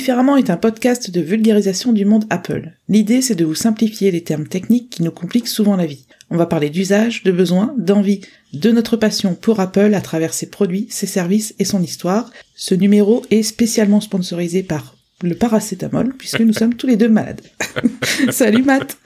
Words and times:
Différemment 0.00 0.38
est 0.38 0.48
un 0.48 0.56
podcast 0.56 1.10
de 1.10 1.20
vulgarisation 1.20 1.92
du 1.92 2.06
monde 2.06 2.24
Apple. 2.30 2.72
L'idée 2.88 3.20
c'est 3.20 3.34
de 3.34 3.44
vous 3.44 3.54
simplifier 3.54 4.10
les 4.10 4.24
termes 4.24 4.46
techniques 4.46 4.88
qui 4.88 5.02
nous 5.02 5.10
compliquent 5.10 5.46
souvent 5.46 5.76
la 5.76 5.84
vie. 5.84 6.06
On 6.30 6.38
va 6.38 6.46
parler 6.46 6.70
d'usage, 6.70 7.22
de 7.22 7.30
besoins, 7.30 7.74
d'envie, 7.76 8.22
de 8.54 8.70
notre 8.70 8.96
passion 8.96 9.34
pour 9.34 9.60
Apple 9.60 9.92
à 9.92 10.00
travers 10.00 10.32
ses 10.32 10.48
produits, 10.48 10.86
ses 10.88 11.06
services 11.06 11.54
et 11.58 11.66
son 11.66 11.82
histoire. 11.82 12.30
Ce 12.54 12.74
numéro 12.74 13.26
est 13.30 13.42
spécialement 13.42 14.00
sponsorisé 14.00 14.62
par 14.62 14.94
le 15.22 15.34
paracétamol 15.34 16.14
puisque 16.16 16.40
nous 16.40 16.52
sommes 16.52 16.74
tous 16.74 16.86
les 16.86 16.96
deux 16.96 17.08
malades. 17.08 17.40
Salut 18.30 18.62
Matt. 18.62 18.96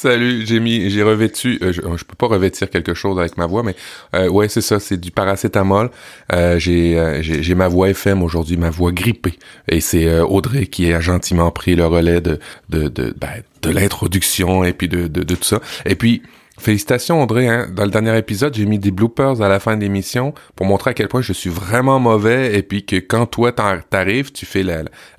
Salut, 0.00 0.46
j'ai 0.46 0.60
mis, 0.60 0.90
j'ai 0.90 1.02
revêtu, 1.02 1.58
euh, 1.60 1.72
je, 1.72 1.80
je, 1.80 2.04
peux 2.04 2.14
pas 2.16 2.28
revêtir 2.28 2.70
quelque 2.70 2.94
chose 2.94 3.18
avec 3.18 3.36
ma 3.36 3.46
voix, 3.46 3.64
mais 3.64 3.74
euh, 4.14 4.28
ouais, 4.28 4.48
c'est 4.48 4.60
ça, 4.60 4.78
c'est 4.78 4.96
du 4.96 5.10
paracétamol. 5.10 5.90
Euh, 6.32 6.56
j'ai, 6.56 7.18
j'ai, 7.20 7.54
ma 7.56 7.66
voix 7.66 7.90
FM 7.90 8.22
aujourd'hui, 8.22 8.56
ma 8.56 8.70
voix 8.70 8.92
grippée, 8.92 9.34
et 9.66 9.80
c'est 9.80 10.20
Audrey 10.20 10.66
qui 10.66 10.92
a 10.92 11.00
gentiment 11.00 11.50
pris 11.50 11.74
le 11.74 11.84
relais 11.84 12.20
de 12.20 12.38
de 12.68 12.86
de, 12.86 13.12
ben, 13.18 13.42
de 13.62 13.70
l'introduction 13.70 14.62
et 14.62 14.72
puis 14.72 14.86
de, 14.86 15.08
de, 15.08 15.24
de 15.24 15.34
tout 15.34 15.42
ça. 15.42 15.60
Et 15.84 15.96
puis 15.96 16.22
Félicitations 16.58 17.20
André, 17.20 17.46
hein. 17.48 17.68
dans 17.74 17.84
le 17.84 17.90
dernier 17.90 18.16
épisode, 18.18 18.54
j'ai 18.54 18.66
mis 18.66 18.78
des 18.78 18.90
bloopers 18.90 19.40
à 19.40 19.48
la 19.48 19.60
fin 19.60 19.76
de 19.76 19.82
l'émission 19.82 20.34
pour 20.56 20.66
montrer 20.66 20.90
à 20.90 20.94
quel 20.94 21.08
point 21.08 21.22
je 21.22 21.32
suis 21.32 21.50
vraiment 21.50 22.00
mauvais 22.00 22.58
et 22.58 22.62
puis 22.62 22.84
que 22.84 22.96
quand 22.96 23.26
toi 23.26 23.52
t'arrives, 23.52 24.32
tu 24.32 24.44
fais 24.44 24.64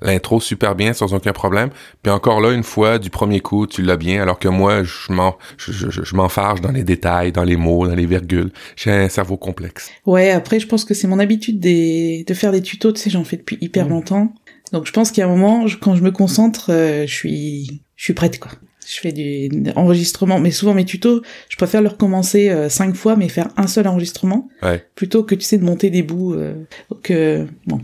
l'intro 0.02 0.40
super 0.40 0.74
bien 0.74 0.92
sans 0.92 1.14
aucun 1.14 1.32
problème. 1.32 1.70
Puis 2.02 2.12
encore 2.12 2.40
là, 2.40 2.52
une 2.52 2.62
fois, 2.62 2.98
du 2.98 3.10
premier 3.10 3.40
coup, 3.40 3.66
tu 3.66 3.82
l'as 3.82 3.96
bien, 3.96 4.22
alors 4.22 4.38
que 4.38 4.48
moi, 4.48 4.82
je 4.82 5.12
m'en 5.12 5.36
je, 5.56 5.72
je, 5.90 6.14
m'enfarge 6.14 6.60
dans 6.60 6.72
les 6.72 6.84
détails, 6.84 7.32
dans 7.32 7.44
les 7.44 7.56
mots, 7.56 7.86
dans 7.86 7.94
les 7.94 8.06
virgules. 8.06 8.52
J'ai 8.76 8.90
un 8.90 9.08
cerveau 9.08 9.36
complexe. 9.36 9.90
Ouais, 10.06 10.30
après, 10.30 10.60
je 10.60 10.66
pense 10.66 10.84
que 10.84 10.94
c'est 10.94 11.08
mon 11.08 11.18
habitude 11.18 11.58
des, 11.58 12.24
de 12.26 12.34
faire 12.34 12.52
des 12.52 12.62
tutos, 12.62 12.92
tu 12.92 13.00
sais, 13.00 13.10
j'en 13.10 13.24
fais 13.24 13.36
depuis 13.36 13.58
hyper 13.60 13.86
mmh. 13.86 13.90
longtemps. 13.90 14.32
Donc 14.72 14.86
je 14.86 14.92
pense 14.92 15.18
a 15.18 15.24
un 15.24 15.28
moment, 15.28 15.66
quand 15.80 15.96
je 15.96 16.02
me 16.02 16.10
concentre, 16.10 16.70
euh, 16.70 17.06
je 17.06 17.12
suis 17.12 17.82
je 17.96 18.04
suis 18.04 18.14
prête 18.14 18.38
quoi 18.38 18.52
je 18.90 19.00
fais 19.00 19.12
du 19.12 19.48
enregistrement, 19.76 20.40
mais 20.40 20.50
souvent 20.50 20.74
mes 20.74 20.84
tutos, 20.84 21.22
je 21.48 21.56
préfère 21.56 21.80
le 21.80 21.88
recommencer 21.88 22.50
euh, 22.50 22.68
cinq 22.68 22.94
fois, 22.94 23.16
mais 23.16 23.28
faire 23.28 23.48
un 23.56 23.66
seul 23.66 23.86
enregistrement, 23.86 24.48
plutôt 24.94 25.22
que 25.22 25.34
tu 25.34 25.42
sais 25.42 25.58
de 25.58 25.64
monter 25.64 25.90
des 25.90 26.02
bouts. 26.02 26.34
Euh, 26.34 26.54
donc 26.90 27.10
euh, 27.10 27.46
bon. 27.66 27.80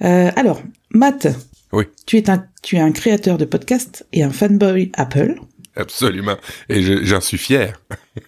alors, 0.00 0.62
Matt, 0.90 1.28
oui. 1.72 1.84
tu 2.06 2.18
es 2.18 2.28
un 2.30 2.44
tu 2.62 2.76
es 2.76 2.80
un 2.80 2.92
créateur 2.92 3.38
de 3.38 3.44
podcast 3.44 4.06
et 4.12 4.22
un 4.22 4.30
fanboy 4.30 4.92
Apple. 4.94 5.36
Absolument, 5.76 6.36
et 6.68 6.82
j'en 7.04 7.20
suis 7.20 7.38
fier. 7.38 7.80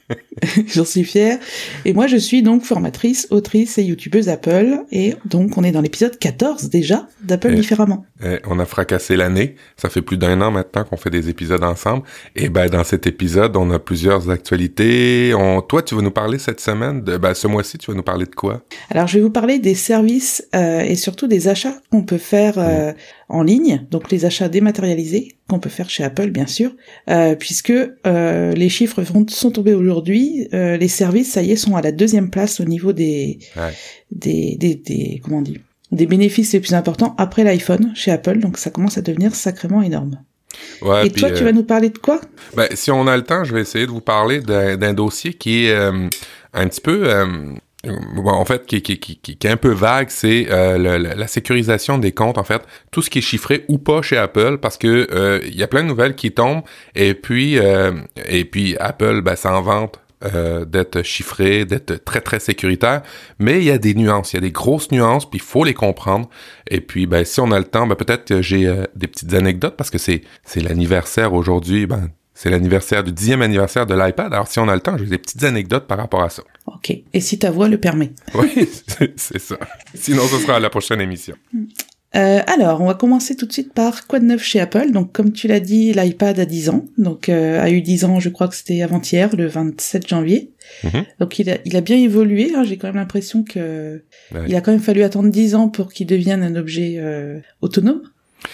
J'en 0.67 0.85
suis 0.85 1.05
fière. 1.05 1.39
Et 1.85 1.93
moi, 1.93 2.07
je 2.07 2.17
suis 2.17 2.43
donc 2.43 2.63
formatrice, 2.63 3.27
autrice 3.31 3.79
et 3.79 3.83
youtubeuse 3.83 4.29
Apple. 4.29 4.81
Et 4.91 5.15
donc, 5.25 5.57
on 5.59 5.65
est 5.65 5.73
dans 5.73 5.81
l'épisode 5.81 6.19
14 6.19 6.71
déjà 6.71 7.07
d'Apple 7.23 7.55
différemment. 7.55 8.05
on 8.47 8.59
a 8.59 8.65
fracassé 8.65 9.17
l'année. 9.17 9.57
Ça 9.77 9.89
fait 9.89 10.03
plus 10.03 10.17
d'un 10.17 10.41
an 10.41 10.51
maintenant 10.51 10.85
qu'on 10.85 10.97
fait 10.97 11.11
des 11.11 11.29
épisodes 11.29 11.63
ensemble. 11.65 12.05
Et 12.37 12.49
ben, 12.49 12.69
dans 12.69 12.85
cet 12.85 13.07
épisode, 13.07 13.57
on 13.57 13.71
a 13.71 13.79
plusieurs 13.79 14.31
actualités. 14.31 15.33
On... 15.35 15.63
Toi, 15.63 15.83
tu 15.83 15.95
vas 15.95 16.03
nous 16.03 16.11
parler 16.11 16.39
cette 16.39 16.61
semaine 16.61 17.03
de, 17.03 17.17
ben, 17.17 17.35
ce 17.35 17.47
mois-ci, 17.47 17.79
tu 17.79 17.91
vas 17.91 17.97
nous 17.97 18.03
parler 18.03 18.27
de 18.27 18.35
quoi? 18.35 18.63
Alors, 18.91 19.07
je 19.07 19.19
vais 19.19 19.23
vous 19.23 19.31
parler 19.31 19.59
des 19.59 19.75
services 19.75 20.47
euh, 20.55 20.81
et 20.81 20.97
surtout 20.97 21.27
des 21.27 21.49
achats 21.49 21.75
qu'on 21.91 22.03
peut 22.03 22.19
faire 22.19 22.55
euh, 22.59 22.93
en 23.29 23.43
ligne. 23.43 23.87
Donc, 23.91 24.11
les 24.11 24.25
achats 24.25 24.49
dématérialisés 24.49 25.37
qu'on 25.49 25.59
peut 25.59 25.71
faire 25.71 25.91
chez 25.91 26.05
Apple, 26.05 26.31
bien 26.31 26.47
sûr, 26.47 26.73
euh, 27.09 27.35
puisque 27.35 27.73
les 28.05 28.69
chiffres 28.69 29.03
sont 29.29 29.51
tombés 29.51 29.75
aujourd'hui, 29.81 30.49
euh, 30.55 30.77
les 30.77 30.89
services, 30.89 31.33
ça 31.33 31.43
y 31.43 31.53
est, 31.53 31.57
sont 31.57 31.77
à 31.77 31.83
la 31.83 31.93
deuxième 31.93 32.31
place 32.31 32.61
au 32.61 32.65
niveau 32.65 32.93
des, 32.93 33.39
des, 34.11 34.57
des, 34.57 34.75
des, 34.75 35.21
comment 35.23 35.39
on 35.39 35.43
dit, 35.43 35.59
des 35.91 36.07
bénéfices 36.07 36.53
les 36.53 36.61
plus 36.61 36.75
importants 36.75 37.15
après 37.19 37.45
l'iPhone 37.45 37.93
chez 37.95 38.11
Apple. 38.11 38.39
Donc 38.39 38.59
ça 38.59 38.71
commence 38.71 38.99
à 38.99 39.03
devenir 39.03 39.35
sacrément 39.35 39.83
énorme. 39.83 40.23
Ouais, 40.83 41.07
Et 41.07 41.11
toi, 41.11 41.31
tu 41.31 41.43
vas 41.43 41.51
euh, 41.51 41.53
nous 41.53 41.65
parler 41.65 41.91
de 41.91 41.99
quoi? 41.99 42.21
Ben, 42.57 42.69
Si 42.75 42.91
on 42.91 43.07
a 43.07 43.17
le 43.17 43.23
temps, 43.23 43.45
je 43.45 43.55
vais 43.55 43.61
essayer 43.61 43.87
de 43.87 43.91
vous 43.91 44.01
parler 44.01 44.41
d'un 44.41 44.95
dossier 44.95 45.33
qui 45.33 45.67
est 45.67 45.73
euh, 45.73 46.09
un 46.53 46.69
petit 46.69 46.81
peu 46.81 47.09
en 47.89 48.45
fait, 48.45 48.67
qui, 48.67 48.77
est 48.77 49.47
un 49.47 49.57
peu 49.57 49.73
vague, 49.73 50.11
c'est 50.11 50.49
euh, 50.51 50.99
la 50.99 51.27
sécurisation 51.27 51.99
des 51.99 52.13
comptes, 52.13 52.39
en 52.39 52.45
fait, 52.45 52.63
tout 52.91 53.01
ce 53.01 53.09
qui 53.09 53.21
est 53.21 53.23
chiffré 53.23 53.65
ou 53.69 53.79
pas 53.79 54.03
chez 54.03 54.19
Apple, 54.19 54.59
parce 54.59 54.77
que 54.77 55.09
euh, 55.13 55.41
il 55.47 55.57
y 55.57 55.63
a 55.63 55.67
plein 55.67 55.83
de 55.83 55.89
nouvelles 55.89 56.15
qui 56.15 56.33
tombent, 56.33 56.63
et 56.95 57.15
puis 57.15 57.59
euh, 57.59 57.93
et 58.27 58.45
puis 58.45 58.77
Apple, 58.79 59.23
ben, 59.23 59.37
s'en 59.37 59.61
vante 59.63 60.01
d'être 60.67 61.03
chiffré, 61.03 61.65
d'être 61.65 62.05
très 62.05 62.21
très 62.21 62.41
sécuritaire, 62.41 63.01
mais 63.39 63.57
il 63.61 63.65
y 63.65 63.71
a 63.71 63.79
des 63.79 63.95
nuances, 63.95 64.35
il 64.35 64.37
y 64.37 64.39
a 64.39 64.43
des 64.43 64.51
grosses 64.51 64.91
nuances, 64.93 65.25
puis 65.25 65.39
il 65.39 65.43
faut 65.43 65.65
les 65.65 65.73
comprendre. 65.73 66.29
Et 66.69 66.83
puis, 66.83 67.07
ben, 67.07 67.25
si 67.25 67.41
on 67.41 67.51
a 67.53 67.59
le 67.59 67.65
temps, 67.65 67.87
ben, 67.87 67.95
peut-être 67.95 68.27
que 68.27 68.43
j'ai 68.43 68.71
des 68.95 69.07
petites 69.07 69.33
anecdotes 69.33 69.79
parce 69.79 69.89
que 69.89 69.97
c'est 69.97 70.21
c'est 70.45 70.61
l'anniversaire 70.61 71.33
aujourd'hui, 71.33 71.87
ben, 71.87 72.11
c'est 72.35 72.51
l'anniversaire 72.51 73.03
du 73.03 73.13
dixième 73.13 73.41
anniversaire 73.41 73.87
de 73.87 73.95
l'iPad. 73.95 74.35
Alors, 74.35 74.49
si 74.49 74.59
on 74.59 74.69
a 74.69 74.75
le 74.75 74.83
temps, 74.83 74.99
j'ai 74.99 75.07
des 75.07 75.17
petites 75.17 75.43
anecdotes 75.43 75.87
par 75.87 75.97
rapport 75.97 76.23
à 76.23 76.29
ça. 76.29 76.43
OK. 76.77 76.97
Et 77.13 77.21
si 77.21 77.39
ta 77.39 77.51
voix 77.51 77.69
le 77.69 77.79
permet. 77.79 78.13
Oui, 78.35 78.69
c'est 79.17 79.39
ça. 79.39 79.59
Sinon, 79.95 80.23
ce 80.27 80.39
sera 80.39 80.57
à 80.57 80.61
la 80.61 80.71
prochaine 80.71 81.01
émission. 81.01 81.35
Euh, 82.17 82.41
alors, 82.47 82.81
on 82.81 82.87
va 82.87 82.95
commencer 82.95 83.37
tout 83.37 83.47
de 83.47 83.53
suite 83.53 83.73
par 83.73 84.07
quoi 84.07 84.19
de 84.19 84.25
neuf 84.25 84.43
chez 84.43 84.59
Apple? 84.59 84.91
Donc, 84.91 85.13
comme 85.13 85.33
tu 85.33 85.47
l'as 85.47 85.61
dit, 85.61 85.93
l'iPad 85.93 86.39
a 86.41 86.45
10 86.45 86.71
ans. 86.71 86.85
Donc, 86.99 87.29
euh, 87.29 87.61
a 87.61 87.71
eu 87.71 87.83
10 87.83 88.05
ans, 88.05 88.19
je 88.19 88.29
crois 88.29 88.49
que 88.49 88.57
c'était 88.57 88.83
avant-hier, 88.83 89.35
le 89.37 89.47
27 89.47 90.09
janvier. 90.09 90.53
Mhm. 90.83 91.05
Donc, 91.21 91.39
il 91.39 91.51
a, 91.51 91.59
il 91.65 91.77
a 91.77 91.81
bien 91.81 91.97
évolué. 91.97 92.53
Hein. 92.55 92.65
J'ai 92.65 92.79
quand 92.79 92.89
même 92.89 92.97
l'impression 92.97 93.45
que 93.45 94.03
il 94.47 94.55
a 94.55 94.61
quand 94.61 94.73
même 94.73 94.81
fallu 94.81 95.03
attendre 95.03 95.31
10 95.31 95.55
ans 95.55 95.69
pour 95.69 95.93
qu'il 95.93 96.07
devienne 96.07 96.43
un 96.43 96.57
objet 96.57 96.97
euh, 96.99 97.39
autonome, 97.61 98.03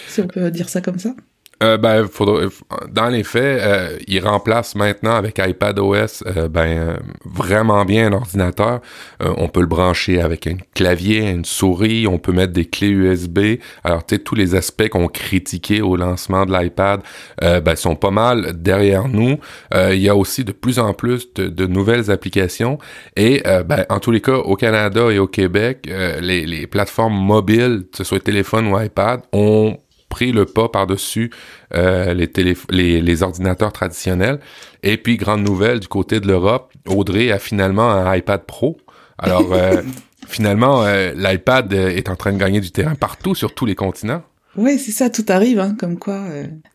si 0.08 0.20
on 0.20 0.26
peut 0.26 0.50
dire 0.50 0.68
ça 0.68 0.80
comme 0.80 0.98
ça. 0.98 1.14
Euh, 1.62 1.78
ben, 1.78 2.06
faudra, 2.06 2.42
dans 2.90 3.08
les 3.08 3.24
faits, 3.24 3.62
euh, 3.62 3.96
il 4.06 4.22
remplace 4.22 4.74
maintenant 4.74 5.14
avec 5.14 5.38
iPadOS 5.38 6.22
euh, 6.26 6.48
ben 6.48 6.98
vraiment 7.24 7.86
bien 7.86 8.08
un 8.08 8.12
ordinateur. 8.12 8.80
Euh, 9.22 9.32
on 9.38 9.48
peut 9.48 9.60
le 9.60 9.66
brancher 9.66 10.20
avec 10.20 10.46
un 10.46 10.56
clavier, 10.74 11.30
une 11.30 11.46
souris, 11.46 12.06
on 12.06 12.18
peut 12.18 12.32
mettre 12.32 12.52
des 12.52 12.66
clés 12.66 12.90
USB. 12.90 13.58
Alors, 13.84 14.04
tu 14.04 14.16
sais, 14.16 14.18
tous 14.18 14.34
les 14.34 14.54
aspects 14.54 14.88
qu'on 14.90 15.08
critiquait 15.08 15.80
au 15.80 15.96
lancement 15.96 16.44
de 16.44 16.52
l'iPad 16.52 17.00
ben, 17.40 17.76
sont 17.76 17.96
pas 17.96 18.10
mal 18.10 18.60
derrière 18.60 19.08
nous. 19.08 19.38
il 19.74 19.98
y 19.98 20.08
a 20.08 20.16
aussi 20.16 20.44
de 20.44 20.52
plus 20.52 20.78
en 20.78 20.92
plus 20.92 21.32
de, 21.34 21.48
de 21.48 21.66
nouvelles 21.66 22.10
applications. 22.10 22.78
Et 23.16 23.42
ben, 23.66 23.86
en 23.88 23.98
tous 24.00 24.10
les 24.10 24.20
cas, 24.20 24.36
au 24.36 24.56
Canada 24.56 25.10
et 25.10 25.18
au 25.18 25.26
Québec, 25.26 25.88
les, 26.20 26.44
les 26.44 26.66
plateformes 26.66 27.16
mobiles, 27.16 27.86
que 27.90 27.98
ce 27.98 28.04
soit 28.04 28.20
téléphone 28.20 28.66
ou 28.66 28.78
iPad, 28.78 29.22
ont 29.32 29.78
pris 30.16 30.32
le 30.32 30.46
pas 30.46 30.70
par-dessus 30.70 31.30
euh, 31.74 32.14
les, 32.14 32.30
les, 32.70 33.02
les, 33.02 33.22
ordinateurs 33.22 33.70
traditionnels. 33.70 34.40
Et 34.82 34.96
puis, 34.96 35.18
grande 35.18 35.42
nouvelle 35.42 35.78
du 35.78 35.88
côté 35.88 36.20
de 36.20 36.26
l'Europe, 36.26 36.72
Audrey 36.86 37.30
a 37.30 37.38
finalement 37.38 37.90
un 37.90 38.16
iPad 38.16 38.42
Pro. 38.46 38.78
Alors, 39.18 39.52
euh, 39.52 39.82
finalement, 40.26 40.84
euh, 40.84 41.12
l'iPad 41.14 41.70
est 41.74 42.08
en 42.08 42.16
train 42.16 42.32
de 42.32 42.38
gagner 42.38 42.60
du 42.60 42.70
terrain 42.70 42.94
partout 42.94 43.34
sur 43.34 43.54
tous 43.54 43.66
les 43.66 43.74
continents. 43.74 44.22
Oui, 44.56 44.78
c'est 44.78 44.92
ça, 44.92 45.10
tout 45.10 45.26
arrive, 45.28 45.60
hein, 45.60 45.76
comme 45.78 45.98
quoi. 45.98 46.24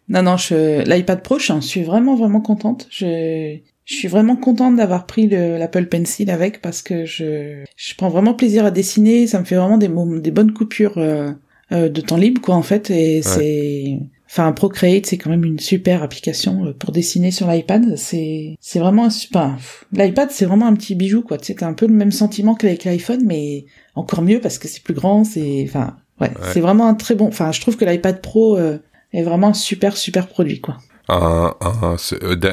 Non, 0.08 0.22
non, 0.22 0.38
je... 0.38 0.88
l'iPad 0.88 1.24
Pro, 1.24 1.40
je 1.40 1.60
suis 1.62 1.82
vraiment, 1.82 2.16
vraiment 2.16 2.42
contente. 2.42 2.86
Je, 2.92 3.58
je 3.86 3.96
suis 3.96 4.08
vraiment 4.08 4.36
contente 4.36 4.76
d'avoir 4.76 5.08
pris 5.08 5.28
l'Apple 5.28 5.88
Pencil 5.88 6.30
avec 6.30 6.62
parce 6.62 6.84
que 6.84 7.06
je, 7.06 7.64
je 7.76 7.96
prends 7.96 8.10
vraiment 8.10 8.36
plaisir 8.36 8.66
à 8.66 8.72
dessiner. 8.72 9.26
Ça 9.26 9.40
me 9.40 9.46
fait 9.46 9.56
vraiment 9.56 9.80
des, 9.80 9.90
des 10.22 10.32
bonnes 10.32 10.54
coupures 10.54 10.98
euh, 10.98 11.32
de 11.72 12.02
temps 12.02 12.18
libre 12.18 12.42
quoi 12.42 12.56
en 12.56 12.64
fait 12.64 12.90
et 12.90 13.22
c'est 13.22 13.98
enfin 14.32 14.52
Procreate 14.54 15.06
c'est 15.06 15.18
quand 15.18 15.30
même 15.30 15.44
une 15.44 15.60
super 15.60 16.04
application 16.04 16.66
euh, 16.66 16.74
pour 16.74 16.92
dessiner 16.92 17.32
sur 17.32 17.48
l'iPad. 17.48 17.98
C'est 17.98 18.56
c'est 18.62 18.80
vraiment 18.80 19.06
un 19.06 19.10
super 19.10 19.58
l'iPad 19.92 20.32
c'est 20.32 20.46
vraiment 20.46 20.68
un 20.68 20.74
petit 20.74 20.96
bijou 20.96 21.22
quoi. 21.22 21.38
Sais 21.42 21.62
un 21.64 21.74
peu 21.74 21.88
le 21.88 21.94
même 21.94 22.12
sentiment 22.12 22.56
qu'avec 22.56 22.86
l'iPhone 22.86 23.24
mais 23.26 23.66
encore 23.96 24.22
mieux 24.22 24.40
parce 24.40 24.58
que 24.58 24.68
c'est 24.68 24.84
plus 24.84 24.94
grand 24.94 25.26
c'est 25.26 25.66
enfin 25.68 25.98
ouais, 26.22 26.32
c'est 26.54 26.62
vraiment 26.62 26.88
un 26.88 26.94
très 26.94 27.16
bon 27.16 27.28
enfin 27.28 27.52
je 27.52 27.60
trouve 27.60 27.76
que 27.76 27.86
l'iPad 27.86 28.22
Pro 28.22 28.58
euh, 28.58 28.78
est 29.12 29.24
vraiment 29.24 29.48
un 29.48 29.54
super 29.54 29.98
super 29.98 30.28
produit 30.28 30.62
quoi 30.62 30.78
euh, 31.10 31.50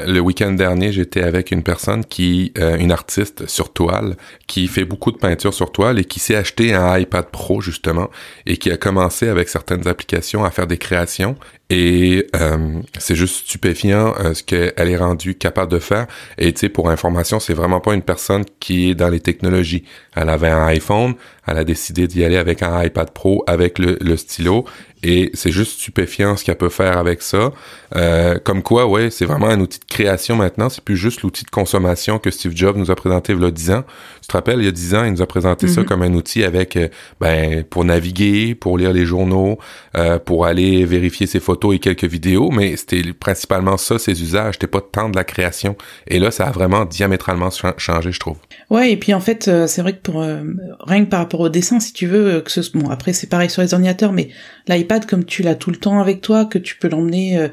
le 0.07 0.21
week-end 0.21 0.53
dernier, 0.53 0.93
j'étais 0.93 1.23
avec 1.23 1.51
une 1.51 1.63
personne 1.63 2.05
qui, 2.05 2.53
euh, 2.59 2.77
une 2.77 2.93
artiste 2.93 3.47
sur 3.47 3.73
toile, 3.73 4.17
qui 4.47 4.67
fait 4.67 4.85
beaucoup 4.85 5.13
de 5.13 5.19
peinture 5.19 5.55
sur 5.55 5.71
toile 5.71 5.99
et 5.99 6.05
qui 6.05 6.19
s'est 6.19 6.35
acheté 6.35 6.75
un 6.75 6.99
iPad 6.99 7.27
Pro 7.27 7.61
justement 7.61 8.11
et 8.47 8.57
qui 8.57 8.71
a 8.71 8.77
commencé 8.77 9.29
avec 9.29 9.49
certaines 9.49 9.87
applications 9.87 10.45
à 10.45 10.51
faire 10.51 10.67
des 10.67 10.79
créations 10.79 11.37
et 11.71 12.27
euh, 12.35 12.81
c'est 12.99 13.15
juste 13.15 13.47
stupéfiant 13.47 14.15
ce 14.33 14.43
qu'elle 14.43 14.73
est 14.77 14.97
rendue 14.97 15.35
capable 15.35 15.71
de 15.71 15.79
faire. 15.79 16.07
Et 16.39 16.53
tu 16.53 16.61
sais, 16.61 16.69
pour 16.69 16.89
information, 16.89 17.41
c'est 17.41 17.55
vraiment 17.55 17.81
pas 17.81 17.95
une 17.95 18.03
personne 18.03 18.45
qui 18.59 18.91
est 18.91 18.95
dans 18.95 19.11
les 19.11 19.21
technologies. 19.21 19.85
Elle 20.17 20.31
avait 20.31 20.49
un 20.49 20.67
iPhone, 20.67 21.15
elle 21.47 21.59
a 21.59 21.65
décidé 21.65 22.07
d'y 22.07 22.25
aller 22.25 22.37
avec 22.37 22.63
un 22.63 22.83
iPad 22.83 23.11
Pro 23.11 23.45
avec 23.47 23.79
le, 23.79 23.99
le 24.01 24.17
stylo 24.17 24.65
et 25.03 25.31
c'est 25.35 25.53
juste 25.53 25.79
stupéfiant 25.79 26.37
ce 26.37 26.45
qu'elle 26.45 26.57
peut 26.57 26.69
faire 26.69 26.99
avec 26.99 27.23
ça. 27.23 27.53
Euh, 27.97 28.39
comme 28.43 28.63
quoi, 28.63 28.87
ouais, 28.87 29.11
c'est 29.11 29.25
vraiment 29.25 29.49
un 29.49 29.61
outil 29.61 29.79
de 29.79 29.85
création 29.85 30.37
maintenant, 30.37 30.69
c'est 30.69 30.83
plus 30.83 30.97
juste 30.97 31.23
l'outil 31.23 31.45
de 31.45 31.51
consommation 31.51 32.19
que 32.19 32.31
Steve 32.31 32.53
Jobs 32.55 32.77
nous 32.77 32.91
a 32.91 32.97
présenté 32.97 33.33
il 33.33 33.41
y 33.41 33.45
a 33.45 33.51
10 33.51 33.71
ans. 33.71 33.85
Tu 34.21 34.29
te 34.29 34.33
rappelles, 34.33 34.59
il 34.59 34.65
y 34.65 34.69
a 34.69 34.73
10 34.73 34.95
ans, 34.95 35.05
il 35.05 35.13
nous 35.13 35.23
a 35.23 35.27
présenté 35.27 35.69
ça 35.69 35.83
mhm. 35.83 35.87
comme 35.87 36.03
un 36.03 36.15
outil 36.15 36.43
avec, 36.43 36.77
euh, 36.77 36.89
ben, 37.21 37.65
pour 37.65 37.85
naviguer, 37.85 38.55
pour 38.55 38.77
lire 38.77 38.93
les 38.93 39.07
journaux, 39.07 39.59
euh, 39.97 40.19
pour 40.19 40.47
aller 40.47 40.85
vérifier 40.85 41.27
ses 41.27 41.41
photos 41.41 41.58
et 41.73 41.79
quelques 41.79 42.05
vidéos, 42.05 42.51
mais 42.51 42.77
c'était 42.77 43.03
principalement 43.13 43.77
ça, 43.77 43.99
ses 43.99 44.23
usages, 44.23 44.55
c'était 44.55 44.67
pas 44.67 44.81
tant 44.81 45.09
de 45.09 45.17
la 45.17 45.25
création. 45.25 45.77
Et 46.07 46.19
là, 46.19 46.31
ça 46.31 46.47
a 46.47 46.51
vraiment 46.51 46.85
diamétralement 46.85 47.51
changé, 47.77 48.13
je 48.13 48.21
trouve. 48.21 48.37
Ouais, 48.71 48.93
et 48.93 48.97
puis 48.97 49.15
en 49.15 49.21
fait, 49.21 49.49
euh, 49.49 49.67
c'est 49.67 49.83
vrai 49.83 49.95
que 49.95 50.03
pour 50.03 50.23
rien 50.23 51.05
que 51.05 51.11
par 51.11 51.21
rapport 51.21 51.41
au 51.41 51.49
dessin, 51.49 51.81
si 51.81 51.93
tu 51.93 52.07
veux, 52.07 52.41
que 52.41 52.51
ce 52.51 52.61
bon 52.73 52.91
après 52.91 53.13
c'est 53.13 53.29
pareil 53.29 53.51
sur 53.51 53.63
les 53.63 53.75
ordinateurs, 53.75 54.13
mais 54.13 54.29
l'iPad 54.67 55.07
comme 55.07 55.25
tu 55.25 55.43
l'as 55.43 55.55
tout 55.55 55.71
le 55.71 55.77
temps 55.77 56.01
avec 56.01 56.21
toi, 56.21 56.45
que 56.45 56.59
tu 56.59 56.77
peux 56.77 56.89
l'emmener 56.89 57.49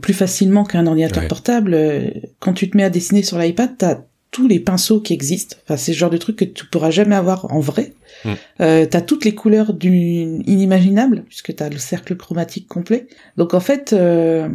plus 0.00 0.14
facilement 0.14 0.64
qu'un 0.64 0.86
ordinateur 0.86 1.26
portable, 1.28 1.76
quand 2.38 2.52
tu 2.52 2.70
te 2.70 2.76
mets 2.76 2.84
à 2.84 2.90
dessiner 2.90 3.22
sur 3.22 3.38
l'iPad, 3.38 3.70
t'as 3.78 3.98
tous 4.30 4.46
les 4.46 4.60
pinceaux 4.60 5.00
qui 5.00 5.12
existent. 5.12 5.56
Enfin, 5.64 5.76
c'est 5.76 5.92
le 5.92 5.98
genre 5.98 6.10
de 6.10 6.16
truc 6.16 6.36
que 6.36 6.44
tu 6.44 6.66
pourras 6.66 6.90
jamais 6.90 7.16
avoir 7.16 7.52
en 7.52 7.60
vrai. 7.60 7.92
Mm. 8.24 8.30
Euh, 8.60 8.86
t'as 8.86 9.00
toutes 9.00 9.24
les 9.24 9.34
couleurs 9.34 9.74
du 9.74 9.92
inimaginable 10.46 11.24
puisque 11.28 11.54
t'as 11.54 11.68
le 11.68 11.78
cercle 11.78 12.16
chromatique 12.16 12.68
complet. 12.68 13.06
Donc 13.36 13.54
en 13.54 13.60
fait, 13.60 13.92
euh, 13.92 14.48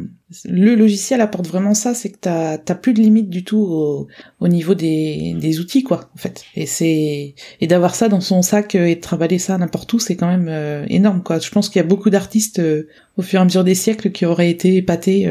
le 0.43 0.73
logiciel 0.75 1.21
apporte 1.21 1.47
vraiment 1.47 1.75
ça, 1.75 1.93
c'est 1.93 2.09
que 2.09 2.17
t'as 2.19 2.57
t'as 2.57 2.73
plus 2.73 2.93
de 2.93 2.99
limite 2.99 3.29
du 3.29 3.43
tout 3.43 3.59
au, 3.59 4.07
au 4.39 4.47
niveau 4.47 4.73
des, 4.73 5.35
des 5.39 5.59
outils 5.59 5.83
quoi. 5.83 6.09
En 6.15 6.17
fait, 6.17 6.43
et 6.55 6.65
c'est 6.65 7.35
et 7.61 7.67
d'avoir 7.67 7.93
ça 7.93 8.09
dans 8.09 8.21
son 8.21 8.41
sac 8.41 8.75
euh, 8.75 8.85
et 8.85 8.95
de 8.95 9.01
travailler 9.01 9.37
ça 9.37 9.57
n'importe 9.57 9.93
où, 9.93 9.99
c'est 9.99 10.15
quand 10.15 10.27
même 10.27 10.47
euh, 10.49 10.85
énorme 10.89 11.21
quoi. 11.21 11.39
Je 11.39 11.49
pense 11.51 11.69
qu'il 11.69 11.79
y 11.79 11.85
a 11.85 11.87
beaucoup 11.87 12.09
d'artistes 12.09 12.59
euh, 12.59 12.87
au 13.17 13.21
fur 13.21 13.39
et 13.39 13.41
à 13.41 13.45
mesure 13.45 13.63
des 13.63 13.75
siècles 13.75 14.11
qui 14.11 14.25
auraient 14.25 14.49
été 14.49 14.77
épatés 14.77 15.29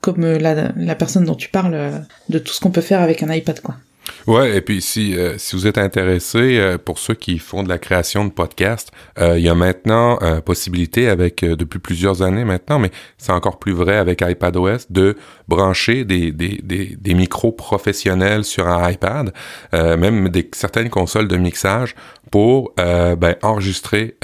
comme 0.00 0.24
la 0.24 0.72
la 0.76 0.94
personne 0.94 1.24
dont 1.24 1.34
tu 1.34 1.48
parles 1.48 2.04
de 2.28 2.38
tout 2.38 2.52
ce 2.52 2.60
qu'on 2.60 2.70
peut 2.70 2.80
faire 2.80 3.00
avec 3.00 3.22
un 3.22 3.32
iPad 3.32 3.60
quoi. 3.60 3.76
Ouais, 4.26 4.56
et 4.56 4.62
puis 4.62 4.80
si 4.80 5.18
euh, 5.18 5.36
si 5.36 5.54
vous 5.54 5.66
êtes 5.66 5.76
intéressé 5.76 6.58
euh, 6.58 6.78
pour 6.78 6.98
ceux 6.98 7.12
qui 7.12 7.38
font 7.38 7.62
de 7.62 7.68
la 7.68 7.76
création 7.76 8.24
de 8.24 8.30
podcasts, 8.30 8.90
euh, 9.18 9.38
il 9.38 9.44
y 9.44 9.50
a 9.50 9.54
maintenant 9.54 10.18
possibilité 10.44 11.08
avec 11.08 11.44
depuis 11.44 11.78
plusieurs 11.78 12.22
années 12.22 12.44
maintenant, 12.44 12.78
mais 12.78 12.90
c'est 13.18 13.32
encore 13.32 13.58
plus 13.58 13.72
vrai 13.72 13.96
avec 13.96 14.22
iPadOS 14.22 14.86
de 14.88 15.16
brancher 15.48 16.04
des 16.04 16.32
des 16.32 16.60
des, 16.62 16.96
des 16.98 17.14
micros 17.14 17.52
professionnels 17.52 18.44
sur 18.44 18.66
un 18.66 18.90
iPad, 18.90 19.32
même 19.72 20.28
des 20.28 20.48
certaines 20.52 20.90
consoles 20.90 21.28
de 21.28 21.36
mixage 21.36 21.94
pour 22.30 22.72
ben, 22.76 23.36
enregistrer 23.42 24.16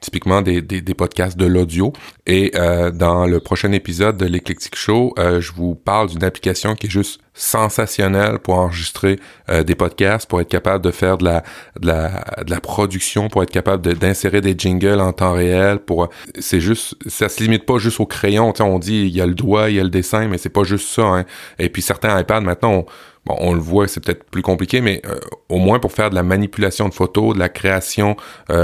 typiquement 0.00 0.42
des, 0.42 0.62
des, 0.62 0.80
des, 0.80 0.94
podcasts 0.94 1.36
de 1.36 1.46
l'audio. 1.46 1.92
Et 2.26 2.52
euh, 2.54 2.90
dans 2.90 3.26
le 3.26 3.40
prochain 3.40 3.72
épisode 3.72 4.16
de 4.16 4.26
l'Eclectic 4.26 4.76
Show, 4.76 5.14
euh, 5.18 5.40
je 5.40 5.52
vous 5.52 5.74
parle 5.74 6.08
d'une 6.08 6.24
application 6.24 6.74
qui 6.74 6.86
est 6.86 6.90
juste 6.90 7.20
sensationnelle 7.34 8.38
pour 8.40 8.54
enregistrer 8.54 9.20
euh, 9.48 9.62
des 9.62 9.76
podcasts, 9.76 10.28
pour 10.28 10.40
être 10.40 10.48
capable 10.48 10.84
de 10.84 10.90
faire 10.90 11.18
de 11.18 11.24
la, 11.24 11.44
de 11.80 11.86
la, 11.86 12.24
de 12.44 12.50
la 12.50 12.60
production, 12.60 13.28
pour 13.28 13.42
être 13.42 13.50
capable 13.50 13.94
d'insérer 13.94 14.40
des 14.40 14.54
jingles 14.58 15.00
en 15.00 15.12
temps 15.12 15.32
réel. 15.32 15.78
Pour 15.78 16.08
c'est 16.38 16.60
juste, 16.60 16.96
ça 17.06 17.28
se 17.28 17.42
limite 17.42 17.64
pas 17.64 17.78
juste 17.78 18.00
au 18.00 18.06
crayon. 18.06 18.52
On 18.60 18.78
dit 18.78 19.02
il 19.02 19.16
y 19.16 19.20
a 19.20 19.26
le 19.26 19.34
doigt, 19.34 19.70
il 19.70 19.76
y 19.76 19.80
a 19.80 19.84
le 19.84 19.90
dessin, 19.90 20.26
mais 20.26 20.38
c'est 20.38 20.48
pas 20.48 20.64
juste 20.64 20.88
ça. 20.88 21.02
Hein. 21.02 21.24
Et 21.58 21.68
puis 21.68 21.82
certains 21.82 22.18
iPads 22.20 22.40
maintenant, 22.40 22.84
Bon, 23.28 23.36
on 23.40 23.52
le 23.52 23.60
voit, 23.60 23.86
c'est 23.88 24.02
peut-être 24.02 24.24
plus 24.24 24.40
compliqué, 24.40 24.80
mais 24.80 25.02
euh, 25.04 25.18
au 25.50 25.58
moins 25.58 25.78
pour 25.78 25.92
faire 25.92 26.08
de 26.08 26.14
la 26.14 26.22
manipulation 26.22 26.88
de 26.88 26.94
photos, 26.94 27.34
de 27.34 27.38
la 27.38 27.50
création 27.50 28.16
euh, 28.48 28.54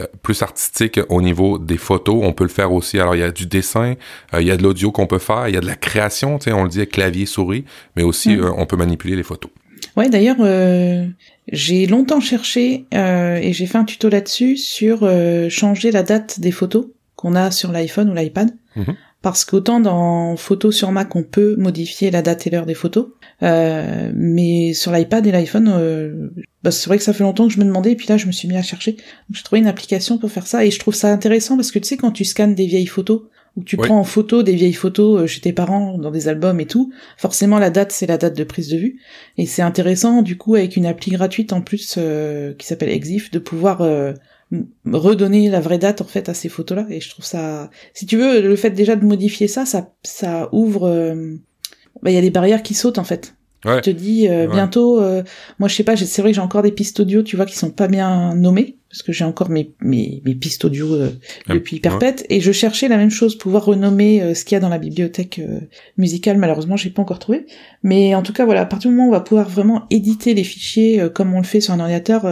euh, 0.00 0.06
plus 0.22 0.40
artistique 0.40 0.98
au 1.10 1.20
niveau 1.20 1.58
des 1.58 1.76
photos, 1.76 2.20
on 2.22 2.32
peut 2.32 2.44
le 2.44 2.50
faire 2.50 2.72
aussi. 2.72 2.98
Alors, 2.98 3.14
il 3.14 3.18
y 3.18 3.22
a 3.22 3.30
du 3.30 3.44
dessin, 3.44 3.96
il 4.32 4.46
y 4.46 4.50
a 4.50 4.56
de 4.56 4.62
l'audio 4.62 4.92
qu'on 4.92 5.06
peut 5.06 5.18
faire, 5.18 5.48
il 5.48 5.54
y 5.54 5.58
a 5.58 5.60
de 5.60 5.66
la 5.66 5.76
création, 5.76 6.38
tu 6.38 6.44
sais, 6.44 6.52
on 6.52 6.62
le 6.62 6.70
dit 6.70 6.78
avec 6.78 6.92
clavier, 6.92 7.26
souris, 7.26 7.66
mais 7.96 8.02
aussi 8.02 8.36
mm. 8.36 8.54
on 8.56 8.64
peut 8.64 8.78
manipuler 8.78 9.14
les 9.14 9.22
photos. 9.22 9.50
Ouais, 9.94 10.08
d'ailleurs, 10.08 10.38
j'ai 11.52 11.86
longtemps 11.86 12.20
cherché 12.20 12.86
et 12.90 13.52
j'ai 13.52 13.66
fait 13.66 13.78
un 13.78 13.84
tuto 13.84 14.08
là-dessus 14.08 14.56
sur 14.56 15.08
changer 15.50 15.90
la 15.90 16.02
date 16.02 16.40
des 16.40 16.50
photos 16.50 16.86
qu'on 17.14 17.34
a 17.34 17.50
sur 17.50 17.72
l'iPhone 17.72 18.10
ou 18.10 18.14
l'iPad. 18.14 18.50
Mm-hmm. 18.76 18.94
Parce 19.24 19.46
qu'autant 19.46 19.80
dans 19.80 20.36
Photos 20.36 20.76
sur 20.76 20.92
Mac, 20.92 21.16
on 21.16 21.22
peut 21.22 21.56
modifier 21.56 22.10
la 22.10 22.20
date 22.20 22.46
et 22.46 22.50
l'heure 22.50 22.66
des 22.66 22.74
photos, 22.74 23.06
euh, 23.42 24.12
mais 24.14 24.74
sur 24.74 24.92
l'iPad 24.92 25.26
et 25.26 25.32
l'iPhone, 25.32 25.72
euh, 25.74 26.28
bah 26.62 26.70
c'est 26.70 26.88
vrai 26.88 26.98
que 26.98 27.04
ça 27.04 27.14
fait 27.14 27.24
longtemps 27.24 27.48
que 27.48 27.54
je 27.54 27.58
me 27.58 27.64
demandais, 27.64 27.92
et 27.92 27.96
puis 27.96 28.06
là 28.06 28.18
je 28.18 28.26
me 28.26 28.32
suis 28.32 28.48
mis 28.48 28.56
à 28.58 28.62
chercher. 28.62 28.98
J'ai 29.32 29.42
trouvé 29.42 29.60
une 29.60 29.66
application 29.66 30.18
pour 30.18 30.30
faire 30.30 30.46
ça, 30.46 30.66
et 30.66 30.70
je 30.70 30.78
trouve 30.78 30.94
ça 30.94 31.10
intéressant 31.10 31.56
parce 31.56 31.70
que 31.70 31.78
tu 31.78 31.88
sais 31.88 31.96
quand 31.96 32.10
tu 32.10 32.26
scannes 32.26 32.54
des 32.54 32.66
vieilles 32.66 32.84
photos, 32.84 33.22
ou 33.56 33.64
tu 33.64 33.78
prends 33.78 33.98
en 33.98 34.04
photo 34.04 34.42
des 34.42 34.56
vieilles 34.56 34.74
photos 34.74 35.22
euh, 35.22 35.26
chez 35.26 35.40
tes 35.40 35.54
parents 35.54 35.96
dans 35.96 36.10
des 36.10 36.28
albums 36.28 36.60
et 36.60 36.66
tout, 36.66 36.92
forcément 37.16 37.58
la 37.58 37.70
date 37.70 37.92
c'est 37.92 38.06
la 38.06 38.18
date 38.18 38.36
de 38.36 38.44
prise 38.44 38.68
de 38.68 38.76
vue, 38.76 39.00
et 39.38 39.46
c'est 39.46 39.62
intéressant 39.62 40.20
du 40.20 40.36
coup 40.36 40.54
avec 40.54 40.76
une 40.76 40.84
appli 40.84 41.12
gratuite 41.12 41.54
en 41.54 41.62
plus 41.62 41.98
qui 42.58 42.66
s'appelle 42.66 42.90
Exif 42.90 43.30
de 43.30 43.38
pouvoir 43.38 43.80
redonner 44.86 45.48
la 45.48 45.60
vraie 45.60 45.78
date 45.78 46.00
en 46.00 46.04
fait 46.04 46.28
à 46.28 46.34
ces 46.34 46.48
photos 46.48 46.76
là 46.76 46.86
et 46.90 47.00
je 47.00 47.10
trouve 47.10 47.24
ça 47.24 47.70
si 47.92 48.06
tu 48.06 48.16
veux 48.16 48.40
le 48.40 48.56
fait 48.56 48.70
déjà 48.70 48.96
de 48.96 49.04
modifier 49.04 49.48
ça 49.48 49.66
ça 49.66 49.92
ça 50.02 50.48
ouvre 50.52 50.88
euh, 50.88 51.36
bah 52.02 52.10
il 52.10 52.14
y 52.14 52.18
a 52.18 52.20
des 52.20 52.30
barrières 52.30 52.62
qui 52.62 52.74
sautent 52.74 52.98
en 52.98 53.04
fait. 53.04 53.34
Ouais. 53.64 53.76
je 53.76 53.80
te 53.80 53.90
dis 53.90 54.28
euh, 54.28 54.46
bientôt 54.46 55.00
euh, 55.00 55.22
moi 55.58 55.70
je 55.70 55.74
sais 55.74 55.84
pas 55.84 55.96
c'est 55.96 56.20
vrai 56.20 56.32
que 56.32 56.34
j'ai 56.34 56.42
encore 56.42 56.62
des 56.62 56.70
pistes 56.70 57.00
audio 57.00 57.22
tu 57.22 57.34
vois 57.36 57.46
qui 57.46 57.56
sont 57.56 57.70
pas 57.70 57.88
bien 57.88 58.34
nommées 58.34 58.76
parce 58.94 59.02
que 59.02 59.10
j'ai 59.10 59.24
encore 59.24 59.50
mes, 59.50 59.72
mes, 59.80 60.22
mes 60.24 60.36
pistes 60.36 60.64
audio 60.64 60.94
euh, 60.94 61.10
depuis 61.48 61.80
perpète 61.80 62.24
et 62.30 62.40
je 62.40 62.52
cherchais 62.52 62.86
la 62.86 62.96
même 62.96 63.10
chose, 63.10 63.36
pouvoir 63.36 63.64
renommer 63.64 64.22
euh, 64.22 64.34
ce 64.34 64.44
qu'il 64.44 64.54
y 64.54 64.56
a 64.56 64.60
dans 64.60 64.68
la 64.68 64.78
bibliothèque 64.78 65.40
euh, 65.40 65.62
musicale. 65.98 66.38
Malheureusement, 66.38 66.76
j'ai 66.76 66.90
pas 66.90 67.02
encore 67.02 67.18
trouvé. 67.18 67.44
Mais 67.82 68.14
en 68.14 68.22
tout 68.22 68.32
cas, 68.32 68.44
voilà, 68.44 68.60
à 68.60 68.66
partir 68.66 68.92
du 68.92 68.96
moment 68.96 69.08
où 69.08 69.10
on 69.10 69.16
va 69.16 69.20
pouvoir 69.20 69.48
vraiment 69.48 69.86
éditer 69.90 70.32
les 70.32 70.44
fichiers 70.44 71.08
comme 71.12 71.34
on 71.34 71.38
le 71.38 71.44
fait 71.44 71.60
sur 71.60 71.74
un 71.74 71.80
ordinateur, 71.80 72.22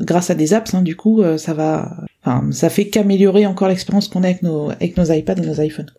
grâce 0.00 0.28
à 0.28 0.34
des 0.34 0.52
apps, 0.52 0.74
hein, 0.74 0.82
du 0.82 0.96
coup, 0.96 1.22
ça 1.38 1.54
va, 1.54 1.96
enfin, 2.22 2.46
ça 2.52 2.68
fait 2.68 2.88
qu'améliorer 2.88 3.46
encore 3.46 3.68
l'expérience 3.68 4.08
qu'on 4.08 4.22
a 4.22 4.26
avec 4.26 4.42
nos 4.42 4.68
avec 4.68 4.98
nos 4.98 5.10
iPads 5.10 5.42
et 5.42 5.46
nos 5.46 5.62
iPhones. 5.62 5.90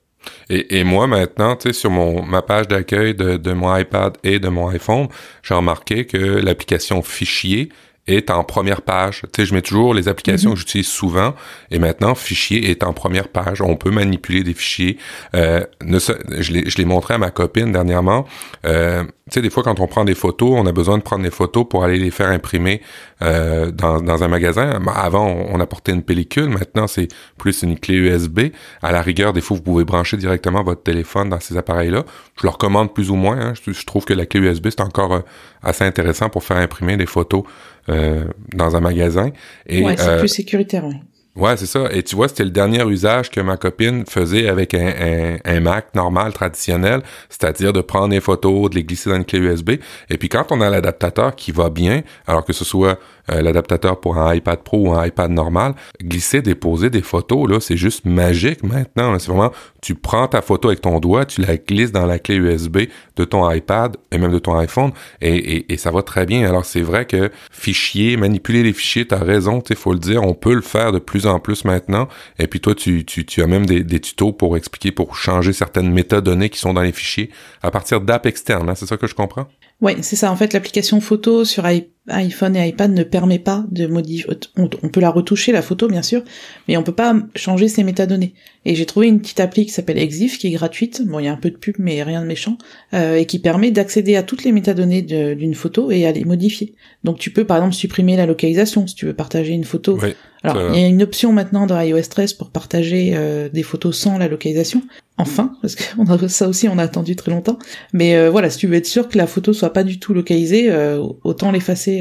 Et, 0.49 0.79
et, 0.79 0.83
moi 0.83 1.07
maintenant, 1.07 1.55
tu 1.55 1.69
sais, 1.69 1.73
sur 1.73 1.89
mon 1.89 2.21
ma 2.21 2.41
page 2.41 2.67
d'accueil 2.67 3.15
de, 3.15 3.37
de 3.37 3.53
mon 3.53 3.75
iPad 3.75 4.17
et 4.23 4.39
de 4.39 4.47
mon 4.47 4.67
iPhone, 4.69 5.07
j'ai 5.41 5.55
remarqué 5.55 6.05
que 6.05 6.17
l'application 6.17 7.01
Fichier 7.01 7.69
est 8.07 8.29
en 8.29 8.43
première 8.43 8.81
page. 8.81 9.21
Tu 9.33 9.41
sais, 9.41 9.45
je 9.45 9.53
mets 9.53 9.61
toujours 9.61 9.93
les 9.93 10.07
applications 10.07 10.51
mhm. 10.51 10.55
que 10.55 10.59
j'utilise 10.59 10.87
souvent 10.87 11.33
et 11.71 11.79
maintenant 11.79 12.15
fichier 12.15 12.69
est 12.69 12.83
en 12.83 12.93
première 12.93 13.27
page. 13.27 13.61
On 13.61 13.75
peut 13.75 13.91
manipuler 13.91 14.43
des 14.43 14.53
fichiers. 14.53 14.97
Euh, 15.35 15.63
je 15.81 16.77
l'ai 16.77 16.85
montré 16.85 17.15
à 17.15 17.17
ma 17.17 17.31
copine 17.31 17.71
dernièrement. 17.71 18.25
Euh, 18.65 19.03
tu 19.29 19.33
sais, 19.33 19.41
des 19.41 19.49
fois, 19.49 19.61
quand 19.61 19.81
on 19.81 19.87
prend 19.87 20.05
des 20.05 20.15
photos, 20.15 20.53
on 20.53 20.65
a 20.67 20.71
besoin 20.71 20.97
de 20.97 21.03
prendre 21.03 21.23
des 21.23 21.31
photos 21.31 21.65
pour 21.69 21.83
aller 21.83 21.99
les 21.99 22.11
faire 22.11 22.29
imprimer 22.29 22.81
euh, 23.21 23.71
dans, 23.71 23.99
dans, 23.99 24.23
un 24.23 24.29
magasin. 24.29 24.79
Avant, 24.95 25.27
on, 25.27 25.59
apportait 25.59 25.91
une 25.91 26.01
pellicule. 26.03 26.47
Maintenant, 26.47 26.87
c'est 26.87 27.09
plus 27.37 27.61
une 27.61 27.77
clé 27.77 27.95
USB. 27.95 28.39
À 28.81 28.93
la 28.93 29.01
rigueur, 29.01 29.33
des 29.33 29.41
fois, 29.41 29.57
vous 29.57 29.63
pouvez 29.63 29.83
brancher 29.83 30.15
directement 30.15 30.63
votre 30.63 30.81
téléphone 30.81 31.27
dans 31.27 31.41
ces 31.41 31.57
appareils-là. 31.57 32.05
Je 32.37 32.43
le 32.43 32.49
recommande 32.49 32.93
plus 32.93 33.09
ou 33.09 33.15
moins. 33.15 33.37
Hein. 33.37 33.53
Je, 33.61 33.85
trouve 33.85 34.05
que 34.05 34.13
la 34.13 34.25
clé 34.25 34.39
USB, 34.39 34.67
c'est 34.69 34.79
encore 34.79 35.13
euh, 35.13 35.21
assez 35.61 35.83
intéressant 35.83 36.29
pour 36.29 36.45
faire 36.45 36.57
imprimer 36.57 36.95
des 36.95 37.05
photos 37.05 37.43
dans 37.87 38.75
un 38.75 38.79
magasin. 38.79 39.31
Et, 39.65 39.83
ouais, 39.83 39.95
c'est 39.97 40.17
plus 40.19 40.27
sécuritaire, 40.27 40.85
oui. 40.85 40.95
Ouais, 41.37 41.55
c'est 41.55 41.67
ça. 41.67 41.87
Et 41.91 42.01
tu 42.01 42.15
vois, 42.15 42.27
c'était 42.27 42.45
le 42.45 42.49
dernier 42.49 42.83
usage 42.83 43.29
que 43.29 43.39
ma 43.39 43.57
copine 43.57 44.05
faisait 44.07 44.47
avec 44.47 44.73
un, 44.73 45.37
un, 45.45 45.59
Mac 45.59 45.93
normal, 45.93 46.33
traditionnel, 46.33 47.03
c'est-à-dire 47.29 47.73
de 47.73 47.81
prendre 47.81 48.09
des 48.09 48.21
photos, 48.21 48.71
de 48.71 48.75
les 48.75 48.83
glisser 48.83 49.11
dans 49.11 49.17
une 49.17 49.25
clé 49.25 49.37
USB. 49.37 49.73
Et 50.09 50.17
puis 50.17 50.29
quand 50.29 50.51
on 50.51 50.61
a 50.61 50.69
l'adaptateur 50.71 51.35
qui 51.35 51.51
va 51.51 51.69
bien, 51.69 52.01
alors 52.25 52.43
que 52.43 52.53
ce 52.53 52.65
soit 52.65 52.99
euh, 53.31 53.41
l'adaptateur 53.41 53.99
pour 53.99 54.17
un 54.17 54.33
iPad 54.33 54.59
Pro 54.63 54.87
ou 54.87 54.93
un 54.93 55.05
iPad 55.05 55.31
normal, 55.31 55.73
glisser, 56.01 56.41
déposer 56.41 56.89
des 56.89 57.01
photos, 57.01 57.49
là, 57.49 57.59
c'est 57.59 57.77
juste 57.77 58.05
magique 58.05 58.63
maintenant. 58.63 59.17
C'est 59.19 59.31
vraiment, 59.31 59.51
tu 59.81 59.95
prends 59.95 60.27
ta 60.27 60.41
photo 60.41 60.69
avec 60.69 60.81
ton 60.81 60.99
doigt, 60.99 61.25
tu 61.25 61.41
la 61.41 61.57
glisses 61.57 61.91
dans 61.91 62.05
la 62.05 62.19
clé 62.19 62.35
USB 62.35 62.77
de 63.15 63.23
ton 63.25 63.49
iPad 63.49 63.97
et 64.11 64.17
même 64.17 64.31
de 64.31 64.39
ton 64.39 64.57
iPhone, 64.57 64.91
et, 65.21 65.71
et, 65.71 65.77
ça 65.77 65.91
va 65.91 66.01
très 66.01 66.25
bien. 66.25 66.47
Alors 66.47 66.65
c'est 66.65 66.81
vrai 66.81 67.05
que 67.05 67.31
fichier, 67.51 68.17
manipuler 68.17 68.63
les 68.63 68.73
fichiers, 68.73 69.05
t'as 69.05 69.23
raison, 69.23 69.61
il 69.69 69.75
faut 69.75 69.93
le 69.93 69.99
dire, 69.99 70.23
on 70.23 70.33
peut 70.33 70.53
le 70.53 70.61
faire 70.61 70.91
de 70.91 70.99
plus 70.99 71.25
en 71.25 71.39
plus 71.39 71.65
maintenant. 71.65 72.07
Et 72.39 72.47
puis 72.47 72.59
toi, 72.59 72.75
tu, 72.75 73.05
tu, 73.05 73.41
as 73.41 73.47
même 73.47 73.65
des, 73.65 73.83
des, 73.83 73.99
tutos 73.99 74.31
pour 74.31 74.57
expliquer, 74.57 74.91
pour 74.91 75.15
changer 75.15 75.53
certaines 75.53 75.91
métadonnées 75.91 76.49
qui 76.49 76.59
sont 76.59 76.73
dans 76.73 76.81
les 76.81 76.91
fichiers 76.91 77.29
à 77.61 77.71
partir 77.71 78.01
d'apps 78.01 78.25
externes. 78.25 78.69
Hein, 78.69 78.75
c'est 78.75 78.85
ça 78.85 78.97
que 78.97 79.07
je 79.07 79.15
comprends? 79.15 79.47
Oui, 79.81 79.93
c'est 80.01 80.15
ça. 80.15 80.31
En 80.31 80.35
fait, 80.35 80.53
l'application 80.53 80.99
photo 81.01 81.45
sur 81.45 81.65
iPhone 82.09 82.55
et 82.55 82.67
iPad 82.67 82.91
ne 82.91 83.03
permet 83.03 83.39
pas 83.39 83.65
de 83.71 83.87
modifier. 83.87 84.29
On, 84.57 84.67
peut 84.67 84.99
la 84.99 85.09
retoucher 85.09 85.51
la 85.51 85.61
photo, 85.61 85.87
bien 85.87 86.01
sûr, 86.01 86.23
mais 86.67 86.77
on 86.77 86.83
peut 86.83 86.93
pas 86.93 87.15
changer 87.35 87.67
ses 87.67 87.83
métadonnées. 87.83 88.33
Et 88.65 88.75
j'ai 88.75 88.85
trouvé 88.85 89.07
une 89.07 89.19
petite 89.19 89.39
appli 89.39 89.65
qui 89.65 89.71
s'appelle 89.71 89.97
Exif, 89.97 90.37
qui 90.37 90.47
est 90.47 90.51
gratuite. 90.51 91.01
Bon, 91.05 91.19
il 91.19 91.25
y 91.25 91.27
a 91.27 91.33
un 91.33 91.37
peu 91.37 91.49
de 91.49 91.57
pub, 91.57 91.75
mais 91.79 92.01
rien 92.03 92.21
de 92.21 92.27
méchant, 92.27 92.57
euh, 92.93 93.15
et 93.15 93.25
qui 93.25 93.39
permet 93.39 93.71
d'accéder 93.71 94.15
à 94.15 94.23
toutes 94.23 94.43
les 94.43 94.51
métadonnées 94.51 95.01
d'une 95.01 95.55
photo 95.55 95.91
et 95.91 96.05
à 96.05 96.11
les 96.11 96.25
modifier. 96.25 96.73
Donc, 97.03 97.19
tu 97.19 97.31
peux 97.31 97.45
par 97.45 97.57
exemple 97.57 97.75
supprimer 97.75 98.15
la 98.15 98.25
localisation 98.25 98.87
si 98.87 98.95
tu 98.95 99.05
veux 99.05 99.13
partager 99.13 99.53
une 99.53 99.63
photo. 99.63 99.99
Alors, 100.43 100.73
il 100.73 100.79
y 100.79 100.83
a 100.83 100.87
une 100.87 101.01
option 101.01 101.33
maintenant 101.33 101.65
dans 101.65 101.79
iOS 101.79 102.03
13 102.09 102.33
pour 102.33 102.51
partager 102.51 103.13
euh, 103.15 103.49
des 103.49 103.63
photos 103.63 103.97
sans 103.97 104.17
la 104.17 104.27
localisation. 104.27 104.81
Enfin, 105.17 105.53
parce 105.61 105.75
que 105.75 105.83
a, 106.25 106.29
ça 106.29 106.47
aussi, 106.47 106.69
on 106.69 106.77
a 106.77 106.83
attendu 106.83 107.15
très 107.15 107.31
longtemps. 107.31 107.57
Mais 107.93 108.15
euh, 108.15 108.29
voilà, 108.29 108.49
si 108.49 108.59
tu 108.59 108.67
veux 108.67 108.75
être 108.75 108.85
sûr 108.85 109.09
que 109.09 109.17
la 109.17 109.27
photo 109.27 109.51
soit 109.51 109.73
pas 109.73 109.83
du 109.83 109.99
tout 109.99 110.13
localisée, 110.13 110.69
euh, 110.69 111.01
autant 111.23 111.51
l'effacer, 111.51 111.96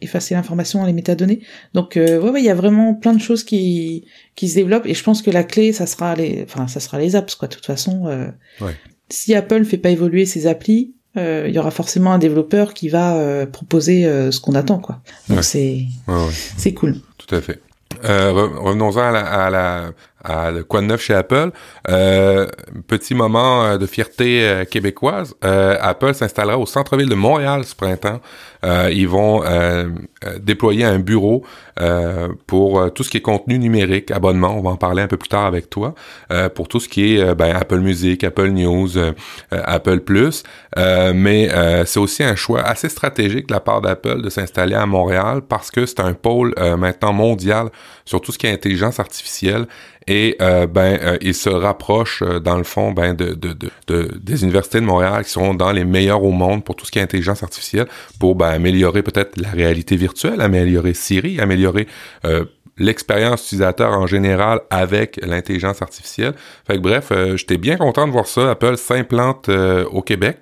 effacer 0.00 0.34
l'information 0.34 0.80
dans 0.80 0.86
les 0.86 0.92
métadonnées. 0.92 1.40
Donc, 1.74 1.92
ouais, 1.96 2.18
ouais, 2.18 2.40
il 2.40 2.44
y 2.44 2.50
a 2.50 2.54
vraiment 2.54 2.94
plein 2.94 3.12
de 3.12 3.20
choses 3.20 3.44
qui 3.44 4.04
qui 4.34 4.48
se 4.48 4.54
développent. 4.54 4.86
Et 4.86 4.94
je 4.94 5.02
pense 5.02 5.22
que 5.22 5.30
la 5.30 5.44
clé, 5.44 5.72
ça 5.72 5.86
sera 5.86 6.14
les, 6.14 6.44
enfin, 6.44 6.68
ça 6.68 6.80
sera 6.80 6.98
les 6.98 7.16
apps, 7.16 7.34
quoi. 7.34 7.48
De 7.48 7.54
toute 7.54 7.66
façon, 7.66 8.06
ouais. 8.60 8.74
si 9.08 9.34
Apple 9.34 9.64
fait 9.64 9.78
pas 9.78 9.90
évoluer 9.90 10.26
ses 10.26 10.46
applis, 10.46 10.94
il 11.16 11.50
y 11.50 11.58
aura 11.58 11.70
forcément 11.70 12.12
un 12.12 12.18
développeur 12.18 12.74
qui 12.74 12.88
va 12.88 13.46
proposer 13.46 14.04
ce 14.30 14.40
qu'on 14.40 14.54
attend, 14.54 14.78
quoi. 14.78 15.00
Donc 15.28 15.44
c'est 15.44 15.86
c'est 16.56 16.74
cool. 16.74 16.96
Tout 17.16 17.34
à 17.34 17.40
fait. 17.40 17.60
Euh, 18.04 18.32
revenons-en 18.32 19.00
à 19.00 19.10
la, 19.10 19.20
à 19.20 19.50
la, 19.50 19.90
à 20.24 20.50
quoi 20.66 20.80
de 20.80 20.86
neuf 20.86 21.02
chez 21.02 21.14
Apple. 21.14 21.50
Euh, 21.88 22.46
petit 22.86 23.14
moment 23.14 23.64
euh, 23.64 23.78
de 23.78 23.86
fierté 23.86 24.42
euh, 24.42 24.64
québécoise. 24.64 25.34
Euh, 25.44 25.76
Apple 25.80 26.14
s'installera 26.14 26.58
au 26.58 26.66
centre-ville 26.66 27.08
de 27.08 27.14
Montréal 27.14 27.64
ce 27.64 27.74
printemps. 27.74 28.20
ils 28.90 29.08
vont 29.08 29.42
déployer 30.40 30.84
un 30.84 30.98
bureau 30.98 31.44
pour 32.46 32.92
tout 32.92 33.02
ce 33.04 33.10
qui 33.10 33.18
est 33.18 33.22
contenu 33.22 33.58
numérique, 33.58 34.10
abonnement. 34.10 34.56
On 34.58 34.62
va 34.62 34.70
en 34.70 34.76
parler 34.76 35.02
un 35.02 35.06
peu 35.06 35.16
plus 35.16 35.28
tard 35.28 35.46
avec 35.46 35.70
toi. 35.70 35.94
pour 36.54 36.66
tout 36.66 36.80
ce 36.80 36.88
qui 36.88 37.14
est 37.14 37.34
ben, 37.34 37.54
Apple 37.54 37.78
Music, 37.78 38.24
Apple 38.24 38.48
News, 38.48 38.90
Apple 39.50 40.00
Plus. 40.00 40.42
mais 40.76 41.48
c'est 41.86 42.00
aussi 42.00 42.24
un 42.24 42.34
choix 42.34 42.62
assez 42.62 42.88
stratégique 42.88 43.46
de 43.48 43.54
la 43.54 43.60
part 43.60 43.80
d'Apple 43.80 44.22
de 44.22 44.30
s'installer 44.30 44.74
à 44.74 44.86
Montréal 44.86 45.42
parce 45.48 45.70
que 45.70 45.86
c'est 45.86 46.00
un 46.00 46.14
pôle 46.14 46.54
maintenant 46.76 47.12
mondial 47.12 47.68
sur 48.04 48.20
tout 48.20 48.32
ce 48.32 48.38
qui 48.38 48.46
est 48.46 48.52
intelligence 48.52 48.98
artificielle 48.98 49.66
et 50.08 50.36
euh, 50.40 50.66
ben 50.66 50.98
euh, 51.02 51.18
il 51.20 51.34
se 51.34 51.50
rapproche 51.50 52.22
euh, 52.22 52.40
dans 52.40 52.56
le 52.56 52.64
fond 52.64 52.92
ben 52.92 53.14
de, 53.14 53.34
de, 53.34 53.54
de, 53.86 54.18
des 54.18 54.42
universités 54.42 54.80
de 54.80 54.86
Montréal 54.86 55.22
qui 55.22 55.30
sont 55.30 55.52
dans 55.52 55.70
les 55.70 55.84
meilleurs 55.84 56.24
au 56.24 56.32
monde 56.32 56.64
pour 56.64 56.74
tout 56.74 56.86
ce 56.86 56.90
qui 56.90 56.98
est 56.98 57.02
intelligence 57.02 57.42
artificielle 57.42 57.86
pour 58.18 58.34
ben, 58.34 58.48
améliorer 58.48 59.02
peut-être 59.02 59.38
la 59.38 59.50
réalité 59.50 59.96
virtuelle, 59.96 60.40
améliorer 60.40 60.94
Siri, 60.94 61.40
améliorer 61.40 61.86
l'expérience 62.78 63.44
utilisateur 63.46 63.92
en 63.92 64.06
général 64.06 64.60
avec 64.70 65.18
l'intelligence 65.22 65.82
artificielle. 65.82 66.34
Fait 66.66 66.74
que 66.74 66.80
bref, 66.80 67.12
j'étais 67.34 67.58
bien 67.58 67.76
content 67.76 68.06
de 68.06 68.12
voir 68.12 68.26
ça. 68.26 68.52
Apple 68.52 68.76
s'implante 68.76 69.48
au 69.48 70.00
Québec. 70.02 70.38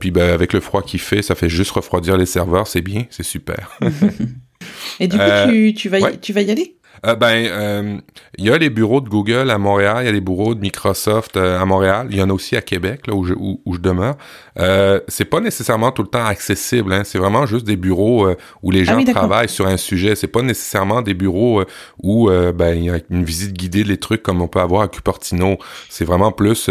puis 0.00 0.10
ben, 0.10 0.30
avec 0.30 0.52
le 0.52 0.60
froid 0.60 0.82
qu'il 0.82 1.00
fait, 1.00 1.22
ça 1.22 1.34
fait 1.34 1.48
juste 1.48 1.70
refroidir 1.70 2.16
les 2.16 2.26
serveurs. 2.26 2.66
C'est 2.66 2.80
bien, 2.80 3.04
c'est 3.10 3.22
super. 3.22 3.78
Et 5.00 5.08
du 5.08 5.16
coup, 5.16 5.24
tu, 5.48 5.74
tu, 5.74 5.88
vas 5.88 6.10
y, 6.10 6.18
tu 6.18 6.32
vas 6.32 6.42
y 6.42 6.50
aller? 6.50 6.76
Euh, 7.04 7.16
ben, 7.16 7.46
euh, 7.46 7.98
il 8.38 8.44
y 8.44 8.50
a 8.50 8.58
les 8.58 8.70
bureaux 8.70 9.00
de 9.00 9.08
Google 9.08 9.50
à 9.50 9.58
Montréal, 9.58 9.98
il 10.02 10.06
y 10.06 10.08
a 10.08 10.12
les 10.12 10.20
bureaux 10.20 10.54
de 10.54 10.60
Microsoft 10.60 11.36
euh, 11.36 11.60
à 11.60 11.64
Montréal, 11.64 12.06
il 12.10 12.16
y 12.16 12.22
en 12.22 12.30
a 12.30 12.32
aussi 12.32 12.56
à 12.56 12.62
Québec, 12.62 13.08
là 13.08 13.14
où 13.14 13.24
je, 13.24 13.34
où, 13.34 13.60
je 13.72 13.78
demeure. 13.78 14.14
Euh, 14.60 15.00
c'est 15.08 15.24
pas 15.24 15.40
nécessairement 15.40 15.90
tout 15.90 16.02
le 16.02 16.08
temps 16.08 16.24
accessible, 16.24 16.92
hein, 16.92 17.02
c'est 17.04 17.18
vraiment 17.18 17.44
juste 17.44 17.66
des 17.66 17.76
bureaux 17.76 18.32
où 18.62 18.70
les 18.70 18.88
ah 18.88 18.92
gens 18.92 19.04
travaillent 19.04 19.48
sur 19.48 19.66
un 19.66 19.76
sujet. 19.76 20.14
C'est 20.14 20.28
pas 20.28 20.42
nécessairement 20.42 21.02
des 21.02 21.14
bureaux 21.14 21.64
où 22.02 22.28
ben 22.28 22.74
il 22.74 22.84
y 22.84 22.90
a 22.90 22.98
une 23.10 23.24
visite 23.24 23.52
guidée 23.52 23.84
les 23.84 23.96
trucs 23.96 24.22
comme 24.22 24.40
on 24.40 24.48
peut 24.48 24.60
avoir 24.60 24.82
à 24.82 24.88
Cupertino. 24.88 25.58
C'est 25.88 26.04
vraiment 26.04 26.32
plus 26.32 26.70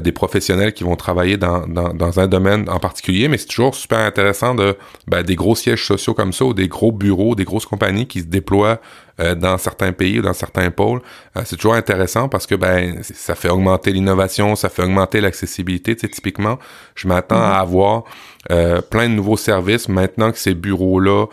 des 0.00 0.12
professionnels 0.12 0.72
qui 0.74 0.84
vont 0.84 0.96
travailler 0.96 1.36
dans, 1.36 1.66
dans, 1.66 1.92
dans, 1.92 2.20
un 2.20 2.26
domaine 2.26 2.68
en 2.68 2.78
particulier, 2.78 3.28
mais 3.28 3.38
c'est 3.38 3.46
toujours 3.46 3.74
super 3.74 3.98
intéressant 3.98 4.54
de 4.54 4.76
ben, 5.08 5.22
des 5.22 5.34
gros 5.34 5.54
sièges 5.54 5.84
sociaux 5.84 6.14
comme 6.14 6.32
ça 6.32 6.44
ou 6.44 6.54
des 6.54 6.68
gros 6.68 6.92
bureaux, 6.92 7.34
des 7.34 7.44
grosses 7.44 7.66
compagnies 7.66 8.06
qui 8.06 8.20
se 8.20 8.26
déploient 8.26 8.80
euh, 9.18 9.34
dans 9.34 9.56
certains 9.56 9.92
pays 9.92 10.18
ou 10.18 10.22
dans 10.22 10.34
certains 10.34 10.70
pôles. 10.70 11.00
Euh, 11.38 11.42
c'est 11.46 11.56
toujours 11.56 11.72
intéressant 11.72 12.28
parce 12.28 12.46
que 12.46 12.54
ben 12.54 13.02
ça 13.02 13.34
fait 13.34 13.48
augmenter 13.48 13.90
l'innovation, 13.90 14.54
ça 14.56 14.68
fait 14.68 14.82
augmenter 14.82 15.22
l'accessibilité. 15.22 15.96
Tu 15.96 16.02
sais, 16.02 16.12
typiquement, 16.12 16.58
je 16.94 17.08
m'attends 17.08 17.40
à 17.40 17.54
mhm. 17.54 17.60
avoir 17.62 18.04
euh, 18.50 18.82
plein 18.82 19.08
de 19.08 19.14
nouveaux 19.14 19.38
services 19.38 19.88
maintenant 19.88 20.32
que 20.32 20.38
ces 20.38 20.54
bureaux-là 20.54 21.28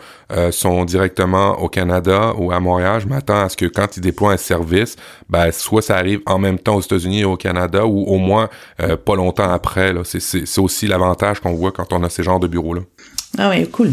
sont 0.50 0.84
directement 0.84 1.60
au 1.60 1.68
Canada 1.68 2.32
ou 2.38 2.50
à 2.50 2.58
Montréal. 2.58 3.02
Je 3.02 3.06
m'attends 3.06 3.42
à 3.42 3.48
ce 3.50 3.56
que 3.56 3.66
quand 3.66 3.98
ils 3.98 4.00
déploient 4.00 4.32
un 4.32 4.38
service, 4.38 4.96
ben 5.28 5.52
soit 5.52 5.82
ça 5.82 5.96
arrive 5.96 6.20
en 6.26 6.38
même 6.38 6.58
temps 6.58 6.76
aux 6.76 6.80
États-Unis 6.80 7.20
et 7.20 7.24
au 7.24 7.36
Canada 7.36 7.86
ou 7.86 8.02
au 8.04 8.16
moins 8.16 8.48
pas 8.78 9.14
longtemps 9.14 9.48
après. 9.52 9.94
C'est, 10.04 10.58
aussi 10.58 10.88
l'avantage 10.88 11.38
qu'on 11.38 11.52
voit 11.52 11.70
quand 11.70 11.92
on 11.92 12.02
a 12.02 12.08
ces 12.08 12.24
genres 12.24 12.40
de 12.40 12.48
bureaux-là. 12.48 12.80
Ah 13.38 13.50
ouais, 13.50 13.66
cool. 13.66 13.92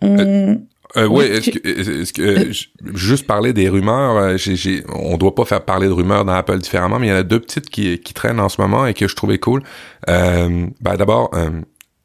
on... 0.00 0.60
Euh, 0.96 1.06
oui, 1.06 1.24
est-ce 1.24 1.50
que, 1.50 2.00
est-ce 2.02 2.12
que 2.12 2.22
euh, 2.22 2.52
juste 2.94 3.26
parler 3.26 3.52
des 3.52 3.68
rumeurs, 3.68 4.16
euh, 4.16 4.36
j'ai, 4.36 4.56
j'ai, 4.56 4.84
on 4.88 5.16
doit 5.16 5.34
pas 5.34 5.44
faire 5.44 5.64
parler 5.64 5.86
de 5.86 5.92
rumeurs 5.92 6.24
dans 6.24 6.32
Apple 6.32 6.58
différemment, 6.58 6.98
mais 6.98 7.06
il 7.06 7.10
y 7.10 7.12
en 7.12 7.16
a 7.16 7.22
deux 7.22 7.40
petites 7.40 7.70
qui, 7.70 7.98
qui 8.00 8.14
traînent 8.14 8.40
en 8.40 8.48
ce 8.48 8.60
moment 8.60 8.86
et 8.86 8.94
que 8.94 9.06
je 9.06 9.14
trouvais 9.14 9.38
cool. 9.38 9.62
Euh, 10.08 10.66
ben 10.80 10.96
d'abord, 10.96 11.30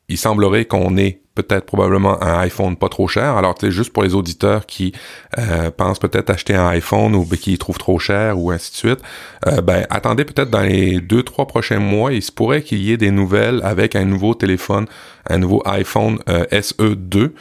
il 0.07 0.17
semblerait 0.17 0.65
qu'on 0.65 0.97
ait 0.97 1.21
peut-être 1.35 1.65
probablement 1.65 2.21
un 2.23 2.39
iPhone 2.39 2.77
pas 2.77 2.89
trop 2.89 3.07
cher. 3.07 3.35
Alors, 3.35 3.55
tu 3.55 3.65
sais, 3.65 3.71
juste 3.71 3.91
pour 3.91 4.03
les 4.03 4.15
auditeurs 4.15 4.65
qui 4.65 4.93
euh, 5.37 5.69
pensent 5.69 5.99
peut-être 5.99 6.29
acheter 6.29 6.55
un 6.55 6.67
iPhone 6.69 7.13
ou 7.13 7.25
ben, 7.25 7.37
qui 7.37 7.57
trouvent 7.57 7.77
trop 7.77 7.99
cher 7.99 8.39
ou 8.39 8.51
ainsi 8.51 8.71
de 8.71 8.77
suite, 8.77 8.99
euh, 9.45 9.61
ben 9.61 9.85
attendez 9.89 10.23
peut-être 10.23 10.49
dans 10.49 10.61
les 10.61 11.01
deux 11.01 11.23
trois 11.23 11.45
prochains 11.45 11.79
mois, 11.79 12.13
il 12.13 12.21
se 12.21 12.31
pourrait 12.31 12.61
qu'il 12.61 12.79
y 12.79 12.93
ait 12.93 12.97
des 12.97 13.11
nouvelles 13.11 13.59
avec 13.63 13.95
un 13.95 14.05
nouveau 14.05 14.33
téléphone, 14.33 14.85
un 15.29 15.37
nouveau 15.37 15.61
iPhone 15.65 16.19
euh, 16.29 16.45
SE2 16.45 17.31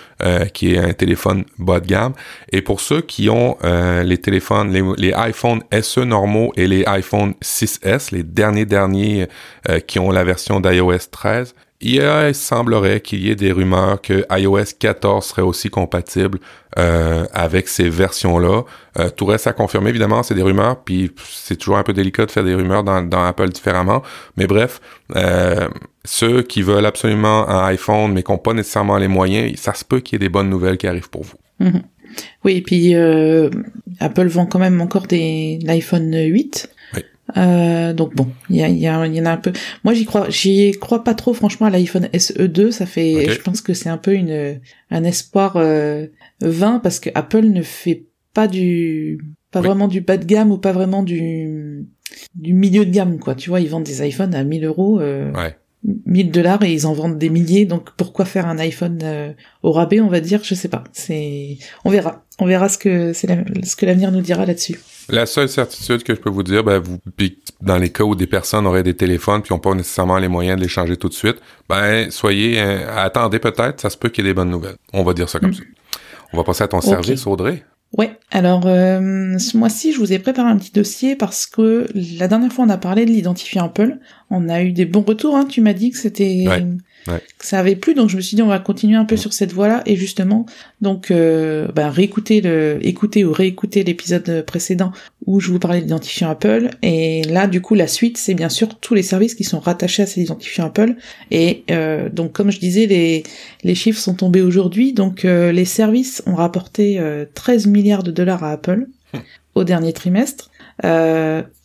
qui 0.52 0.74
est 0.74 0.78
un 0.78 0.92
téléphone 0.92 1.44
bas 1.58 1.80
de 1.80 1.86
gamme. 1.86 2.14
Et 2.50 2.62
pour 2.62 2.80
ceux 2.80 3.02
qui 3.02 3.28
ont 3.28 3.56
les 3.62 4.18
téléphones, 4.18 4.72
les, 4.72 4.82
les 4.96 5.14
iPhones 5.16 5.62
SE 5.82 6.00
normaux 6.00 6.52
et 6.56 6.66
les 6.66 6.84
iPhone 6.86 7.34
6S, 7.42 8.12
les 8.12 8.22
derniers 8.22 8.64
derniers 8.64 9.26
qui 9.86 9.98
ont 9.98 10.10
la 10.10 10.24
version 10.24 10.60
d'iOS 10.60 11.10
13, 11.10 11.54
il 11.84 12.34
semblerait 12.34 13.00
qu'il 13.00 13.20
y 13.24 13.30
ait 13.30 13.34
des 13.34 13.52
rumeurs 13.52 14.00
que 14.00 14.24
iOS 14.30 14.74
14 14.78 15.24
serait 15.24 15.42
aussi 15.42 15.68
compatible 15.68 16.38
euh, 16.78 17.26
avec 17.32 17.68
ces 17.68 17.90
versions-là. 17.90 18.62
Euh, 18.98 19.10
tout 19.10 19.26
reste 19.26 19.46
à 19.46 19.52
confirmer, 19.52 19.90
évidemment, 19.90 20.22
c'est 20.22 20.34
des 20.34 20.42
rumeurs, 20.42 20.82
puis 20.82 21.12
c'est 21.28 21.56
toujours 21.56 21.76
un 21.76 21.82
peu 21.82 21.92
délicat 21.92 22.24
de 22.24 22.30
faire 22.30 22.44
des 22.44 22.54
rumeurs 22.54 22.84
dans, 22.84 23.24
Apple 23.24 23.50
différemment. 23.50 24.02
Mais 24.38 24.46
bref, 24.46 24.80
euh, 25.14 25.68
ceux 26.04 26.42
qui 26.42 26.62
veulent 26.62 26.86
absolument 26.86 27.48
un 27.48 27.66
iPhone, 27.66 28.12
mais 28.12 28.22
qui 28.22 28.32
n'ont 28.32 28.38
pas 28.38 28.54
nécessairement 28.54 28.96
les 28.96 29.08
moyens, 29.08 29.54
ça 29.58 29.74
se 29.74 29.84
peut 29.84 30.00
qu'il 30.00 30.14
y 30.14 30.24
ait 30.24 30.26
des 30.26 30.32
bonnes 30.32 30.48
nouvelles 30.48 30.78
qui 30.78 30.86
arrivent 30.86 31.10
pour 31.10 31.24
vous. 31.24 31.36
Mhm. 31.60 31.82
Oui, 32.44 32.56
et 32.56 32.62
puis 32.62 32.94
Apple 34.00 34.28
vend 34.28 34.46
quand 34.46 34.60
même 34.60 34.80
encore 34.80 35.06
des 35.06 35.58
l'iPhone 35.62 36.14
8. 36.14 36.70
Euh, 37.36 37.92
donc 37.92 38.14
bon, 38.14 38.28
il 38.50 38.56
y, 38.56 38.62
a, 38.62 38.68
y, 38.68 38.86
a, 38.86 39.06
y 39.06 39.20
en 39.20 39.26
a 39.26 39.30
un 39.30 39.36
peu. 39.36 39.52
Moi, 39.82 39.94
j'y 39.94 40.04
crois, 40.04 40.28
j'y 40.28 40.72
crois 40.72 41.04
pas 41.04 41.14
trop 41.14 41.32
franchement 41.32 41.66
à 41.66 41.70
l'iPhone 41.70 42.06
SE2. 42.12 42.70
Ça 42.70 42.86
fait, 42.86 43.28
je 43.30 43.40
pense 43.40 43.60
que 43.60 43.72
c'est 43.74 43.88
un 43.88 43.98
peu 43.98 44.14
une 44.14 44.60
un 44.90 45.04
espoir 45.04 45.56
euh, 45.56 46.06
vain 46.40 46.80
parce 46.82 47.00
que 47.00 47.10
Apple 47.14 47.46
ne 47.46 47.62
fait 47.62 48.04
pas 48.34 48.46
du, 48.46 49.20
pas 49.50 49.60
vraiment 49.60 49.88
du 49.88 50.00
bas 50.00 50.16
de 50.16 50.24
gamme 50.24 50.50
ou 50.50 50.58
pas 50.58 50.72
vraiment 50.72 51.02
du 51.02 51.86
du 52.34 52.52
milieu 52.52 52.84
de 52.84 52.90
gamme 52.90 53.18
quoi. 53.18 53.34
Tu 53.34 53.48
vois, 53.48 53.60
ils 53.60 53.68
vendent 53.68 53.84
des 53.84 54.06
iPhones 54.06 54.34
à 54.34 54.44
1000 54.44 54.64
euros. 54.64 55.00
Euh, 55.00 55.32
ouais. 55.32 55.56
1000 56.06 56.30
dollars 56.30 56.62
et 56.62 56.72
ils 56.72 56.86
en 56.86 56.94
vendent 56.94 57.18
des 57.18 57.28
milliers, 57.28 57.66
donc 57.66 57.90
pourquoi 57.96 58.24
faire 58.24 58.46
un 58.46 58.58
iPhone 58.58 59.00
euh, 59.02 59.32
au 59.62 59.70
rabais, 59.70 60.00
on 60.00 60.08
va 60.08 60.20
dire, 60.20 60.42
je 60.42 60.54
sais 60.54 60.68
pas. 60.68 60.84
C'est, 60.92 61.58
on 61.84 61.90
verra, 61.90 62.24
on 62.38 62.46
verra 62.46 62.70
ce 62.70 62.78
que 62.78 63.12
c'est 63.12 63.28
ce 63.64 63.76
que 63.76 63.84
l'avenir 63.84 64.10
nous 64.10 64.22
dira 64.22 64.46
là-dessus. 64.46 64.80
La 65.10 65.26
seule 65.26 65.48
certitude 65.48 66.02
que 66.02 66.14
je 66.14 66.20
peux 66.20 66.30
vous 66.30 66.42
dire, 66.42 66.64
ben 66.64 66.78
vous, 66.78 66.98
dans 67.60 67.76
les 67.76 67.90
cas 67.90 68.04
où 68.04 68.14
des 68.14 68.26
personnes 68.26 68.66
auraient 68.66 68.82
des 68.82 68.94
téléphones 68.94 69.42
puis 69.42 69.54
n'ont 69.54 69.60
pas 69.60 69.74
nécessairement 69.74 70.18
les 70.18 70.28
moyens 70.28 70.56
de 70.56 70.62
les 70.62 70.68
changer 70.68 70.96
tout 70.96 71.08
de 71.08 71.14
suite, 71.14 71.36
ben 71.68 72.10
soyez, 72.10 72.60
euh, 72.60 72.86
attendez 72.96 73.38
peut-être, 73.38 73.80
ça 73.80 73.90
se 73.90 73.96
peut 73.96 74.08
qu'il 74.08 74.24
y 74.24 74.28
ait 74.28 74.30
des 74.30 74.34
bonnes 74.34 74.50
nouvelles. 74.50 74.76
On 74.92 75.02
va 75.02 75.12
dire 75.12 75.28
ça 75.28 75.38
comme 75.38 75.50
mm. 75.50 75.54
ça. 75.54 75.62
On 76.32 76.36
va 76.36 76.44
passer 76.44 76.64
à 76.64 76.68
ton 76.68 76.80
service, 76.80 77.26
Audrey. 77.26 77.64
Ouais, 77.96 78.18
alors 78.32 78.66
euh, 78.66 79.38
ce 79.38 79.56
mois-ci, 79.56 79.92
je 79.92 79.98
vous 79.98 80.12
ai 80.12 80.18
préparé 80.18 80.48
un 80.48 80.56
petit 80.56 80.72
dossier 80.72 81.14
parce 81.14 81.46
que 81.46 81.86
la 82.18 82.26
dernière 82.26 82.52
fois, 82.52 82.64
on 82.64 82.68
a 82.68 82.76
parlé 82.76 83.04
de 83.04 83.10
l'identifiant 83.10 83.66
Apple. 83.66 83.98
On 84.30 84.48
a 84.48 84.62
eu 84.62 84.72
des 84.72 84.84
bons 84.84 85.02
retours. 85.02 85.36
Hein. 85.36 85.46
Tu 85.48 85.60
m'as 85.60 85.74
dit 85.74 85.90
que 85.90 85.98
c'était 85.98 86.44
que 87.06 87.44
ça 87.44 87.58
avait 87.58 87.76
plu, 87.76 87.94
donc 87.94 88.08
je 88.08 88.16
me 88.16 88.20
suis 88.20 88.36
dit 88.36 88.42
on 88.42 88.48
va 88.48 88.58
continuer 88.58 88.96
un 88.96 89.04
peu 89.04 89.16
sur 89.16 89.32
cette 89.32 89.52
voie-là. 89.52 89.82
Et 89.86 89.96
justement 89.96 90.46
donc 90.80 91.10
euh, 91.10 91.68
bah, 91.72 91.90
réécouter 91.90 92.40
le, 92.40 92.78
écouter 92.82 93.24
ou 93.24 93.32
réécouter 93.32 93.84
l'épisode 93.84 94.44
précédent 94.46 94.92
où 95.26 95.40
je 95.40 95.50
vous 95.50 95.58
parlais 95.58 95.78
de 95.78 95.84
l'identifiant 95.84 96.30
Apple. 96.30 96.70
Et 96.82 97.22
là 97.24 97.46
du 97.46 97.60
coup 97.60 97.74
la 97.74 97.86
suite 97.86 98.16
c'est 98.18 98.34
bien 98.34 98.48
sûr 98.48 98.78
tous 98.78 98.94
les 98.94 99.02
services 99.02 99.34
qui 99.34 99.44
sont 99.44 99.60
rattachés 99.60 100.02
à 100.02 100.06
cet 100.06 100.18
identifiant 100.18 100.66
Apple. 100.66 100.96
Et 101.30 101.64
euh, 101.70 102.08
donc 102.08 102.32
comme 102.32 102.50
je 102.50 102.58
disais 102.58 102.86
les 102.86 103.22
les 103.62 103.74
chiffres 103.74 104.00
sont 104.00 104.14
tombés 104.14 104.42
aujourd'hui. 104.42 104.92
Donc 104.92 105.24
euh, 105.24 105.52
les 105.52 105.64
services 105.64 106.22
ont 106.26 106.34
rapporté 106.34 107.00
13 107.34 107.66
milliards 107.66 108.02
de 108.02 108.10
dollars 108.10 108.44
à 108.44 108.52
Apple 108.52 108.86
hum. 109.12 109.20
au 109.54 109.64
dernier 109.64 109.92
trimestre. 109.92 110.50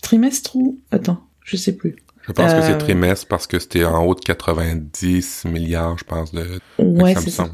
Trimestre 0.01 0.55
ou 0.55 0.79
attends 0.91 1.22
je 1.43 1.58
sais 1.58 1.74
plus 1.74 1.96
Je 2.29 2.33
pense 2.33 2.53
que 2.53 2.62
c'est 2.62 2.74
Euh, 2.74 2.77
trimestre 2.77 3.27
parce 3.27 3.48
que 3.48 3.57
c'était 3.57 3.83
en 3.86 4.05
haut 4.05 4.13
de 4.13 4.19
90 4.19 5.45
milliards, 5.45 5.98
je 5.98 6.03
pense, 6.03 6.31
de... 6.31 6.59
Ouais, 6.77 7.15
c'est 7.15 7.31
ça. 7.31 7.50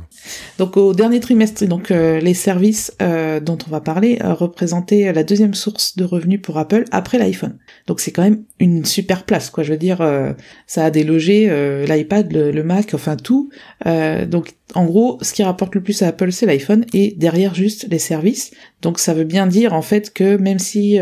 Donc 0.57 0.77
au 0.77 0.93
dernier 0.93 1.19
trimestre, 1.19 1.65
donc 1.65 1.91
euh, 1.91 2.19
les 2.19 2.33
services 2.33 2.93
euh, 3.01 3.39
dont 3.39 3.57
on 3.67 3.69
va 3.69 3.81
parler 3.81 4.19
euh, 4.23 4.33
représentaient 4.33 5.11
la 5.13 5.23
deuxième 5.23 5.53
source 5.53 5.95
de 5.95 6.03
revenus 6.03 6.41
pour 6.41 6.57
Apple 6.57 6.85
après 6.91 7.17
l'iPhone. 7.17 7.57
Donc 7.87 7.99
c'est 7.99 8.11
quand 8.11 8.23
même 8.23 8.43
une 8.59 8.85
super 8.85 9.23
place, 9.23 9.49
quoi. 9.49 9.63
Je 9.63 9.71
veux 9.71 9.77
dire, 9.77 10.01
euh, 10.01 10.33
ça 10.67 10.85
a 10.85 10.91
délogé 10.91 11.45
l'iPad, 11.87 12.31
le, 12.31 12.63
Mac, 12.63 12.93
enfin 12.93 13.15
tout. 13.15 13.49
Donc 13.85 14.53
en 14.73 14.85
gros, 14.85 15.17
ce 15.21 15.33
qui 15.33 15.43
rapporte 15.43 15.75
le 15.75 15.81
plus 15.81 16.01
à 16.01 16.07
Apple, 16.07 16.31
c'est 16.31 16.45
l'iPhone 16.45 16.85
et 16.93 17.13
derrière 17.17 17.53
juste 17.53 17.87
les 17.89 17.99
services. 17.99 18.51
Donc 18.81 18.99
ça 18.99 19.13
veut 19.13 19.23
bien 19.23 19.47
dire 19.47 19.73
en 19.73 19.81
fait 19.81 20.13
que 20.13 20.37
même 20.37 20.59
si 20.59 20.97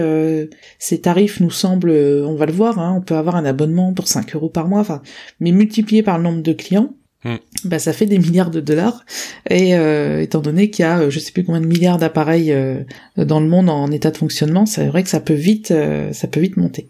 ces 0.79 1.01
tarifs 1.01 1.39
nous 1.39 1.51
semblent, 1.51 1.91
on 1.91 2.35
va 2.35 2.45
le 2.45 2.53
voir, 2.53 2.79
hein, 2.79 2.95
on 2.97 3.01
peut 3.01 3.15
avoir 3.15 3.35
un 3.35 3.45
abonnement 3.45 3.93
pour 3.93 4.07
5 4.07 4.35
euros 4.35 4.49
par 4.49 4.67
mois, 4.67 4.81
enfin, 4.81 5.01
mais 5.39 5.51
multiplié 5.51 6.03
par 6.03 6.17
le 6.17 6.23
nombre 6.23 6.41
de 6.41 6.53
clients. 6.53 6.93
Hmm. 7.23 7.35
Bah, 7.63 7.79
ça 7.79 7.93
fait 7.93 8.05
des 8.05 8.19
milliards 8.19 8.51
de 8.51 8.59
dollars 8.59 9.05
et 9.49 9.75
euh, 9.75 10.21
étant 10.21 10.41
donné 10.41 10.69
qu'il 10.69 10.83
y 10.83 10.85
a 10.85 10.99
euh, 10.99 11.09
je 11.09 11.19
sais 11.19 11.31
plus 11.31 11.45
combien 11.45 11.61
de 11.61 11.65
milliards 11.65 11.97
d'appareils 11.97 12.51
euh, 12.51 12.83
dans 13.15 13.39
le 13.39 13.47
monde 13.47 13.69
en 13.69 13.89
état 13.91 14.11
de 14.11 14.17
fonctionnement, 14.17 14.65
c'est 14.65 14.87
vrai 14.87 15.03
que 15.03 15.09
ça 15.09 15.21
peut 15.21 15.33
vite 15.33 15.73
ça 16.11 16.27
peut 16.27 16.39
vite 16.41 16.57
monter. 16.57 16.89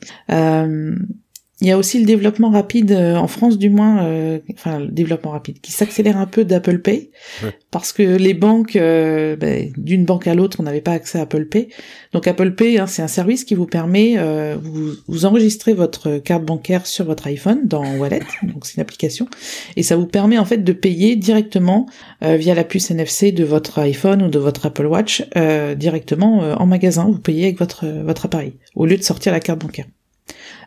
Il 1.63 1.69
y 1.69 1.71
a 1.71 1.77
aussi 1.77 1.97
le 1.97 2.05
développement 2.05 2.49
rapide 2.49 2.91
euh, 2.91 3.15
en 3.15 3.27
France 3.27 3.57
du 3.57 3.69
moins, 3.69 4.03
euh, 4.03 4.39
enfin 4.53 4.79
le 4.79 4.87
développement 4.87 5.31
rapide 5.31 5.61
qui 5.61 5.71
s'accélère 5.71 6.17
un 6.17 6.25
peu 6.25 6.43
d'Apple 6.43 6.79
Pay 6.79 7.09
Ouais. 7.41 7.51
parce 7.71 7.93
que 7.93 8.03
les 8.03 8.33
banques, 8.33 8.75
euh, 8.75 9.37
ben, 9.37 9.71
d'une 9.77 10.03
banque 10.03 10.27
à 10.27 10.35
l'autre, 10.35 10.57
on 10.59 10.63
n'avait 10.63 10.81
pas 10.81 10.91
accès 10.91 11.19
à 11.19 11.21
Apple 11.21 11.45
Pay. 11.45 11.69
Donc 12.11 12.27
Apple 12.27 12.51
Pay, 12.51 12.79
hein, 12.79 12.85
c'est 12.85 13.01
un 13.01 13.07
service 13.07 13.45
qui 13.45 13.55
vous 13.55 13.65
permet, 13.65 14.15
euh, 14.17 14.57
vous, 14.61 14.91
vous 15.07 15.25
enregistrez 15.25 15.73
votre 15.73 16.17
carte 16.17 16.43
bancaire 16.43 16.85
sur 16.85 17.05
votre 17.05 17.27
iPhone 17.27 17.61
dans 17.65 17.85
Wallet, 17.95 18.19
donc 18.43 18.65
c'est 18.65 18.75
une 18.75 18.81
application, 18.81 19.29
et 19.77 19.83
ça 19.83 19.95
vous 19.95 20.05
permet 20.05 20.37
en 20.37 20.45
fait 20.45 20.65
de 20.65 20.73
payer 20.73 21.15
directement 21.15 21.87
euh, 22.23 22.35
via 22.35 22.55
la 22.55 22.65
puce 22.65 22.91
NFC 22.91 23.31
de 23.31 23.45
votre 23.45 23.79
iPhone 23.79 24.21
ou 24.23 24.27
de 24.27 24.37
votre 24.37 24.65
Apple 24.65 24.85
Watch 24.85 25.25
euh, 25.37 25.75
directement 25.75 26.43
euh, 26.43 26.55
en 26.55 26.65
magasin. 26.65 27.05
Vous 27.05 27.19
payez 27.19 27.45
avec 27.45 27.57
votre 27.57 27.85
votre 28.03 28.25
appareil 28.25 28.53
au 28.75 28.85
lieu 28.85 28.97
de 28.97 29.03
sortir 29.03 29.31
la 29.31 29.39
carte 29.39 29.59
bancaire. 29.59 29.85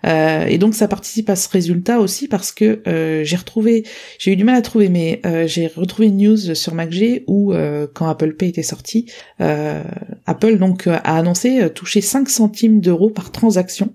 Euh, 0.07 0.47
et 0.47 0.59
donc 0.59 0.75
ça 0.75 0.89
participe 0.89 1.31
à 1.31 1.37
ce 1.37 1.49
résultat 1.49 2.01
aussi 2.01 2.29
parce 2.29 2.53
que 2.53 2.83
euh, 2.87 3.25
j'ai 3.25 3.37
retrouvé, 3.37 3.85
j'ai 4.19 4.33
eu 4.33 4.37
du 4.37 4.45
mal 4.45 4.55
à 4.55 4.63
trouver, 4.63 4.89
mais 4.89 5.21
euh, 5.27 5.47
j'ai 5.47 5.67
retrouvé 5.67 6.09
une 6.09 6.19
news 6.19 6.55
sur 6.55 6.75
MacG 6.75 7.25
où 7.27 7.53
euh, 7.53 7.87
quand 7.93 8.09
Apple 8.09 8.35
Pay 8.35 8.49
était 8.49 8.63
sorti, 8.63 9.11
euh, 9.41 9.83
Apple 10.27 10.59
donc 10.59 10.87
a 10.87 10.97
annoncé 10.97 11.69
toucher 11.75 12.01
5 12.01 12.29
centimes 12.29 12.81
d'euros 12.81 13.11
par 13.11 13.33
transaction. 13.33 13.93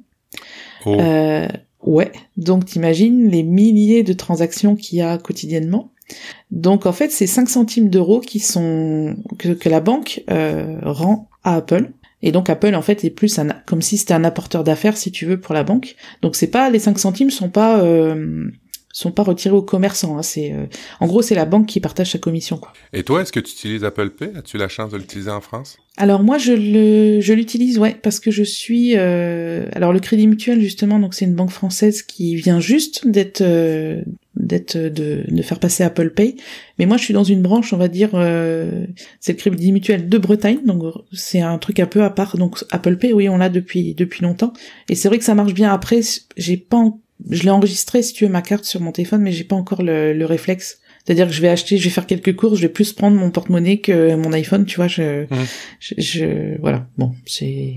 Oh. 0.86 0.98
Euh, 1.00 1.48
ouais, 1.84 2.12
donc 2.38 2.65
t'imagines 2.65 3.30
les 3.30 3.44
milliers 3.44 4.03
de 4.03 4.13
transactions 4.13 4.75
qu'il 4.75 5.00
y 5.00 5.01
a 5.01 5.18
quotidiennement. 5.18 5.91
Donc 6.50 6.86
en 6.86 6.91
fait, 6.91 7.10
c'est 7.12 7.27
5 7.27 7.50
centimes 7.50 7.89
d'euros 7.89 8.20
qui 8.20 8.39
sont 8.39 9.15
que, 9.38 9.50
que 9.50 9.70
la 9.70 9.80
banque 9.80 10.24
euh, 10.30 10.80
rend 10.84 11.30
à 11.44 11.56
Apple. 11.56 11.91
Et 12.23 12.31
donc 12.31 12.49
Apple 12.49 12.75
en 12.75 12.81
fait 12.81 13.03
est 13.03 13.09
plus 13.09 13.39
un, 13.39 13.49
comme 13.65 13.81
si 13.81 13.97
c'était 13.97 14.13
un 14.13 14.23
apporteur 14.23 14.63
d'affaires 14.63 14.97
si 14.97 15.11
tu 15.11 15.25
veux 15.25 15.39
pour 15.39 15.53
la 15.53 15.63
banque. 15.63 15.95
Donc 16.21 16.35
c'est 16.35 16.47
pas 16.47 16.69
les 16.69 16.79
5 16.79 16.99
centimes 16.99 17.31
sont 17.31 17.49
pas 17.49 17.81
euh, 17.81 18.49
sont 18.93 19.12
pas 19.12 19.24
retirés 19.24 19.55
aux 19.55 19.62
commerçants. 19.62 20.17
Hein, 20.17 20.24
c'est 20.24 20.51
euh, 20.53 20.65
en 21.00 21.07
gros 21.07 21.21
c'est 21.21 21.36
la 21.36 21.45
banque 21.45 21.67
qui 21.67 21.79
partage 21.79 22.12
sa 22.12 22.17
commission 22.19 22.57
quoi. 22.57 22.74
Et 22.93 23.03
toi, 23.03 23.21
est-ce 23.21 23.31
que 23.31 23.39
tu 23.39 23.51
utilises 23.53 23.83
Apple 23.83 24.10
Pay? 24.12 24.29
As-tu 24.36 24.57
la 24.57 24.67
chance 24.67 24.91
de 24.91 24.98
l'utiliser 24.98 25.31
en 25.31 25.41
France? 25.41 25.77
Alors 25.98 26.24
moi 26.24 26.38
je 26.38 26.53
le 26.53 27.19
je 27.21 27.33
l'utilise 27.33 27.77
ouais 27.77 27.95
parce 28.01 28.19
que 28.19 28.31
je 28.31 28.43
suis 28.43 28.93
euh, 28.98 29.65
alors 29.74 29.91
le 29.91 30.00
Crédit 30.00 30.25
Mutuel 30.27 30.62
justement 30.62 31.00
donc 31.00 31.13
c'est 31.13 31.25
une 31.25 31.36
banque 31.36 31.51
française 31.51 32.01
qui 32.01 32.36
vient 32.38 32.62
juste 32.62 33.05
d'être 33.07 33.41
euh, 33.41 34.01
d'être 34.38 34.77
de, 34.77 35.25
de 35.27 35.41
faire 35.41 35.60
passer 35.60 35.83
Apple 35.83 36.12
Pay 36.12 36.38
mais 36.79 36.86
moi 36.86 36.95
je 36.95 37.03
suis 37.03 37.13
dans 37.13 37.25
une 37.25 37.41
branche 37.41 37.74
on 37.74 37.77
va 37.77 37.89
dire 37.89 38.12
euh, 38.13 38.86
c'est 39.19 39.33
le 39.33 39.38
Crédit 39.38 39.74
Mutuel 39.74 40.07
de 40.07 40.17
Bretagne 40.17 40.60
donc 40.65 40.81
c'est 41.12 41.41
un 41.41 41.57
truc 41.57 41.79
un 41.81 41.86
peu 41.88 42.03
à 42.03 42.10
part 42.10 42.38
donc 42.38 42.63
Apple 42.71 42.95
Pay 42.95 43.12
oui 43.12 43.27
on 43.27 43.38
l'a 43.38 43.50
depuis 43.50 43.93
depuis 43.93 44.24
longtemps 44.24 44.53
et 44.88 44.95
c'est 44.95 45.10
vrai 45.10 45.17
que 45.17 45.25
ça 45.25 45.36
marche 45.36 45.53
bien 45.53 45.74
après 45.74 46.00
j'ai 46.38 46.55
pas 46.57 46.77
en- 46.77 47.01
je 47.29 47.43
l'ai 47.43 47.49
enregistré 47.49 48.01
si 48.01 48.13
tu 48.13 48.25
veux 48.25 48.31
ma 48.31 48.41
carte 48.41 48.65
sur 48.65 48.79
mon 48.81 48.91
téléphone 48.91 49.21
mais 49.21 49.31
j'ai 49.31 49.43
pas 49.43 49.55
encore 49.55 49.84
le, 49.84 50.13
le 50.13 50.25
réflexe 50.25 50.79
c'est-à-dire 51.03 51.25
que 51.27 51.34
je 51.34 51.41
vais 51.41 51.49
acheter, 51.49 51.77
je 51.77 51.84
vais 51.86 51.89
faire 51.89 52.05
quelques 52.05 52.36
courses, 52.36 52.57
je 52.57 52.62
vais 52.62 52.69
plus 52.71 52.93
prendre 52.93 53.17
mon 53.17 53.31
porte-monnaie 53.31 53.79
que 53.79 54.13
mon 54.15 54.31
iPhone, 54.34 54.65
tu 54.65 54.75
vois, 54.75 54.88
je, 54.88 55.21
Mhm. 55.23 55.45
je, 55.79 55.93
je- 55.97 56.62
voilà, 56.62 56.88
bon, 56.99 57.13
c'est, 57.25 57.75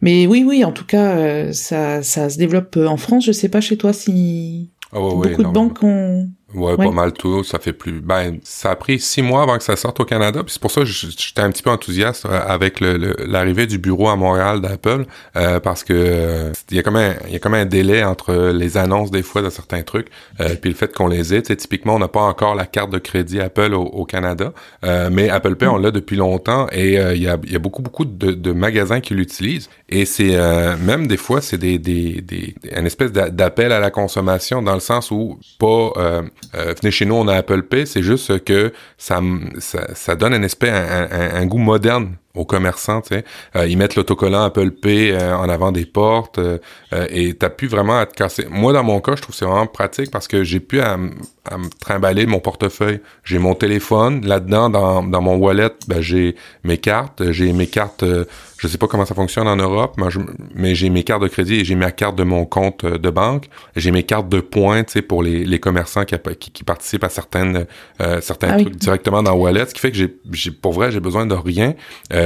mais 0.00 0.26
oui, 0.26 0.42
oui, 0.44 0.64
en 0.64 0.72
tout 0.72 0.84
cas, 0.84 1.16
euh, 1.18 1.52
ça, 1.52 2.02
ça 2.02 2.28
se 2.30 2.38
développe 2.38 2.76
en 2.76 2.96
France. 2.96 3.26
Je 3.26 3.30
sais 3.32 3.48
pas 3.48 3.60
chez 3.60 3.76
toi 3.76 3.92
si 3.92 4.72
Ah 4.90 5.00
ouais, 5.00 5.12
ouais, 5.14 5.28
beaucoup 5.28 5.44
de 5.44 5.52
banques 5.52 5.84
ont. 5.84 6.30
Ouais, 6.54 6.72
Ouais. 6.74 6.86
pas 6.86 6.90
mal 6.92 7.12
tout. 7.12 7.44
Ça 7.44 7.58
fait 7.58 7.72
plus. 7.72 8.00
Ben, 8.00 8.38
ça 8.42 8.70
a 8.72 8.76
pris 8.76 8.98
six 9.00 9.22
mois 9.22 9.42
avant 9.42 9.56
que 9.58 9.64
ça 9.64 9.76
sorte 9.76 10.00
au 10.00 10.04
Canada. 10.04 10.42
Puis 10.42 10.52
c'est 10.54 10.60
pour 10.62 10.70
ça 10.70 10.80
que 10.82 10.86
j'étais 10.86 11.40
un 11.40 11.50
petit 11.50 11.62
peu 11.62 11.70
enthousiaste 11.70 12.26
euh, 12.26 12.40
avec 12.46 12.80
le- 12.80 12.96
le- 12.96 13.16
l'arrivée 13.26 13.66
du 13.66 13.78
bureau 13.78 14.08
à 14.08 14.16
Montréal 14.16 14.60
d'Apple, 14.60 15.04
euh, 15.36 15.60
parce 15.60 15.84
que 15.84 15.92
euh, 15.94 16.52
il 16.70 16.76
y 16.76 16.80
a 16.80 16.82
comme 16.82 16.96
un 16.96 17.14
il 17.26 17.32
y 17.32 17.36
a 17.36 17.38
comme 17.38 17.54
un 17.54 17.64
délai 17.64 18.02
entre 18.04 18.34
les 18.52 18.76
annonces 18.76 19.10
des 19.10 19.22
fois 19.22 19.42
de 19.42 19.50
certains 19.50 19.82
trucs, 19.82 20.08
euh, 20.40 20.54
puis 20.60 20.70
le 20.70 20.76
fait 20.76 20.92
qu'on 20.94 21.06
les 21.08 21.34
ait. 21.34 21.42
Typiquement, 21.42 21.94
on 21.96 21.98
n'a 21.98 22.08
pas 22.08 22.22
encore 22.22 22.54
la 22.54 22.66
carte 22.66 22.90
de 22.90 22.98
crédit 22.98 23.40
Apple 23.40 23.74
au, 23.74 23.82
au 23.82 24.04
Canada, 24.04 24.52
euh, 24.84 25.08
mais 25.12 25.28
Apple 25.30 25.56
Pay 25.56 25.66
on 25.68 25.76
l'a 25.78 25.90
depuis 25.90 26.16
longtemps 26.16 26.66
et 26.72 26.94
il 26.94 27.22
y 27.22 27.28
a 27.28 27.38
il 27.44 27.52
y 27.52 27.56
a 27.56 27.58
beaucoup 27.58 27.82
beaucoup 27.82 28.04
de, 28.04 28.32
de 28.32 28.52
magasins 28.52 29.00
qui 29.00 29.14
l'utilisent. 29.14 29.68
Et 29.88 30.04
c'est 30.04 30.34
euh, 30.36 30.76
même 30.78 31.06
des 31.06 31.16
fois 31.16 31.40
c'est 31.40 31.58
des 31.58 31.78
des 31.78 32.20
des 32.20 32.54
une 32.76 32.86
espèce 32.86 33.12
d'a- 33.12 33.30
d'appel 33.30 33.72
à 33.72 33.80
la 33.80 33.90
consommation 33.90 34.62
dans 34.62 34.74
le 34.74 34.80
sens 34.80 35.10
où 35.10 35.38
pas 35.58 35.92
euh, 36.54 36.74
venez 36.80 36.90
chez 36.90 37.04
nous, 37.06 37.14
on 37.14 37.28
a 37.28 37.36
Apple 37.36 37.62
Pay, 37.62 37.86
c'est 37.86 38.02
juste 38.02 38.44
que 38.44 38.72
ça, 38.98 39.20
ça, 39.58 39.94
ça 39.94 40.16
donne 40.16 40.34
un 40.34 40.42
un- 41.10 41.34
un 41.42 41.46
goût 41.46 41.58
moderne 41.58 42.16
aux 42.34 42.44
commerçants, 42.44 43.00
tu 43.02 43.14
sais. 43.14 43.24
Euh, 43.56 43.66
ils 43.66 43.76
mettent 43.76 43.94
l'autocollant 43.96 44.42
Apple 44.44 44.70
Pay 44.70 45.12
euh, 45.12 45.36
en 45.36 45.48
avant 45.48 45.70
des 45.72 45.84
portes 45.86 46.38
euh, 46.38 46.58
euh, 46.94 47.06
et 47.10 47.34
t'as 47.34 47.50
plus 47.50 47.68
vraiment 47.68 47.98
à 47.98 48.06
te 48.06 48.14
casser. 48.14 48.46
Moi, 48.50 48.72
dans 48.72 48.82
mon 48.84 49.00
cas, 49.00 49.16
je 49.16 49.22
trouve 49.22 49.34
que 49.34 49.38
c'est 49.38 49.44
vraiment 49.44 49.66
pratique 49.66 50.10
parce 50.10 50.28
que 50.28 50.42
j'ai 50.42 50.60
plus 50.60 50.80
à, 50.80 50.94
à 51.44 51.58
me 51.58 51.68
trimballer 51.80 52.24
mon 52.26 52.40
portefeuille. 52.40 53.00
J'ai 53.24 53.38
mon 53.38 53.54
téléphone, 53.54 54.24
là-dedans, 54.26 54.70
dans, 54.70 55.02
dans 55.02 55.20
mon 55.20 55.36
wallet, 55.36 55.70
ben, 55.88 56.00
j'ai 56.00 56.34
mes 56.64 56.78
cartes, 56.78 57.30
j'ai 57.32 57.52
mes 57.52 57.66
cartes, 57.66 58.02
euh, 58.02 58.24
je 58.58 58.68
sais 58.68 58.78
pas 58.78 58.86
comment 58.86 59.04
ça 59.04 59.14
fonctionne 59.14 59.48
en 59.48 59.56
Europe, 59.56 59.94
mais, 59.98 60.10
je- 60.10 60.20
mais 60.54 60.74
j'ai 60.74 60.88
mes 60.88 61.02
cartes 61.04 61.22
de 61.22 61.28
crédit 61.28 61.56
et 61.60 61.64
j'ai 61.64 61.74
ma 61.74 61.90
carte 61.90 62.16
de 62.16 62.22
mon 62.24 62.46
compte 62.46 62.84
euh, 62.84 62.96
de 62.96 63.10
banque. 63.10 63.46
J'ai 63.76 63.90
mes 63.90 64.04
cartes 64.04 64.28
de 64.30 64.40
points, 64.40 64.84
tu 64.84 64.92
sais, 64.92 65.02
pour 65.02 65.22
les, 65.22 65.44
les 65.44 65.58
commerçants 65.60 66.04
qui, 66.04 66.14
qui, 66.38 66.50
qui 66.50 66.64
participent 66.64 67.04
à 67.04 67.08
certaines, 67.10 67.66
euh, 68.00 68.20
certains 68.22 68.48
Ah 68.52 68.56
oui. 68.56 68.62
trucs 68.62 68.76
directement 68.76 69.22
dans 69.22 69.34
Wallet, 69.34 69.66
ce 69.66 69.74
qui 69.74 69.80
fait 69.80 69.90
que 69.90 69.96
j'ai, 69.98 70.16
j'ai 70.32 70.50
pour 70.52 70.72
vrai, 70.72 70.90
j'ai 70.92 71.00
besoin 71.00 71.26
de 71.26 71.34
rien. 71.34 71.74
Euh, 72.12 72.21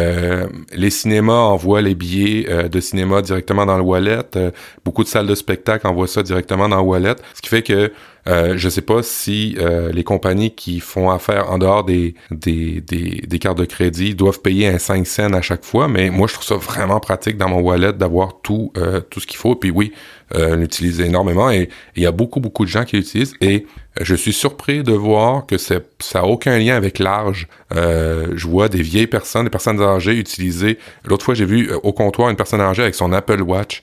les 0.73 0.91
cinémas 0.91 1.33
envoient 1.33 1.83
les 1.83 1.95
billets 1.95 2.47
euh, 2.49 2.69
de 2.69 2.81
cinéma 2.81 3.23
directement 3.23 3.67
dans 3.67 3.77
le 3.77 3.83
Wallet. 3.83 4.19
Euh, 4.37 4.51
beaucoup 4.85 5.05
de 5.05 5.09
salles 5.09 5.27
de 5.27 5.35
spectacle 5.35 5.87
envoient 5.87 6.09
ça 6.09 6.23
directement 6.23 6.69
dans 6.69 6.77
le 6.77 6.83
Wallet, 6.83 7.17
ce 7.35 7.43
qui 7.43 7.49
fait 7.49 7.63
que 7.63 7.93
euh, 8.29 8.55
je 8.57 8.69
sais 8.69 8.83
pas 8.83 9.03
si 9.03 9.57
euh, 9.59 9.93
les 9.93 10.03
compagnies 10.03 10.55
qui 10.55 10.81
font 10.81 11.11
affaire 11.11 11.51
en 11.51 11.59
dehors 11.59 11.85
des, 11.85 12.15
des, 12.31 12.81
des, 12.81 13.39
cartes 13.39 13.59
de 13.59 13.65
crédit 13.65 14.15
doivent 14.15 14.41
payer 14.41 14.67
un 14.67 14.79
5 14.79 15.07
cents 15.07 15.33
à 15.33 15.43
chaque 15.43 15.65
fois, 15.65 15.87
mais 15.87 16.11
moi 16.11 16.27
je 16.27 16.35
trouve 16.35 16.47
ça 16.47 16.57
vraiment 16.57 16.99
pratique 16.99 17.37
dans 17.37 17.49
mon 17.49 17.61
wallet 17.61 17.93
d'avoir 17.93 18.41
tout 18.43 18.73
euh, 18.77 19.01
tout 19.01 19.21
ce 19.21 19.27
qu'il 19.27 19.37
faut. 19.37 19.55
Puis 19.55 19.71
oui, 19.71 19.93
euh, 20.35 20.57
l'utiliser 20.57 21.07
énormément 21.07 21.51
et 21.51 21.69
il 21.95 22.03
y 22.03 22.07
a 22.07 22.11
beaucoup 22.11 22.41
beaucoup 22.41 22.65
de 22.65 22.71
gens 22.71 22.85
qui 22.85 22.97
l'utilisent 22.97 23.35
et 23.41 23.67
je 24.01 24.15
suis 24.15 24.33
surpris 24.33 24.83
de 24.83 24.93
voir 24.93 25.47
que 25.47 25.57
ça 25.57 25.81
a 26.15 26.23
aucun 26.25 26.59
lien 26.59 26.75
avec 26.75 26.99
l'âge. 26.99 27.49
Je 27.73 28.47
vois 28.47 28.69
des 28.69 28.83
vieilles 28.83 29.07
personnes, 29.07 29.45
des 29.45 29.51
personnes 29.51 29.81
âgées 29.81 30.15
utiliser. 30.19 30.79
L'autre 31.05 31.25
fois 31.25 31.35
j'ai 31.35 31.47
vu 31.47 31.73
au 31.83 31.93
comptoir 31.93 32.29
une 32.29 32.37
personne 32.37 32.61
âgée 32.61 32.83
avec 32.83 32.95
son 32.95 33.13
Apple 33.13 33.41
Watch 33.41 33.83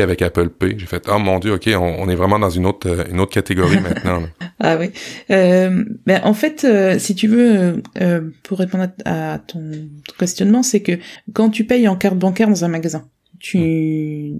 avec 0.00 0.22
Apple 0.22 0.48
Pay. 0.50 0.74
J'ai 0.78 0.86
fait 0.86 1.04
oh 1.08 1.18
mon 1.18 1.38
dieu, 1.38 1.54
ok, 1.54 1.68
on, 1.74 1.78
on 2.00 2.08
est 2.08 2.14
vraiment 2.14 2.38
dans 2.38 2.50
une 2.50 2.66
autre 2.66 2.88
euh, 2.88 3.04
une 3.10 3.20
autre 3.20 3.32
catégorie 3.32 3.80
maintenant. 3.80 4.20
là. 4.20 4.26
Ah 4.60 4.76
oui. 4.78 4.90
Euh, 5.30 5.84
ben 6.06 6.20
en 6.24 6.34
fait, 6.34 6.64
euh, 6.64 6.98
si 6.98 7.14
tu 7.14 7.28
veux, 7.28 7.82
euh, 8.00 8.20
pour 8.42 8.58
répondre 8.58 8.88
à, 9.04 9.34
à 9.34 9.38
ton, 9.38 9.70
ton 10.06 10.14
questionnement, 10.18 10.62
c'est 10.62 10.80
que 10.80 10.92
quand 11.32 11.50
tu 11.50 11.64
payes 11.64 11.86
en 11.88 11.96
carte 11.96 12.18
bancaire 12.18 12.48
dans 12.48 12.64
un 12.64 12.68
magasin, 12.68 13.08
tu, 13.38 14.32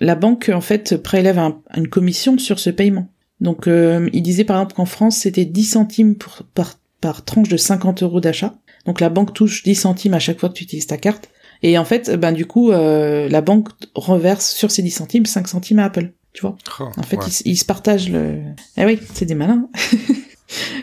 la 0.00 0.14
banque 0.14 0.50
en 0.52 0.60
fait 0.60 0.96
prélève 1.02 1.38
un- 1.38 1.60
une 1.76 1.88
commission 1.88 2.38
sur 2.38 2.58
ce 2.58 2.70
paiement. 2.70 3.08
Donc, 3.40 3.66
il 3.68 4.22
disait 4.22 4.44
par 4.44 4.56
exemple 4.56 4.74
qu'en 4.76 4.86
France, 4.86 5.18
c'était 5.18 5.44
10 5.44 5.64
centimes 5.64 6.14
pour, 6.16 6.38
par, 6.54 6.78
par 7.02 7.22
tranche 7.24 7.50
de 7.50 7.58
50 7.58 8.02
euros 8.02 8.20
d'achat. 8.20 8.54
Donc, 8.86 9.00
la 9.00 9.10
banque 9.10 9.34
touche 9.34 9.62
10 9.62 9.74
centimes 9.74 10.14
à 10.14 10.18
chaque 10.18 10.38
fois 10.40 10.48
que 10.48 10.54
tu 10.54 10.64
utilises 10.64 10.86
ta 10.86 10.96
carte. 10.96 11.28
Et 11.66 11.78
en 11.78 11.84
fait, 11.84 12.12
ben 12.12 12.30
du 12.30 12.46
coup, 12.46 12.70
euh, 12.70 13.28
la 13.28 13.40
banque 13.40 13.70
reverse 13.96 14.52
sur 14.52 14.70
ces 14.70 14.82
10 14.82 14.90
centimes 14.92 15.26
5 15.26 15.48
centimes 15.48 15.80
à 15.80 15.86
Apple. 15.86 16.12
Tu 16.32 16.42
vois 16.42 16.56
Oh, 16.78 16.84
En 16.96 17.02
fait, 17.02 17.16
ouais. 17.16 17.24
ils, 17.44 17.52
ils 17.52 17.56
se 17.56 17.64
partagent 17.64 18.08
le. 18.08 18.36
Eh 18.76 18.84
oui, 18.84 19.00
c'est 19.14 19.24
des 19.24 19.34
malins. 19.34 19.68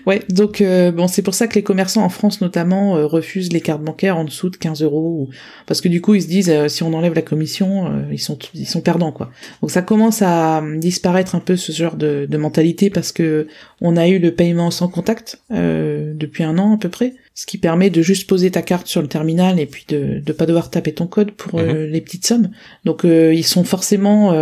Ouais, 0.05 0.21
donc 0.29 0.59
euh, 0.59 0.91
bon, 0.91 1.07
c'est 1.07 1.21
pour 1.21 1.33
ça 1.33 1.47
que 1.47 1.55
les 1.55 1.63
commerçants 1.63 2.03
en 2.03 2.09
France 2.09 2.41
notamment 2.41 2.97
euh, 2.97 3.05
refusent 3.05 3.53
les 3.53 3.61
cartes 3.61 3.81
bancaires 3.81 4.17
en 4.17 4.25
dessous 4.25 4.49
de 4.49 4.57
15 4.57 4.81
euros, 4.83 5.29
parce 5.67 5.79
que 5.79 5.87
du 5.87 6.01
coup 6.01 6.15
ils 6.15 6.21
se 6.21 6.27
disent 6.27 6.49
euh, 6.49 6.67
si 6.67 6.83
on 6.83 6.93
enlève 6.93 7.13
la 7.13 7.21
commission, 7.21 8.05
ils 8.11 8.19
sont 8.19 8.37
ils 8.53 8.67
sont 8.67 8.81
perdants 8.81 9.13
quoi. 9.13 9.31
Donc 9.61 9.71
ça 9.71 9.81
commence 9.81 10.21
à 10.21 10.61
disparaître 10.75 11.35
un 11.35 11.39
peu 11.39 11.55
ce 11.55 11.71
genre 11.71 11.95
de, 11.95 12.27
de 12.29 12.37
mentalité 12.37 12.89
parce 12.89 13.13
que 13.13 13.47
on 13.79 13.95
a 13.95 14.09
eu 14.09 14.19
le 14.19 14.35
paiement 14.35 14.69
sans 14.69 14.89
contact 14.89 15.41
depuis 15.49 16.43
un 16.43 16.57
an 16.57 16.75
à 16.75 16.77
peu 16.77 16.89
près, 16.89 17.13
ce 17.35 17.45
qui 17.45 17.57
permet 17.57 17.89
de 17.89 18.01
juste 18.01 18.29
poser 18.29 18.51
ta 18.51 18.61
carte 18.61 18.87
sur 18.87 19.01
le 19.01 19.07
terminal 19.07 19.59
et 19.59 19.65
puis 19.65 19.85
de 19.87 20.21
de 20.23 20.33
pas 20.33 20.45
devoir 20.45 20.69
taper 20.69 20.93
ton 20.93 21.07
code 21.07 21.31
pour 21.31 21.59
mhm. 21.59 21.85
les 21.85 22.01
petites 22.01 22.25
sommes. 22.25 22.49
Donc 22.85 23.03
ils 23.03 23.43
sont 23.43 23.63
forcément 23.63 24.33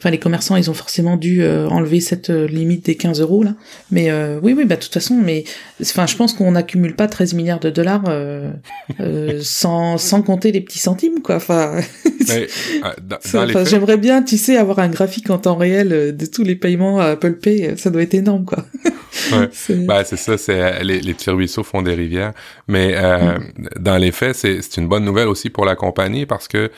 Enfin, 0.00 0.08
les 0.08 0.18
commerçants, 0.18 0.56
ils 0.56 0.70
ont 0.70 0.74
forcément 0.74 1.18
dû 1.18 1.42
euh, 1.42 1.68
enlever 1.68 2.00
cette 2.00 2.30
euh, 2.30 2.46
limite 2.46 2.86
des 2.86 2.96
15 2.96 3.20
euros 3.20 3.42
là. 3.42 3.52
Mais 3.90 4.10
euh, 4.10 4.40
oui, 4.42 4.54
oui, 4.56 4.64
bah 4.64 4.76
de 4.76 4.80
toute 4.80 4.94
façon, 4.94 5.14
mais 5.14 5.44
enfin, 5.82 6.06
je 6.06 6.16
pense 6.16 6.32
qu'on 6.32 6.52
n'accumule 6.52 6.96
pas 6.96 7.06
13 7.06 7.34
milliards 7.34 7.60
de 7.60 7.68
dollars 7.68 8.04
sans 9.42 9.98
sans 9.98 10.22
compter 10.22 10.52
les 10.52 10.62
petits 10.62 10.78
centimes, 10.78 11.20
quoi. 11.20 11.36
Enfin, 11.36 11.80
j'aimerais 13.66 13.98
bien, 13.98 14.22
tu 14.22 14.38
sais, 14.38 14.56
avoir 14.56 14.78
un 14.78 14.88
graphique 14.88 15.28
en 15.28 15.36
temps 15.36 15.56
réel 15.56 16.16
de 16.16 16.26
tous 16.26 16.44
les 16.44 16.56
paiements 16.56 16.98
à 16.98 17.08
Apple 17.08 17.34
Pay. 17.34 17.74
Ça 17.76 17.90
doit 17.90 18.00
être 18.00 18.14
énorme, 18.14 18.46
quoi. 18.46 18.64
ouais. 19.32 19.50
c'est 19.52 19.84
bah, 19.84 20.02
ça, 20.04 20.38
c'est 20.38 20.82
les, 20.82 21.00
les 21.00 21.12
petits 21.12 21.28
ruisseaux 21.28 21.62
font 21.62 21.82
des 21.82 21.94
rivières. 21.94 22.32
Mais 22.68 22.94
mm. 22.94 23.80
dans 23.80 23.98
les 23.98 24.12
faits, 24.12 24.34
c'est 24.34 24.62
c'est 24.62 24.80
une 24.80 24.88
bonne 24.88 25.04
nouvelle 25.04 25.28
aussi 25.28 25.50
pour 25.50 25.66
la 25.66 25.76
compagnie 25.76 26.24
parce 26.24 26.48
que 26.48 26.70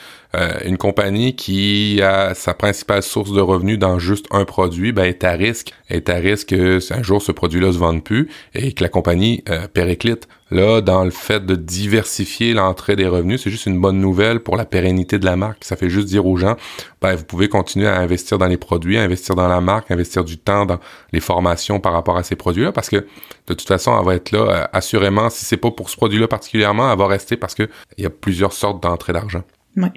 une 0.63 0.77
compagnie 0.77 1.35
qui 1.35 2.01
a 2.01 2.33
sa 2.33 2.53
principale 2.53 3.03
source 3.03 3.31
de 3.31 3.41
revenus 3.41 3.77
dans 3.77 3.99
juste 3.99 4.25
un 4.31 4.45
produit, 4.45 4.91
ben, 4.91 5.03
est 5.03 5.23
à 5.23 5.31
risque, 5.31 5.73
est 5.89 6.09
à 6.09 6.15
risque 6.15 6.49
que 6.49 6.79
un 6.93 7.03
jour 7.03 7.21
ce 7.21 7.31
produit-là 7.31 7.71
se 7.71 7.77
vende 7.77 8.03
plus 8.03 8.29
et 8.53 8.73
que 8.73 8.83
la 8.83 8.89
compagnie 8.89 9.43
euh, 9.49 9.67
périclite. 9.67 10.27
Là, 10.51 10.81
dans 10.81 11.03
le 11.03 11.09
fait 11.09 11.43
de 11.43 11.55
diversifier 11.55 12.53
l'entrée 12.53 12.95
des 12.95 13.07
revenus, 13.07 13.41
c'est 13.41 13.49
juste 13.49 13.65
une 13.65 13.81
bonne 13.81 13.99
nouvelle 13.99 14.39
pour 14.39 14.55
la 14.55 14.65
pérennité 14.65 15.17
de 15.17 15.25
la 15.25 15.35
marque. 15.35 15.63
Ça 15.63 15.75
fait 15.75 15.89
juste 15.89 16.07
dire 16.07 16.27
aux 16.27 16.37
gens, 16.37 16.55
ben, 17.01 17.15
vous 17.15 17.23
pouvez 17.23 17.49
continuer 17.49 17.87
à 17.87 17.99
investir 17.99 18.37
dans 18.37 18.45
les 18.45 18.57
produits, 18.57 18.97
investir 18.97 19.35
dans 19.35 19.47
la 19.47 19.61
marque, 19.61 19.89
investir 19.89 20.23
du 20.23 20.37
temps 20.37 20.65
dans 20.65 20.79
les 21.11 21.21
formations 21.21 21.79
par 21.79 21.93
rapport 21.93 22.17
à 22.17 22.23
ces 22.23 22.35
produits-là, 22.35 22.71
parce 22.71 22.89
que 22.89 22.97
de 22.97 23.53
toute 23.53 23.67
façon, 23.67 23.97
elle 23.97 24.05
va 24.05 24.15
être 24.15 24.31
là, 24.31 24.39
euh, 24.39 24.67
assurément, 24.73 25.29
si 25.29 25.43
c'est 25.43 25.57
pas 25.57 25.71
pour 25.71 25.89
ce 25.89 25.97
produit-là 25.97 26.27
particulièrement, 26.27 26.91
elle 26.91 26.99
va 26.99 27.07
rester 27.07 27.35
parce 27.35 27.55
que 27.55 27.67
il 27.97 28.03
y 28.03 28.07
a 28.07 28.11
plusieurs 28.11 28.53
sortes 28.53 28.81
d'entrées 28.83 29.13
d'argent. 29.13 29.43
Ouais. 29.75 29.91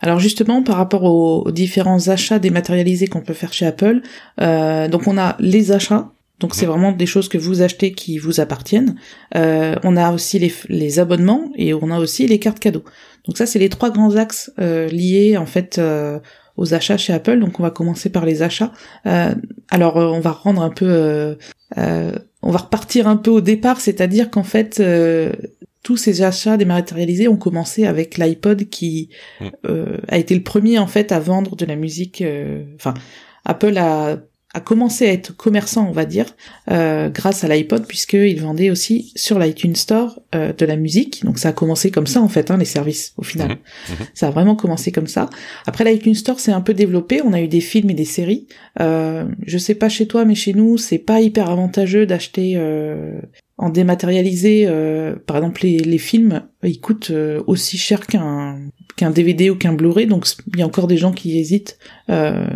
Alors 0.00 0.18
justement, 0.18 0.62
par 0.62 0.76
rapport 0.76 1.04
aux, 1.04 1.50
différents 1.50 2.08
achats 2.08 2.38
dématérialisés 2.38 3.06
qu'on 3.06 3.20
peut 3.20 3.34
faire 3.34 3.52
chez 3.52 3.66
Apple, 3.66 4.02
euh, 4.40 4.88
donc 4.88 5.06
on 5.06 5.18
a 5.18 5.36
les 5.38 5.72
achats, 5.72 6.10
donc 6.38 6.54
c'est 6.54 6.66
vraiment 6.66 6.92
des 6.92 7.06
choses 7.06 7.28
que 7.28 7.38
vous 7.38 7.62
achetez 7.62 7.92
qui 7.92 8.18
vous 8.18 8.40
appartiennent. 8.40 8.96
Euh, 9.34 9.74
on 9.82 9.96
a 9.96 10.12
aussi 10.12 10.38
les, 10.68 10.98
abonnements 10.98 11.50
et 11.56 11.72
on 11.72 11.90
a 11.90 11.98
aussi 11.98 12.26
les 12.26 12.38
cartes 12.38 12.60
cadeaux. 12.60 12.84
Donc 13.26 13.38
ça, 13.38 13.46
c'est 13.46 13.58
les 13.58 13.70
trois 13.70 13.90
grands 13.90 14.16
axes 14.16 14.52
euh, 14.60 14.86
liés 14.88 15.36
en 15.36 15.46
fait 15.46 15.80
aux 16.56 16.74
achats 16.74 16.98
chez 16.98 17.12
Apple. 17.12 17.40
Donc 17.40 17.58
on 17.58 17.62
va 17.62 17.70
commencer 17.70 18.10
par 18.10 18.26
les 18.26 18.42
achats. 18.42 18.72
alors 19.04 19.96
on 19.96 20.20
va 20.20 20.30
rendre 20.30 20.62
un 20.62 20.70
peu, 20.70 21.36
on 22.46 22.52
va 22.52 22.58
repartir 22.58 23.08
un 23.08 23.16
peu 23.16 23.30
au 23.30 23.40
départ, 23.40 23.80
c'est-à-dire 23.80 24.30
qu'en 24.30 24.44
fait 24.44 24.80
tous 25.86 25.96
ces 25.96 26.22
achats 26.22 26.56
dématérialisés 26.56 27.28
ont 27.28 27.36
commencé 27.36 27.86
avec 27.86 28.18
l'iPod 28.18 28.68
qui 28.68 29.08
mm. 29.40 29.46
euh, 29.68 29.98
a 30.08 30.18
été 30.18 30.34
le 30.34 30.42
premier 30.42 30.80
en 30.80 30.88
fait 30.88 31.12
à 31.12 31.20
vendre 31.20 31.54
de 31.54 31.64
la 31.64 31.76
musique. 31.76 32.22
Euh, 32.22 32.64
enfin, 32.74 32.92
Apple 33.44 33.78
a 33.78 34.18
a 34.56 34.60
commencé 34.60 35.06
à 35.06 35.12
être 35.12 35.36
commerçant, 35.36 35.86
on 35.86 35.92
va 35.92 36.06
dire, 36.06 36.34
euh, 36.70 37.10
grâce 37.10 37.44
à 37.44 37.48
l'iPod, 37.48 37.86
puisqu'il 37.86 38.40
vendait 38.40 38.70
aussi 38.70 39.12
sur 39.14 39.38
l'iTunes 39.38 39.76
Store 39.76 40.22
euh, 40.34 40.54
de 40.54 40.64
la 40.64 40.76
musique. 40.76 41.22
Donc 41.26 41.38
ça 41.38 41.50
a 41.50 41.52
commencé 41.52 41.90
comme 41.90 42.06
ça, 42.06 42.22
en 42.22 42.28
fait, 42.28 42.50
hein, 42.50 42.56
les 42.56 42.64
services, 42.64 43.12
au 43.18 43.22
final. 43.22 43.50
Mhm. 43.50 43.56
Mhm. 43.90 44.06
Ça 44.14 44.28
a 44.28 44.30
vraiment 44.30 44.56
commencé 44.56 44.92
comme 44.92 45.08
ça. 45.08 45.28
Après, 45.66 45.84
l'iTunes 45.84 46.14
Store 46.14 46.40
s'est 46.40 46.52
un 46.52 46.62
peu 46.62 46.72
développé. 46.72 47.20
On 47.22 47.34
a 47.34 47.42
eu 47.42 47.48
des 47.48 47.60
films 47.60 47.90
et 47.90 47.94
des 47.94 48.06
séries. 48.06 48.46
Euh, 48.80 49.26
je 49.46 49.58
sais 49.58 49.74
pas 49.74 49.90
chez 49.90 50.06
toi, 50.06 50.24
mais 50.24 50.34
chez 50.34 50.54
nous, 50.54 50.78
c'est 50.78 50.98
pas 50.98 51.20
hyper 51.20 51.50
avantageux 51.50 52.06
d'acheter 52.06 52.54
euh, 52.56 53.20
en 53.58 53.68
dématérialisé. 53.68 54.64
Euh, 54.66 55.16
par 55.26 55.36
exemple, 55.36 55.64
les, 55.64 55.80
les 55.80 55.98
films, 55.98 56.44
ils 56.62 56.80
coûtent 56.80 57.12
aussi 57.46 57.76
cher 57.76 58.06
qu'un 58.06 58.58
qu'un 58.96 59.10
DVD 59.10 59.50
ou 59.50 59.56
qu'un 59.56 59.74
Blu-ray, 59.74 60.06
donc 60.06 60.26
il 60.54 60.58
y 60.58 60.62
a 60.62 60.66
encore 60.66 60.86
des 60.86 60.96
gens 60.96 61.12
qui 61.12 61.38
hésitent. 61.38 61.78
Euh, 62.08 62.46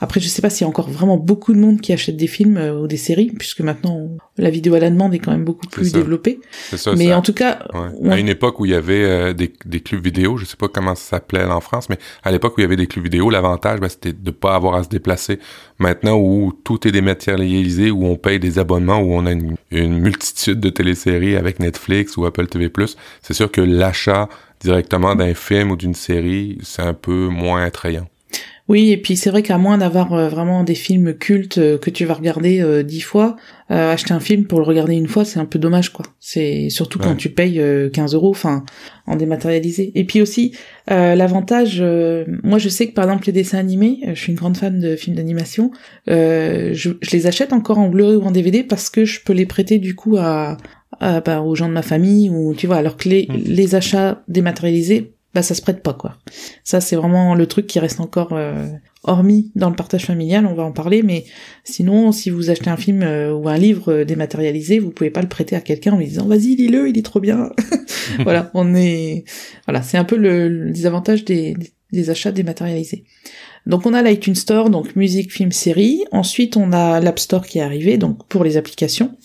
après, 0.00 0.18
je 0.18 0.28
sais 0.28 0.40
pas 0.40 0.48
s'il 0.48 0.64
y 0.64 0.66
a 0.66 0.68
encore 0.68 0.88
vraiment 0.88 1.18
beaucoup 1.18 1.52
de 1.52 1.58
monde 1.58 1.80
qui 1.80 1.92
achète 1.92 2.16
des 2.16 2.26
films 2.26 2.56
euh, 2.56 2.80
ou 2.80 2.86
des 2.86 2.96
séries, 2.96 3.30
puisque 3.38 3.60
maintenant 3.60 4.08
la 4.38 4.48
vidéo 4.48 4.74
à 4.74 4.80
la 4.80 4.88
demande 4.88 5.14
est 5.14 5.18
quand 5.18 5.30
même 5.30 5.44
beaucoup 5.44 5.66
plus 5.66 5.92
développée. 5.92 6.40
Ça, 6.74 6.94
mais 6.96 7.12
en 7.12 7.20
tout 7.20 7.34
cas, 7.34 7.66
à 8.08 8.18
une 8.18 8.28
époque 8.28 8.60
où 8.60 8.64
il 8.64 8.72
y 8.72 8.74
avait 8.74 9.04
euh, 9.04 9.32
des, 9.34 9.52
des, 9.66 9.80
clubs 9.80 10.02
vidéo, 10.02 10.38
je 10.38 10.46
sais 10.46 10.56
pas 10.56 10.68
comment 10.68 10.94
ça 10.94 11.16
s'appelait 11.16 11.44
en 11.44 11.60
France, 11.60 11.90
mais 11.90 11.98
à 12.22 12.30
l'époque 12.30 12.56
où 12.56 12.60
il 12.60 12.64
y 12.64 12.66
avait 12.66 12.76
des 12.76 12.86
clubs 12.86 13.04
vidéo, 13.04 13.28
l'avantage 13.28 13.80
ben, 13.80 13.88
c'était 13.90 14.14
de 14.14 14.30
pas 14.30 14.54
avoir 14.54 14.74
à 14.74 14.84
se 14.84 14.88
déplacer. 14.88 15.38
Maintenant 15.78 16.16
où 16.16 16.52
tout 16.64 16.88
est 16.88 16.92
dématérialisé, 16.92 17.90
où 17.90 18.06
on 18.06 18.16
paye 18.16 18.40
des 18.40 18.58
abonnements, 18.58 19.00
où 19.00 19.12
on 19.12 19.26
a 19.26 19.32
une, 19.32 19.56
une 19.70 19.98
multitude 19.98 20.60
de 20.60 20.70
téléséries 20.70 21.36
avec 21.36 21.60
Netflix 21.60 22.16
ou 22.16 22.24
Apple 22.24 22.46
TV+, 22.46 22.72
c'est 23.20 23.34
sûr 23.34 23.50
que 23.52 23.60
l'achat 23.60 24.30
directement 24.60 25.14
d'un 25.14 25.34
film 25.34 25.70
ou 25.72 25.76
d'une 25.76 25.94
série, 25.94 26.58
c'est 26.62 26.82
un 26.82 26.94
peu 26.94 27.28
moins 27.28 27.62
attrayant. 27.64 28.08
Oui, 28.70 28.92
et 28.92 28.98
puis 28.98 29.16
c'est 29.16 29.30
vrai 29.30 29.42
qu'à 29.42 29.58
moins 29.58 29.78
d'avoir 29.78 30.12
euh, 30.12 30.28
vraiment 30.28 30.62
des 30.62 30.76
films 30.76 31.14
cultes 31.14 31.58
euh, 31.58 31.76
que 31.76 31.90
tu 31.90 32.04
vas 32.04 32.14
regarder 32.14 32.60
euh, 32.60 32.84
dix 32.84 33.00
fois, 33.00 33.34
acheter 33.68 34.14
un 34.14 34.20
film 34.20 34.44
pour 34.44 34.60
le 34.60 34.64
regarder 34.64 34.94
une 34.94 35.08
fois, 35.08 35.24
c'est 35.24 35.40
un 35.40 35.44
peu 35.44 35.58
dommage, 35.58 35.92
quoi. 35.92 36.06
C'est 36.20 36.70
surtout 36.70 37.00
quand 37.00 37.14
tu 37.14 37.30
payes 37.30 37.62
15 37.92 38.14
euros, 38.14 38.30
enfin, 38.30 38.64
en 39.06 39.14
dématérialisé. 39.14 39.92
Et 39.94 40.02
puis 40.02 40.20
aussi, 40.20 40.56
l'avantage, 40.88 41.80
moi 42.42 42.58
je 42.58 42.68
sais 42.68 42.88
que 42.88 42.94
par 42.94 43.04
exemple 43.04 43.26
les 43.26 43.32
dessins 43.32 43.58
animés, 43.58 44.00
je 44.08 44.20
suis 44.20 44.32
une 44.32 44.38
grande 44.38 44.56
fan 44.56 44.80
de 44.80 44.96
films 44.96 45.14
d'animation, 45.14 45.70
je, 46.08 46.72
je, 46.74 47.10
les 47.12 47.28
achète 47.28 47.52
encore 47.52 47.78
en 47.78 47.88
Blu-ray 47.90 48.16
ou 48.16 48.22
en 48.22 48.32
DVD 48.32 48.64
parce 48.64 48.90
que 48.90 49.04
je 49.04 49.20
peux 49.20 49.34
les 49.34 49.46
prêter 49.46 49.78
du 49.78 49.94
coup 49.94 50.16
à, 50.18 50.56
bah, 51.00 51.40
aux 51.40 51.54
gens 51.54 51.68
de 51.68 51.74
ma 51.74 51.82
famille 51.82 52.28
ou 52.28 52.56
tu 52.56 52.66
vois 52.66 52.78
alors 52.78 52.96
que 52.96 53.08
les, 53.08 53.28
mm. 53.30 53.36
les 53.46 53.76
achats 53.76 54.24
dématérialisés 54.26 55.12
bah 55.34 55.42
ça 55.42 55.54
se 55.54 55.62
prête 55.62 55.82
pas 55.82 55.94
quoi. 55.94 56.16
Ça 56.64 56.80
c'est 56.80 56.96
vraiment 56.96 57.34
le 57.34 57.46
truc 57.46 57.66
qui 57.66 57.78
reste 57.78 58.00
encore 58.00 58.32
euh, 58.32 58.66
hormis 59.04 59.52
dans 59.54 59.70
le 59.70 59.76
partage 59.76 60.06
familial 60.06 60.44
on 60.46 60.54
va 60.54 60.64
en 60.64 60.72
parler 60.72 61.02
mais 61.02 61.24
sinon 61.64 62.12
si 62.12 62.30
vous 62.30 62.50
achetez 62.50 62.68
un 62.68 62.76
film 62.76 63.02
euh, 63.02 63.32
ou 63.32 63.48
un 63.48 63.56
livre 63.56 64.02
dématérialisé 64.02 64.78
vous 64.78 64.90
pouvez 64.90 65.10
pas 65.10 65.22
le 65.22 65.28
prêter 65.28 65.54
à 65.54 65.60
quelqu'un 65.60 65.92
en 65.92 65.98
lui 65.98 66.06
disant 66.06 66.26
vas-y 66.26 66.56
lis-le 66.56 66.88
il 66.88 66.98
est 66.98 67.04
trop 67.04 67.20
bien. 67.20 67.50
Voilà 68.24 68.50
on 68.54 68.74
est 68.74 69.24
voilà 69.66 69.82
c'est 69.82 69.96
un 69.96 70.04
peu 70.04 70.16
le, 70.16 70.48
le 70.48 70.70
désavantage 70.72 71.24
des, 71.24 71.54
des 71.92 72.10
achats 72.10 72.32
dématérialisés. 72.32 73.04
Donc 73.66 73.86
on 73.86 73.94
a 73.94 74.02
l'iTunes 74.02 74.34
Store 74.34 74.70
donc 74.70 74.96
musique 74.96 75.32
film 75.32 75.52
série. 75.52 76.04
Ensuite 76.10 76.56
on 76.56 76.72
a 76.72 77.00
l'App 77.00 77.18
Store 77.18 77.46
qui 77.46 77.58
est 77.58 77.62
arrivé 77.62 77.98
donc 77.98 78.26
pour 78.26 78.42
les 78.42 78.56
applications. 78.56 79.16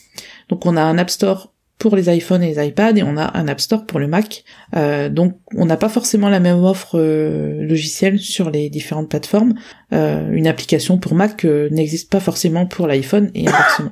Donc 0.50 0.66
on 0.66 0.78
a 0.78 0.82
un 0.82 0.98
App 0.98 1.10
Store 1.10 1.55
pour 1.78 1.96
les 1.96 2.16
iPhones 2.16 2.42
et 2.42 2.54
les 2.54 2.68
iPads 2.68 2.96
et 2.96 3.04
on 3.04 3.18
a 3.18 3.38
un 3.38 3.48
App 3.48 3.60
Store 3.60 3.86
pour 3.86 4.00
le 4.00 4.08
Mac. 4.08 4.44
Euh, 4.76 5.10
donc 5.10 5.38
on 5.54 5.66
n'a 5.66 5.78
pas 5.78 5.90
forcément 5.90 6.30
la 6.30 6.40
même 6.40 6.64
offre 6.64 6.98
euh, 6.98 7.62
logicielle 7.64 8.20
sur 8.20 8.50
les 8.50 8.70
différentes 8.70 9.10
plateformes. 9.10 9.56
Euh, 9.94 10.32
une 10.32 10.48
application 10.48 10.98
pour 10.98 11.16
Mac 11.16 11.44
n'existe 11.44 12.10
pas 12.10 12.20
forcément 12.20 12.66
pour 12.66 12.88
l'iPhone 12.88 13.30
et 13.36 13.48
inversement. 13.48 13.92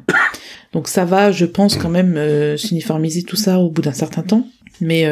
Donc 0.72 0.88
ça 0.88 1.06
va, 1.06 1.32
je 1.32 1.46
pense 1.46 1.76
quand 1.76 1.90
même 1.90 2.18
s'uniformiser 2.58 3.22
tout 3.22 3.36
ça 3.36 3.60
au 3.60 3.70
bout 3.70 3.84
d'un 3.84 3.94
certain 3.94 4.24
temps. 4.24 4.48
Mais 4.82 5.08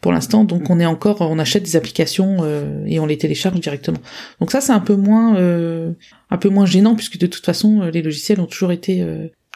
pour 0.00 0.12
l'instant, 0.12 0.44
donc 0.44 0.70
on 0.70 0.78
est 0.78 0.86
encore, 0.86 1.20
on 1.20 1.40
achète 1.40 1.64
des 1.64 1.74
applications 1.74 2.44
et 2.86 3.00
on 3.00 3.06
les 3.06 3.18
télécharge 3.18 3.58
directement. 3.58 3.98
Donc 4.38 4.52
ça 4.52 4.60
c'est 4.60 4.70
un 4.70 4.78
peu 4.78 4.94
moins, 4.94 5.34
un 5.34 6.36
peu 6.36 6.48
moins 6.48 6.64
gênant 6.64 6.94
puisque 6.94 7.18
de 7.18 7.26
toute 7.26 7.44
façon 7.44 7.90
les 7.92 8.02
logiciels 8.02 8.38
ont 8.38 8.46
toujours 8.46 8.70
été 8.70 9.04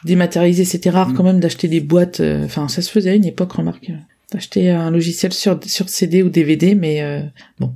dématérialisé, 0.05 0.65
c'était 0.65 0.89
rare 0.89 1.09
mm. 1.09 1.13
quand 1.13 1.23
même 1.23 1.39
d'acheter 1.39 1.67
des 1.67 1.79
boîtes. 1.79 2.19
Euh, 2.19 2.45
enfin, 2.45 2.67
ça 2.67 2.81
se 2.81 2.91
faisait 2.91 3.11
à 3.11 3.15
une 3.15 3.25
époque, 3.25 3.53
remarque, 3.53 3.91
d'acheter 4.31 4.69
un 4.69 4.91
logiciel 4.91 5.33
sur 5.33 5.59
sur 5.65 5.89
CD 5.89 6.23
ou 6.23 6.29
DVD, 6.29 6.75
mais 6.75 7.01
euh, 7.01 7.21
bon. 7.59 7.73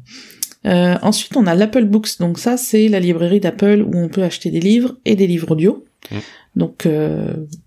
Euh, 0.65 0.95
ensuite, 1.01 1.37
on 1.37 1.47
a 1.47 1.55
l'Apple 1.55 1.85
Books. 1.85 2.19
Donc 2.19 2.39
ça, 2.39 2.57
c'est 2.57 2.87
la 2.89 2.99
librairie 2.99 3.39
d'Apple 3.39 3.85
où 3.87 3.95
on 3.95 4.09
peut 4.09 4.23
acheter 4.23 4.49
des 4.49 4.59
livres 4.59 4.97
et 5.05 5.15
des 5.15 5.27
livres 5.27 5.51
audio. 5.51 5.85
Mm. 6.11 6.15
Donc 6.55 6.87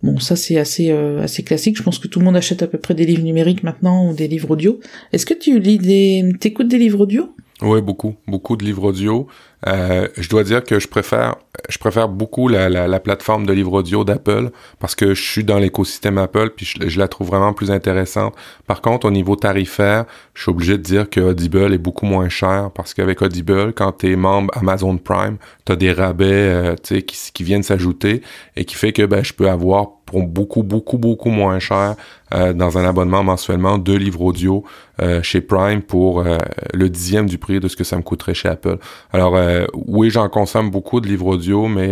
bon, 0.03 0.18
ça 0.18 0.35
c'est 0.35 0.59
assez 0.59 0.90
assez 0.90 1.44
classique. 1.44 1.79
Je 1.79 1.83
pense 1.85 2.01
que 2.01 2.09
tout 2.09 2.18
le 2.18 2.25
monde 2.25 2.37
achète 2.37 2.61
à 2.62 2.66
peu 2.66 2.77
près 2.77 2.94
des 2.94 3.07
livres 3.07 3.23
numériques 3.23 3.62
maintenant 3.62 4.09
ou 4.09 4.14
des 4.14 4.27
livres 4.27 4.51
audio. 4.51 4.81
Est-ce 5.12 5.25
que 5.25 5.35
tu 5.35 5.61
lis 5.61 5.79
des, 5.79 6.25
t'écoutes 6.40 6.66
des 6.66 6.79
livres 6.79 7.03
audio? 7.03 7.33
Oui, 7.62 7.81
beaucoup, 7.83 8.16
beaucoup 8.27 8.57
de 8.57 8.64
livres 8.64 8.85
audio. 8.85 9.29
Euh, 9.66 10.09
je 10.16 10.29
dois 10.29 10.42
dire 10.42 10.64
que 10.64 10.79
je 10.79 10.88
préfère, 10.88 11.37
je 11.68 11.79
préfère 11.79 12.09
beaucoup 12.09 12.49
la, 12.49 12.68
la, 12.70 12.88
la 12.88 13.01
plateforme 13.01 13.44
de 13.44 13.53
livres 13.53 13.75
audio 13.75 14.05
d'Apple 14.05 14.51
parce 14.79 14.94
que 14.94 15.14
je 15.14 15.23
suis 15.23 15.44
dans 15.44 15.59
l'écosystème 15.59 16.16
Apple 16.18 16.51
puis 16.57 16.64
je, 16.64 16.88
je, 16.88 16.99
la 16.99 17.09
trouve 17.09 17.29
vraiment 17.29 17.53
plus 17.53 17.70
intéressante. 17.70 18.35
Par 18.66 18.81
contre, 18.81 19.07
au 19.07 19.11
niveau 19.11 19.37
tarifaire, 19.37 20.07
je 20.35 20.42
suis 20.42 20.51
obligé 20.51 20.79
de 20.79 20.83
dire 20.83 21.11
que 21.11 21.20
Audible 21.20 21.75
est 21.75 21.79
beaucoup 21.79 22.07
moins 22.07 22.31
cher 22.31 22.70
parce 22.75 22.94
qu'avec 22.94 23.20
Audible, 23.20 23.75
quand 23.75 23.92
tu 23.92 24.12
es 24.12 24.16
membre 24.16 24.51
Amazon 24.57 24.96
Prime, 24.96 25.37
tu 25.66 25.73
as 25.73 25.77
des 25.77 25.92
rabais 25.92 26.25
euh, 26.33 26.77
qui, 26.77 27.03
qui 27.03 27.44
viennent 27.44 27.62
s'ajouter 27.62 28.23
et 28.57 28.64
qui 28.64 28.75
fait 28.75 28.92
que 28.92 29.05
ben, 29.05 29.23
je 29.23 29.35
peux 29.35 29.51
avoir 29.51 29.88
pour 30.07 30.23
beaucoup, 30.23 30.62
beaucoup, 30.62 30.99
beaucoup 30.99 31.29
moins 31.29 31.59
cher 31.59 31.94
euh, 32.35 32.53
dans 32.53 32.79
un 32.79 32.85
abonnement 32.85 33.23
mensuellement 33.23 33.79
deux 33.79 33.96
livres 33.96 34.23
audio 34.23 34.64
euh, 35.03 35.23
chez 35.23 35.40
Prime 35.40 35.83
pour 35.83 36.25
le 36.73 36.88
dixième 36.88 37.27
du 37.27 37.38
prix 37.38 37.61
de 37.61 37.68
ce 37.68 37.77
que 37.77 37.85
ça 37.85 37.96
me 37.96 38.03
coûterait 38.03 38.35
chez 38.35 38.49
Apple. 38.49 38.79
Alors 39.12 39.37
euh, 39.50 39.66
oui, 39.74 40.10
j'en 40.10 40.28
consomme 40.28 40.70
beaucoup 40.70 41.00
de 41.00 41.08
livres 41.08 41.26
audio, 41.26 41.66
mais 41.66 41.90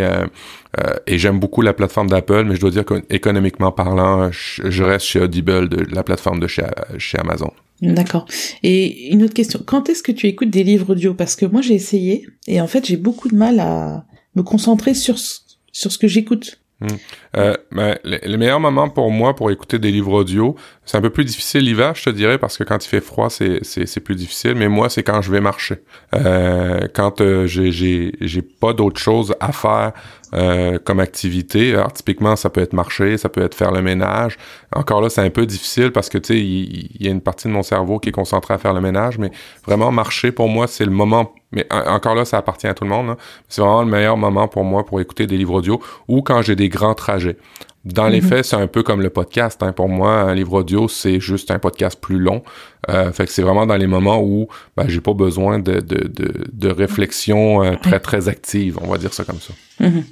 et 1.07 1.17
j'aime 1.17 1.39
beaucoup 1.39 1.61
la 1.61 1.73
plateforme 1.73 2.09
d'Apple, 2.09 2.43
mais 2.45 2.55
je 2.55 2.61
dois 2.61 2.69
dire 2.69 2.85
qu'économiquement 2.85 3.71
parlant, 3.71 4.29
je, 4.31 4.83
reste 4.83 5.05
chez 5.05 5.19
Audible, 5.19 5.67
de 5.67 5.85
la 5.93 6.03
plateforme 6.03 6.39
de 6.39 6.47
chez, 6.47 6.63
chez 6.97 7.17
Amazon. 7.17 7.51
D'accord. 7.81 8.25
Et 8.61 9.11
une 9.11 9.23
autre 9.23 9.33
question, 9.33 9.61
quand 9.65 9.89
est-ce 9.89 10.03
que 10.03 10.11
tu 10.11 10.27
écoutes 10.27 10.49
des 10.49 10.63
livres 10.63 10.91
audio? 10.91 11.13
Parce 11.13 11.35
que 11.35 11.45
moi 11.45 11.61
j'ai 11.61 11.75
essayé 11.75 12.27
et 12.47 12.59
en 12.59 12.67
fait 12.67 12.85
j'ai 12.85 12.97
beaucoup 12.97 13.29
de 13.29 13.35
mal 13.35 13.59
à 13.59 14.05
me 14.35 14.43
concentrer 14.43 14.93
sur 14.93 15.17
sur 15.17 15.91
ce 15.91 15.97
que 15.97 16.07
j'écoute. 16.07 16.58
Hmm. 16.81 16.87
Euh, 17.35 17.57
ben, 17.71 17.97
le, 18.05 18.37
meilleur 18.37 18.59
moment 18.61 18.89
pour 18.89 19.11
moi 19.11 19.35
pour 19.35 19.51
écouter 19.51 19.79
des 19.79 19.91
livres 19.91 20.13
audio, 20.13 20.55
c'est 20.85 20.97
un 20.97 21.01
peu 21.01 21.09
plus 21.09 21.25
difficile 21.25 21.65
l'hiver, 21.65 21.93
je 21.93 22.05
te 22.05 22.09
dirais, 22.09 22.37
parce 22.37 22.57
que 22.57 22.63
quand 22.63 22.83
il 22.83 22.87
fait 22.87 23.01
froid, 23.01 23.29
c'est, 23.29 23.99
plus 23.99 24.15
difficile. 24.15 24.55
Mais 24.55 24.69
moi, 24.69 24.89
c'est 24.89 25.03
quand 25.03 25.21
je 25.21 25.31
vais 25.31 25.41
marcher. 25.41 25.83
Euh, 26.15 26.87
quand 26.93 27.19
euh, 27.19 27.47
j'ai 27.47 28.41
pas 28.41 28.73
d'autre 28.73 28.99
chose 28.99 29.35
à 29.39 29.51
faire 29.51 29.91
euh, 30.33 30.77
comme 30.83 30.99
activité. 30.99 31.73
Alors, 31.73 31.91
typiquement, 31.91 32.35
ça 32.35 32.49
peut 32.49 32.61
être 32.61 32.73
marcher, 32.73 33.17
ça 33.17 33.29
peut 33.29 33.41
être 33.41 33.55
faire 33.55 33.71
le 33.71 33.81
ménage. 33.81 34.37
Encore 34.75 35.01
là, 35.01 35.09
c'est 35.09 35.21
un 35.21 35.29
peu 35.29 35.45
difficile 35.45 35.91
parce 35.91 36.09
que, 36.09 36.17
tu 36.17 36.33
sais, 36.33 36.39
il, 36.39 37.03
y, 37.03 37.07
a 37.07 37.11
une 37.11 37.21
partie 37.21 37.47
de 37.47 37.53
mon 37.53 37.63
cerveau 37.63 37.99
qui 37.99 38.09
est 38.09 38.13
concentrée 38.13 38.53
à 38.53 38.57
faire 38.57 38.73
le 38.73 38.81
ménage, 38.81 39.17
mais 39.17 39.31
vraiment, 39.65 39.91
marcher, 39.91 40.31
pour 40.31 40.47
moi, 40.47 40.67
c'est 40.67 40.85
le 40.85 40.91
moment... 40.91 41.33
Mais 41.51 41.65
encore 41.71 42.13
là, 42.13 42.25
ça 42.25 42.37
appartient 42.37 42.67
à 42.67 42.75
tout 42.75 42.83
le 42.83 42.91
monde. 42.91 43.15
C'est 43.47 43.61
vraiment 43.61 43.81
le 43.81 43.89
meilleur 43.89 44.17
moment 44.17 44.47
pour 44.47 44.63
moi 44.63 44.85
pour 44.85 45.01
écouter 45.01 45.25
des 45.25 45.35
livres 45.35 45.55
audio 45.55 45.81
ou 46.07 46.21
quand 46.21 46.43
j'ai 46.43 46.55
des 46.55 46.69
grands 46.69 46.93
trajets. 46.93 47.37
Dans 47.85 48.07
les 48.07 48.19
mhm. 48.21 48.27
faits, 48.27 48.45
c'est 48.45 48.55
un 48.55 48.67
peu 48.67 48.83
comme 48.83 49.01
le 49.01 49.09
podcast. 49.09 49.63
Hein. 49.63 49.71
Pour 49.71 49.87
moi, 49.87 50.11
un 50.11 50.35
livre 50.35 50.53
audio, 50.53 50.87
c'est 50.87 51.19
juste 51.19 51.49
un 51.49 51.59
podcast 51.59 51.99
plus 51.99 52.19
long. 52.19 52.43
Euh, 52.89 53.11
fait 53.13 53.25
que 53.25 53.31
c'est 53.31 53.41
vraiment 53.41 53.65
dans 53.65 53.77
les 53.77 53.87
moments 53.87 54.21
où 54.21 54.47
ben, 54.75 54.87
j'ai 54.87 54.99
pas 54.99 55.13
besoin 55.13 55.59
de, 55.59 55.79
de, 55.79 56.07
de, 56.07 56.45
de 56.51 56.69
réflexion 56.69 57.63
euh, 57.63 57.75
très, 57.81 57.99
très 57.99 58.27
active. 58.27 58.77
On 58.81 58.87
va 58.87 58.97
dire 58.97 59.13
ça 59.13 59.23
comme 59.23 59.39
ça. 59.39 59.53
Mhm. 59.79 60.03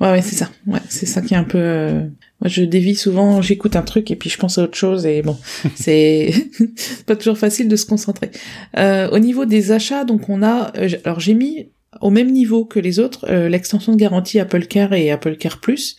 Ouais, 0.00 0.10
ouais, 0.10 0.22
c'est 0.22 0.34
ça. 0.34 0.50
Ouais, 0.66 0.80
c'est 0.88 1.06
ça 1.06 1.20
qui 1.22 1.34
est 1.34 1.36
un 1.36 1.44
peu. 1.44 1.58
Euh, 1.58 2.00
moi, 2.40 2.48
je 2.48 2.62
dévie 2.62 2.94
souvent. 2.94 3.42
J'écoute 3.42 3.76
un 3.76 3.82
truc 3.82 4.10
et 4.10 4.16
puis 4.16 4.30
je 4.30 4.38
pense 4.38 4.58
à 4.58 4.64
autre 4.64 4.76
chose 4.76 5.06
et 5.06 5.22
bon, 5.22 5.36
c'est 5.74 6.32
pas 7.06 7.16
toujours 7.16 7.38
facile 7.38 7.68
de 7.68 7.76
se 7.76 7.86
concentrer. 7.86 8.30
Euh, 8.76 9.08
au 9.10 9.18
niveau 9.18 9.44
des 9.44 9.72
achats, 9.72 10.04
donc 10.04 10.28
on 10.28 10.42
a. 10.42 10.72
Euh, 10.76 10.88
alors 11.04 11.20
j'ai 11.20 11.34
mis 11.34 11.68
au 12.00 12.10
même 12.10 12.32
niveau 12.32 12.64
que 12.64 12.80
les 12.80 12.98
autres 12.98 13.30
l'extension 13.30 13.92
de 13.92 13.96
garantie 13.96 14.40
Apple 14.40 14.66
Care 14.66 14.94
et 14.94 15.12
Apple 15.12 15.36
Care 15.36 15.60
Plus, 15.60 15.96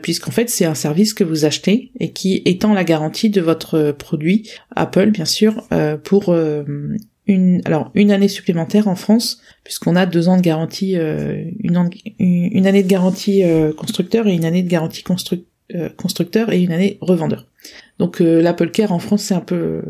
puisqu'en 0.00 0.30
fait 0.30 0.48
c'est 0.48 0.64
un 0.64 0.74
service 0.74 1.12
que 1.12 1.22
vous 1.22 1.44
achetez 1.44 1.92
et 2.00 2.12
qui 2.14 2.40
étend 2.46 2.72
la 2.72 2.82
garantie 2.82 3.28
de 3.28 3.42
votre 3.42 3.92
produit 3.92 4.48
Apple 4.74 5.10
bien 5.10 5.26
sûr 5.26 5.68
pour 6.02 6.34
une 7.28 7.60
alors 7.66 7.90
une 7.94 8.10
année 8.10 8.26
supplémentaire 8.26 8.88
en 8.88 8.96
France 8.96 9.40
puisqu'on 9.62 9.94
a 9.94 10.06
deux 10.06 10.28
ans 10.28 10.36
de 10.36 10.42
garantie 10.42 10.96
euh, 10.96 11.44
une, 11.60 11.76
année 12.66 12.82
de 12.82 12.88
garantie 12.88 13.44
euh, 13.44 13.72
constructeur 13.72 14.26
et 14.26 14.34
une 14.34 14.46
année 14.46 14.62
de 14.62 14.68
garantie 14.68 15.04
euh, 15.74 15.90
constructeur 15.90 16.50
et 16.50 16.62
une 16.62 16.72
année 16.72 16.96
revendeur. 17.02 17.46
Donc 17.98 18.20
l'Apple 18.20 18.70
Care 18.70 18.92
en 18.92 18.98
France 18.98 19.24
c'est 19.24 19.34
un 19.34 19.40
peu 19.40 19.82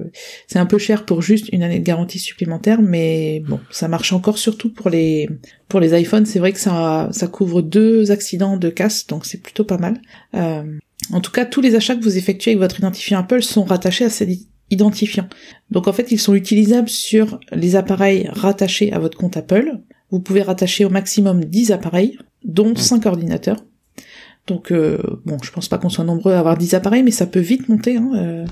c'est 0.49 0.59
un 0.59 0.67
peu 0.67 0.79
cher 0.79 1.05
pour 1.05 1.23
juste 1.23 1.49
une 1.53 1.63
année 1.63 1.79
de 1.79 1.85
garantie 1.85 2.19
supplémentaire 2.19 2.81
mais 2.83 3.43
bon 3.47 3.61
ça 3.71 3.87
marche 3.87 4.13
encore 4.13 4.39
surtout 4.39 4.73
pour 4.73 4.91
les 4.91 5.29
pour 5.69 5.79
les 5.79 5.99
iPhones 6.01 6.25
c'est 6.25 6.39
vrai 6.39 6.53
que 6.53 6.59
ça 6.59 7.09
ça 7.13 7.29
couvre 7.29 7.61
deux 7.63 8.11
accidents 8.11 8.57
de 8.57 8.71
casse 8.71 9.07
donc 9.07 9.27
c'est 9.27 9.43
plutôt 9.43 9.65
pas 9.65 9.77
mal. 9.77 10.01
en 10.33 11.21
tout 11.21 11.31
cas 11.31 11.45
tous 11.45 11.61
les 11.61 11.77
achats 11.77 11.95
que 11.95 12.03
vous 12.03 12.17
effectuez 12.17 12.53
avec 12.53 12.61
votre 12.61 12.79
identifiant 12.79 13.21
Apple 13.21 13.43
sont 13.43 13.65
rattachés 13.65 14.07
à 14.07 14.11
cette 14.11 14.31
identifiants. 14.71 15.29
Donc 15.71 15.89
en 15.89 15.93
fait, 15.93 16.13
ils 16.13 16.19
sont 16.19 16.35
utilisables 16.35 16.89
sur 16.89 17.41
les 17.53 17.77
appareils 17.77 18.29
rattachés 18.33 18.93
à 18.93 18.99
votre 18.99 19.17
compte 19.17 19.37
Apple. 19.37 19.81
Vous 20.11 20.21
pouvez 20.21 20.43
rattacher 20.43 20.85
au 20.85 20.91
maximum 20.91 21.45
10 21.45 21.73
appareils, 21.73 22.19
dont 22.45 22.75
5 22.75 23.05
mmh. 23.05 23.09
ordinateurs. 23.09 23.65
Donc 24.47 24.73
euh, 24.73 24.99
bon, 25.27 25.37
je 25.43 25.53
pense 25.53 25.69
pas 25.69 25.79
qu'on 25.79 25.91
soit 25.91 26.05
nombreux 26.05 26.33
à 26.33 26.39
avoir 26.39 26.57
10 26.57 26.75
appareils, 26.75 27.03
mais 27.03 27.11
ça 27.11 27.27
peut 27.27 27.41
vite 27.41 27.69
monter. 27.69 27.97
Hein, 27.97 28.11
euh. 28.15 28.47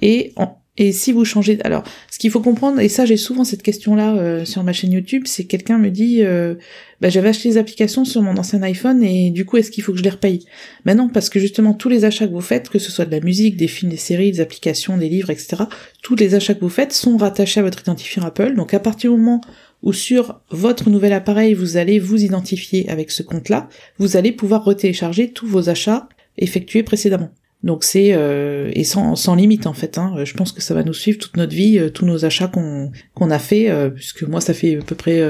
Et 0.00 0.32
en, 0.36 0.58
et 0.78 0.92
si 0.92 1.12
vous 1.12 1.24
changez, 1.24 1.58
alors, 1.64 1.84
ce 2.10 2.18
qu'il 2.18 2.30
faut 2.30 2.40
comprendre, 2.40 2.80
et 2.80 2.88
ça 2.88 3.06
j'ai 3.06 3.16
souvent 3.16 3.44
cette 3.44 3.62
question-là 3.62 4.16
euh, 4.16 4.44
sur 4.44 4.62
ma 4.62 4.72
chaîne 4.72 4.92
YouTube, 4.92 5.22
c'est 5.26 5.44
quelqu'un 5.44 5.78
me 5.78 5.90
dit, 5.90 6.22
euh, 6.22 6.54
bah, 7.00 7.08
j'avais 7.08 7.30
acheté 7.30 7.48
des 7.48 7.56
applications 7.56 8.04
sur 8.04 8.20
mon 8.20 8.36
ancien 8.36 8.62
iPhone 8.62 9.02
et 9.02 9.30
du 9.30 9.46
coup 9.46 9.56
est-ce 9.56 9.70
qu'il 9.70 9.82
faut 9.82 9.92
que 9.92 9.98
je 9.98 10.02
les 10.02 10.10
repaye? 10.10 10.44
Ben 10.84 10.94
non, 10.94 11.08
parce 11.08 11.30
que 11.30 11.38
justement 11.38 11.72
tous 11.72 11.88
les 11.88 12.04
achats 12.04 12.26
que 12.26 12.32
vous 12.32 12.42
faites, 12.42 12.68
que 12.68 12.78
ce 12.78 12.92
soit 12.92 13.06
de 13.06 13.10
la 13.10 13.20
musique, 13.20 13.56
des 13.56 13.68
films, 13.68 13.90
des 13.90 13.96
séries, 13.96 14.32
des 14.32 14.40
applications, 14.40 14.98
des 14.98 15.08
livres, 15.08 15.30
etc., 15.30 15.64
tous 16.02 16.14
les 16.14 16.34
achats 16.34 16.54
que 16.54 16.60
vous 16.60 16.68
faites 16.68 16.92
sont 16.92 17.16
rattachés 17.16 17.60
à 17.60 17.62
votre 17.62 17.80
identifiant 17.80 18.24
Apple. 18.24 18.54
Donc 18.54 18.74
à 18.74 18.80
partir 18.80 19.12
du 19.12 19.16
moment 19.16 19.40
où 19.82 19.94
sur 19.94 20.40
votre 20.50 20.90
nouvel 20.90 21.14
appareil 21.14 21.54
vous 21.54 21.78
allez 21.78 21.98
vous 21.98 22.22
identifier 22.22 22.88
avec 22.90 23.10
ce 23.10 23.22
compte-là, 23.22 23.68
vous 23.98 24.18
allez 24.18 24.32
pouvoir 24.32 24.64
retélécharger 24.64 25.32
tous 25.32 25.46
vos 25.46 25.70
achats 25.70 26.08
effectués 26.36 26.82
précédemment. 26.82 27.30
Donc 27.66 27.82
c'est 27.82 28.12
euh, 28.12 28.70
et 28.74 28.84
sans, 28.84 29.16
sans 29.16 29.34
limite 29.34 29.66
en 29.66 29.72
fait. 29.72 29.98
Hein. 29.98 30.14
Je 30.24 30.32
pense 30.34 30.52
que 30.52 30.62
ça 30.62 30.72
va 30.72 30.84
nous 30.84 30.94
suivre 30.94 31.18
toute 31.18 31.36
notre 31.36 31.52
vie, 31.52 31.78
euh, 31.78 31.90
tous 31.90 32.06
nos 32.06 32.24
achats 32.24 32.46
qu'on 32.46 32.92
qu'on 33.12 33.28
a 33.28 33.40
fait, 33.40 33.68
euh, 33.68 33.90
puisque 33.90 34.22
moi 34.22 34.40
ça 34.40 34.54
fait 34.54 34.76
à 34.76 34.82
peu 34.82 34.94
près 34.94 35.20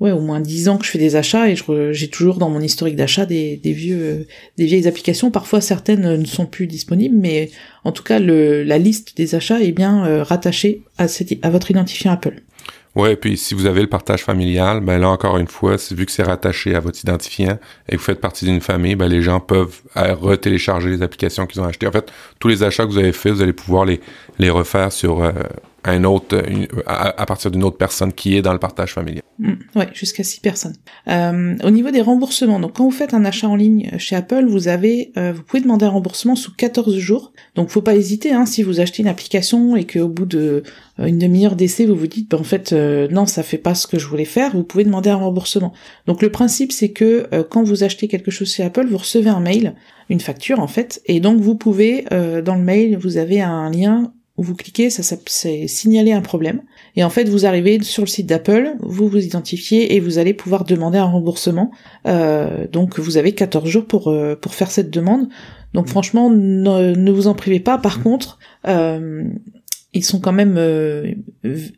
ouais 0.00 0.10
au 0.10 0.20
moins 0.20 0.40
dix 0.40 0.68
ans 0.68 0.78
que 0.78 0.84
je 0.84 0.90
fais 0.90 0.98
des 0.98 1.14
achats 1.14 1.48
et 1.48 1.54
j'ai 1.92 2.08
toujours 2.08 2.38
dans 2.38 2.50
mon 2.50 2.60
historique 2.60 2.96
d'achat 2.96 3.24
des, 3.24 3.60
vieux 3.62 4.26
des 4.58 4.66
vieilles 4.66 4.88
applications. 4.88 5.30
Parfois 5.30 5.60
certaines 5.60 6.16
ne 6.16 6.26
sont 6.26 6.46
plus 6.46 6.66
disponibles, 6.66 7.16
mais 7.16 7.50
en 7.84 7.92
tout 7.92 8.02
cas 8.02 8.18
le, 8.18 8.64
la 8.64 8.78
liste 8.78 9.16
des 9.16 9.36
achats 9.36 9.62
est 9.62 9.72
bien 9.72 10.24
rattachée 10.24 10.82
à, 10.98 11.06
à 11.42 11.50
votre 11.50 11.70
identifiant 11.70 12.10
Apple. 12.10 12.42
Ouais, 12.96 13.14
puis 13.14 13.36
si 13.36 13.52
vous 13.52 13.66
avez 13.66 13.82
le 13.82 13.88
partage 13.88 14.24
familial, 14.24 14.80
ben 14.80 14.98
là 14.98 15.10
encore 15.10 15.36
une 15.36 15.48
fois, 15.48 15.76
vu 15.90 16.06
que 16.06 16.12
c'est 16.12 16.22
rattaché 16.22 16.74
à 16.74 16.80
votre 16.80 16.98
identifiant 16.98 17.58
et 17.88 17.92
que 17.92 17.96
vous 17.98 18.02
faites 18.02 18.22
partie 18.22 18.46
d'une 18.46 18.62
famille, 18.62 18.96
ben 18.96 19.06
les 19.06 19.20
gens 19.20 19.38
peuvent 19.38 19.82
euh, 19.98 20.14
retélécharger 20.14 20.88
les 20.88 21.02
applications 21.02 21.46
qu'ils 21.46 21.60
ont 21.60 21.66
achetées. 21.66 21.86
En 21.86 21.92
fait, 21.92 22.10
tous 22.38 22.48
les 22.48 22.62
achats 22.62 22.86
que 22.86 22.90
vous 22.90 22.96
avez 22.96 23.12
faits, 23.12 23.34
vous 23.34 23.42
allez 23.42 23.52
pouvoir 23.52 23.84
les 23.84 24.00
les 24.38 24.48
refaire 24.48 24.92
sur 24.92 25.22
euh, 25.22 25.32
un 25.86 26.04
autre, 26.04 26.42
à, 26.86 27.26
partir 27.26 27.50
d'une 27.50 27.64
autre 27.64 27.76
personne 27.76 28.12
qui 28.12 28.36
est 28.36 28.42
dans 28.42 28.52
le 28.52 28.58
partage 28.58 28.92
familial. 28.92 29.22
Mm, 29.38 29.52
ouais, 29.74 29.88
jusqu'à 29.92 30.24
six 30.24 30.40
personnes. 30.40 30.74
Euh, 31.08 31.56
au 31.62 31.70
niveau 31.70 31.90
des 31.90 32.00
remboursements, 32.00 32.58
donc 32.58 32.76
quand 32.76 32.84
vous 32.84 32.90
faites 32.90 33.12
un 33.12 33.24
achat 33.24 33.48
en 33.48 33.56
ligne 33.56 33.90
chez 33.98 34.16
Apple, 34.16 34.46
vous 34.46 34.68
avez, 34.68 35.12
euh, 35.18 35.32
vous 35.34 35.42
pouvez 35.42 35.62
demander 35.62 35.84
un 35.84 35.90
remboursement 35.90 36.36
sous 36.36 36.54
14 36.54 36.96
jours. 36.96 37.32
Donc 37.54 37.68
faut 37.68 37.82
pas 37.82 37.94
hésiter, 37.94 38.32
hein, 38.32 38.46
si 38.46 38.62
vous 38.62 38.80
achetez 38.80 39.02
une 39.02 39.08
application 39.08 39.76
et 39.76 39.84
qu'au 39.86 40.08
bout 40.08 40.24
de 40.24 40.62
euh, 40.98 41.06
une 41.06 41.18
demi-heure 41.18 41.54
d'essai, 41.54 41.84
vous 41.84 41.96
vous 41.96 42.06
dites, 42.06 42.30
ben, 42.30 42.38
en 42.40 42.44
fait, 42.44 42.72
euh, 42.72 43.08
non, 43.10 43.26
ça 43.26 43.42
fait 43.42 43.58
pas 43.58 43.74
ce 43.74 43.86
que 43.86 43.98
je 43.98 44.06
voulais 44.06 44.24
faire, 44.24 44.52
vous 44.52 44.64
pouvez 44.64 44.84
demander 44.84 45.10
un 45.10 45.16
remboursement. 45.16 45.72
Donc 46.06 46.22
le 46.22 46.30
principe, 46.30 46.72
c'est 46.72 46.90
que 46.90 47.28
quand 47.50 47.62
vous 47.62 47.84
achetez 47.84 48.08
quelque 48.08 48.30
chose 48.30 48.50
chez 48.50 48.62
Apple, 48.62 48.86
vous 48.86 48.98
recevez 48.98 49.30
un 49.30 49.40
mail, 49.40 49.74
une 50.08 50.20
facture 50.20 50.60
en 50.60 50.66
fait, 50.66 51.02
et 51.06 51.20
donc 51.20 51.40
vous 51.40 51.54
pouvez, 51.54 52.04
dans 52.10 52.54
le 52.54 52.62
mail, 52.62 52.96
vous 52.96 53.16
avez 53.18 53.40
un 53.40 53.70
lien 53.70 54.12
où 54.36 54.42
vous 54.42 54.54
cliquez, 54.54 54.90
ça, 54.90 55.02
c'est 55.26 55.66
signaler 55.66 56.12
un 56.12 56.20
problème. 56.20 56.62
Et 56.94 57.04
en 57.04 57.10
fait, 57.10 57.28
vous 57.28 57.46
arrivez 57.46 57.82
sur 57.82 58.02
le 58.02 58.08
site 58.08 58.26
d'Apple, 58.26 58.74
vous 58.80 59.08
vous 59.08 59.24
identifiez 59.24 59.94
et 59.94 60.00
vous 60.00 60.18
allez 60.18 60.34
pouvoir 60.34 60.64
demander 60.64 60.98
un 60.98 61.04
remboursement. 61.04 61.70
Euh, 62.06 62.66
donc 62.70 62.98
vous 62.98 63.16
avez 63.16 63.32
14 63.32 63.68
jours 63.68 63.86
pour, 63.86 64.08
euh, 64.08 64.36
pour 64.36 64.54
faire 64.54 64.70
cette 64.70 64.90
demande. 64.90 65.28
Donc 65.72 65.88
franchement, 65.88 66.30
ne, 66.30 67.10
vous 67.10 67.28
en 67.28 67.34
privez 67.34 67.60
pas. 67.60 67.78
Par 67.78 68.02
contre, 68.02 68.38
euh, 68.66 69.24
ils 69.96 70.04
sont 70.04 70.20
quand 70.20 70.32
même, 70.32 70.56
euh, 70.58 71.12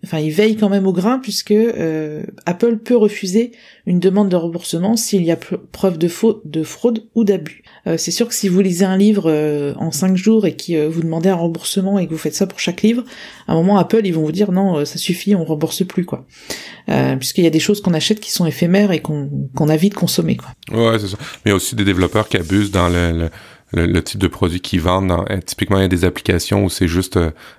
enfin 0.04 0.18
ils 0.18 0.30
veillent 0.30 0.56
quand 0.56 0.68
même 0.68 0.86
au 0.86 0.92
grain 0.92 1.18
puisque 1.18 1.52
euh, 1.52 2.22
Apple 2.46 2.78
peut 2.78 2.96
refuser 2.96 3.52
une 3.86 4.00
demande 4.00 4.28
de 4.28 4.36
remboursement 4.36 4.96
s'il 4.96 5.22
y 5.24 5.30
a 5.30 5.36
preuve 5.36 5.98
de 5.98 6.08
faute, 6.08 6.42
de 6.44 6.62
fraude 6.62 7.04
ou 7.14 7.24
d'abus. 7.24 7.62
Euh, 7.86 7.96
c'est 7.96 8.10
sûr 8.10 8.28
que 8.28 8.34
si 8.34 8.48
vous 8.48 8.60
lisez 8.60 8.84
un 8.84 8.96
livre 8.96 9.30
en 9.78 9.90
cinq 9.90 10.16
jours 10.16 10.46
et 10.46 10.56
que 10.56 10.86
vous 10.86 11.02
demandez 11.02 11.28
un 11.28 11.34
remboursement 11.36 11.98
et 11.98 12.06
que 12.06 12.12
vous 12.12 12.18
faites 12.18 12.34
ça 12.34 12.46
pour 12.46 12.60
chaque 12.60 12.82
livre, 12.82 13.04
à 13.46 13.52
un 13.52 13.56
moment 13.56 13.78
Apple 13.78 14.02
ils 14.04 14.12
vont 14.12 14.22
vous 14.22 14.32
dire 14.32 14.52
non 14.52 14.84
ça 14.84 14.98
suffit 14.98 15.34
on 15.34 15.44
rembourse 15.44 15.84
plus 15.86 16.04
quoi, 16.04 16.26
puisqu'il 17.18 17.44
y 17.44 17.46
a 17.46 17.50
des 17.50 17.60
choses 17.60 17.80
qu'on 17.80 17.94
achète 17.94 18.20
qui 18.20 18.30
sont 18.30 18.46
éphémères 18.46 18.92
et 18.92 19.00
qu'on 19.00 19.68
a 19.68 19.76
vite 19.76 19.94
consommé 19.94 20.36
quoi. 20.36 20.48
Ouais 20.72 20.98
c'est 20.98 21.08
ça. 21.08 21.18
Mais 21.46 21.52
aussi 21.52 21.74
des 21.74 21.84
développeurs 21.84 22.28
qui 22.28 22.36
abusent 22.36 22.70
dans 22.70 22.88
le 22.88 23.12
le, 23.12 23.30
type 24.02 24.20
de 24.20 24.28
produit 24.28 24.60
qu'ils 24.60 24.80
vendent. 24.80 25.08
Dans, 25.08 25.24
typiquement, 25.44 25.78
il 25.78 25.82
y 25.82 25.84
a 25.84 25.88
des 25.88 26.04
applications 26.04 26.64
où 26.64 26.70
c'est 26.70 26.88
juste 26.88 27.18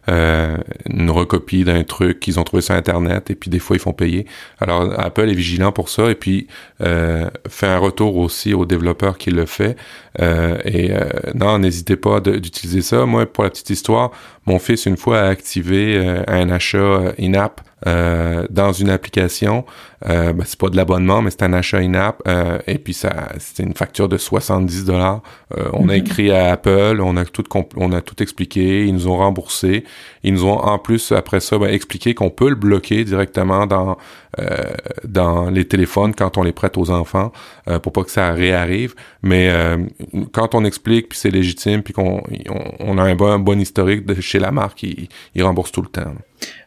euh, 0.09 0.57
une 0.89 1.09
recopie 1.09 1.63
d'un 1.63 1.83
truc 1.83 2.19
qu'ils 2.19 2.39
ont 2.39 2.43
trouvé 2.43 2.61
sur 2.61 2.75
Internet 2.75 3.29
et 3.31 3.35
puis 3.35 3.49
des 3.49 3.59
fois, 3.59 3.75
ils 3.75 3.79
font 3.79 3.93
payer. 3.93 4.25
Alors, 4.59 4.99
Apple 4.99 5.29
est 5.29 5.33
vigilant 5.33 5.71
pour 5.71 5.89
ça 5.89 6.09
et 6.09 6.15
puis 6.15 6.47
euh, 6.47 6.68
fait 6.79 7.67
un 7.67 7.77
retour 7.77 8.17
aussi 8.17 8.53
au 8.53 8.65
développeur 8.65 9.17
qui 9.17 9.31
le 9.31 9.45
fait. 9.45 9.75
Euh, 10.21 10.57
et 10.65 10.91
euh, 10.91 11.09
non, 11.35 11.59
n'hésitez 11.59 11.95
pas 11.95 12.19
d'utiliser 12.19 12.81
ça. 12.81 13.05
Moi, 13.05 13.25
pour 13.25 13.43
la 13.43 13.49
petite 13.49 13.69
histoire, 13.69 14.11
mon 14.45 14.59
fils, 14.59 14.85
une 14.85 14.97
fois, 14.97 15.19
a 15.19 15.27
activé 15.27 15.95
euh, 15.95 16.23
un 16.27 16.49
achat 16.49 17.13
in-app 17.19 17.61
euh, 17.87 18.45
dans 18.49 18.73
une 18.73 18.89
application. 18.89 19.65
Euh, 20.07 20.33
ben, 20.33 20.43
c'est 20.45 20.59
pas 20.59 20.69
de 20.69 20.75
l'abonnement, 20.75 21.21
mais 21.21 21.29
c'est 21.29 21.43
un 21.43 21.53
achat 21.53 21.77
in-app. 21.77 22.21
Euh, 22.27 22.57
et 22.67 22.77
puis 22.77 22.93
ça, 22.93 23.29
c'était 23.37 23.63
une 23.63 23.73
facture 23.73 24.09
de 24.09 24.17
70 24.17 24.85
dollars. 24.85 25.21
Euh, 25.57 25.69
on 25.73 25.87
a 25.89 25.93
mhm. 25.93 25.99
écrit 25.99 26.31
à 26.31 26.51
Apple, 26.51 26.99
on 27.01 27.15
a 27.15 27.25
tout 27.25 27.43
on 27.77 27.91
a 27.91 28.01
tout 28.01 28.21
expliqué, 28.21 28.85
ils 28.85 28.93
nous 28.93 29.07
ont 29.07 29.17
remboursé. 29.17 29.85
Ils 30.23 30.33
nous 30.33 30.45
ont 30.45 30.57
en 30.57 30.79
plus 30.79 31.11
après 31.11 31.39
ça 31.39 31.57
ben, 31.57 31.69
expliqué 31.69 32.13
qu'on 32.13 32.29
peut 32.29 32.49
le 32.49 32.55
bloquer 32.55 33.05
directement 33.05 33.65
dans 33.65 33.97
dans 35.03 35.49
les 35.49 35.65
téléphones 35.65 36.13
quand 36.13 36.37
on 36.37 36.43
les 36.43 36.51
prête 36.51 36.77
aux 36.77 36.91
enfants 36.91 37.31
pour 37.81 37.91
pas 37.91 38.03
que 38.03 38.11
ça 38.11 38.31
réarrive. 38.31 38.95
Mais 39.23 39.51
quand 40.31 40.55
on 40.55 40.63
explique 40.65 41.09
puis 41.09 41.17
c'est 41.17 41.31
légitime 41.31 41.81
puis 41.81 41.93
qu'on 41.93 42.21
on, 42.79 42.97
a 42.97 43.03
un 43.03 43.15
bon, 43.15 43.59
historique 43.59 44.05
de 44.05 44.19
chez 44.21 44.39
la 44.39 44.51
marque, 44.51 44.83
ils, 44.83 45.09
ils 45.35 45.43
remboursent 45.43 45.71
tout 45.71 45.81
le 45.81 45.89
temps. 45.89 46.13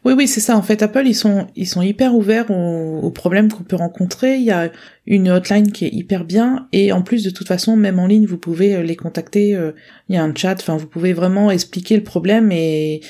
Oui, 0.05 0.15
oui, 0.17 0.27
c'est 0.27 0.41
ça. 0.41 0.57
En 0.57 0.63
fait, 0.63 0.83
Apple, 0.83 1.07
ils 1.07 1.15
sont, 1.15 1.47
ils 1.55 1.69
sont 1.69 1.81
hyper 1.81 2.15
ouverts 2.17 2.51
aux, 2.51 3.11
problèmes 3.13 3.53
qu'on 3.53 3.63
peut 3.63 3.77
rencontrer. 3.77 4.37
Il 4.37 4.43
y 4.43 4.51
a 4.51 4.71
une 5.07 5.31
hotline 5.31 5.71
qui 5.71 5.85
est 5.85 5.93
hyper 5.93 6.25
bien. 6.25 6.69
Et 6.73 6.91
en 6.91 7.03
plus, 7.03 7.23
de 7.23 7.31
toute 7.31 7.47
façon, 7.47 7.77
même 7.77 8.01
en 8.01 8.09
ligne, 8.09 8.27
vous 8.27 8.37
pouvez 8.37 8.75
euh, 8.75 8.83
les 8.83 8.97
contacter. 8.97 9.55
Euh, 9.55 9.73
il 10.09 10.17
y 10.17 10.19
a 10.19 10.25
un 10.25 10.35
chat. 10.35 10.55
Enfin, 10.61 10.77
vous 10.77 10.89
pouvez 10.89 11.13
vraiment 11.13 11.53
expliquer 11.53 11.97
le 11.97 12.03
problème. 12.03 12.51
Et 12.51 13.01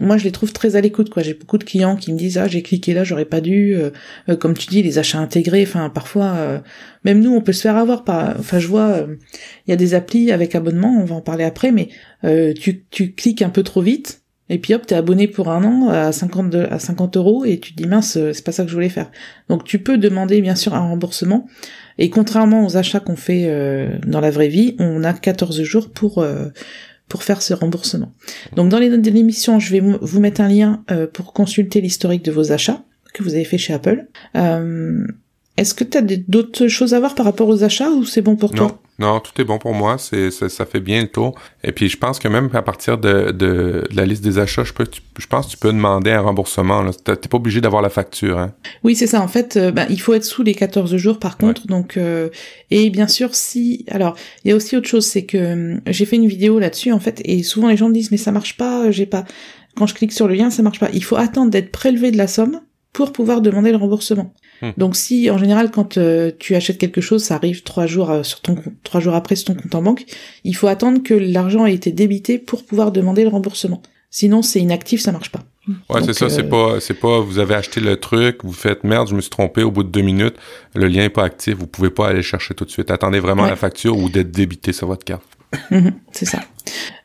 moi, 0.00 0.16
je 0.16 0.24
les 0.24 0.32
trouve 0.32 0.52
très 0.52 0.74
à 0.74 0.80
l'écoute, 0.80 1.08
quoi. 1.08 1.22
J'ai 1.22 1.34
beaucoup 1.34 1.58
de 1.58 1.64
clients 1.64 1.94
qui 1.94 2.12
me 2.12 2.18
disent, 2.18 2.36
ah, 2.38 2.48
j'ai 2.48 2.62
cliqué 2.62 2.94
là, 2.94 3.04
j'aurais 3.04 3.26
pas 3.26 3.40
dû. 3.40 3.76
Euh, 3.76 4.36
comme 4.36 4.54
tu 4.54 4.66
dis, 4.66 4.82
les 4.82 4.98
achats 4.98 5.20
intégrés. 5.20 5.62
Enfin, 5.62 5.88
parfois, 5.88 6.62
même 7.04 7.20
nous, 7.20 7.32
on 7.32 7.42
peut 7.42 7.52
se 7.52 7.62
faire 7.62 7.76
avoir 7.76 8.02
par, 8.02 8.34
enfin, 8.40 8.58
je 8.58 8.66
vois, 8.66 9.06
il 9.66 9.70
y 9.70 9.72
a 9.72 9.76
des 9.76 9.94
applis 9.94 10.32
avec 10.32 10.56
abonnement. 10.56 10.98
On 11.00 11.04
va 11.04 11.14
en 11.14 11.20
parler 11.20 11.44
après, 11.44 11.70
mais 11.70 11.88
tu, 12.54 12.84
tu 12.90 13.12
cliques 13.12 13.42
un 13.42 13.50
peu 13.50 13.62
trop 13.62 13.82
vite 13.82 14.23
et 14.50 14.58
puis 14.58 14.74
hop, 14.74 14.86
t'es 14.86 14.94
abonné 14.94 15.26
pour 15.26 15.50
un 15.50 15.64
an 15.64 15.88
à 15.88 16.12
50, 16.12 16.54
à 16.54 16.78
50 16.78 17.16
euros 17.16 17.44
et 17.44 17.58
tu 17.58 17.74
te 17.74 17.82
dis 17.82 17.88
mince, 17.88 18.18
c'est 18.32 18.44
pas 18.44 18.52
ça 18.52 18.64
que 18.64 18.68
je 18.68 18.74
voulais 18.74 18.90
faire. 18.90 19.10
Donc 19.48 19.64
tu 19.64 19.78
peux 19.78 19.96
demander 19.96 20.42
bien 20.42 20.54
sûr 20.54 20.74
un 20.74 20.80
remboursement. 20.80 21.46
Et 21.96 22.10
contrairement 22.10 22.66
aux 22.66 22.76
achats 22.76 23.00
qu'on 23.00 23.16
fait 23.16 23.44
euh, 23.46 23.96
dans 24.06 24.20
la 24.20 24.30
vraie 24.30 24.48
vie, 24.48 24.76
on 24.78 25.02
a 25.04 25.12
14 25.12 25.62
jours 25.62 25.90
pour 25.90 26.18
euh, 26.18 26.48
pour 27.08 27.22
faire 27.22 27.42
ce 27.42 27.54
remboursement. 27.54 28.12
Donc 28.56 28.68
dans 28.68 28.78
les 28.78 28.88
notes 28.88 29.02
de 29.02 29.10
l'émission, 29.10 29.60
je 29.60 29.72
vais 29.72 29.80
vous 29.80 30.20
mettre 30.20 30.40
un 30.40 30.48
lien 30.48 30.84
euh, 30.90 31.06
pour 31.06 31.32
consulter 31.32 31.80
l'historique 31.80 32.24
de 32.24 32.32
vos 32.32 32.52
achats 32.52 32.82
que 33.12 33.22
vous 33.22 33.34
avez 33.34 33.44
fait 33.44 33.58
chez 33.58 33.72
Apple. 33.72 34.08
Est-ce 35.56 35.74
que 35.74 35.84
tu 35.84 35.98
as 35.98 36.02
d'autres 36.02 36.66
choses 36.66 36.94
à 36.94 36.98
voir 36.98 37.14
par 37.14 37.24
rapport 37.24 37.48
aux 37.48 37.62
achats 37.62 37.90
ou 37.90 38.04
c'est 38.04 38.22
bon 38.22 38.34
pour 38.34 38.50
toi? 38.50 38.80
Non, 38.98 39.18
tout 39.18 39.40
est 39.40 39.44
bon 39.44 39.58
pour 39.58 39.74
moi. 39.74 39.98
C'est, 39.98 40.30
ça, 40.30 40.66
fait 40.66 40.80
bien 40.80 41.02
le 41.02 41.08
tour. 41.08 41.34
Et 41.62 41.72
puis, 41.72 41.88
je 41.88 41.96
pense 41.96 42.18
que 42.18 42.28
même 42.28 42.48
à 42.54 42.62
partir 42.62 42.98
de, 42.98 43.32
de, 43.32 43.84
la 43.92 44.06
liste 44.06 44.22
des 44.22 44.38
achats, 44.38 44.64
je, 44.64 44.72
peux, 44.72 44.86
je 45.18 45.26
pense 45.26 45.46
que 45.46 45.50
tu 45.52 45.56
peux 45.56 45.72
demander 45.72 46.12
un 46.12 46.20
remboursement. 46.20 46.84
Tu 46.90 47.10
n'es 47.10 47.16
pas 47.16 47.36
obligé 47.36 47.60
d'avoir 47.60 47.82
la 47.82 47.88
facture. 47.88 48.38
Hein. 48.38 48.54
Oui, 48.84 48.94
c'est 48.94 49.08
ça. 49.08 49.20
En 49.20 49.28
fait, 49.28 49.56
euh, 49.56 49.72
bah, 49.72 49.86
il 49.90 50.00
faut 50.00 50.14
être 50.14 50.24
sous 50.24 50.42
les 50.42 50.54
14 50.54 50.96
jours, 50.96 51.18
par 51.18 51.38
contre. 51.38 51.66
Donc, 51.66 51.96
euh, 51.96 52.28
et 52.70 52.90
bien 52.90 53.08
sûr, 53.08 53.34
si... 53.34 53.84
Alors, 53.90 54.16
il 54.44 54.50
y 54.50 54.52
a 54.52 54.56
aussi 54.56 54.76
autre 54.76 54.88
chose, 54.88 55.06
c'est 55.06 55.24
que 55.24 55.38
euh, 55.38 55.80
j'ai 55.86 56.04
fait 56.04 56.16
une 56.16 56.28
vidéo 56.28 56.58
là-dessus, 56.58 56.92
en 56.92 57.00
fait, 57.00 57.20
et 57.24 57.42
souvent 57.42 57.68
les 57.68 57.76
gens 57.76 57.88
me 57.88 57.94
disent, 57.94 58.10
mais 58.10 58.16
ça 58.16 58.32
marche 58.32 58.56
pas, 58.56 58.90
j'ai 58.90 59.06
pas... 59.06 59.24
Quand 59.76 59.86
je 59.86 59.94
clique 59.94 60.12
sur 60.12 60.28
le 60.28 60.34
lien, 60.34 60.50
ça 60.50 60.62
marche 60.62 60.78
pas. 60.78 60.88
Il 60.92 61.02
faut 61.02 61.16
attendre 61.16 61.50
d'être 61.50 61.72
prélevé 61.72 62.12
de 62.12 62.16
la 62.16 62.28
somme 62.28 62.60
pour 62.92 63.12
pouvoir 63.12 63.40
demander 63.40 63.72
le 63.72 63.76
remboursement. 63.76 64.32
Hmm. 64.62 64.70
Donc 64.76 64.96
si 64.96 65.30
en 65.30 65.38
général 65.38 65.70
quand 65.70 65.98
euh, 65.98 66.30
tu 66.38 66.54
achètes 66.54 66.78
quelque 66.78 67.00
chose, 67.00 67.22
ça 67.22 67.34
arrive 67.36 67.62
trois 67.62 67.86
jours 67.86 68.10
euh, 68.10 68.22
sur 68.22 68.40
ton 68.40 68.56
trois 68.82 69.00
jours 69.00 69.14
après 69.14 69.36
sur 69.36 69.46
ton 69.46 69.60
compte 69.60 69.74
en 69.74 69.82
banque, 69.82 70.04
il 70.44 70.54
faut 70.54 70.68
attendre 70.68 71.02
que 71.02 71.14
l'argent 71.14 71.66
ait 71.66 71.74
été 71.74 71.92
débité 71.92 72.38
pour 72.38 72.64
pouvoir 72.64 72.92
demander 72.92 73.22
le 73.22 73.28
remboursement. 73.28 73.82
Sinon 74.10 74.42
c'est 74.42 74.60
inactif, 74.60 75.00
ça 75.00 75.12
marche 75.12 75.30
pas. 75.30 75.40
Ouais, 75.88 76.02
c'est 76.04 76.12
ça, 76.12 76.28
c'est 76.28 76.44
euh, 76.44 76.48
pas 76.48 76.80
c'est 76.80 76.94
pas 76.94 77.20
vous 77.20 77.38
avez 77.38 77.54
acheté 77.54 77.80
le 77.80 77.96
truc, 77.96 78.44
vous 78.44 78.52
faites 78.52 78.84
merde, 78.84 79.08
je 79.08 79.14
me 79.14 79.20
suis 79.20 79.30
trompé 79.30 79.62
au 79.62 79.70
bout 79.70 79.82
de 79.82 79.88
deux 79.88 80.02
minutes, 80.02 80.36
le 80.74 80.86
lien 80.88 81.04
est 81.04 81.08
pas 81.08 81.24
actif, 81.24 81.54
vous 81.54 81.66
pouvez 81.66 81.90
pas 81.90 82.08
aller 82.08 82.22
chercher 82.22 82.54
tout 82.54 82.64
de 82.64 82.70
suite. 82.70 82.90
Attendez 82.90 83.18
vraiment 83.18 83.46
la 83.46 83.56
facture 83.56 83.96
ou 83.96 84.08
d'être 84.10 84.30
débité 84.30 84.72
sur 84.72 84.86
votre 84.86 85.04
carte. 85.04 85.24
Mhm, 85.70 85.92
c'est 86.12 86.26
ça. 86.26 86.40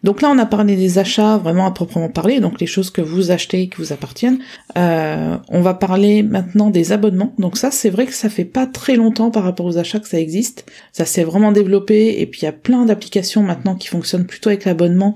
Donc 0.03 0.21
là, 0.21 0.29
on 0.29 0.37
a 0.37 0.45
parlé 0.45 0.75
des 0.75 0.97
achats 0.97 1.37
vraiment 1.37 1.65
à 1.65 1.71
proprement 1.71 2.09
parler, 2.09 2.39
donc 2.39 2.61
les 2.61 2.67
choses 2.67 2.89
que 2.89 3.01
vous 3.01 3.31
achetez 3.31 3.67
qui 3.67 3.77
vous 3.77 3.91
appartiennent. 3.91 4.39
Euh, 4.77 5.37
on 5.49 5.61
va 5.61 5.73
parler 5.73 6.23
maintenant 6.23 6.69
des 6.69 6.91
abonnements. 6.91 7.33
Donc 7.37 7.57
ça, 7.57 7.71
c'est 7.71 7.89
vrai 7.89 8.05
que 8.05 8.13
ça 8.13 8.29
fait 8.29 8.45
pas 8.45 8.65
très 8.65 8.95
longtemps 8.95 9.31
par 9.31 9.43
rapport 9.43 9.65
aux 9.65 9.77
achats 9.77 9.99
que 9.99 10.07
ça 10.07 10.19
existe. 10.19 10.65
Ça 10.93 11.05
s'est 11.05 11.23
vraiment 11.23 11.51
développé 11.51 12.21
et 12.21 12.25
puis 12.25 12.41
il 12.41 12.45
y 12.45 12.47
a 12.47 12.53
plein 12.53 12.85
d'applications 12.85 13.43
maintenant 13.43 13.75
qui 13.75 13.87
fonctionnent 13.87 14.25
plutôt 14.25 14.49
avec 14.49 14.65
l'abonnement. 14.65 15.15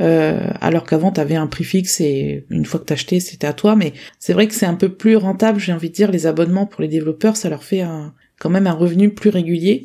Euh, 0.00 0.48
alors 0.62 0.84
qu'avant 0.84 1.12
t'avais 1.12 1.36
un 1.36 1.46
prix 1.46 1.64
fixe 1.64 2.00
et 2.00 2.46
une 2.48 2.64
fois 2.64 2.80
que 2.80 2.86
t'achetais 2.86 3.20
c'était 3.20 3.46
à 3.46 3.52
toi 3.52 3.76
mais 3.76 3.92
c'est 4.18 4.32
vrai 4.32 4.48
que 4.48 4.54
c'est 4.54 4.64
un 4.64 4.74
peu 4.74 4.88
plus 4.88 5.16
rentable 5.16 5.60
j'ai 5.60 5.74
envie 5.74 5.90
de 5.90 5.94
dire 5.94 6.10
les 6.10 6.26
abonnements 6.26 6.64
pour 6.64 6.80
les 6.80 6.88
développeurs 6.88 7.36
ça 7.36 7.50
leur 7.50 7.62
fait 7.62 7.84
quand 8.40 8.48
même 8.48 8.66
un 8.66 8.72
revenu 8.72 9.12
plus 9.12 9.28
régulier 9.28 9.84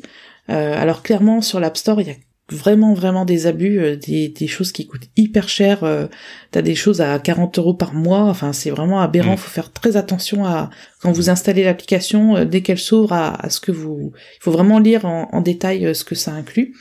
euh, 0.50 0.80
alors 0.80 1.02
clairement 1.02 1.42
sur 1.42 1.60
l'App 1.60 1.76
Store 1.76 2.00
il 2.00 2.08
y 2.08 2.10
a 2.10 2.14
vraiment 2.50 2.94
vraiment 2.94 3.24
des 3.24 3.46
abus, 3.46 3.78
euh, 3.78 3.96
des, 3.96 4.28
des 4.28 4.46
choses 4.46 4.72
qui 4.72 4.86
coûtent 4.86 5.08
hyper 5.16 5.48
cher. 5.48 5.84
Euh, 5.84 6.06
T'as 6.50 6.62
des 6.62 6.74
choses 6.74 7.00
à 7.00 7.18
40 7.18 7.58
euros 7.58 7.74
par 7.74 7.92
mois. 7.94 8.22
Enfin, 8.22 8.52
c'est 8.52 8.70
vraiment 8.70 9.00
aberrant. 9.00 9.34
Mm. 9.34 9.38
Faut 9.38 9.50
faire 9.50 9.72
très 9.72 9.96
attention 9.96 10.44
à 10.44 10.70
quand 11.00 11.12
vous 11.12 11.30
installez 11.30 11.64
l'application 11.64 12.36
euh, 12.36 12.44
dès 12.44 12.62
qu'elle 12.62 12.78
s'ouvre 12.78 13.12
à, 13.12 13.50
ce 13.50 13.60
que 13.60 13.72
vous. 13.72 14.12
Il 14.40 14.42
faut 14.42 14.50
vraiment 14.52 14.78
lire 14.78 15.04
en, 15.04 15.28
en 15.32 15.40
détail 15.40 15.86
euh, 15.86 15.94
ce 15.94 16.04
que 16.04 16.14
ça 16.14 16.32
inclut. 16.32 16.74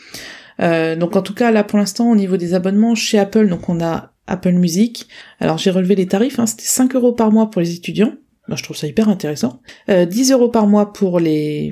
donc 0.60 1.15
en 1.15 1.21
tout 1.21 1.36
cas 1.36 1.51
là 1.51 1.63
pour 1.63 1.77
l'instant 1.77 2.10
au 2.10 2.15
niveau 2.15 2.36
des 2.38 2.53
abonnements 2.56 2.95
chez 2.95 3.19
Apple, 3.19 3.47
donc 3.47 3.69
on 3.69 3.80
a 3.80 4.13
Apple 4.25 4.53
Music. 4.53 5.08
Alors 5.39 5.58
j'ai 5.58 5.71
relevé 5.71 5.95
les 5.95 6.08
tarifs. 6.08 6.39
Hein, 6.39 6.45
C'était 6.45 6.63
5 6.63 6.95
euros 6.95 7.13
par 7.13 7.32
mois 7.32 7.49
pour 7.49 7.62
les 7.62 7.75
étudiants. 7.75 8.13
Moi, 8.47 8.56
je 8.56 8.63
trouve 8.63 8.77
ça 8.77 8.88
hyper 8.88 9.10
intéressant. 9.10 9.62
Euh, 9.89 10.06
10 10.06 10.32
euros 10.32 10.49
par 10.49 10.67
mois 10.67 10.93
pour 10.93 11.19
les 11.19 11.71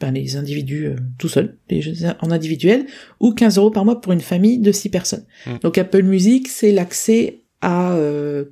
ben, 0.00 0.12
les 0.12 0.36
individus 0.36 0.86
euh, 0.86 0.96
tout 1.18 1.28
seuls, 1.28 1.56
les 1.70 2.06
en 2.20 2.30
individuel, 2.30 2.86
ou 3.20 3.32
15 3.32 3.58
euros 3.58 3.70
par 3.70 3.84
mois 3.84 4.00
pour 4.00 4.12
une 4.12 4.20
famille 4.20 4.58
de 4.58 4.72
6 4.72 4.90
personnes. 4.90 5.24
Hmm. 5.46 5.56
Donc 5.62 5.78
Apple 5.78 6.02
Music, 6.02 6.48
c'est 6.48 6.72
l'accès 6.72 7.42
à 7.62 7.94
euh, 7.94 8.44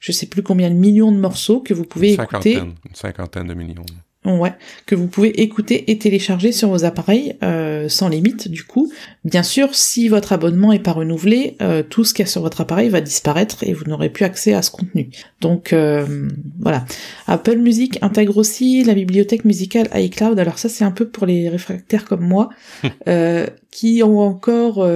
je 0.00 0.12
sais 0.12 0.26
plus 0.26 0.42
combien 0.42 0.70
de 0.70 0.76
millions 0.76 1.12
de 1.12 1.18
morceaux 1.18 1.60
que 1.60 1.74
vous 1.74 1.84
pouvez 1.84 2.12
écouter. 2.12 2.58
Une 2.58 2.74
cinquantaine 2.94 3.48
de 3.48 3.54
millions 3.54 3.84
ouais, 4.24 4.52
que 4.86 4.94
vous 4.94 5.06
pouvez 5.06 5.40
écouter 5.40 5.90
et 5.90 5.98
télécharger 5.98 6.52
sur 6.52 6.68
vos 6.68 6.84
appareils 6.84 7.36
euh, 7.42 7.88
sans 7.88 8.08
limite 8.08 8.48
du 8.48 8.64
coup. 8.64 8.92
Bien 9.24 9.42
sûr, 9.42 9.74
si 9.74 10.08
votre 10.08 10.32
abonnement 10.32 10.72
est 10.72 10.82
pas 10.82 10.92
renouvelé, 10.92 11.56
euh, 11.62 11.82
tout 11.82 12.04
ce 12.04 12.12
qu'il 12.12 12.24
y 12.24 12.28
a 12.28 12.30
sur 12.30 12.42
votre 12.42 12.60
appareil 12.60 12.88
va 12.88 13.00
disparaître 13.00 13.62
et 13.64 13.72
vous 13.72 13.84
n'aurez 13.84 14.10
plus 14.10 14.24
accès 14.24 14.54
à 14.54 14.62
ce 14.62 14.70
contenu. 14.70 15.10
Donc 15.40 15.72
euh, 15.72 16.28
voilà. 16.60 16.84
Apple 17.26 17.58
Music 17.58 17.98
intègre 18.02 18.36
aussi 18.36 18.82
la 18.84 18.94
bibliothèque 18.94 19.44
musicale 19.44 19.88
iCloud. 19.94 20.38
Alors 20.38 20.58
ça 20.58 20.68
c'est 20.68 20.84
un 20.84 20.92
peu 20.92 21.08
pour 21.08 21.26
les 21.26 21.48
réfractaires 21.48 22.04
comme 22.04 22.26
moi 22.26 22.50
qui 23.70 24.02
ont 24.02 24.18
encore 24.18 24.86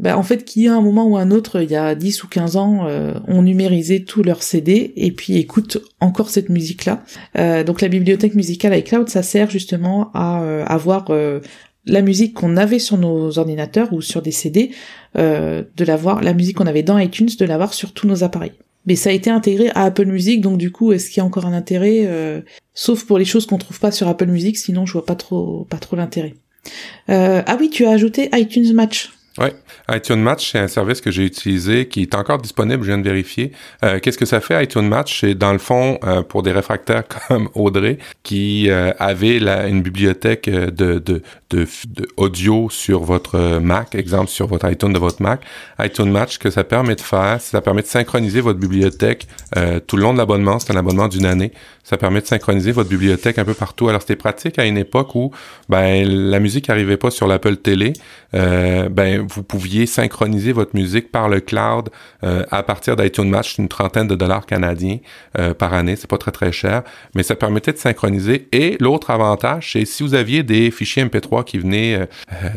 bah, 0.00 0.16
en 0.16 0.22
fait, 0.22 0.46
qui 0.46 0.66
à 0.66 0.74
un 0.74 0.80
moment 0.80 1.06
ou 1.06 1.18
un 1.18 1.30
autre, 1.30 1.62
il 1.62 1.70
y 1.70 1.76
a 1.76 1.94
10 1.94 2.24
ou 2.24 2.28
15 2.28 2.56
ans, 2.56 2.86
euh, 2.86 3.12
ont 3.28 3.42
numérisé 3.42 4.02
tous 4.02 4.22
leurs 4.22 4.42
CD 4.42 4.94
et 4.96 5.12
puis 5.12 5.36
écoutent 5.36 5.76
encore 6.00 6.30
cette 6.30 6.48
musique-là. 6.48 7.04
Euh, 7.36 7.64
donc 7.64 7.82
la 7.82 7.88
bibliothèque 7.88 8.34
musicale 8.34 8.76
iCloud, 8.78 9.10
ça 9.10 9.22
sert 9.22 9.50
justement 9.50 10.10
à 10.14 10.42
euh, 10.42 10.64
avoir 10.64 11.10
la 11.84 12.02
musique 12.02 12.32
qu'on 12.32 12.56
avait 12.56 12.78
sur 12.78 12.96
nos 12.96 13.38
ordinateurs 13.38 13.92
ou 13.92 14.00
sur 14.00 14.22
des 14.22 14.30
CD, 14.30 14.70
de 15.16 15.84
l'avoir, 15.84 16.22
la 16.22 16.32
musique 16.32 16.56
qu'on 16.56 16.66
avait 16.66 16.82
dans 16.82 16.98
iTunes, 16.98 17.28
de 17.38 17.44
l'avoir 17.44 17.74
sur 17.74 17.92
tous 17.92 18.06
nos 18.06 18.24
appareils. 18.24 18.52
Mais 18.86 18.96
ça 18.96 19.10
a 19.10 19.12
été 19.12 19.28
intégré 19.28 19.68
à 19.74 19.84
Apple 19.84 20.06
Music, 20.06 20.40
donc 20.40 20.56
du 20.56 20.72
coup, 20.72 20.92
est-ce 20.92 21.10
qu'il 21.10 21.18
y 21.18 21.20
a 21.20 21.24
encore 21.24 21.44
un 21.46 21.52
intérêt 21.52 22.08
Sauf 22.72 23.04
pour 23.04 23.18
les 23.18 23.24
choses 23.24 23.44
qu'on 23.44 23.58
trouve 23.58 23.80
pas 23.80 23.90
sur 23.90 24.08
Apple 24.08 24.26
Music, 24.26 24.56
sinon 24.56 24.86
je 24.86 24.92
vois 24.92 25.04
pas 25.04 25.16
trop, 25.16 25.66
pas 25.68 25.78
trop 25.78 25.96
l'intérêt. 25.96 26.34
ah 27.08 27.56
oui, 27.58 27.68
tu 27.70 27.84
as 27.84 27.90
ajouté 27.90 28.30
iTunes 28.32 28.72
Match. 28.72 29.10
Oui, 29.40 29.48
iTunes 29.90 30.20
Match, 30.20 30.52
c'est 30.52 30.58
un 30.58 30.68
service 30.68 31.00
que 31.00 31.10
j'ai 31.10 31.24
utilisé 31.24 31.88
qui 31.88 32.02
est 32.02 32.14
encore 32.14 32.36
disponible, 32.36 32.82
je 32.82 32.88
viens 32.88 32.98
de 32.98 33.08
vérifier. 33.08 33.52
Euh, 33.82 33.98
Qu'est-ce 33.98 34.18
que 34.18 34.26
ça 34.26 34.42
fait 34.42 34.62
iTunes 34.62 34.86
Match? 34.86 35.20
C'est 35.20 35.34
dans 35.34 35.52
le 35.52 35.58
fond 35.58 35.98
euh, 36.04 36.20
pour 36.22 36.42
des 36.42 36.52
réfractaires 36.52 37.04
comme 37.28 37.48
Audrey 37.54 37.96
qui 38.22 38.68
euh, 38.68 38.92
avaient 38.98 39.38
la, 39.38 39.66
une 39.68 39.80
bibliothèque 39.80 40.46
euh, 40.48 40.70
de, 40.70 40.98
de, 40.98 41.22
audio 42.18 42.68
sur 42.70 43.00
votre 43.02 43.58
Mac, 43.60 43.94
exemple 43.94 44.28
sur 44.28 44.46
votre 44.46 44.70
iTunes 44.70 44.92
de 44.92 44.98
votre 44.98 45.22
Mac. 45.22 45.40
iTunes 45.80 46.10
Match, 46.10 46.38
que 46.38 46.50
ça 46.50 46.62
permet 46.62 46.94
de 46.94 47.00
faire, 47.00 47.40
ça 47.40 47.62
permet 47.62 47.82
de 47.82 47.86
synchroniser 47.86 48.40
votre 48.40 48.60
bibliothèque 48.60 49.26
tout 49.88 49.96
le 49.96 50.02
long 50.02 50.12
de 50.12 50.18
l'abonnement. 50.18 50.60
C'est 50.60 50.72
un 50.72 50.76
abonnement 50.76 51.08
d'une 51.08 51.26
année. 51.26 51.50
Ça 51.82 51.96
permet 51.96 52.20
de 52.20 52.26
synchroniser 52.26 52.70
votre 52.70 52.88
bibliothèque 52.88 53.38
un 53.38 53.44
peu 53.44 53.54
partout. 53.54 53.88
Alors 53.88 54.00
c'était 54.00 54.14
pratique 54.14 54.60
à 54.60 54.64
une 54.64 54.78
époque 54.78 55.16
où 55.16 55.32
ben 55.68 56.06
la 56.06 56.38
musique 56.38 56.68
n'arrivait 56.68 56.96
pas 56.96 57.10
sur 57.10 57.26
l'Apple 57.26 57.56
Télé. 57.56 57.94
Ben 58.32 59.26
vous 59.32 59.42
pouviez 59.42 59.86
synchroniser 59.86 60.52
votre 60.52 60.74
musique 60.74 61.10
par 61.12 61.28
le 61.28 61.40
cloud 61.40 61.88
euh, 62.24 62.44
à 62.50 62.62
partir 62.62 62.96
d'iTunes 62.96 63.28
Match, 63.28 63.58
une 63.58 63.68
trentaine 63.68 64.08
de 64.08 64.14
dollars 64.14 64.46
canadiens 64.46 64.98
euh, 65.38 65.54
par 65.54 65.72
année, 65.72 65.96
c'est 65.96 66.08
pas 66.08 66.18
très 66.18 66.32
très 66.32 66.52
cher, 66.52 66.82
mais 67.14 67.22
ça 67.22 67.36
permettait 67.36 67.72
de 67.72 67.78
synchroniser. 67.78 68.48
Et 68.52 68.76
l'autre 68.80 69.10
avantage, 69.10 69.72
c'est 69.72 69.84
si 69.84 70.02
vous 70.02 70.14
aviez 70.14 70.42
des 70.42 70.70
fichiers 70.70 71.04
MP3 71.04 71.44
qui 71.44 71.58
venaient 71.58 71.94
euh, 71.94 72.06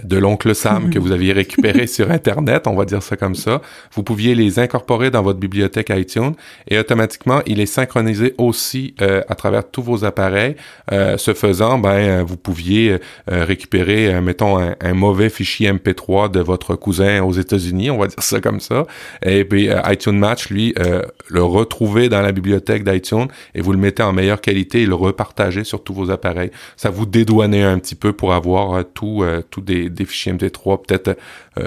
de 0.04 0.18
l'oncle 0.18 0.56
Sam 0.56 0.90
que 0.90 1.00
vous 1.00 1.12
aviez 1.12 1.34
récupéré 1.34 1.88
sur 1.94 2.12
Internet, 2.12 2.68
on 2.68 2.76
va 2.76 2.86
dire 2.86 3.04
ça 3.04 3.16
comme 3.16 3.36
ça, 3.36 3.62
vous 3.94 4.04
pouviez 4.04 4.36
les 4.36 4.60
incorporer 4.60 5.12
dans 5.12 5.22
votre 5.22 5.40
bibliothèque 5.40 5.92
iTunes 5.96 6.34
et 6.68 6.80
automatiquement 6.80 7.42
il 7.46 7.60
est 7.60 7.66
synchronisé 7.66 8.34
aussi 8.38 8.96
à 9.00 9.36
travers 9.36 9.70
tous 9.70 9.82
vos 9.82 10.06
appareils. 10.06 10.56
Ce 10.92 11.34
faisant, 11.34 11.78
ben 11.78 12.24
vous 12.24 12.38
pouviez 12.38 12.98
récupérer, 13.28 14.20
mettons, 14.22 14.58
un, 14.60 14.76
un 14.82 14.94
mauvais 14.94 15.30
fichier 15.30 15.72
MP3 15.72 16.32
de 16.32 16.40
votre 16.40 16.53
cousin 16.58 17.24
aux 17.24 17.34
États-Unis, 17.34 17.90
on 17.90 17.98
va 17.98 18.08
dire 18.14 18.22
ça 18.22 18.40
comme 18.42 18.60
ça. 18.60 18.86
Et 19.26 19.46
puis 19.46 19.70
euh, 19.70 19.80
iTunes 19.88 20.18
Match, 20.18 20.50
lui, 20.50 20.74
euh, 20.80 21.02
le 21.30 21.44
retrouver 21.44 22.10
dans 22.10 22.22
la 22.22 22.32
bibliothèque 22.32 22.84
d'iTunes 22.84 23.28
et 23.56 23.62
vous 23.62 23.72
le 23.72 23.78
mettez 23.78 24.04
en 24.04 24.14
meilleure 24.14 24.42
qualité 24.42 24.82
et 24.82 24.86
le 24.86 24.96
repartagez 24.96 25.64
sur 25.64 25.84
tous 25.84 25.94
vos 25.94 26.12
appareils. 26.12 26.52
Ça 26.78 26.90
vous 26.90 27.06
dédouanait 27.06 27.64
un 27.64 27.80
petit 27.80 27.96
peu 27.96 28.14
pour 28.14 28.34
avoir 28.34 28.74
euh, 28.74 28.84
tout, 28.84 29.24
tout 29.50 29.62
des, 29.62 29.90
fichiers 30.06 30.34
MP3 30.34 30.86
peut-être 30.86 31.18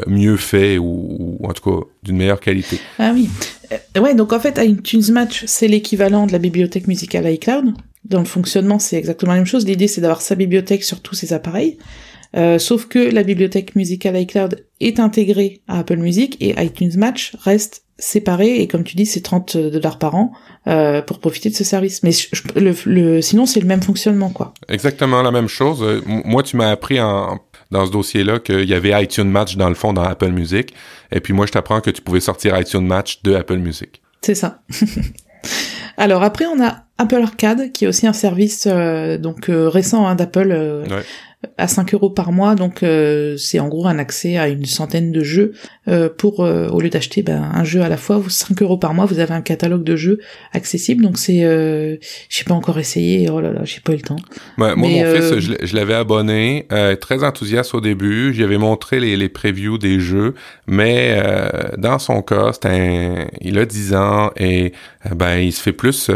mieux 0.06 0.36
faits 0.36 0.78
ou, 0.78 1.38
ou, 1.40 1.46
en 1.48 1.52
tout 1.52 1.70
cas 1.70 1.86
d'une 2.02 2.16
meilleure 2.16 2.40
qualité. 2.40 2.78
Ah 2.98 3.12
oui. 3.14 3.28
ouais, 3.98 4.14
donc 4.14 4.32
en 4.32 4.40
fait, 4.40 4.60
iTunes 4.62 5.12
Match, 5.12 5.44
c'est 5.46 5.68
l'équivalent 5.68 6.26
de 6.26 6.32
la 6.32 6.38
bibliothèque 6.38 6.86
musicale 6.86 7.30
iCloud. 7.32 7.72
Dans 8.04 8.20
le 8.20 8.24
fonctionnement, 8.24 8.78
c'est 8.78 8.96
exactement 8.96 9.32
la 9.32 9.38
même 9.38 9.46
chose. 9.46 9.66
L'idée, 9.66 9.88
c'est 9.88 10.00
d'avoir 10.00 10.20
sa 10.20 10.34
bibliothèque 10.34 10.84
sur 10.84 11.00
tous 11.00 11.14
ses 11.14 11.32
appareils. 11.32 11.78
Euh, 12.36 12.58
sauf 12.58 12.86
que 12.86 12.98
la 12.98 13.22
bibliothèque 13.22 13.76
musicale 13.76 14.16
iCloud 14.20 14.64
est 14.80 15.00
intégrée 15.00 15.62
à 15.68 15.78
Apple 15.80 15.96
Music 15.96 16.36
et 16.40 16.54
iTunes 16.62 16.92
Match 16.96 17.34
reste 17.42 17.82
séparé 17.98 18.60
et 18.60 18.68
comme 18.68 18.84
tu 18.84 18.96
dis 18.96 19.06
c'est 19.06 19.22
30 19.22 19.56
dollars 19.56 19.98
par 19.98 20.14
an 20.14 20.32
euh, 20.66 21.00
pour 21.00 21.18
profiter 21.18 21.48
de 21.48 21.54
ce 21.54 21.64
service. 21.64 22.02
Mais 22.02 22.12
je, 22.12 22.28
le, 22.56 22.74
le, 22.84 23.22
sinon 23.22 23.46
c'est 23.46 23.60
le 23.60 23.66
même 23.66 23.82
fonctionnement 23.82 24.30
quoi. 24.30 24.52
Exactement 24.68 25.22
la 25.22 25.30
même 25.30 25.48
chose. 25.48 25.82
Euh, 25.82 26.02
moi 26.06 26.42
tu 26.42 26.56
m'as 26.56 26.70
appris 26.70 27.00
en, 27.00 27.38
dans 27.70 27.86
ce 27.86 27.90
dossier 27.90 28.24
là 28.24 28.38
qu'il 28.38 28.68
y 28.68 28.74
avait 28.74 29.02
iTunes 29.02 29.28
Match 29.28 29.56
dans 29.56 29.68
le 29.68 29.74
fond 29.74 29.92
dans 29.92 30.02
Apple 30.02 30.30
Music. 30.30 30.74
Et 31.12 31.20
puis 31.20 31.32
moi 31.32 31.46
je 31.46 31.52
t'apprends 31.52 31.80
que 31.80 31.90
tu 31.90 32.02
pouvais 32.02 32.20
sortir 32.20 32.58
iTunes 32.58 32.86
Match 32.86 33.22
de 33.22 33.34
Apple 33.34 33.58
Music. 33.58 34.02
C'est 34.20 34.34
ça. 34.34 34.60
Alors 35.96 36.22
après 36.22 36.44
on 36.44 36.62
a 36.62 36.84
Apple 36.98 37.22
Arcade 37.22 37.72
qui 37.72 37.86
est 37.86 37.88
aussi 37.88 38.06
un 38.06 38.12
service 38.12 38.66
euh, 38.70 39.16
donc 39.16 39.48
euh, 39.48 39.68
récent 39.68 40.06
hein, 40.06 40.14
d'Apple 40.14 40.84
ouais 40.90 41.02
à 41.58 41.68
5 41.68 41.94
euros 41.94 42.10
par 42.10 42.32
mois, 42.32 42.54
donc 42.54 42.82
euh, 42.82 43.36
c'est 43.36 43.60
en 43.60 43.68
gros 43.68 43.86
un 43.86 43.98
accès 43.98 44.36
à 44.36 44.48
une 44.48 44.64
centaine 44.64 45.12
de 45.12 45.22
jeux. 45.22 45.52
Euh, 45.88 46.08
pour 46.08 46.44
euh, 46.44 46.68
au 46.68 46.80
lieu 46.80 46.88
d'acheter 46.88 47.22
ben, 47.22 47.50
un 47.54 47.62
jeu 47.62 47.82
à 47.82 47.88
la 47.88 47.96
fois, 47.96 48.22
5 48.26 48.60
euros 48.62 48.76
par 48.76 48.94
mois, 48.94 49.04
vous 49.04 49.20
avez 49.20 49.34
un 49.34 49.40
catalogue 49.40 49.84
de 49.84 49.96
jeux 49.96 50.18
accessible, 50.52 51.02
donc 51.02 51.18
c'est 51.18 51.44
euh, 51.44 51.96
j'ai 52.28 52.44
pas 52.44 52.54
encore 52.54 52.78
essayé, 52.78 53.30
oh 53.30 53.40
là 53.40 53.52
là, 53.52 53.60
j'ai 53.64 53.80
pas 53.80 53.92
eu 53.92 53.96
le 53.96 54.02
temps. 54.02 54.16
Ouais, 54.58 54.74
moi 54.74 54.88
Mais, 54.88 55.04
mon 55.04 55.14
fils, 55.14 55.38
je, 55.38 55.54
je 55.62 55.76
l'avais 55.76 55.94
abonné, 55.94 56.66
très 57.00 57.22
enthousiaste 57.22 57.74
au 57.74 57.80
début, 57.80 58.34
j'y 58.34 58.42
avais 58.42 58.58
montré 58.58 58.98
les, 58.98 59.16
les 59.16 59.28
previews 59.28 59.78
des 59.78 60.00
jeux, 60.00 60.34
mais 60.66 61.22
dans 61.78 61.98
son 61.98 62.22
cas, 62.22 62.50
c'est 62.52 62.66
un, 62.66 63.26
il 63.40 63.58
a 63.58 63.66
10 63.66 63.94
ans 63.94 64.30
et 64.36 64.72
ben 65.14 65.38
il 65.38 65.52
se 65.52 65.62
fait 65.62 65.72
plus 65.72 66.10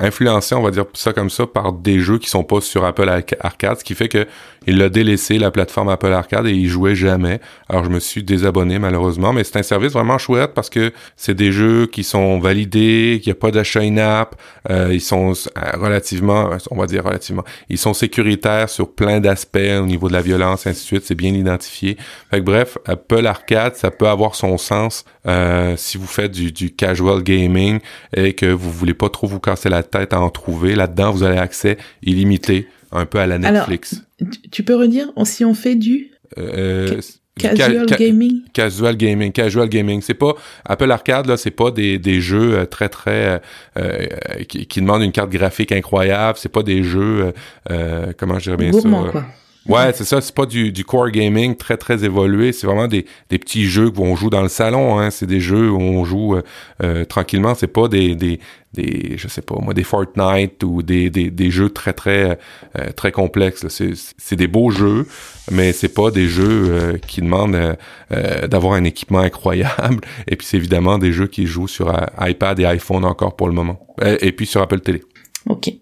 influencé, 0.00 0.54
on 0.54 0.62
va 0.62 0.70
dire 0.70 0.86
ça 0.94 1.12
comme 1.12 1.30
ça, 1.30 1.46
par 1.46 1.72
des 1.72 2.00
jeux 2.00 2.18
qui 2.18 2.28
sont 2.28 2.44
pas 2.44 2.60
sur 2.60 2.84
Apple 2.84 3.08
Arcade, 3.40 3.78
ce 3.78 3.84
qui 3.84 3.94
fait 3.94 4.08
que 4.08 4.26
il 4.66 4.80
a 4.82 4.88
délaissé 4.88 5.38
la 5.38 5.50
plateforme 5.50 5.88
Apple 5.88 6.12
Arcade 6.12 6.46
et 6.46 6.52
il 6.52 6.68
jouait 6.68 6.94
jamais. 6.94 7.40
Alors 7.68 7.84
je 7.84 7.90
me 7.90 8.00
suis 8.00 8.22
désabonné 8.22 8.78
malheureusement, 8.78 9.32
mais 9.32 9.44
c'est 9.44 9.58
un 9.58 9.62
service 9.62 9.92
vraiment 9.92 10.18
chouette 10.18 10.52
parce 10.54 10.70
que 10.70 10.92
c'est 11.16 11.34
des 11.34 11.52
jeux 11.52 11.86
qui 11.86 12.04
sont 12.04 12.38
validés, 12.38 13.20
qu'il 13.22 13.32
n'y 13.32 13.36
a 13.36 13.40
pas 13.40 13.50
d'achat 13.50 13.80
in-app, 13.80 14.36
euh, 14.70 14.88
ils 14.92 15.00
sont 15.00 15.32
relativement, 15.74 16.50
on 16.70 16.76
va 16.76 16.86
dire 16.86 17.04
relativement, 17.04 17.44
ils 17.68 17.78
sont 17.78 17.94
sécuritaires 17.94 18.68
sur 18.68 18.92
plein 18.92 19.20
d'aspects 19.20 19.58
au 19.58 19.86
niveau 19.86 20.08
de 20.08 20.12
la 20.12 20.22
violence 20.22 20.66
ainsi 20.66 20.82
de 20.82 20.86
suite, 20.86 21.04
c'est 21.04 21.14
bien 21.14 21.32
identifié. 21.32 21.96
Fait 22.30 22.40
bref, 22.40 22.78
Apple 22.86 23.26
Arcade, 23.26 23.76
ça 23.76 23.90
peut 23.90 24.08
avoir 24.08 24.34
son 24.34 24.58
sens 24.58 25.04
euh, 25.26 25.74
si 25.76 25.98
vous 25.98 26.06
faites 26.06 26.32
du, 26.32 26.52
du 26.52 26.70
casual 26.74 27.22
gaming 27.22 27.80
et 28.16 28.34
que 28.34 28.46
vous 28.46 28.70
voulez 28.70 28.94
pas 28.94 29.08
trop 29.08 29.26
vous 29.26 29.40
casser 29.40 29.68
la 29.68 29.82
tête 29.82 30.12
à 30.12 30.20
en 30.20 30.30
trouver. 30.30 30.74
Là-dedans, 30.74 31.10
vous 31.12 31.22
avez 31.22 31.38
accès 31.38 31.78
illimité 32.02 32.68
un 32.92 33.06
peu 33.06 33.18
à 33.18 33.26
la 33.26 33.38
Netflix. 33.38 34.02
Alors, 34.20 34.32
tu 34.50 34.62
peux 34.62 34.74
redire 34.74 35.12
si 35.24 35.44
on 35.44 35.54
fait 35.54 35.74
du 35.74 36.10
euh, 36.38 37.00
casual 37.40 37.88
ca 37.88 37.96
gaming? 37.96 38.42
casual 38.52 38.96
gaming 38.96 39.32
casual 39.32 39.68
gaming 39.68 40.00
c'est 40.02 40.14
pas 40.14 40.34
Apple 40.64 40.90
Arcade 40.90 41.26
là 41.26 41.36
c'est 41.36 41.50
pas 41.50 41.70
des, 41.70 41.98
des 41.98 42.20
jeux 42.20 42.58
euh, 42.58 42.66
très 42.66 42.88
très 42.88 43.40
euh, 43.78 44.06
qui, 44.48 44.66
qui, 44.66 44.80
demandent 44.80 45.02
une 45.02 45.12
carte 45.12 45.30
graphique 45.30 45.72
incroyable 45.72 46.38
c'est 46.40 46.50
pas 46.50 46.62
des 46.62 46.82
jeux 46.82 47.32
euh, 47.70 48.12
comment 48.16 48.38
je 48.38 48.44
dirais 48.44 48.56
bien 48.56 48.70
Gourmand, 48.70 49.06
ça 49.06 49.10
quoi. 49.12 49.24
Ouais, 49.66 49.92
c'est 49.94 50.04
ça. 50.04 50.20
C'est 50.20 50.34
pas 50.34 50.46
du, 50.46 50.72
du 50.72 50.84
core 50.84 51.10
gaming 51.10 51.54
très 51.56 51.76
très 51.76 52.04
évolué. 52.04 52.52
C'est 52.52 52.66
vraiment 52.66 52.88
des, 52.88 53.06
des 53.28 53.38
petits 53.38 53.66
jeux 53.66 53.90
qu'on 53.90 54.16
joue 54.16 54.30
dans 54.30 54.42
le 54.42 54.48
salon. 54.48 54.98
Hein. 54.98 55.10
C'est 55.10 55.26
des 55.26 55.40
jeux 55.40 55.70
où 55.70 55.78
on 55.78 56.04
joue 56.04 56.36
euh, 56.36 56.42
euh, 56.82 57.04
tranquillement. 57.04 57.54
C'est 57.54 57.66
pas 57.66 57.88
des, 57.88 58.14
des 58.14 58.40
des 58.72 59.16
je 59.16 59.26
sais 59.26 59.42
pas 59.42 59.56
moi 59.60 59.74
des 59.74 59.82
Fortnite 59.82 60.62
ou 60.62 60.82
des, 60.82 61.10
des, 61.10 61.30
des 61.30 61.50
jeux 61.50 61.70
très 61.70 61.92
très 61.92 62.38
euh, 62.78 62.92
très 62.96 63.12
complexes. 63.12 63.66
C'est, 63.68 63.92
c'est 64.16 64.36
des 64.36 64.46
beaux 64.46 64.70
jeux, 64.70 65.06
mais 65.50 65.72
c'est 65.72 65.92
pas 65.92 66.10
des 66.10 66.28
jeux 66.28 66.68
euh, 66.70 66.98
qui 66.98 67.20
demandent 67.20 67.54
euh, 67.54 67.74
euh 68.12 68.46
d'avoir 68.46 68.74
un 68.74 68.84
équipement 68.84 69.20
incroyable. 69.20 70.00
Et 70.26 70.36
puis 70.36 70.46
c'est 70.46 70.56
évidemment 70.56 70.98
des 70.98 71.12
jeux 71.12 71.26
qui 71.26 71.46
jouent 71.46 71.68
sur 71.68 71.94
iPad 72.20 72.58
et 72.60 72.64
iPhone 72.64 73.04
encore 73.04 73.36
pour 73.36 73.48
le 73.48 73.54
moment. 73.54 73.86
et 74.02 74.32
puis 74.32 74.46
sur 74.46 74.62
Apple 74.62 74.80
Télé. 74.80 75.02
Ok. 75.46 75.79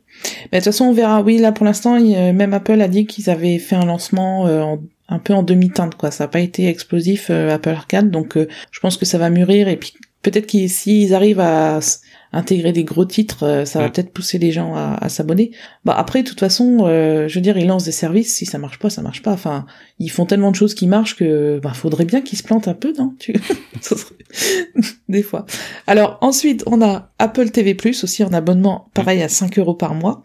Mais 0.53 0.59
de 0.59 0.65
toute 0.65 0.73
façon, 0.73 0.87
on 0.87 0.93
verra. 0.93 1.23
Oui, 1.23 1.39
là 1.39 1.53
pour 1.53 1.67
l'instant, 1.67 1.99
même 2.01 2.55
Apple 2.55 2.81
a 2.81 2.89
dit 2.89 3.07
qu'ils 3.07 3.31
avaient 3.31 3.59
fait 3.59 3.77
un 3.77 3.87
lancement 3.87 4.47
euh, 4.47 4.77
un 5.09 5.19
peu 5.19 5.33
en 5.35 5.43
demi-teinte, 5.43 5.95
quoi. 5.95 6.11
Ça 6.11 6.25
n'a 6.25 6.29
pas 6.29 6.41
été 6.41 6.69
explosif 6.69 7.29
euh, 7.31 7.55
Apple 7.55 7.71
Arcade, 7.71 8.11
donc 8.11 8.37
euh, 8.37 8.47
je 8.71 8.81
pense 8.81 8.97
que 8.97 9.07
ça 9.07 9.19
va 9.19 9.31
mûrir. 9.31 9.69
Et 9.69 9.77
puis 9.77 9.95
peut-être 10.23 10.47
qu'ils 10.47 10.71
s'ils 10.71 11.15
arrivent 11.15 11.41
à 11.41 11.81
intégrer 12.33 12.73
des 12.73 12.85
gros 12.85 13.05
titres, 13.05 13.43
euh, 13.45 13.65
ça 13.65 13.79
va 13.81 13.91
peut-être 13.91 14.13
pousser 14.13 14.39
les 14.39 14.53
gens 14.53 14.75
à, 14.75 14.99
à 15.01 15.09
s'abonner. 15.09 15.51
Bah 15.85 15.95
après, 15.97 16.23
de 16.23 16.29
toute 16.29 16.41
façon, 16.41 16.81
euh, 16.87 17.27
je 17.29 17.35
veux 17.37 17.41
dire, 17.41 17.57
ils 17.57 17.67
lancent 17.67 17.85
des 17.85 17.93
services. 17.93 18.35
Si 18.37 18.45
ça 18.47 18.59
marche 18.59 18.79
pas, 18.79 18.91
ça 18.91 19.03
marche 19.03 19.23
pas. 19.23 19.33
Enfin, 19.33 19.65
ils 19.99 20.11
font 20.11 20.27
tellement 20.27 20.51
de 20.51 20.57
choses 20.57 20.75
qui 20.75 20.87
marchent 20.87 21.17
que 21.17 21.59
bah 21.63 21.73
faudrait 21.75 22.05
bien 22.05 22.21
qu'ils 22.21 22.39
se 22.39 22.43
plantent 22.43 22.69
un 22.69 22.75
peu, 22.75 22.93
non? 22.99 23.15
Tu 23.19 23.35
serait- 23.81 24.15
des 25.09 25.23
fois. 25.23 25.47
Alors 25.87 26.19
ensuite, 26.21 26.63
on 26.67 26.83
a 26.83 27.13
Apple 27.19 27.51
TV 27.51 27.75
Plus 27.75 28.05
aussi 28.05 28.23
en 28.25 28.33
abonnement, 28.33 28.91
pareil 28.95 29.23
à 29.23 29.29
5 29.29 29.59
euros 29.59 29.75
par 29.75 29.95
mois. 29.95 30.23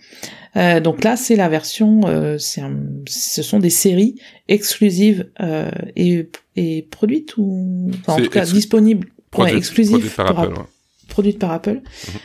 Euh, 0.56 0.80
donc 0.80 1.04
là, 1.04 1.16
c'est 1.16 1.36
la 1.36 1.50
version, 1.50 2.02
euh, 2.06 2.38
c'est 2.38 2.62
un- 2.62 2.78
ce 3.08 3.42
sont 3.42 3.58
des 3.60 3.72
séries 3.72 4.16
exclusives 4.50 5.30
euh, 5.42 5.72
et, 5.96 6.30
et 6.56 6.88
produites 6.92 7.38
ou 7.38 7.90
enfin, 8.02 8.14
en 8.14 8.16
tout 8.18 8.30
cas 8.30 8.42
disponibles, 8.54 9.08
ouais, 9.46 9.58
exclusives 9.58 9.98
par 10.16 10.36
Apple. 10.44 10.54
Produite 11.14 11.40
par 11.40 11.52
Apple. 11.52 11.80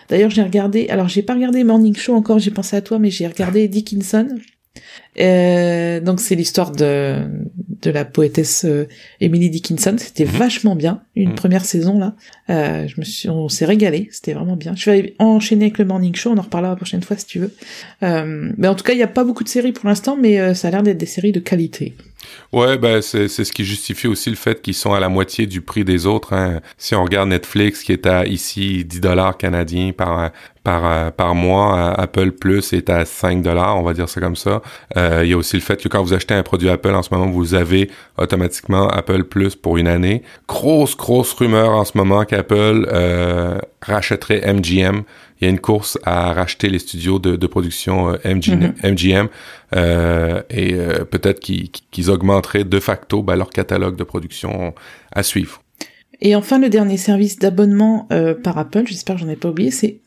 D'ailleurs, 0.09 0.31
j'ai 0.31 0.43
regardé, 0.43 0.89
alors 0.89 1.09
j'ai 1.09 1.23
pas 1.23 1.35
regardé 1.35 1.63
Morning 1.63 1.95
Show 1.95 2.15
encore, 2.15 2.39
j'ai 2.39 2.51
pensé 2.51 2.75
à 2.77 2.81
toi, 2.81 2.99
mais 2.99 3.11
j'ai 3.11 3.27
regardé 3.27 3.69
Dickinson. 3.69 4.29
Euh, 5.21 6.01
donc 6.01 6.21
c'est 6.21 6.35
l'histoire 6.37 6.71
de 6.73 7.17
de 7.83 7.91
la 7.91 8.05
poétesse 8.05 8.65
euh, 8.65 8.87
Emily 9.21 9.51
Dickinson. 9.51 9.95
C'était 9.99 10.25
Mhm. 10.25 10.31
vachement 10.31 10.75
bien, 10.77 11.03
une 11.15 11.31
Mhm. 11.31 11.35
première 11.37 11.65
saison 11.65 11.99
là. 11.99 12.15
Euh, 12.51 12.87
je 12.89 12.95
me 13.01 13.05
suis, 13.05 13.29
on 13.29 13.49
s'est 13.49 13.65
régalé, 13.67 14.09
c'était 14.11 14.33
vraiment 14.33 14.57
bien. 14.57 14.75
Je 14.77 14.91
vais 14.91 15.15
enchaîner 15.21 15.67
avec 15.67 15.79
le 15.79 15.85
Morning 15.85 16.15
Show, 16.15 16.31
on 16.35 16.39
en 16.39 16.43
reparlera 16.43 16.73
la 16.73 16.77
prochaine 16.77 17.03
fois 17.03 17.17
si 17.17 17.27
tu 17.27 17.39
veux. 17.39 17.53
Euh, 18.03 18.51
mais 18.57 18.67
en 18.69 18.75
tout 18.75 18.83
cas, 18.85 18.95
il 18.95 18.99
y 18.99 19.03
a 19.05 19.07
pas 19.09 19.23
beaucoup 19.25 19.45
de 19.45 19.49
séries 19.49 19.73
pour 19.73 19.87
l'instant, 19.89 20.17
mais 20.21 20.55
ça 20.55 20.69
a 20.69 20.71
l'air 20.73 20.83
d'être 20.83 20.99
des 20.99 21.07
séries 21.07 21.33
de 21.33 21.41
qualité. 21.41 21.95
Ouais, 22.53 22.79
ben 22.79 23.03
c'est 23.03 23.29
ce 23.29 23.53
qui 23.53 23.65
justifie 23.65 24.07
aussi 24.07 24.31
le 24.31 24.37
fait 24.37 24.63
qu'ils 24.63 24.75
sont 24.75 24.93
à 24.95 25.01
la 25.01 25.09
moitié 25.09 25.47
du 25.47 25.61
prix 25.61 25.85
des 25.85 26.07
autres. 26.07 26.33
Hein. 26.33 26.61
Si 26.77 26.95
on 26.95 27.05
regarde 27.05 27.29
Netflix, 27.29 27.83
qui 27.83 27.93
est 27.93 28.07
à 28.07 28.27
ici 28.27 28.85
10 28.85 29.01
dollars 29.01 29.37
canadiens 29.37 29.93
par 29.93 30.31
par 30.65 31.13
par 31.13 31.35
mois, 31.35 31.93
Apple 31.99 32.33
Plus 32.33 32.73
est 32.73 32.91
à 32.91 33.05
5 33.05 33.43
dollars, 33.43 33.77
on 33.77 33.83
va 33.83 33.95
dire 33.95 34.09
ça 34.09 34.21
comme 34.21 34.37
ça. 34.37 34.63
Euh, 34.97 35.21
il 35.25 35.31
y 35.31 35.33
a 35.33 35.37
aussi 35.37 35.57
le 35.57 35.63
fait 35.63 35.81
que 35.83 35.89
quand 35.89 36.03
vous 36.03 36.15
achetez 36.15 36.35
un 36.35 36.43
produit 36.43 36.69
Apple 36.69 36.95
en 36.95 37.03
ce 37.03 37.13
moment, 37.13 37.31
vous 37.31 37.55
avez 37.55 37.91
automatiquement 38.17 38.89
Apple 38.89 39.25
Plus 39.25 39.55
pour 39.55 39.77
une 39.79 39.89
année. 39.89 40.23
Grosse 40.47 40.97
grosse 40.97 41.33
rumeur 41.33 41.71
en 41.71 41.85
ce 41.85 41.97
moment 41.97 42.25
qu'Apple 42.25 42.89
euh, 42.93 43.59
rachèterait 43.83 44.53
MGM 44.53 45.03
il 45.41 45.45
y 45.45 45.47
a 45.47 45.51
une 45.51 45.61
course 45.61 45.99
à 46.05 46.33
racheter 46.33 46.69
les 46.69 46.79
studios 46.79 47.19
de, 47.19 47.47
production 47.47 48.19
MGM 48.25 48.63
euh, 48.63 48.67
mhm. 48.67 49.29
euh, 49.77 50.43
et 50.51 50.75
euh, 50.75 51.05
peut-être 51.05 51.41
qu'ils 51.41 52.11
augmenteraient 52.11 52.65
de 52.65 52.81
facto 52.81 53.23
ben, 53.23 53.37
leur 53.37 53.51
catalogue 53.51 53.97
de 53.97 54.05
production 54.05 54.75
à 55.13 55.23
suivre. 55.23 55.63
Et 56.21 56.35
enfin, 56.35 56.59
le 56.59 56.69
dernier 56.69 56.97
service 56.97 57.39
d'abonnement 57.39 58.09
par 58.43 58.59
Apple, 58.59 58.85
j'espère 58.87 59.17
que 59.17 59.23
j'en 59.23 59.29
ai 59.29 59.37
pas 59.37 59.51
oublié, 59.51 59.71
c'est 59.71 60.01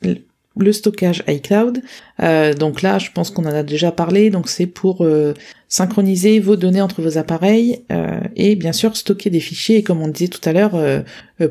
le 0.58 0.74
stockage 0.74 1.24
iCloud. 1.28 1.82
Euh, 2.22 2.54
donc 2.54 2.82
là, 2.82 3.00
je 3.00 3.10
pense 3.14 3.32
qu'on 3.32 3.46
en 3.46 3.54
a 3.54 3.64
déjà 3.64 3.92
parlé. 3.92 4.30
Donc 4.30 4.50
c'est 4.50 4.66
pour 4.66 5.04
euh, 5.06 5.34
synchroniser 5.70 6.40
vos 6.40 6.58
données 6.58 6.82
entre 6.82 7.02
vos 7.02 7.18
appareils 7.18 7.84
euh, 7.92 8.20
et 8.36 8.56
bien 8.56 8.74
sûr 8.74 8.98
stocker 8.98 9.30
des 9.30 9.40
fichiers. 9.40 9.78
Et 9.78 9.84
comme 9.84 10.02
on 10.02 10.10
disait 10.10 10.28
tout 10.28 10.42
à 10.48 10.52
l'heure, 10.52 10.78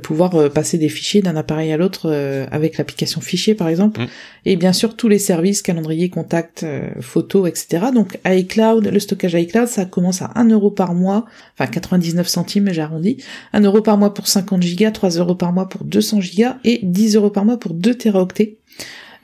pouvoir 0.03 0.53
passer 0.53 0.77
des 0.77 0.91
fichiers 0.91 1.23
d'un 1.23 1.35
appareil 1.35 1.73
à 1.73 1.77
l'autre 1.77 2.11
avec 2.53 2.77
l'application 2.77 3.21
fichier 3.23 3.55
par 3.55 3.69
exemple. 3.69 4.03
Mm. 4.03 4.07
Et 4.45 4.57
bien 4.57 4.73
sûr 4.73 4.95
tous 4.97 5.09
les 5.09 5.19
services, 5.19 5.63
calendrier, 5.63 6.11
contact, 6.11 6.65
photos, 7.01 7.49
etc. 7.49 7.87
Donc 7.95 8.19
iCloud, 8.27 8.87
le 8.87 9.01
stockage 9.01 9.35
iCloud, 9.35 9.67
ça 9.67 9.87
commence 9.87 10.21
à 10.23 10.31
1 10.35 10.51
euro 10.51 10.71
par 10.71 10.95
mois, 10.95 11.25
enfin 11.59 11.71
99 11.71 12.29
centimes, 12.29 12.71
j'ai 12.71 12.83
arrondi. 12.83 13.17
1 13.55 13.63
euro 13.63 13.81
par 13.81 13.97
mois 13.97 14.15
pour 14.15 14.29
50 14.29 14.63
gigas, 14.63 14.93
3 14.93 15.11
euros 15.11 15.35
par 15.35 15.53
mois 15.53 15.69
pour 15.69 15.85
200 15.85 16.21
gigas 16.21 16.59
et 16.65 16.81
10 16.83 17.17
euros 17.17 17.31
par 17.31 17.45
mois 17.45 17.59
pour 17.59 17.73
2 17.73 17.95
teraoctets. 17.95 18.60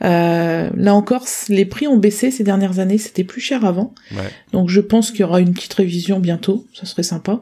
Euh, 0.04 0.68
là 0.74 0.94
encore, 0.94 1.24
les 1.48 1.64
prix 1.64 1.86
ont 1.86 1.96
baissé 1.96 2.30
ces 2.30 2.44
dernières 2.44 2.78
années, 2.78 2.98
c'était 2.98 3.24
plus 3.24 3.40
cher 3.40 3.64
avant. 3.64 3.94
Donc 4.52 4.68
je 4.68 4.80
pense 4.80 5.10
qu'il 5.10 5.20
y 5.20 5.24
aura 5.24 5.40
une 5.40 5.54
petite 5.54 5.74
révision 5.74 6.20
bientôt, 6.20 6.66
ça 6.74 6.86
serait 6.86 7.02
sympa. 7.02 7.40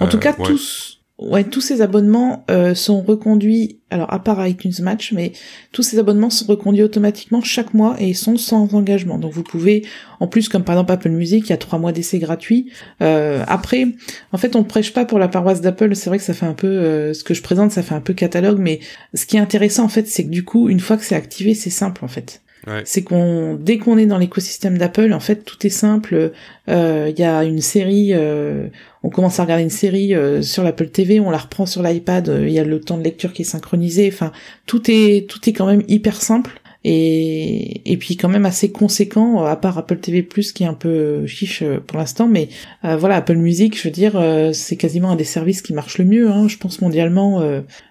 En 0.00 0.06
tout 0.06 0.16
euh, 0.16 0.20
cas, 0.20 0.32
tous 0.32 0.99
ouais, 1.20 1.44
tous 1.44 1.60
ces 1.60 1.82
abonnements 1.82 2.44
euh, 2.50 2.74
sont 2.74 3.02
reconduits, 3.02 3.78
alors 3.90 4.12
à 4.12 4.22
part 4.22 4.44
iTunes 4.46 4.72
Match, 4.80 5.12
mais 5.12 5.32
tous 5.70 5.82
ces 5.82 5.98
abonnements 5.98 6.30
sont 6.30 6.46
reconduits 6.46 6.82
automatiquement 6.82 7.42
chaque 7.42 7.74
mois 7.74 7.96
et 7.98 8.14
sont 8.14 8.36
sans 8.36 8.74
engagement. 8.74 9.18
Donc 9.18 9.32
vous 9.32 9.42
pouvez, 9.42 9.84
en 10.18 10.26
plus 10.26 10.48
comme 10.48 10.64
par 10.64 10.74
exemple 10.74 10.92
Apple 10.92 11.10
Music, 11.10 11.44
il 11.46 11.50
y 11.50 11.52
a 11.52 11.58
trois 11.58 11.78
mois 11.78 11.92
d'essai 11.92 12.18
gratuit. 12.18 12.72
Euh, 13.02 13.44
après, 13.46 13.86
en 14.32 14.38
fait, 14.38 14.56
on 14.56 14.64
prêche 14.64 14.92
pas 14.92 15.04
pour 15.04 15.18
la 15.18 15.28
paroisse 15.28 15.60
d'Apple. 15.60 15.94
C'est 15.94 16.08
vrai 16.08 16.18
que 16.18 16.24
ça 16.24 16.34
fait 16.34 16.46
un 16.46 16.54
peu, 16.54 16.66
euh, 16.66 17.12
ce 17.12 17.22
que 17.22 17.34
je 17.34 17.42
présente, 17.42 17.70
ça 17.70 17.82
fait 17.82 17.94
un 17.94 18.00
peu 18.00 18.14
catalogue, 18.14 18.58
mais 18.58 18.80
ce 19.14 19.26
qui 19.26 19.36
est 19.36 19.40
intéressant 19.40 19.84
en 19.84 19.88
fait, 19.88 20.08
c'est 20.08 20.24
que 20.24 20.30
du 20.30 20.44
coup, 20.44 20.68
une 20.68 20.80
fois 20.80 20.96
que 20.96 21.04
c'est 21.04 21.16
activé, 21.16 21.54
c'est 21.54 21.70
simple 21.70 22.04
en 22.04 22.08
fait. 22.08 22.40
C'est 22.84 23.02
qu'on 23.02 23.54
dès 23.54 23.78
qu'on 23.78 23.96
est 23.96 24.06
dans 24.06 24.18
l'écosystème 24.18 24.76
d'Apple, 24.76 25.12
en 25.12 25.20
fait, 25.20 25.44
tout 25.44 25.66
est 25.66 25.70
simple. 25.70 26.32
Il 26.68 26.74
euh, 26.74 27.10
y 27.16 27.22
a 27.22 27.44
une 27.44 27.60
série, 27.60 28.10
euh, 28.12 28.68
on 29.02 29.10
commence 29.10 29.40
à 29.40 29.44
regarder 29.44 29.62
une 29.62 29.70
série 29.70 30.14
euh, 30.14 30.42
sur 30.42 30.62
l'Apple 30.62 30.88
TV, 30.88 31.20
on 31.20 31.30
la 31.30 31.38
reprend 31.38 31.66
sur 31.66 31.82
l'iPad. 31.82 32.32
Il 32.42 32.50
y 32.50 32.58
a 32.58 32.64
le 32.64 32.80
temps 32.80 32.98
de 32.98 33.02
lecture 33.02 33.32
qui 33.32 33.42
est 33.42 33.46
synchronisé. 33.46 34.10
Enfin, 34.12 34.32
tout 34.66 34.90
est 34.90 35.28
tout 35.28 35.48
est 35.48 35.52
quand 35.52 35.66
même 35.66 35.82
hyper 35.88 36.20
simple 36.20 36.59
et, 36.84 37.92
et 37.92 37.96
puis 37.96 38.16
quand 38.16 38.28
même 38.28 38.46
assez 38.46 38.72
conséquent 38.72 39.44
à 39.44 39.56
part 39.56 39.78
Apple 39.78 39.98
TV 39.98 40.22
Plus 40.22 40.52
qui 40.52 40.62
est 40.64 40.66
un 40.66 40.74
peu 40.74 41.26
chiche 41.26 41.62
pour 41.86 41.98
l'instant 41.98 42.28
mais 42.28 42.48
voilà 42.82 43.16
Apple 43.16 43.36
Music 43.36 43.76
je 43.76 43.84
veux 43.84 43.92
dire 43.92 44.18
c'est 44.54 44.76
quasiment 44.76 45.10
un 45.10 45.16
des 45.16 45.24
services 45.24 45.62
qui 45.62 45.74
marche 45.74 45.98
le 45.98 46.04
mieux 46.04 46.30
hein, 46.30 46.48
je 46.48 46.56
pense 46.56 46.80
mondialement 46.80 47.42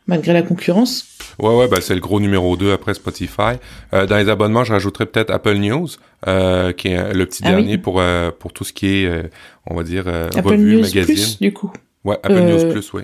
malgré 0.08 0.34
la 0.34 0.42
concurrence 0.42 1.10
Ouais, 1.40 1.56
ouais, 1.56 1.68
bah, 1.68 1.80
c'est 1.80 1.96
le 1.96 2.02
gros 2.02 2.20
numéro 2.20 2.58
2 2.58 2.74
après 2.74 2.94
Spotify. 2.94 3.58
Euh, 3.94 4.06
dans 4.06 4.18
les 4.18 4.28
abonnements, 4.28 4.66
je 4.66 4.74
rajouterais 4.74 5.06
peut-être 5.06 5.32
Apple 5.32 5.56
News, 5.56 5.88
euh, 6.28 6.74
qui 6.74 6.90
est 6.90 7.14
le 7.14 7.26
petit 7.26 7.44
ah 7.46 7.52
dernier 7.52 7.78
pour, 7.78 8.02
euh, 8.02 8.30
pour 8.38 8.52
tout 8.52 8.66
ce 8.66 8.74
qui 8.74 8.88
est, 8.88 9.06
euh, 9.06 9.24
on 9.66 9.76
va 9.76 9.84
dire, 9.84 10.08
Apple 10.08 10.56
News 10.56 10.84
Plus, 10.92 11.40
du 11.40 11.54
coup. 11.54 11.72
Ouais, 12.04 12.18
Apple 12.24 12.42
News 12.42 12.72
Plus, 12.72 12.94
oui. 12.94 13.04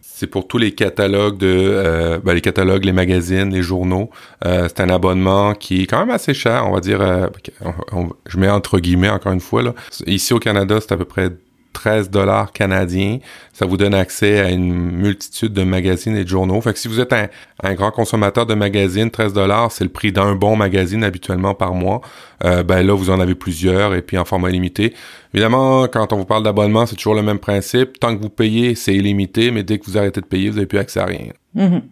C'est 0.00 0.26
pour 0.26 0.46
tous 0.46 0.58
les 0.58 0.74
catalogues 0.74 1.38
de 1.38 2.20
ben, 2.24 2.34
les 2.34 2.40
catalogues, 2.40 2.84
les 2.84 2.92
magazines, 2.92 3.52
les 3.52 3.62
journaux. 3.62 4.10
c'est 4.42 4.80
un 4.80 4.90
abonnement 4.90 5.54
qui 5.54 5.82
est 5.82 5.86
quand 5.86 5.98
même 5.98 6.10
assez 6.10 6.34
cher, 6.34 6.64
on 6.66 6.72
va 6.72 6.80
dire. 6.80 7.30
je 8.26 8.38
mets 8.38 8.50
entre 8.50 8.78
guillemets 8.78 9.08
encore 9.08 9.32
une 9.32 9.40
fois 9.40 9.62
là. 9.62 9.74
Ici 10.06 10.32
au 10.32 10.38
Canada, 10.38 10.78
c'est 10.80 10.92
à 10.92 10.96
peu 10.96 11.04
près 11.04 11.30
13 11.74 12.08
dollars 12.08 12.52
canadiens. 12.52 13.18
Ça 13.52 13.66
vous 13.66 13.76
donne 13.76 13.92
accès 13.92 14.40
à 14.40 14.48
une 14.48 14.72
multitude 14.72 15.52
de 15.52 15.62
magazines 15.62 16.16
et 16.16 16.24
de 16.24 16.28
journaux. 16.28 16.58
Fait 16.62 16.72
que 16.72 16.78
si 16.78 16.88
vous 16.88 17.00
êtes 17.00 17.12
un, 17.12 17.74
grand 17.74 17.90
consommateur 17.90 18.46
de 18.46 18.54
magazines, 18.54 19.10
13 19.10 19.34
dollars, 19.34 19.70
c'est 19.70 19.84
le 19.84 19.90
prix 19.90 20.12
d'un 20.12 20.34
bon 20.34 20.56
magazine 20.56 21.04
habituellement 21.04 21.54
par 21.54 21.74
mois. 21.74 22.00
Euh, 22.44 22.62
ben 22.62 22.82
là, 22.82 22.94
vous 22.94 23.10
en 23.10 23.20
avez 23.20 23.34
plusieurs 23.34 23.94
et 23.94 24.00
puis 24.00 24.16
en 24.16 24.24
format 24.24 24.48
limité. 24.48 24.94
Évidemment, 25.34 25.86
quand 25.88 26.12
on 26.14 26.16
vous 26.16 26.24
parle 26.24 26.44
d'abonnement, 26.44 26.86
c'est 26.86 26.96
toujours 26.96 27.14
le 27.14 27.22
même 27.22 27.38
principe. 27.38 28.00
Tant 28.00 28.16
que 28.16 28.22
vous 28.22 28.30
payez, 28.30 28.74
c'est 28.74 28.94
illimité, 28.94 29.50
mais 29.50 29.62
dès 29.62 29.78
que 29.78 29.84
vous 29.84 29.98
arrêtez 29.98 30.20
de 30.20 30.26
payer, 30.26 30.48
vous 30.48 30.56
n'avez 30.56 30.66
plus 30.66 30.78
accès 30.78 31.00
à 31.00 31.06
rien. 31.06 31.32
Mm-hmm. 31.56 31.82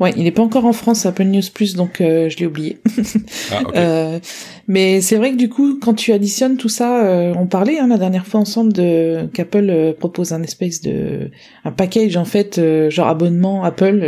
Ouais, 0.00 0.12
il 0.16 0.24
n'est 0.24 0.32
pas 0.32 0.42
encore 0.42 0.64
en 0.64 0.72
France 0.72 1.06
Apple 1.06 1.24
News 1.24 1.42
Plus, 1.52 1.74
donc 1.74 2.00
euh, 2.00 2.28
je 2.28 2.38
l'ai 2.38 2.46
oublié. 2.46 2.78
ah, 3.52 3.60
euh, 3.74 4.18
mais 4.66 5.00
c'est 5.00 5.16
vrai 5.16 5.32
que 5.32 5.36
du 5.36 5.48
coup, 5.48 5.78
quand 5.80 5.94
tu 5.94 6.12
additionnes 6.12 6.56
tout 6.56 6.68
ça, 6.68 7.04
euh, 7.04 7.34
on 7.36 7.46
parlait 7.46 7.78
hein, 7.78 7.88
la 7.88 7.98
dernière 7.98 8.26
fois 8.26 8.40
ensemble 8.40 8.72
de 8.72 9.28
qu'Apple 9.34 9.94
propose 9.98 10.32
un 10.32 10.42
espèce 10.42 10.80
de 10.80 11.30
un 11.64 11.72
package 11.72 12.16
en 12.16 12.24
fait, 12.24 12.60
genre 12.88 13.08
abonnement 13.08 13.64
Apple 13.64 14.04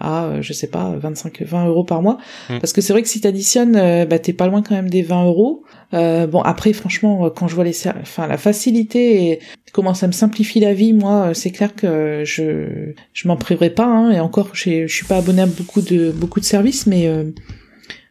à 0.00 0.40
je 0.40 0.52
sais 0.52 0.68
pas 0.68 0.94
25 0.98 1.42
20 1.42 1.66
euros 1.66 1.84
par 1.84 2.02
mois, 2.02 2.18
hmm. 2.50 2.58
parce 2.58 2.72
que 2.72 2.80
c'est 2.80 2.92
vrai 2.92 3.02
que 3.02 3.08
si 3.08 3.20
t'additionnes, 3.20 4.06
bah 4.06 4.18
t'es 4.18 4.32
pas 4.32 4.48
loin 4.48 4.62
quand 4.62 4.74
même 4.74 4.90
des 4.90 5.02
20 5.02 5.24
euros. 5.26 5.62
Bon 5.92 6.42
après 6.42 6.72
franchement 6.72 7.30
quand 7.30 7.48
je 7.48 7.54
vois 7.54 7.64
les 7.64 7.88
enfin 8.02 8.26
la 8.26 8.36
facilité 8.36 9.30
et 9.30 9.40
comment 9.72 9.94
ça 9.94 10.06
me 10.06 10.12
simplifie 10.12 10.60
la 10.60 10.74
vie 10.74 10.92
moi 10.92 11.34
c'est 11.34 11.50
clair 11.50 11.74
que 11.74 12.22
je 12.24 12.92
je 13.12 13.28
m'en 13.28 13.36
priverai 13.36 13.70
pas 13.70 13.86
hein, 13.86 14.10
et 14.10 14.20
encore 14.20 14.50
je 14.52 14.86
suis 14.86 15.06
pas 15.06 15.18
abonné 15.18 15.42
à 15.42 15.46
beaucoup 15.46 15.80
de 15.80 16.10
beaucoup 16.10 16.40
de 16.40 16.44
services 16.44 16.86
mais 16.86 17.06
euh, 17.06 17.24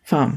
enfin 0.06 0.34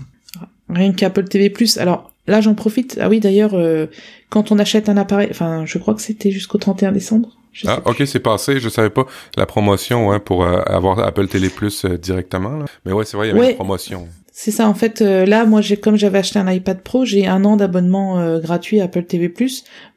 rien 0.68 0.92
qu'Apple 0.92 1.24
TV 1.24 1.52
alors 1.78 2.12
là 2.26 2.40
j'en 2.40 2.54
profite 2.54 2.98
ah 3.00 3.08
oui 3.08 3.20
d'ailleurs 3.20 3.54
euh, 3.54 3.86
quand 4.28 4.52
on 4.52 4.58
achète 4.58 4.88
un 4.88 4.96
appareil 4.96 5.28
enfin 5.30 5.64
je 5.66 5.78
crois 5.78 5.94
que 5.94 6.02
c'était 6.02 6.30
jusqu'au 6.30 6.58
31 6.58 6.92
décembre 6.92 7.36
ah, 7.66 7.80
ok, 7.84 8.04
c'est 8.06 8.20
passé. 8.20 8.60
Je 8.60 8.68
savais 8.68 8.90
pas 8.90 9.06
la 9.36 9.44
promotion 9.44 10.12
hein, 10.12 10.20
pour 10.20 10.44
euh, 10.44 10.62
avoir 10.66 11.00
Apple 11.00 11.26
Télé 11.26 11.48
Plus 11.48 11.84
directement. 11.84 12.58
Là. 12.58 12.66
Mais 12.86 12.92
ouais, 12.92 13.04
c'est 13.04 13.16
vrai, 13.16 13.28
il 13.28 13.36
y 13.36 13.38
avait 13.38 13.50
une 13.50 13.56
promotion. 13.56 14.08
C'est 14.42 14.52
ça, 14.52 14.66
en 14.70 14.72
fait, 14.72 15.02
euh, 15.02 15.26
là, 15.26 15.44
moi, 15.44 15.60
j'ai 15.60 15.76
comme 15.76 15.96
j'avais 15.96 16.16
acheté 16.16 16.38
un 16.38 16.50
iPad 16.50 16.80
Pro, 16.80 17.04
j'ai 17.04 17.26
un 17.26 17.44
an 17.44 17.58
d'abonnement 17.58 18.18
euh, 18.18 18.38
gratuit 18.38 18.80
à 18.80 18.84
Apple 18.84 19.02
TV+. 19.02 19.30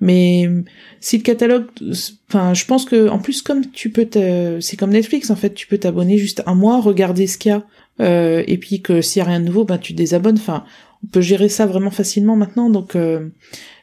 Mais 0.01 0.49
si 0.99 1.17
le 1.17 1.23
catalogue, 1.23 1.67
enfin, 2.27 2.53
je 2.53 2.65
pense 2.65 2.83
que 2.83 3.07
en 3.07 3.19
plus, 3.19 3.41
comme 3.41 3.71
tu 3.71 3.89
peux, 3.89 4.05
c'est 4.59 4.75
comme 4.75 4.89
Netflix, 4.89 5.29
en 5.29 5.37
fait, 5.37 5.53
tu 5.53 5.65
peux 5.65 5.77
t'abonner 5.77 6.17
juste 6.17 6.43
un 6.45 6.55
mois, 6.55 6.81
regarder 6.81 7.25
ce 7.25 7.37
qu'il 7.37 7.51
y 7.51 7.53
a, 7.53 7.63
euh, 8.01 8.43
et 8.45 8.57
puis 8.57 8.81
que 8.81 8.99
s'il 8.99 9.21
y 9.21 9.23
a 9.23 9.29
rien 9.29 9.39
de 9.39 9.45
nouveau, 9.45 9.63
ben 9.63 9.77
tu 9.77 9.93
désabonnes. 9.93 10.35
Enfin, 10.37 10.65
on 11.05 11.07
peut 11.07 11.21
gérer 11.21 11.47
ça 11.47 11.65
vraiment 11.65 11.91
facilement 11.91 12.35
maintenant. 12.35 12.69
Donc 12.69 12.97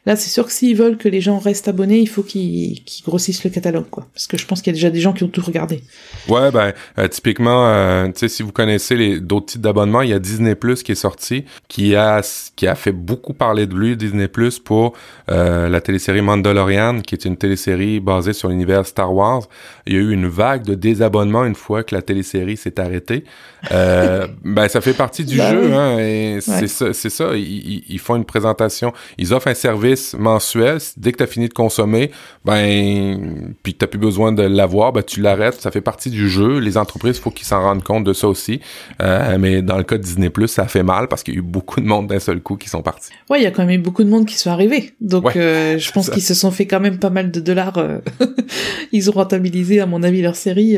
Là, 0.07 0.15
c'est 0.15 0.31
sûr 0.31 0.47
que 0.47 0.51
s'ils 0.51 0.75
veulent 0.75 0.97
que 0.97 1.07
les 1.07 1.21
gens 1.21 1.37
restent 1.37 1.67
abonnés, 1.67 1.99
il 1.99 2.09
faut 2.09 2.23
qu'ils 2.23 2.81
grossissent 3.05 3.43
le 3.43 3.51
catalogue, 3.51 3.87
quoi. 3.91 4.07
Parce 4.15 4.25
que 4.25 4.35
je 4.35 4.47
pense 4.47 4.63
qu'il 4.63 4.71
y 4.71 4.73
a 4.73 4.77
déjà 4.77 4.89
des 4.89 4.99
gens 4.99 5.13
qui 5.13 5.23
ont 5.23 5.27
tout 5.27 5.43
regardé. 5.45 5.83
Ouais, 6.27 6.49
ben, 6.49 6.73
euh, 6.97 7.07
typiquement, 7.07 7.67
euh, 7.67 8.07
tu 8.07 8.13
sais, 8.15 8.27
si 8.27 8.41
vous 8.41 8.51
connaissez 8.51 9.19
d'autres 9.19 9.45
types 9.45 9.61
d'abonnements, 9.61 10.01
il 10.01 10.09
y 10.09 10.13
a 10.13 10.17
Disney 10.17 10.55
Plus 10.55 10.81
qui 10.81 10.93
est 10.93 10.95
sorti, 10.95 11.45
qui 11.67 11.95
a 11.95 12.21
qui 12.55 12.65
a 12.65 12.73
fait 12.73 12.91
beaucoup 12.91 13.35
parler 13.35 13.67
de 13.67 13.75
lui, 13.75 13.95
Disney 13.95 14.27
Plus, 14.27 14.57
pour 14.57 14.93
euh, 15.29 15.69
la 15.69 15.81
télésérie 15.81 16.21
Mandalorian, 16.21 17.01
qui 17.01 17.13
est 17.13 17.25
une 17.25 17.37
télésérie 17.37 17.99
basée 17.99 18.33
sur 18.33 18.49
l'univers 18.49 18.87
Star 18.87 19.13
Wars. 19.13 19.43
Il 19.85 19.93
y 19.93 19.97
a 19.97 19.99
eu 19.99 20.11
une 20.11 20.27
vague 20.27 20.63
de 20.63 20.73
désabonnement 20.73 21.45
une 21.45 21.55
fois 21.55 21.83
que 21.83 21.93
la 21.93 22.01
télésérie 22.01 22.57
s'est 22.57 22.79
arrêtée. 22.79 23.23
ben, 23.69 24.67
ça 24.67 24.81
fait 24.81 24.93
partie 24.93 25.25
du 25.25 25.37
ben 25.37 25.51
jeu, 25.51 25.73
hein, 25.75 25.99
et 25.99 26.39
c'est 26.41 26.67
ça, 26.67 26.91
c'est 26.91 27.11
ça. 27.11 27.35
Ils, 27.35 27.83
ils 27.87 27.99
font 27.99 28.15
une 28.15 28.25
présentation, 28.25 28.93
ils 29.19 29.31
offrent 29.35 29.49
un 29.49 29.53
service 29.53 29.90
mensuel. 30.17 30.77
Dès 30.97 31.11
que 31.11 31.17
tu 31.17 31.23
as 31.23 31.27
fini 31.27 31.47
de 31.47 31.53
consommer, 31.53 32.11
ben, 32.45 33.45
puis 33.63 33.73
que 33.73 33.85
tu 33.85 33.87
plus 33.87 33.99
besoin 33.99 34.31
de 34.31 34.43
l'avoir, 34.43 34.93
ben, 34.93 35.03
tu 35.03 35.21
l'arrêtes. 35.21 35.61
Ça 35.61 35.71
fait 35.71 35.81
partie 35.81 36.09
du 36.09 36.29
jeu. 36.29 36.59
Les 36.59 36.77
entreprises, 36.77 37.17
il 37.17 37.21
faut 37.21 37.31
qu'ils 37.31 37.47
s'en 37.47 37.61
rendent 37.61 37.83
compte 37.83 38.03
de 38.03 38.13
ça 38.13 38.27
aussi. 38.27 38.61
Euh, 39.01 39.37
mais 39.39 39.61
dans 39.61 39.77
le 39.77 39.83
cas 39.83 39.97
de 39.97 40.03
Disney+, 40.03 40.31
ça 40.47 40.67
fait 40.67 40.83
mal 40.83 41.07
parce 41.07 41.23
qu'il 41.23 41.33
y 41.33 41.37
a 41.37 41.39
eu 41.39 41.43
beaucoup 41.43 41.81
de 41.81 41.85
monde 41.85 42.07
d'un 42.07 42.19
seul 42.19 42.41
coup 42.41 42.55
qui 42.55 42.69
sont 42.69 42.81
partis. 42.81 43.11
Ouais, 43.29 43.39
il 43.39 43.43
y 43.43 43.47
a 43.47 43.51
quand 43.51 43.65
même 43.65 43.79
eu 43.79 43.83
beaucoup 43.83 44.03
de 44.03 44.09
monde 44.09 44.25
qui 44.25 44.35
sont 44.35 44.49
arrivés. 44.49 44.93
Donc, 45.01 45.35
euh, 45.35 45.77
je 45.77 45.91
pense 45.91 46.09
qu'ils 46.09 46.23
se 46.23 46.33
sont 46.33 46.51
fait 46.51 46.65
quand 46.65 46.79
même 46.79 46.99
pas 46.99 47.09
mal 47.09 47.31
de 47.31 47.39
dollars. 47.39 47.77
Euh, 47.77 47.99
ils 48.91 49.09
ont 49.09 49.13
rentabilisé, 49.13 49.79
à 49.79 49.85
mon 49.85 50.03
avis, 50.03 50.21
leur 50.21 50.35
série 50.35 50.77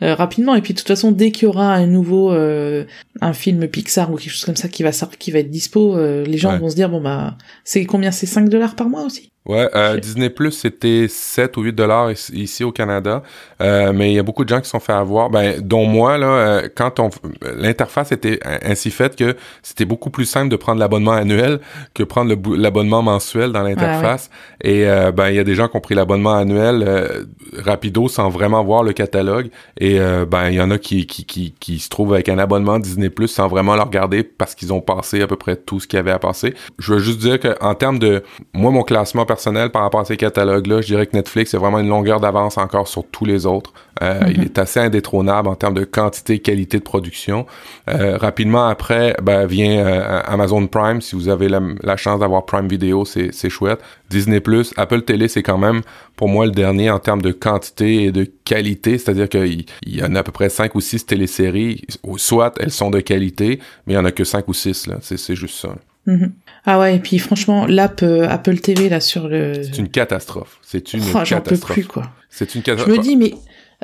rapidement. 0.00 0.54
Et 0.54 0.62
puis, 0.62 0.74
de 0.74 0.78
toute 0.78 0.88
façon, 0.88 1.12
dès 1.12 1.30
qu'il 1.30 1.44
y 1.44 1.46
aura 1.46 1.72
un 1.72 1.86
nouveau, 1.86 2.30
un 2.30 3.32
film 3.32 3.66
Pixar 3.68 4.12
ou 4.12 4.16
quelque 4.16 4.30
chose 4.30 4.44
comme 4.44 4.56
ça 4.56 4.68
qui 4.68 4.82
va, 4.82 4.90
qui 5.18 5.30
va 5.30 5.38
être 5.38 5.50
dispo, 5.50 5.96
les 5.96 6.38
gens 6.38 6.58
vont 6.58 6.70
se 6.70 6.74
dire, 6.74 6.88
bon, 6.88 7.00
bah, 7.00 7.36
c'est 7.64 7.84
combien 7.84 8.10
c'est 8.10 8.26
5 8.32 8.48
dollars 8.48 8.74
par 8.74 8.88
mois 8.88 9.02
aussi. 9.02 9.32
Ouais, 9.44 9.68
euh, 9.74 9.96
Disney 9.98 10.30
Plus 10.30 10.52
c'était 10.52 11.06
7 11.08 11.56
ou 11.56 11.62
8 11.62 11.72
dollars 11.72 12.12
ici 12.32 12.62
au 12.62 12.70
Canada, 12.70 13.24
euh, 13.60 13.92
mais 13.92 14.12
il 14.12 14.14
y 14.14 14.18
a 14.20 14.22
beaucoup 14.22 14.44
de 14.44 14.48
gens 14.48 14.60
qui 14.60 14.68
sont 14.68 14.78
fait 14.78 14.92
avoir, 14.92 15.30
ben 15.30 15.60
dont 15.60 15.84
moi 15.84 16.16
là, 16.16 16.26
euh, 16.26 16.68
quand 16.72 17.00
on 17.00 17.10
l'interface 17.56 18.12
était 18.12 18.38
ainsi 18.64 18.92
faite 18.92 19.16
que 19.16 19.36
c'était 19.64 19.84
beaucoup 19.84 20.10
plus 20.10 20.26
simple 20.26 20.48
de 20.48 20.54
prendre 20.54 20.78
l'abonnement 20.78 21.10
annuel 21.10 21.58
que 21.92 22.04
prendre 22.04 22.32
l'abonnement 22.56 23.02
mensuel 23.02 23.50
dans 23.50 23.64
l'interface. 23.64 24.30
Et 24.62 24.86
euh, 24.86 25.10
ben 25.10 25.30
il 25.30 25.34
y 25.34 25.40
a 25.40 25.44
des 25.44 25.56
gens 25.56 25.66
qui 25.66 25.76
ont 25.76 25.80
pris 25.80 25.96
l'abonnement 25.96 26.34
annuel 26.34 26.84
euh, 26.86 27.24
rapido 27.64 28.06
sans 28.06 28.28
vraiment 28.28 28.62
voir 28.62 28.84
le 28.84 28.92
catalogue, 28.92 29.50
et 29.76 29.98
ben 30.28 30.50
il 30.50 30.54
y 30.54 30.60
en 30.60 30.70
a 30.70 30.78
qui, 30.78 31.08
qui 31.08 31.24
qui 31.24 31.52
qui 31.58 31.80
se 31.80 31.88
trouvent 31.88 32.14
avec 32.14 32.28
un 32.28 32.38
abonnement 32.38 32.78
Disney 32.78 33.10
Plus 33.10 33.26
sans 33.26 33.48
vraiment 33.48 33.74
le 33.74 33.82
regarder 33.82 34.22
parce 34.22 34.54
qu'ils 34.54 34.72
ont 34.72 34.80
passé 34.80 35.20
à 35.20 35.26
peu 35.26 35.36
près 35.36 35.56
tout 35.56 35.80
ce 35.80 35.88
qu'il 35.88 35.96
y 35.96 36.00
avait 36.00 36.12
à 36.12 36.20
passer. 36.20 36.54
Je 36.78 36.94
veux 36.94 37.00
juste 37.00 37.18
dire 37.18 37.40
que 37.40 37.56
en 37.60 37.74
termes 37.74 37.98
de 37.98 38.22
moi 38.54 38.70
mon 38.70 38.84
classement 38.84 39.26
personnel 39.32 39.70
par 39.70 39.80
rapport 39.80 40.00
à 40.00 40.04
ces 40.04 40.18
catalogues-là, 40.18 40.82
je 40.82 40.88
dirais 40.88 41.06
que 41.06 41.16
Netflix 41.16 41.54
a 41.54 41.58
vraiment 41.58 41.78
une 41.78 41.88
longueur 41.88 42.20
d'avance 42.20 42.58
encore 42.58 42.86
sur 42.86 43.02
tous 43.06 43.24
les 43.24 43.46
autres. 43.46 43.72
Euh, 44.02 44.20
mm-hmm. 44.20 44.32
Il 44.34 44.42
est 44.42 44.58
assez 44.58 44.78
indétrônable 44.78 45.48
en 45.48 45.54
termes 45.54 45.72
de 45.72 45.84
quantité, 45.84 46.38
qualité 46.38 46.78
de 46.78 46.82
production. 46.82 47.46
Euh, 47.88 48.18
rapidement 48.18 48.66
après, 48.66 49.16
ben, 49.22 49.46
vient 49.46 49.86
euh, 49.86 50.20
Amazon 50.26 50.66
Prime. 50.66 51.00
Si 51.00 51.16
vous 51.16 51.30
avez 51.30 51.48
la, 51.48 51.96
chance 51.96 52.20
d'avoir 52.20 52.44
Prime 52.44 52.68
Video, 52.68 53.06
c'est 53.06 53.48
chouette. 53.48 53.80
Disney+, 54.10 54.42
Apple 54.76 55.02
Télé, 55.02 55.28
c'est 55.28 55.42
quand 55.42 55.58
même 55.58 55.80
pour 56.14 56.28
moi 56.28 56.44
le 56.44 56.52
dernier 56.52 56.90
en 56.90 56.98
termes 56.98 57.22
de 57.22 57.32
quantité 57.32 58.04
et 58.04 58.12
de 58.12 58.30
qualité. 58.44 58.98
C'est-à-dire 58.98 59.30
qu'il 59.30 59.64
y 59.86 60.02
en 60.02 60.14
a 60.14 60.18
à 60.18 60.22
peu 60.22 60.32
près 60.32 60.50
5 60.50 60.74
ou 60.74 60.82
6 60.82 61.06
téléséries. 61.06 61.86
Soit 62.16 62.54
elles 62.60 62.70
sont 62.70 62.90
de 62.90 63.00
qualité, 63.00 63.60
mais 63.86 63.94
il 63.94 63.96
y 63.96 63.98
en 63.98 64.04
a 64.04 64.12
que 64.12 64.24
5 64.24 64.46
ou 64.48 64.52
6. 64.52 64.90
C'est 65.00 65.34
juste 65.34 65.56
ça. 65.56 65.74
Mm-hmm. 66.06 66.30
Ah 66.64 66.78
ouais, 66.78 66.96
et 66.96 66.98
puis 67.00 67.18
franchement, 67.18 67.66
l'app 67.66 68.02
euh, 68.02 68.28
Apple 68.28 68.58
TV 68.58 68.88
là 68.88 69.00
sur 69.00 69.28
le. 69.28 69.62
C'est 69.62 69.78
une 69.78 69.88
catastrophe. 69.88 70.58
C'est 70.62 70.92
une 70.92 71.00
oh, 71.00 71.12
catastrophe. 71.12 71.28
J'en 71.28 71.40
peux 71.40 71.56
plus 71.58 71.84
quoi. 71.84 72.12
C'est 72.30 72.54
une 72.54 72.62
catastrophe. 72.62 72.94
Je 72.94 72.98
me 72.98 73.02
dis 73.02 73.16
mais 73.16 73.34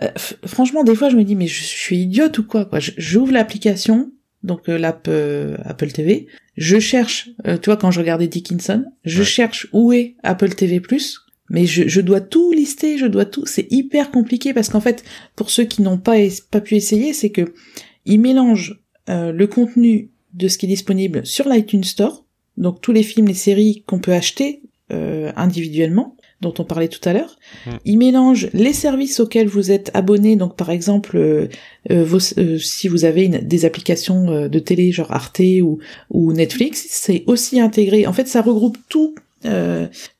euh, 0.02 0.08
franchement 0.46 0.84
des 0.84 0.94
fois 0.94 1.08
je 1.08 1.16
me 1.16 1.24
dis 1.24 1.34
mais 1.34 1.48
je, 1.48 1.62
suis 1.62 1.98
idiote 1.98 2.38
ou 2.38 2.44
quoi 2.44 2.64
quoi. 2.64 2.78
J'ouvre 2.80 3.32
l'application 3.32 4.12
donc 4.44 4.68
euh, 4.68 4.78
l'app 4.78 5.10
Apple 5.64 5.90
TV, 5.90 6.28
je 6.56 6.78
cherche, 6.78 7.30
tu 7.44 7.66
vois 7.66 7.76
quand 7.76 7.90
je 7.90 7.98
regardais 7.98 8.28
Dickinson, 8.28 8.84
je 9.04 9.24
cherche 9.24 9.66
où 9.72 9.92
est 9.92 10.14
Apple 10.22 10.50
TV 10.50 10.80
Plus. 10.80 11.20
Mais 11.50 11.64
je, 11.64 11.88
je 11.88 12.02
dois 12.02 12.20
tout 12.20 12.52
lister, 12.52 12.98
je 12.98 13.06
dois 13.06 13.24
tout. 13.24 13.46
C'est 13.46 13.66
hyper 13.72 14.10
compliqué 14.10 14.52
parce 14.52 14.68
qu'en 14.68 14.82
fait, 14.82 15.02
pour 15.34 15.48
ceux 15.48 15.64
qui 15.64 15.80
n'ont 15.80 15.96
pas, 15.96 16.16
pas 16.50 16.60
pu 16.60 16.76
essayer, 16.76 17.14
c'est 17.14 17.30
que 17.30 17.54
ils 18.04 18.20
mélangent 18.20 18.78
le 19.08 19.46
contenu 19.46 20.10
de 20.34 20.46
ce 20.46 20.58
qui 20.58 20.66
est 20.66 20.68
disponible 20.68 21.24
sur 21.24 21.48
l'iTunes 21.48 21.84
Store, 21.84 22.26
donc 22.58 22.80
tous 22.80 22.92
les 22.92 23.02
films, 23.02 23.28
les 23.28 23.34
séries 23.34 23.84
qu'on 23.86 24.00
peut 24.00 24.12
acheter 24.12 24.62
euh, 24.90 25.30
individuellement, 25.36 26.16
dont 26.40 26.54
on 26.58 26.64
parlait 26.64 26.88
tout 26.88 27.06
à 27.06 27.12
l'heure. 27.12 27.38
Hmm. 27.66 27.72
Il 27.84 27.98
mélange 27.98 28.48
les 28.54 28.72
services 28.72 29.20
auxquels 29.20 29.46
vous 29.46 29.70
êtes 29.70 29.90
abonné, 29.92 30.34
donc 30.34 30.56
par 30.56 30.70
exemple, 30.70 31.18
euh, 31.18 31.48
euh, 31.90 32.04
vos, 32.04 32.18
si 32.18 32.88
vous 32.88 33.04
avez 33.04 33.26
une, 33.26 33.38
des 33.38 33.66
applications 33.66 34.48
de 34.48 34.58
télé 34.58 34.90
genre 34.90 35.12
Arte 35.12 35.42
ou, 35.62 35.78
ou 36.10 36.32
Netflix, 36.32 36.86
c'est 36.88 37.24
aussi 37.26 37.60
intégré. 37.60 38.06
En 38.06 38.14
fait, 38.14 38.28
ça 38.28 38.40
regroupe 38.40 38.78
tout, 38.88 39.14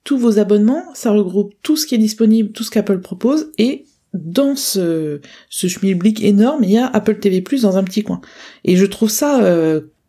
tous 0.04 0.18
vos 0.18 0.38
abonnements, 0.38 0.84
ça 0.92 1.12
regroupe 1.12 1.54
tout 1.62 1.76
ce 1.76 1.86
qui 1.86 1.94
est 1.94 1.98
disponible, 1.98 2.52
tout 2.52 2.62
ce 2.62 2.70
qu'Apple 2.70 3.00
propose, 3.00 3.50
et 3.56 3.86
dans 4.12 4.54
ce, 4.54 5.22
ce 5.48 5.66
schmilblick 5.66 6.22
énorme, 6.22 6.62
il 6.62 6.72
y 6.72 6.78
a 6.78 6.86
Apple 6.86 7.18
TV 7.20 7.40
Plus 7.40 7.62
dans 7.62 7.78
un 7.78 7.84
petit 7.84 8.02
coin. 8.02 8.20
Et 8.64 8.76
je 8.76 8.84
trouve 8.84 9.08
ça 9.08 9.40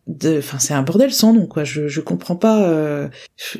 enfin 0.09 0.59
c'est 0.59 0.73
un 0.73 0.81
bordel 0.81 1.11
sans 1.11 1.33
nom 1.33 1.45
quoi. 1.45 1.63
Je 1.63 1.87
je 1.87 2.01
comprends 2.01 2.35
pas 2.35 2.63
euh, 2.63 3.07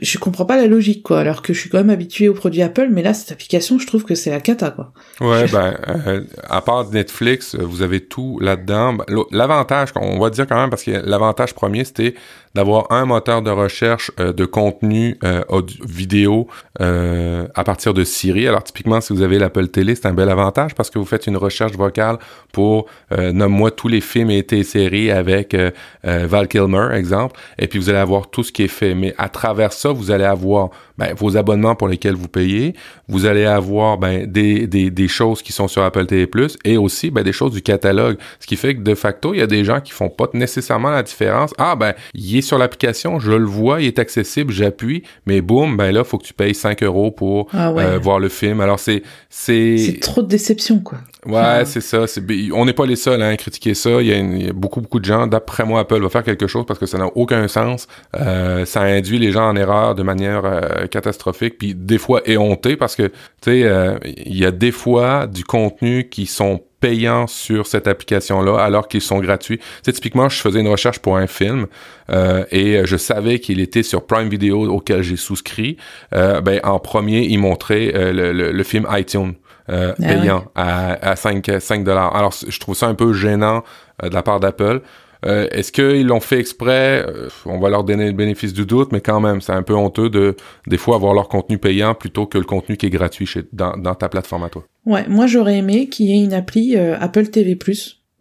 je, 0.02 0.18
comprends 0.18 0.46
pas 0.46 0.58
la 0.58 0.68
logique 0.68 1.04
quoi. 1.04 1.20
Alors 1.20 1.42
que 1.42 1.54
je 1.54 1.60
suis 1.60 1.70
quand 1.70 1.78
même 1.78 1.90
habitué 1.90 2.28
aux 2.28 2.34
produits 2.34 2.62
Apple 2.62 2.88
mais 2.92 3.02
là 3.02 3.14
cette 3.14 3.32
application 3.32 3.78
je 3.80 3.88
trouve 3.88 4.04
que 4.04 4.16
c'est 4.16 4.32
la 4.32 4.40
cata 4.40 4.72
quoi. 4.72 4.94
Ouais 5.22 5.48
ben 5.48 5.78
euh, 5.88 6.24
à 6.50 6.62
part 6.62 6.90
Netflix 6.90 7.56
vous 7.56 7.82
avez 7.82 8.06
tout 8.06 8.40
là 8.40 8.56
dedans 8.56 8.98
l'avantage 9.32 9.90
on 9.96 10.20
va 10.20 10.30
dire 10.30 10.48
quand 10.48 10.60
même 10.60 10.70
parce 10.70 10.84
que 10.84 10.92
l'avantage 10.92 11.54
premier 11.54 11.86
c'était 11.86 12.16
d'avoir 12.56 12.92
un 12.92 13.06
moteur 13.06 13.42
de 13.42 13.52
recherche 13.52 14.12
euh, 14.20 14.34
de 14.34 14.46
contenu 14.46 15.18
euh, 15.24 15.44
vidéo 15.86 16.48
euh, 16.82 17.48
à 17.56 17.64
partir 17.64 17.94
de 17.94 18.04
Siri. 18.04 18.48
Alors 18.48 18.64
typiquement, 18.64 19.02
si 19.02 19.14
vous 19.14 19.22
avez 19.22 19.38
l'Apple 19.38 19.68
Télé, 19.68 19.96
c'est 19.96 20.08
un 20.08 20.14
bel 20.14 20.30
avantage 20.30 20.76
parce 20.76 20.90
que 20.90 21.00
vous 21.00 21.06
faites 21.06 21.28
une 21.28 21.38
recherche 21.38 21.74
vocale 21.74 22.18
pour 22.52 22.88
nomme-moi 23.12 23.72
tous 23.72 23.88
les 23.88 24.02
films 24.02 24.32
et 24.32 24.64
séries 24.64 25.12
avec 25.12 25.56
Val 26.04 26.48
Kilmer, 26.48 26.90
exemple, 26.94 27.40
et 27.58 27.68
puis 27.68 27.80
vous 27.80 27.90
allez 27.90 28.00
avoir 28.00 28.30
tout 28.30 28.44
ce 28.44 28.52
qui 28.52 28.64
est 28.64 28.68
fait. 28.68 28.96
Mais 28.96 29.14
à 29.18 29.30
travers 29.30 29.74
ça, 29.74 29.92
vous 29.92 30.12
allez 30.12 30.24
avoir 30.24 30.70
ben, 30.98 31.14
vos 31.16 31.38
abonnements 31.38 31.76
pour 31.76 31.88
lesquels 31.88 32.16
vous 32.16 32.28
payez, 32.28 32.74
vous 33.10 33.26
allez 33.26 33.46
avoir 33.46 33.98
ben, 33.98 34.26
des, 34.26 34.68
des, 34.68 34.92
des 34.92 35.08
choses 35.08 35.42
qui 35.42 35.52
sont 35.52 35.68
sur 35.68 35.84
Apple 35.84 36.06
TV+, 36.06 36.30
et 36.64 36.78
aussi 36.78 37.10
ben, 37.10 37.24
des 37.24 37.34
choses 37.34 37.54
du 37.54 37.62
catalogue. 37.62 38.18
Ce 38.40 38.48
qui 38.48 38.56
fait 38.56 38.76
que 38.76 38.82
de 38.82 38.96
facto, 38.96 39.34
il 39.34 39.40
y 39.40 39.42
a 39.42 39.48
des 39.48 39.66
gens 39.66 39.82
qui 39.82 39.92
font 39.92 40.10
pas 40.10 40.28
nécessairement 40.34 40.92
la 40.92 41.04
différence. 41.04 41.54
Ah 41.58 41.76
ben, 41.76 41.94
il 42.14 42.38
est 42.38 42.42
sur 42.42 42.58
l'application, 42.58 43.20
je 43.20 43.32
le 43.32 43.46
vois, 43.46 43.82
il 43.82 43.88
est 43.88 44.00
accessible, 44.00 44.54
j'appuie, 44.54 45.04
mais 45.26 45.42
boum, 45.42 45.76
ben 45.76 45.92
là, 45.92 46.04
faut 46.04 46.18
que 46.18 46.26
tu 46.26 46.34
payes 46.34 46.56
5 46.56 46.84
euros 46.84 47.12
pour 47.12 47.48
ah 47.52 47.72
euh, 47.72 47.98
voir 47.98 48.20
le 48.20 48.30
film. 48.30 48.62
Alors 48.62 48.80
c'est... 48.80 49.02
C'est 49.30 50.00
trop 50.02 50.22
de 50.22 50.28
déception, 50.28 50.80
quoi. 50.80 51.00
Ouais, 51.26 51.66
c'est 51.66 51.82
ça. 51.82 52.06
On 52.54 52.66
n'est 52.66 52.74
pas 52.74 52.86
les 52.86 52.96
seuls 52.96 53.22
hein, 53.22 53.32
à 53.32 53.36
critiquer 53.38 53.74
ça. 53.74 54.02
Il 54.02 54.08
y, 54.08 54.50
a 54.50 54.54
beaucoup, 54.54 54.80
beaucoup 54.80 55.00
de 55.00 55.06
gens. 55.06 55.28
D'après 55.28 55.66
moi, 55.66 55.82
Apple 55.82 56.02
va 56.02 56.10
faire 56.10 56.24
quelque 56.24 56.48
chose 56.48 56.66
parce 56.66 56.80
que 56.80 56.86
ça 56.86 56.98
n'a 56.98 57.08
aucun 57.08 57.48
sens. 57.50 57.88
Euh, 58.18 58.64
ça 58.64 58.82
induit 58.82 59.20
les 59.20 59.32
gens 59.32 59.50
en 59.50 59.56
erreur 59.58 59.96
de 59.96 60.04
manière 60.04 60.46
euh, 60.46 60.88
catastrophique, 60.88 61.58
puis 61.58 61.76
des 61.76 61.98
fois 61.98 62.22
éhonté 62.26 62.78
parce 62.78 62.96
que, 62.96 63.08
tu 63.08 63.14
sais, 63.42 63.64
euh, 63.64 63.98
il 64.06 64.38
y 64.38 64.46
a 64.46 64.52
des 64.52 64.72
fois 64.72 65.28
du 65.28 65.44
contenu 65.44 66.08
qui 66.08 66.26
sont 66.26 66.62
payants 66.80 67.28
sur 67.28 67.68
cette 67.68 67.90
application-là 67.90 68.58
alors 68.58 68.88
qu'ils 68.88 69.02
sont 69.02 69.20
gratuits. 69.20 69.60
C'est 69.84 69.92
typiquement, 69.92 70.30
je 70.30 70.40
faisais 70.40 70.62
une 70.62 70.70
recherche 70.70 71.00
pour 71.00 71.18
un 71.18 71.28
film 71.28 71.68
euh, 72.10 72.46
et 72.52 72.86
je 72.86 72.96
savais 72.96 73.40
qu'il 73.40 73.60
était 73.60 73.84
sur 73.84 74.06
Prime 74.06 74.30
Video 74.30 74.66
auquel 74.72 75.02
j'ai 75.04 75.18
souscrit. 75.18 75.76
ben 76.14 76.62
en 76.64 76.80
premier, 76.80 77.26
il 77.26 77.40
montrait 77.40 77.92
le, 78.14 78.32
le, 78.32 78.64
film 78.64 78.88
iTunes. 78.92 79.34
Euh, 79.70 79.94
ah 80.02 80.08
payant 80.08 80.46
à, 80.56 81.12
à 81.12 81.16
5, 81.16 81.50
5 81.60 81.84
dollars. 81.84 82.16
Alors, 82.16 82.34
je 82.48 82.60
trouve 82.60 82.76
ça 82.76 82.88
un 82.88 82.96
peu 82.96 83.14
gênant 83.14 83.64
euh, 84.04 84.10
de 84.10 84.14
la 84.14 84.24
part 84.24 84.40
d'Apple. 84.40 84.82
Euh, 85.26 85.48
est-ce 85.52 85.72
qu'ils 85.72 86.08
l'ont 86.08 86.22
fait 86.22 86.40
exprès? 86.40 87.06
on 87.46 87.60
va 87.60 87.70
leur 87.70 87.84
donner 87.84 88.08
le 88.08 88.14
bénéfice 88.14 88.54
du 88.54 88.66
doute, 88.66 88.92
mais 88.92 89.02
quand 89.02 89.20
même, 89.20 89.42
c'est 89.42 89.52
un 89.52 89.64
peu 89.64 89.74
honteux 89.74 90.10
de, 90.10 90.36
des 90.66 90.78
fois, 90.78 90.96
avoir 90.96 91.14
leur 91.14 91.28
contenu 91.28 91.58
payant 91.58 91.94
plutôt 91.94 92.26
que 92.26 92.38
le 92.38 92.46
contenu 92.46 92.78
qui 92.78 92.86
est 92.86 92.90
gratuit 92.90 93.26
chez, 93.26 93.44
dans, 93.52 93.76
dans 93.78 93.96
ta 93.96 94.10
plateforme 94.10 94.44
à 94.44 94.50
toi. 94.50 94.64
Ouais, 94.86 95.06
moi, 95.08 95.28
j'aurais 95.28 95.58
aimé 95.58 95.90
qu'il 95.90 96.08
y 96.08 96.14
ait 96.14 96.24
une 96.24 96.34
appli 96.34 96.76
Apple 96.78 97.28
TV+. 97.28 97.58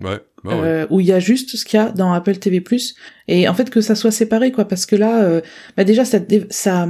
Ouais. 0.02 0.18
Bah 0.44 0.86
où 0.90 1.00
il 1.00 1.06
y 1.06 1.12
a 1.12 1.18
juste 1.18 1.56
ce 1.56 1.64
qu'il 1.64 1.80
y 1.80 1.82
a 1.82 1.90
dans 1.90 2.12
Apple 2.12 2.36
TV+, 2.36 2.62
et 3.26 3.48
en 3.48 3.54
fait 3.54 3.70
que 3.70 3.80
ça 3.80 3.96
soit 3.96 4.12
séparé, 4.12 4.52
quoi, 4.52 4.66
parce 4.66 4.86
que 4.86 4.94
là, 4.94 5.40
bah 5.76 5.84
déjà, 5.84 6.04
ça, 6.04 6.18
ça, 6.50 6.86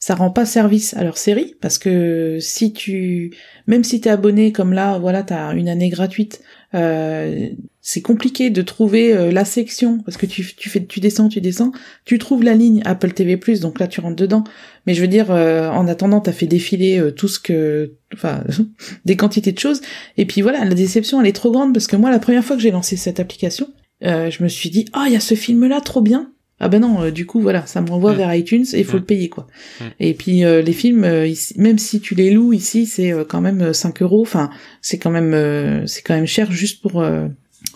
ça 0.00 0.14
rend 0.14 0.30
pas 0.30 0.46
service 0.46 0.94
à 0.94 1.04
leur 1.04 1.18
série 1.18 1.54
parce 1.60 1.76
que 1.76 2.38
si 2.40 2.72
tu 2.72 3.34
même 3.66 3.84
si 3.84 4.00
t'es 4.00 4.08
abonné 4.08 4.50
comme 4.50 4.72
là 4.72 4.98
voilà 4.98 5.22
t'as 5.22 5.54
une 5.54 5.68
année 5.68 5.90
gratuite 5.90 6.40
euh, 6.74 7.48
c'est 7.82 8.00
compliqué 8.00 8.48
de 8.48 8.62
trouver 8.62 9.12
euh, 9.12 9.30
la 9.30 9.44
section 9.44 9.98
parce 9.98 10.16
que 10.16 10.24
tu, 10.24 10.54
tu 10.56 10.70
fais 10.70 10.82
tu 10.86 11.00
descends 11.00 11.28
tu 11.28 11.42
descends 11.42 11.72
tu 12.06 12.18
trouves 12.18 12.42
la 12.42 12.54
ligne 12.54 12.80
Apple 12.86 13.12
TV 13.12 13.36
Plus 13.36 13.60
donc 13.60 13.78
là 13.78 13.88
tu 13.88 14.00
rentres 14.00 14.16
dedans. 14.16 14.44
Mais 14.86 14.94
je 14.94 15.02
veux 15.02 15.08
dire 15.08 15.30
euh, 15.30 15.68
en 15.68 15.86
attendant 15.86 16.20
t'as 16.20 16.32
fait 16.32 16.46
défiler 16.46 17.12
tout 17.14 17.28
ce 17.28 17.38
que 17.38 17.94
enfin 18.14 18.42
des 19.04 19.16
quantités 19.16 19.52
de 19.52 19.58
choses. 19.58 19.82
Et 20.16 20.24
puis 20.24 20.40
voilà 20.40 20.64
la 20.64 20.74
déception 20.74 21.20
elle 21.20 21.26
est 21.26 21.32
trop 21.32 21.50
grande 21.50 21.74
parce 21.74 21.86
que 21.86 21.96
moi 21.96 22.10
la 22.10 22.20
première 22.20 22.44
fois 22.44 22.56
que 22.56 22.62
j'ai 22.62 22.70
lancé 22.70 22.96
cette 22.96 23.20
application 23.20 23.68
je 24.02 24.42
me 24.42 24.48
suis 24.48 24.70
dit 24.70 24.86
ah 24.94 25.04
il 25.08 25.12
y 25.12 25.16
a 25.16 25.20
ce 25.20 25.34
film 25.34 25.66
là 25.66 25.80
trop 25.82 26.00
bien 26.00 26.32
ah 26.62 26.68
ben 26.68 26.80
non, 26.80 27.02
euh, 27.02 27.10
du 27.10 27.24
coup 27.24 27.40
voilà, 27.40 27.64
ça 27.66 27.80
me 27.80 27.88
renvoie 27.88 28.12
mm. 28.12 28.16
vers 28.16 28.34
iTunes 28.34 28.66
et 28.74 28.80
il 28.80 28.84
faut 28.84 28.98
mm. 28.98 29.00
le 29.00 29.06
payer 29.06 29.28
quoi. 29.30 29.46
Mm. 29.80 29.84
Et 29.98 30.14
puis 30.14 30.44
euh, 30.44 30.60
les 30.60 30.74
films, 30.74 31.04
euh, 31.04 31.32
même 31.56 31.78
si 31.78 32.00
tu 32.00 32.14
les 32.14 32.30
loues 32.30 32.52
ici, 32.52 32.84
c'est 32.84 33.14
quand 33.26 33.40
même 33.40 33.72
5 33.72 34.02
euros. 34.02 34.20
Enfin, 34.20 34.50
c'est 34.82 34.98
quand 34.98 35.10
même 35.10 35.86
c'est 35.86 36.02
quand 36.02 36.14
même 36.14 36.26
cher 36.26 36.52
juste 36.52 36.82
pour. 36.82 37.02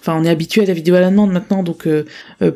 Enfin, 0.01 0.19
on 0.19 0.25
est 0.25 0.31
habitué 0.31 0.63
à 0.63 0.67
la 0.67 0.75
vidéo 0.75 0.95
à 0.95 1.01
la 1.01 1.11
demande 1.11 1.33
maintenant, 1.33 1.63
donc 1.63 1.89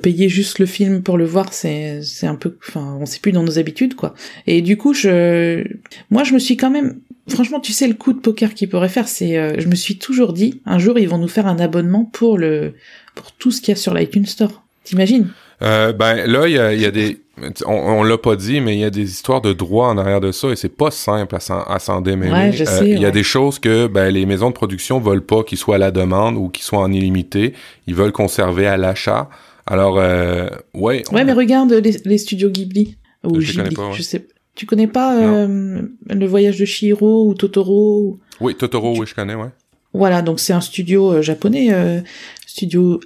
payer 0.03 0.29
juste 0.29 0.59
le 0.59 0.67
film 0.67 1.03
pour 1.03 1.17
le 1.17 1.25
voir, 1.25 1.53
c'est 1.53 2.03
c'est 2.03 2.27
un 2.27 2.35
peu. 2.35 2.57
Enfin, 2.69 2.99
on 3.01 3.07
sait 3.07 3.21
plus 3.21 3.33
dans 3.33 3.43
nos 3.43 3.59
habitudes 3.59 3.95
quoi. 3.95 4.15
Et 4.47 4.61
du 4.61 4.77
coup, 4.77 4.93
je, 4.93 5.65
moi, 6.11 6.25
je 6.25 6.35
me 6.35 6.39
suis 6.39 6.57
quand 6.57 6.71
même. 6.71 7.01
Franchement, 7.29 7.61
tu 7.61 7.73
sais 7.73 7.87
le 7.87 7.95
coup 7.95 8.15
de 8.15 8.21
poker 8.21 8.55
qu'ils 8.55 8.71
pourraient 8.71 8.89
faire, 8.89 9.07
c'est, 9.07 9.61
je 9.61 9.69
me 9.69 9.75
suis 9.75 9.99
toujours 9.99 10.33
dit, 10.33 10.63
un 10.65 10.79
jour 10.79 10.99
ils 10.99 11.09
vont 11.09 11.19
nous 11.19 11.29
faire 11.29 11.47
un 11.47 11.59
abonnement 11.59 12.05
pour 12.05 12.39
le 12.39 12.75
pour 13.15 13.33
tout 13.33 13.51
ce 13.51 13.61
qu'il 13.61 13.73
y 13.73 13.77
a 13.77 13.77
sur 13.77 13.95
l'iTunes 13.95 14.27
Store. 14.27 14.63
T'imagines? 14.85 15.29
Euh, 15.63 15.93
ben 15.93 16.27
là, 16.27 16.47
il 16.47 16.53
y 16.55 16.59
a, 16.59 16.73
y 16.75 16.85
a, 16.85 16.91
des. 16.91 17.19
On, 17.67 17.73
on 17.73 18.03
l'a 18.03 18.19
pas 18.19 18.37
dit, 18.37 18.61
mais 18.61 18.75
il 18.77 18.81
y 18.81 18.85
a 18.85 18.91
des 18.91 19.09
histoires 19.11 19.41
de 19.41 19.53
droit 19.53 19.89
en 19.89 19.99
arrière 19.99 20.21
de 20.21 20.33
ça 20.33 20.49
et 20.51 20.57
c'est 20.57 20.69
pas 20.69 20.91
simple 20.91 21.37
à 21.37 21.79
s'en 21.79 22.01
démêler. 22.01 22.33
Ouais, 22.33 22.53
je 22.53 22.65
euh, 22.65 22.85
il 22.85 23.01
y 23.01 23.07
a 23.07 23.11
des 23.11 23.23
choses 23.23 23.59
que 23.59 23.87
ben, 23.87 24.11
les 24.11 24.27
maisons 24.27 24.49
de 24.49 24.55
production 24.55 24.99
veulent 25.01 25.25
pas 25.25 25.43
qu'ils 25.45 25.59
soient 25.59 25.77
à 25.77 25.79
la 25.79 25.91
demande 25.91 26.37
ou 26.37 26.49
qu'ils 26.49 26.65
soient 26.65 26.81
en 26.81 26.93
illimité. 26.93 27.55
Ils 27.87 27.95
veulent 27.95 28.13
conserver 28.13 28.67
à 28.67 28.77
l'achat. 28.77 29.29
Alors, 29.67 29.99
euh, 29.99 30.49
ouais. 30.75 31.03
Ouais, 31.13 31.25
mais 31.25 31.33
regarde 31.33 31.73
les, 31.73 31.97
les 32.05 32.19
studios 32.19 32.51
Ghibli. 32.51 32.97
ou 33.25 33.41
Je 33.41 33.49
les 33.51 33.53
connais 33.57 33.69
Ghibli. 33.69 33.77
pas, 33.77 33.89
ouais. 33.89 33.95
Je 33.95 34.03
sais. 34.03 34.27
Tu 34.55 34.67
connais 34.67 34.89
pas 34.89 35.17
euh, 35.19 35.83
le 36.09 36.27
voyage 36.27 36.59
de 36.59 36.65
Chihiro 36.65 37.29
ou 37.29 37.35
Totoro 37.35 38.19
Oui, 38.41 38.57
Totoro, 38.57 38.95
Tu- 38.95 39.01
oui, 39.01 39.07
je 39.07 39.15
connais, 39.15 39.35
ouais. 39.37 39.51
Voilà, 39.95 40.21
donc 40.21 40.39
c'est 40.41 40.53
un 40.53 40.61
studio 40.61 41.13
euh, 41.13 41.23
japonais, 41.23 41.69
euh, 41.73 42.01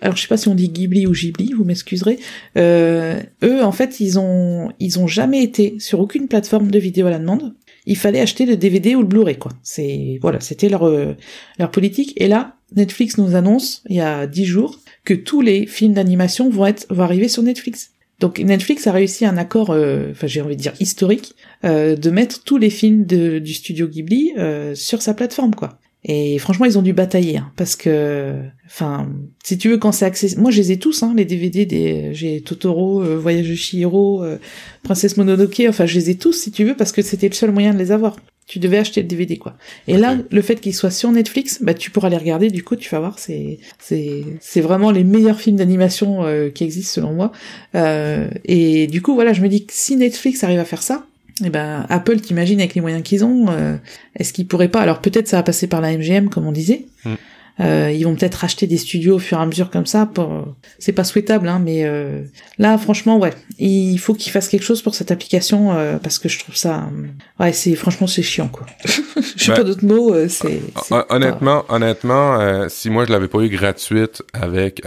Alors 0.00 0.16
je 0.16 0.22
sais 0.22 0.28
pas 0.28 0.36
si 0.36 0.48
on 0.48 0.54
dit 0.54 0.68
Ghibli 0.68 1.06
ou 1.06 1.12
Ghibli, 1.12 1.52
vous 1.52 1.64
m'excuserez. 1.64 2.18
Euh, 2.56 3.20
eux, 3.42 3.62
en 3.62 3.72
fait, 3.72 4.00
ils 4.00 4.18
ont 4.18 4.70
ils 4.80 4.98
ont 4.98 5.06
jamais 5.06 5.42
été 5.42 5.76
sur 5.78 6.00
aucune 6.00 6.28
plateforme 6.28 6.70
de 6.70 6.78
vidéo 6.78 7.06
à 7.06 7.10
la 7.10 7.18
demande. 7.18 7.54
Il 7.86 7.96
fallait 7.96 8.20
acheter 8.20 8.46
le 8.46 8.56
DVD 8.56 8.94
ou 8.94 9.00
le 9.00 9.06
Blu-ray, 9.06 9.36
quoi. 9.36 9.52
C'est 9.62 10.18
voilà, 10.22 10.40
c'était 10.40 10.68
leur 10.68 10.86
euh, 10.86 11.16
leur 11.58 11.70
politique. 11.70 12.12
Et 12.16 12.28
là, 12.28 12.56
Netflix 12.74 13.18
nous 13.18 13.34
annonce 13.34 13.82
il 13.88 13.96
y 13.96 14.00
a 14.00 14.26
dix 14.26 14.44
jours 14.44 14.78
que 15.04 15.14
tous 15.14 15.40
les 15.40 15.66
films 15.66 15.94
d'animation 15.94 16.48
vont 16.48 16.66
être 16.66 16.86
vont 16.90 17.02
arriver 17.02 17.28
sur 17.28 17.42
Netflix. 17.42 17.90
Donc 18.20 18.38
Netflix 18.38 18.86
a 18.86 18.92
réussi 18.92 19.26
un 19.26 19.36
accord, 19.36 19.70
euh, 19.70 20.12
enfin 20.12 20.28
j'ai 20.28 20.40
envie 20.40 20.56
de 20.56 20.62
dire 20.62 20.74
historique, 20.78 21.34
de 21.64 22.10
mettre 22.10 22.44
tous 22.44 22.56
les 22.56 22.70
films 22.70 23.04
de, 23.04 23.40
du 23.40 23.52
studio 23.52 23.88
Ghibli 23.88 24.32
sur 24.74 25.02
sa 25.02 25.14
plateforme, 25.14 25.54
quoi. 25.54 25.78
Et 26.04 26.38
franchement, 26.38 26.66
ils 26.66 26.78
ont 26.78 26.82
dû 26.82 26.92
batailler, 26.92 27.36
hein, 27.36 27.52
parce 27.56 27.76
que, 27.76 28.40
enfin, 28.66 29.08
si 29.44 29.56
tu 29.56 29.68
veux, 29.70 29.78
quand 29.78 29.92
c'est 29.92 30.04
accessible, 30.04 30.40
moi, 30.40 30.50
je 30.50 30.58
les 30.58 30.72
ai 30.72 30.78
tous, 30.78 31.04
hein, 31.04 31.12
les 31.16 31.24
DVD 31.24 31.64
des, 31.64 32.12
j'ai 32.12 32.40
Totoro, 32.40 33.02
euh, 33.02 33.16
Voyage 33.16 33.48
de 33.48 33.54
Chihiro, 33.54 34.24
euh, 34.24 34.38
Princesse 34.82 35.16
Mononoke, 35.16 35.62
enfin, 35.68 35.86
je 35.86 35.94
les 35.94 36.10
ai 36.10 36.16
tous, 36.16 36.32
si 36.32 36.50
tu 36.50 36.64
veux, 36.64 36.74
parce 36.74 36.90
que 36.90 37.02
c'était 37.02 37.28
le 37.28 37.34
seul 37.34 37.52
moyen 37.52 37.72
de 37.72 37.78
les 37.78 37.92
avoir. 37.92 38.16
Tu 38.48 38.58
devais 38.58 38.78
acheter 38.78 39.00
le 39.00 39.06
DVD, 39.06 39.36
quoi. 39.36 39.56
Et 39.86 39.96
là, 39.96 40.18
le 40.28 40.42
fait 40.42 40.56
qu'ils 40.56 40.74
soient 40.74 40.90
sur 40.90 41.12
Netflix, 41.12 41.62
bah, 41.62 41.72
tu 41.72 41.92
pourras 41.92 42.08
les 42.08 42.16
regarder, 42.16 42.50
du 42.50 42.64
coup, 42.64 42.74
tu 42.74 42.90
vas 42.90 42.98
voir, 42.98 43.20
c'est, 43.20 43.60
c'est, 43.78 44.24
c'est 44.40 44.60
vraiment 44.60 44.90
les 44.90 45.04
meilleurs 45.04 45.40
films 45.40 45.56
d'animation 45.56 46.24
euh, 46.24 46.50
qui 46.50 46.64
existent, 46.64 47.00
selon 47.00 47.12
moi. 47.12 47.30
Euh, 47.76 48.28
et 48.44 48.88
du 48.88 49.00
coup, 49.00 49.14
voilà, 49.14 49.32
je 49.32 49.40
me 49.40 49.48
dis 49.48 49.64
que 49.64 49.72
si 49.72 49.94
Netflix 49.96 50.42
arrive 50.42 50.58
à 50.58 50.64
faire 50.64 50.82
ça, 50.82 51.06
eh 51.44 51.50
ben, 51.50 51.86
Apple, 51.88 52.20
t'imagines, 52.20 52.60
avec 52.60 52.74
les 52.74 52.80
moyens 52.80 53.02
qu'ils 53.02 53.24
ont, 53.24 53.46
euh, 53.50 53.76
est-ce 54.16 54.32
qu'ils 54.32 54.46
pourraient 54.46 54.68
pas? 54.68 54.80
Alors 54.80 55.00
peut-être 55.00 55.28
ça 55.28 55.36
va 55.38 55.42
passer 55.42 55.66
par 55.66 55.80
la 55.80 55.96
MGM, 55.96 56.28
comme 56.28 56.46
on 56.46 56.52
disait. 56.52 56.86
Mm. 57.04 57.14
Euh, 57.60 57.92
ils 57.94 58.04
vont 58.04 58.14
peut-être 58.16 58.36
racheter 58.36 58.66
des 58.66 58.78
studios 58.78 59.16
au 59.16 59.18
fur 59.18 59.38
et 59.38 59.42
à 59.42 59.46
mesure 59.46 59.68
comme 59.70 59.84
ça. 59.84 60.06
Pour... 60.06 60.46
C'est 60.78 60.92
pas 60.94 61.04
souhaitable, 61.04 61.46
hein, 61.48 61.60
mais 61.62 61.84
euh, 61.84 62.22
là, 62.56 62.78
franchement, 62.78 63.18
ouais, 63.18 63.34
il 63.58 63.98
faut 63.98 64.14
qu'ils 64.14 64.32
fassent 64.32 64.48
quelque 64.48 64.64
chose 64.64 64.80
pour 64.80 64.94
cette 64.94 65.10
application 65.10 65.70
euh, 65.74 65.98
parce 65.98 66.18
que 66.18 66.30
je 66.30 66.38
trouve 66.38 66.56
ça, 66.56 66.76
euh, 66.90 67.44
ouais, 67.44 67.52
c'est 67.52 67.74
franchement 67.74 68.06
c'est 68.06 68.22
chiant 68.22 68.48
quoi. 68.48 68.64
Je 69.36 69.44
sais 69.44 69.50
Ben, 69.50 69.56
pas 69.58 69.64
d'autres 69.64 69.84
mots. 69.84 70.14
euh, 70.14 70.28
c'est 70.30 70.62
c'est 70.82 70.94
Hon- 70.94 71.04
Honnêtement, 71.10 71.64
honnêtement, 71.68 72.40
euh, 72.40 72.66
si 72.70 72.88
moi 72.88 73.04
je 73.04 73.12
l'avais 73.12 73.28
pas 73.28 73.40
eu 73.40 73.50
gratuite 73.50 74.22
avec 74.32 74.82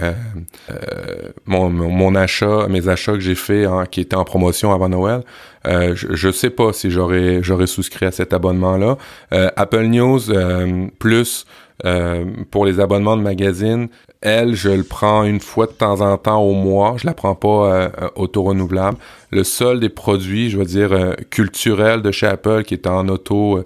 mon, 1.46 1.70
mon, 1.70 2.16
achat, 2.16 2.68
mes 2.68 2.88
achats 2.88 3.14
que 3.14 3.20
j'ai 3.20 3.36
fait 3.36 3.66
hein, 3.66 3.86
qui 3.90 4.02
étaient 4.02 4.16
en 4.16 4.26
promotion 4.26 4.74
avant 4.74 4.90
Noël, 4.90 5.22
je, 5.66 6.08
je 6.12 6.32
sais 6.32 6.50
pas 6.50 6.74
si 6.74 6.92
j'aurais 6.92 7.42
j'aurais 7.42 7.68
souscrit 7.68 8.06
à 8.06 8.12
cet 8.12 8.34
abonnement-là. 8.34 8.98
Euh, 9.34 9.50
Apple 9.56 9.86
News 9.86 10.32
euh, 10.32 10.88
plus 11.00 11.46
euh, 11.84 12.26
pour 12.52 12.66
les 12.66 12.80
abonnements 12.80 13.18
de 13.18 13.22
magazines, 13.22 13.90
elle, 14.22 14.56
je 14.56 14.70
le 14.70 14.84
prends 14.84 15.24
une 15.24 15.40
fois 15.40 15.68
de 15.68 15.74
temps 15.74 16.02
en 16.02 16.18
temps 16.18 16.42
au 16.42 16.54
mois. 16.54 16.96
Je 16.98 17.06
la 17.06 17.14
prends 17.14 17.36
pas 17.36 17.48
euh, 17.48 17.90
euh, 18.02 18.10
auto-renouvelable. 18.16 18.98
Le 19.32 19.44
seul 19.44 19.80
des 19.80 19.90
produits, 19.90 20.50
je 20.50 20.58
veux 20.58 20.66
dire, 20.66 20.94
euh, 20.94 21.14
culturels 21.30 22.02
de 22.02 22.12
chez 22.12 22.28
Apple 22.28 22.64
qui 22.64 22.76
est 22.76 22.88
en 22.88 23.10
auto, 23.10 23.58
euh, 23.58 23.64
euh, 23.64 23.66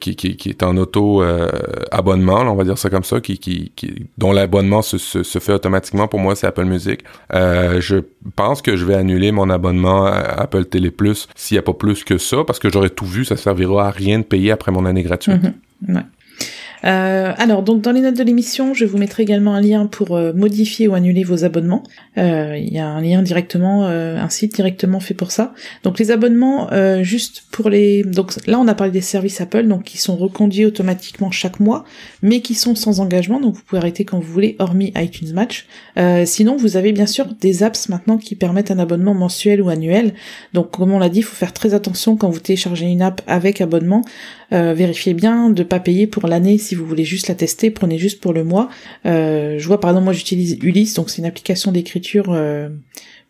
qui, 0.00 0.16
qui, 0.16 0.36
qui 0.36 0.48
est 0.48 0.62
en 0.62 0.76
auto 0.76 1.22
euh, 1.22 1.48
abonnement, 1.90 2.44
là, 2.44 2.50
on 2.50 2.56
va 2.56 2.64
dire 2.64 2.78
ça 2.78 2.90
comme 2.90 3.04
ça, 3.04 3.20
qui, 3.20 3.38
qui, 3.38 3.72
qui 3.74 4.06
dont 4.18 4.32
l'abonnement 4.32 4.82
se, 4.82 4.98
se, 4.98 5.22
se 5.22 5.38
fait 5.38 5.52
automatiquement. 5.52 6.08
Pour 6.08 6.20
moi, 6.20 6.36
c'est 6.36 6.46
Apple 6.46 6.64
Music. 6.64 7.00
Euh, 7.34 7.80
je 7.80 7.96
pense 8.34 8.62
que 8.62 8.76
je 8.76 8.84
vais 8.84 8.94
annuler 8.94 9.32
mon 9.32 9.50
abonnement 9.50 10.06
à 10.06 10.12
Apple 10.12 10.64
Télé 10.66 10.90
Plus 10.90 11.28
s'il 11.34 11.54
n'y 11.54 11.58
a 11.58 11.62
pas 11.62 11.74
plus 11.74 12.04
que 12.04 12.18
ça, 12.18 12.38
parce 12.46 12.58
que 12.58 12.68
j'aurais 12.70 12.90
tout 12.90 13.06
vu, 13.06 13.24
ça 13.24 13.36
servira 13.36 13.88
à 13.88 13.90
rien 13.90 14.18
de 14.18 14.24
payer 14.24 14.50
après 14.50 14.72
mon 14.72 14.84
année 14.86 15.02
gratuite. 15.02 15.42
Mhm. 15.42 15.94
Ouais. 15.96 16.02
Euh, 16.84 17.32
alors, 17.36 17.62
donc 17.62 17.80
dans 17.80 17.92
les 17.92 18.00
notes 18.00 18.16
de 18.16 18.22
l'émission, 18.22 18.74
je 18.74 18.84
vous 18.84 18.98
mettrai 18.98 19.22
également 19.22 19.54
un 19.54 19.60
lien 19.60 19.86
pour 19.86 20.16
euh, 20.16 20.32
modifier 20.32 20.88
ou 20.88 20.94
annuler 20.94 21.24
vos 21.24 21.44
abonnements. 21.44 21.82
Euh, 22.18 22.56
Il 22.56 22.72
y 22.72 22.78
a 22.78 22.86
un 22.86 23.00
lien 23.00 23.22
directement, 23.22 23.86
un 23.86 24.28
site 24.28 24.54
directement 24.54 25.00
fait 25.00 25.14
pour 25.14 25.30
ça. 25.30 25.54
Donc 25.82 25.98
les 25.98 26.10
abonnements, 26.10 26.68
juste 27.02 27.44
pour 27.50 27.70
les, 27.70 28.02
donc 28.02 28.32
là 28.46 28.58
on 28.58 28.68
a 28.68 28.74
parlé 28.74 28.92
des 28.92 29.00
services 29.00 29.40
Apple, 29.40 29.66
donc 29.66 29.84
qui 29.84 29.98
sont 29.98 30.16
reconduits 30.16 30.64
automatiquement 30.64 31.30
chaque 31.30 31.60
mois, 31.60 31.84
mais 32.22 32.40
qui 32.40 32.54
sont 32.54 32.74
sans 32.74 33.00
engagement, 33.00 33.40
donc 33.40 33.54
vous 33.54 33.62
pouvez 33.62 33.80
arrêter 33.80 34.04
quand 34.04 34.18
vous 34.18 34.32
voulez, 34.32 34.56
hormis 34.58 34.92
iTunes 34.96 35.32
Match. 35.32 35.66
Sinon, 36.24 36.56
vous 36.56 36.76
avez 36.76 36.92
bien 36.92 37.06
sûr 37.06 37.26
des 37.40 37.62
apps 37.62 37.88
maintenant 37.88 38.18
qui 38.18 38.34
permettent 38.34 38.70
un 38.70 38.78
abonnement 38.78 39.14
mensuel 39.14 39.60
ou 39.62 39.68
annuel. 39.68 40.14
Donc 40.52 40.70
comme 40.70 40.92
on 40.92 40.98
l'a 40.98 41.08
dit, 41.08 41.20
il 41.20 41.24
faut 41.24 41.36
faire 41.36 41.52
très 41.52 41.74
attention 41.74 42.16
quand 42.16 42.30
vous 42.30 42.40
téléchargez 42.40 42.86
une 42.86 43.02
app 43.02 43.22
avec 43.26 43.60
abonnement. 43.60 44.02
Vérifiez 44.50 45.14
bien 45.14 45.50
de 45.50 45.62
pas 45.62 45.80
payer 45.80 46.06
pour 46.06 46.26
l'année 46.28 46.58
si 46.66 46.74
vous 46.74 46.86
voulez 46.86 47.04
juste 47.04 47.28
la 47.28 47.34
tester, 47.34 47.70
prenez 47.70 47.98
juste 47.98 48.20
pour 48.20 48.32
le 48.32 48.44
mois. 48.44 48.68
Euh, 49.06 49.58
je 49.58 49.66
vois 49.66 49.80
par 49.80 49.90
exemple 49.90 50.04
moi 50.04 50.12
j'utilise 50.12 50.58
Ulysse, 50.62 50.94
donc 50.94 51.10
c'est 51.10 51.18
une 51.18 51.26
application 51.26 51.72
d'écriture 51.72 52.26
euh, 52.28 52.68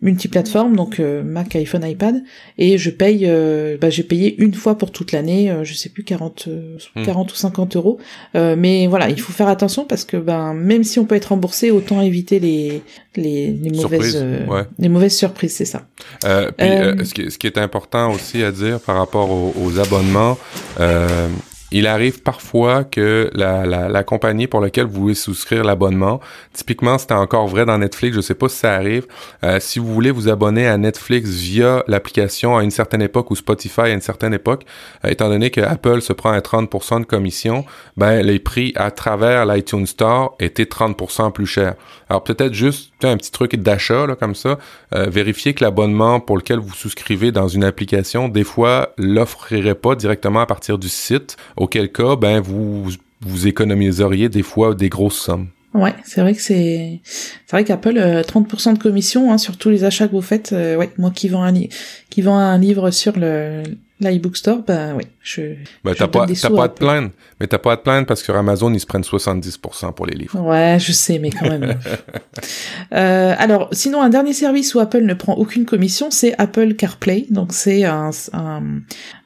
multiplateforme, 0.03 0.76
donc 0.76 1.01
euh, 1.01 1.22
Mac, 1.22 1.57
iPhone, 1.57 1.84
iPad, 1.84 2.22
et 2.59 2.76
je 2.76 2.91
paye, 2.91 3.24
euh, 3.24 3.78
bah, 3.80 3.89
j'ai 3.91 4.03
payé 4.03 4.37
une 4.43 4.53
fois 4.53 4.76
pour 4.76 4.93
toute 4.93 5.12
l'année, 5.12 5.51
euh, 5.51 5.64
je 5.64 5.72
sais 5.74 5.89
plus 5.89 6.05
40, 6.05 6.49
euh, 6.49 6.76
Hmm. 6.95 7.05
40 7.05 7.32
ou 7.32 7.37
50 7.37 7.76
euros. 7.76 7.99
Euh, 8.34 8.57
mais 8.57 8.87
voilà, 8.87 9.09
il 9.11 9.20
faut 9.20 9.32
faire 9.32 9.49
attention 9.49 9.84
parce 9.84 10.05
que 10.05 10.16
ben 10.16 10.55
même 10.55 10.84
si 10.84 10.99
on 10.99 11.05
peut 11.05 11.14
être 11.14 11.26
remboursé, 11.26 11.70
autant 11.70 12.01
éviter 12.01 12.41
les 12.41 12.82
les, 13.16 13.51
les 13.53 13.70
mauvaises 13.70 14.16
euh, 14.16 14.47
ouais. 14.47 14.62
les 14.78 14.89
mauvaises 14.89 15.16
surprises, 15.16 15.55
c'est 15.55 15.64
ça. 15.64 15.87
Euh, 16.24 16.51
puis, 16.57 17.07
ce, 17.07 17.14
qui, 17.14 17.30
ce 17.30 17.39
qui 17.39 17.47
est 17.47 17.59
important 17.59 18.12
aussi 18.12 18.43
à 18.43 18.53
dire 18.53 18.80
par 18.80 18.97
rapport 18.97 19.30
aux, 19.30 19.55
aux 19.62 19.78
abonnements, 19.78 20.39
euh, 20.80 21.28
il 21.73 21.87
arrive 21.87 22.23
parfois 22.23 22.85
que 22.85 23.31
la, 23.35 23.67
la, 23.67 23.89
la 23.89 24.05
compagnie 24.05 24.47
pour 24.47 24.61
laquelle 24.61 24.87
vous 24.87 25.01
voulez 25.03 25.14
souscrire 25.14 25.64
l'abonnement, 25.64 26.21
typiquement 26.53 26.97
c'était 26.99 27.14
encore 27.14 27.49
vrai 27.49 27.67
dans 27.67 27.79
Netflix, 27.79 28.14
je 28.17 28.21
sais 28.21 28.35
pas 28.35 28.49
si 28.49 28.59
ça 28.59 28.75
arrive, 28.75 29.07
euh, 29.45 29.59
si 29.61 29.79
vous 29.79 29.93
voulez 29.93 30.11
vous 30.11 30.29
abonner 30.29 30.67
à 30.67 30.77
Netflix 30.79 31.31
via 31.31 31.83
l'application 31.89 32.57
à 32.57 32.62
une 32.62 32.71
certaine 32.71 33.03
époque 33.03 33.31
ou 33.31 33.37
Spotify 33.37 33.83
à 33.83 33.89
une 33.89 34.01
certaine 34.01 34.35
époque, 34.35 34.64
euh, 35.05 35.09
étant 35.09 35.29
donné 35.29 35.51
que 35.51 35.61
Apple 35.61 36.03
se 36.03 36.12
prend 36.12 36.31
à 36.31 36.41
30% 36.41 37.01
de 37.01 37.05
commission, 37.05 37.64
ben 37.97 38.23
les 38.25 38.39
prix 38.39 38.73
à 38.77 38.91
travers 38.91 39.45
l'iTunes 39.45 39.87
Store 39.87 40.37
étaient 40.39 40.64
30% 40.64 41.33
plus 41.33 41.47
chers. 41.47 41.75
Alors 42.09 42.23
peut-être 42.23 42.55
juste 42.55 42.93
un 43.03 43.17
petit 43.17 43.33
truc 43.33 43.57
d'achat 43.57 44.07
comme 44.19 44.35
ça, 44.35 44.59
euh, 44.95 45.07
vérifiez 45.11 45.55
que 45.55 45.64
l'abonnement 45.64 46.21
pour 46.21 46.37
lequel 46.37 46.59
vous 46.59 46.75
souscrivez 46.75 47.33
dans 47.33 47.49
une 47.49 47.64
application, 47.64 48.29
des 48.29 48.45
fois, 48.45 48.93
l'offrirait 48.99 49.75
pas 49.75 49.95
directement 49.95 50.41
à 50.41 50.47
partir 50.47 50.79
du 50.79 50.89
site, 50.89 51.37
auquel 51.57 51.91
cas, 51.91 52.17
ben, 52.17 52.41
vous, 52.41 52.91
vous 53.21 53.47
économiseriez 53.47 54.29
des 54.29 54.43
fois 54.43 54.75
des 54.75 54.89
grosses 54.89 55.19
sommes. 55.21 55.49
Ouais, 55.75 55.95
c'est 56.05 56.23
vrai 56.23 56.35
que 56.35 56.41
c'est 56.41 57.01
c'est 57.05 57.53
vrai 57.53 57.65
qu'Apple 57.65 57.99
euh, 57.99 58.23
30% 58.23 58.75
de 58.75 58.79
commission 58.79 59.31
hein, 59.31 59.37
sur 59.37 59.59
tous 59.59 59.69
les 59.69 59.85
achats 59.85 60.09
que 60.09 60.13
vous 60.13 60.23
faites. 60.23 60.53
euh, 60.55 60.75
ouais, 60.77 60.91
moi 60.97 61.11
qui 61.11 61.29
vends 61.29 61.43
un 61.43 61.53
qui 62.09 62.23
vends 62.23 62.39
un 62.39 62.57
livre 62.57 62.91
sur 62.91 63.19
le 63.19 63.63
l'iBook 64.01 64.37
Store, 64.37 64.59
ben 64.67 64.95
ouais, 64.95 65.07
je 65.23 65.43
Ben, 65.85 65.93
Je 65.93 65.99
t'as 65.99 66.09
pas, 66.09 66.27
t'as 66.27 66.51
pas 66.51 66.65
à 66.65 66.69
te 66.69 66.79
plaindre, 66.79 67.11
mais 67.41 67.47
t'as 67.47 67.59
pas 67.59 67.73
à 67.73 67.77
te 67.77 67.83
plaindre 67.83 68.07
parce 68.07 68.23
que 68.23 68.33
Amazon, 68.33 68.73
ils 68.73 68.81
se 68.81 68.87
prennent 68.87 69.03
70% 69.03 69.95
pour 69.95 70.07
les 70.07 70.17
livres. 70.17 70.39
Ouais, 70.41 70.77
je 70.79 70.93
sais, 70.93 71.19
mais 71.19 71.31
quand 71.31 71.49
même. 71.49 71.79
Euh, 72.93 73.35
alors, 73.39 73.69
sinon, 73.73 74.01
un 74.01 74.09
dernier 74.09 74.33
service 74.33 74.75
où 74.75 74.79
Apple 74.79 75.03
ne 75.03 75.15
prend 75.15 75.35
aucune 75.35 75.65
commission, 75.65 76.11
c'est 76.11 76.35
Apple 76.39 76.75
CarPlay. 76.75 77.27
Donc, 77.31 77.53
c'est 77.53 77.85
un, 77.85 78.11
un, 78.33 78.63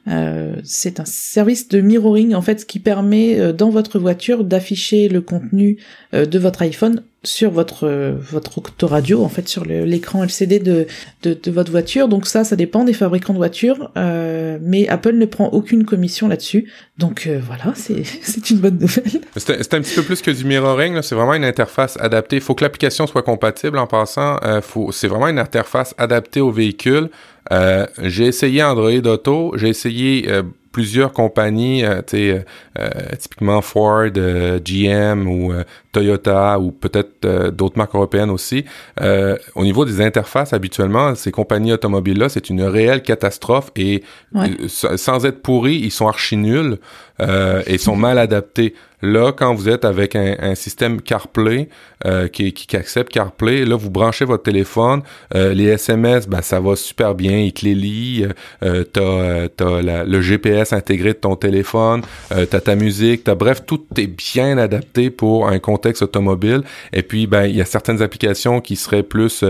euh, 0.07 0.55
c'est 0.63 0.99
un 0.99 1.05
service 1.05 1.67
de 1.67 1.79
mirroring 1.79 2.33
en 2.33 2.41
fait 2.41 2.65
qui 2.65 2.79
permet 2.79 3.39
euh, 3.39 3.53
dans 3.53 3.69
votre 3.69 3.99
voiture 3.99 4.43
d'afficher 4.43 5.09
le 5.09 5.21
contenu 5.21 5.77
euh, 6.15 6.25
de 6.25 6.39
votre 6.39 6.63
iPhone 6.63 7.03
sur 7.23 7.51
votre 7.51 7.87
votre 7.87 8.57
autoradio 8.57 9.23
en 9.23 9.29
fait 9.29 9.47
sur 9.47 9.63
l'écran 9.65 10.23
LCD 10.23 10.59
de, 10.59 10.87
de 11.21 11.33
de 11.33 11.51
votre 11.51 11.71
voiture. 11.71 12.07
Donc 12.07 12.25
ça, 12.25 12.43
ça 12.43 12.55
dépend 12.55 12.83
des 12.83 12.93
fabricants 12.93 13.33
de 13.33 13.37
voitures, 13.37 13.91
euh, 13.97 14.57
mais 14.61 14.87
Apple 14.87 15.13
ne 15.13 15.25
prend 15.25 15.47
aucune 15.49 15.85
commission 15.85 16.27
là-dessus. 16.27 16.71
Donc 16.97 17.27
euh, 17.27 17.39
voilà, 17.45 17.73
c'est 17.75 18.03
c'est 18.21 18.49
une 18.49 18.57
bonne 18.57 18.79
nouvelle. 18.79 19.21
C'est 19.37 19.73
un 19.73 19.81
petit 19.81 19.95
peu 19.95 20.03
plus 20.03 20.21
que 20.21 20.31
du 20.31 20.45
mirroring, 20.45 21.01
c'est 21.01 21.15
vraiment 21.15 21.35
une 21.35 21.45
interface 21.45 21.95
adaptée. 21.99 22.39
Faut 22.39 22.55
que 22.55 22.63
l'application 22.63 23.05
soit 23.05 23.23
compatible 23.23 23.77
en 23.77 23.87
passant. 23.87 24.37
Euh, 24.43 24.61
faut, 24.61 24.91
c'est 24.91 25.07
vraiment 25.07 25.27
une 25.27 25.39
interface 25.39 25.93
adaptée 25.97 26.41
au 26.41 26.51
véhicule. 26.51 27.09
Euh, 27.51 27.85
j'ai 28.01 28.27
essayé 28.27 28.63
Android 28.63 28.91
Auto, 28.91 29.53
j'ai 29.57 29.69
essayé 29.69 30.25
euh, 30.29 30.43
plusieurs 30.71 31.11
compagnies, 31.11 31.83
euh, 31.83 32.01
tu 32.05 32.17
sais, 32.17 32.29
euh, 32.31 32.39
euh, 32.79 32.89
typiquement 33.19 33.61
Ford, 33.61 34.07
euh, 34.17 34.59
GM 34.63 35.27
ou 35.27 35.51
euh, 35.51 35.63
Toyota 35.91 36.59
ou 36.59 36.71
peut-être 36.71 37.49
d'autres 37.49 37.77
marques 37.77 37.95
européennes 37.95 38.29
aussi. 38.29 38.63
Euh, 39.01 39.37
au 39.55 39.63
niveau 39.63 39.83
des 39.85 40.01
interfaces, 40.01 40.53
habituellement, 40.53 41.13
ces 41.15 41.31
compagnies 41.31 41.73
automobiles-là, 41.73 42.29
c'est 42.29 42.49
une 42.49 42.63
réelle 42.63 43.03
catastrophe 43.03 43.71
et 43.75 44.03
Ouais. 44.33 44.49
sans 44.67 45.25
être 45.25 45.41
pourris, 45.41 45.75
ils 45.75 45.91
sont 45.91 46.07
archi 46.07 46.37
nuls 46.37 46.77
euh, 47.21 47.61
et 47.67 47.77
sont 47.77 47.97
mal 47.97 48.17
adaptés. 48.17 48.73
Là, 49.01 49.31
quand 49.31 49.53
vous 49.53 49.69
êtes 49.69 49.85
avec 49.85 50.15
un, 50.15 50.55
système 50.55 51.01
CarPlay 51.01 51.69
euh, 52.05 52.27
qui, 52.27 52.53
qui, 52.53 52.75
accepte 52.75 53.11
CarPlay, 53.11 53.65
là, 53.65 53.75
vous 53.75 53.89
branchez 53.89 54.25
votre 54.25 54.43
téléphone. 54.43 55.01
Euh, 55.35 55.53
les 55.53 55.65
SMS, 55.65 56.27
ben, 56.27 56.41
ça 56.41 56.59
va 56.59 56.75
super 56.75 57.15
bien. 57.15 57.37
Il 57.37 57.53
te 57.53 57.65
les 57.65 57.75
lit. 57.75 58.25
Euh, 58.63 58.83
t'as 58.83 59.65
as 59.65 60.03
le 60.03 60.21
GPS 60.21 60.73
intégré 60.73 61.09
de 61.09 61.19
ton 61.19 61.35
téléphone. 61.35 62.01
Euh, 62.31 62.45
t'as 62.45 62.59
ta 62.59 62.75
musique. 62.75 63.23
T'as, 63.23 63.35
bref, 63.35 63.65
tout 63.65 63.83
est 63.97 64.07
bien 64.07 64.57
adapté 64.57 65.09
pour 65.09 65.47
un 65.47 65.59
contexte 65.59 66.01
automobile. 66.03 66.61
Et 66.93 67.01
puis, 67.01 67.27
ben, 67.27 67.45
il 67.45 67.55
y 67.55 67.61
a 67.61 67.65
certaines 67.65 68.01
applications 68.01 68.61
qui 68.61 68.75
seraient 68.75 69.03
plus 69.03 69.43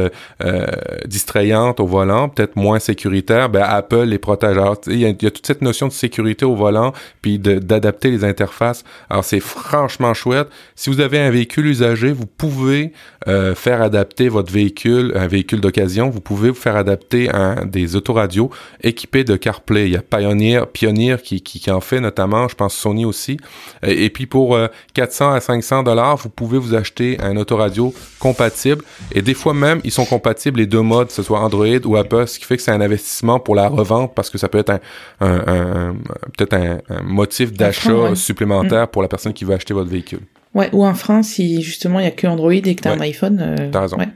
distrayantes 1.05 1.79
au 1.79 1.85
volant, 1.85 2.29
peut-être 2.29 2.55
moins 2.55 2.79
sécuritaires. 2.79 3.49
Ben, 3.49 3.63
Apple 3.63 4.03
les 4.03 4.19
protège. 4.19 4.57
Il 4.87 4.99
y, 4.99 5.05
a 5.05 5.13
toute 5.13 5.45
cette 5.45 5.61
notion 5.61 5.87
de 5.87 5.93
sécurité 5.93 6.45
au 6.45 6.55
volant, 6.55 6.93
puis 7.21 7.39
d'adapter 7.39 8.11
les 8.11 8.23
interfaces. 8.23 8.83
Alors, 9.09 9.23
c'est 9.23 9.40
franchement 9.41 10.13
chouette. 10.13 10.47
Si 10.75 10.89
vous 10.89 11.01
avez 11.01 11.19
un 11.19 11.29
véhicule 11.29 11.65
usagé, 11.65 12.13
vous 12.13 12.25
pouvez 12.25 12.93
euh, 13.27 13.53
faire 13.55 13.81
adapter 13.81 14.29
votre 14.29 14.51
véhicule, 14.51 15.11
un 15.15 15.27
véhicule 15.27 15.59
d'occasion, 15.59 16.09
vous 16.09 16.21
pouvez 16.21 16.49
vous 16.49 16.55
faire 16.55 16.75
adapter 16.75 17.29
un, 17.29 17.65
des 17.65 17.95
autoradios 17.95 18.49
équipés 18.81 19.23
de 19.23 19.35
CarPlay. 19.35 19.87
Il 19.87 19.93
y 19.93 19.97
a 19.97 20.01
Pioneer, 20.01 20.65
Pioneer 20.71 21.17
qui, 21.21 21.41
qui, 21.41 21.69
en 21.69 21.81
fait 21.81 21.99
notamment, 21.99 22.47
je 22.47 22.55
pense 22.55 22.73
Sony 22.73 23.05
aussi. 23.05 23.37
Et, 23.83 24.09
puis 24.09 24.25
pour 24.25 24.57
400 24.93 25.33
euh, 25.33 25.35
à 25.35 25.41
500 25.41 25.83
dollars, 25.83 26.17
vous 26.17 26.29
pouvez 26.29 26.57
vous 26.57 26.73
acheter 26.73 27.17
un 27.21 27.35
autoradio 27.37 27.93
compatible. 28.19 28.83
Et 29.11 29.21
des 29.21 29.33
fois 29.33 29.53
même, 29.53 29.81
ils 29.83 29.91
sont 29.91 30.05
compatibles 30.05 30.59
les 30.59 30.67
deux 30.67 30.81
modes, 30.81 31.07
que 31.07 31.13
ce 31.13 31.23
soit 31.23 31.39
Android 31.39 31.67
ou 31.85 31.97
Apple, 31.97 32.27
ce 32.27 32.39
qui 32.39 32.45
fait 32.45 32.57
que 32.57 32.63
c'est 32.63 32.71
un 32.71 32.81
investissement 32.81 33.39
pour 33.39 33.55
la 33.55 33.67
revente 33.67 34.13
parce 34.15 34.29
que 34.29 34.37
ça 34.37 34.49
peut 34.49 34.59
être 34.59 34.71
un, 34.71 34.79
un, 35.19 35.95
peut-être 36.37 36.53
un, 36.53 36.79
motif 37.03 37.53
d'achat 37.53 38.15
supplémentaire 38.15 38.85
mm. 38.85 38.87
pour 38.87 39.01
la 39.01 39.07
personne 39.07 39.30
qui 39.33 39.45
veut 39.45 39.53
acheter 39.53 39.73
votre 39.73 39.89
véhicule. 39.89 40.21
Ouais, 40.53 40.69
ou 40.73 40.83
un 40.83 40.93
frein 40.93 41.23
si 41.23 41.61
justement 41.61 41.99
il 41.99 42.03
y 42.03 42.07
a 42.07 42.11
que 42.11 42.27
Android 42.27 42.51
et 42.51 42.75
que 42.75 42.81
tu 42.81 42.87
as 42.87 42.91
un 42.91 42.99
iPhone. 42.99 43.39
Euh, 43.41 43.69
T'as 43.71 43.81
raison. 43.81 43.97
Ouais. 43.97 44.09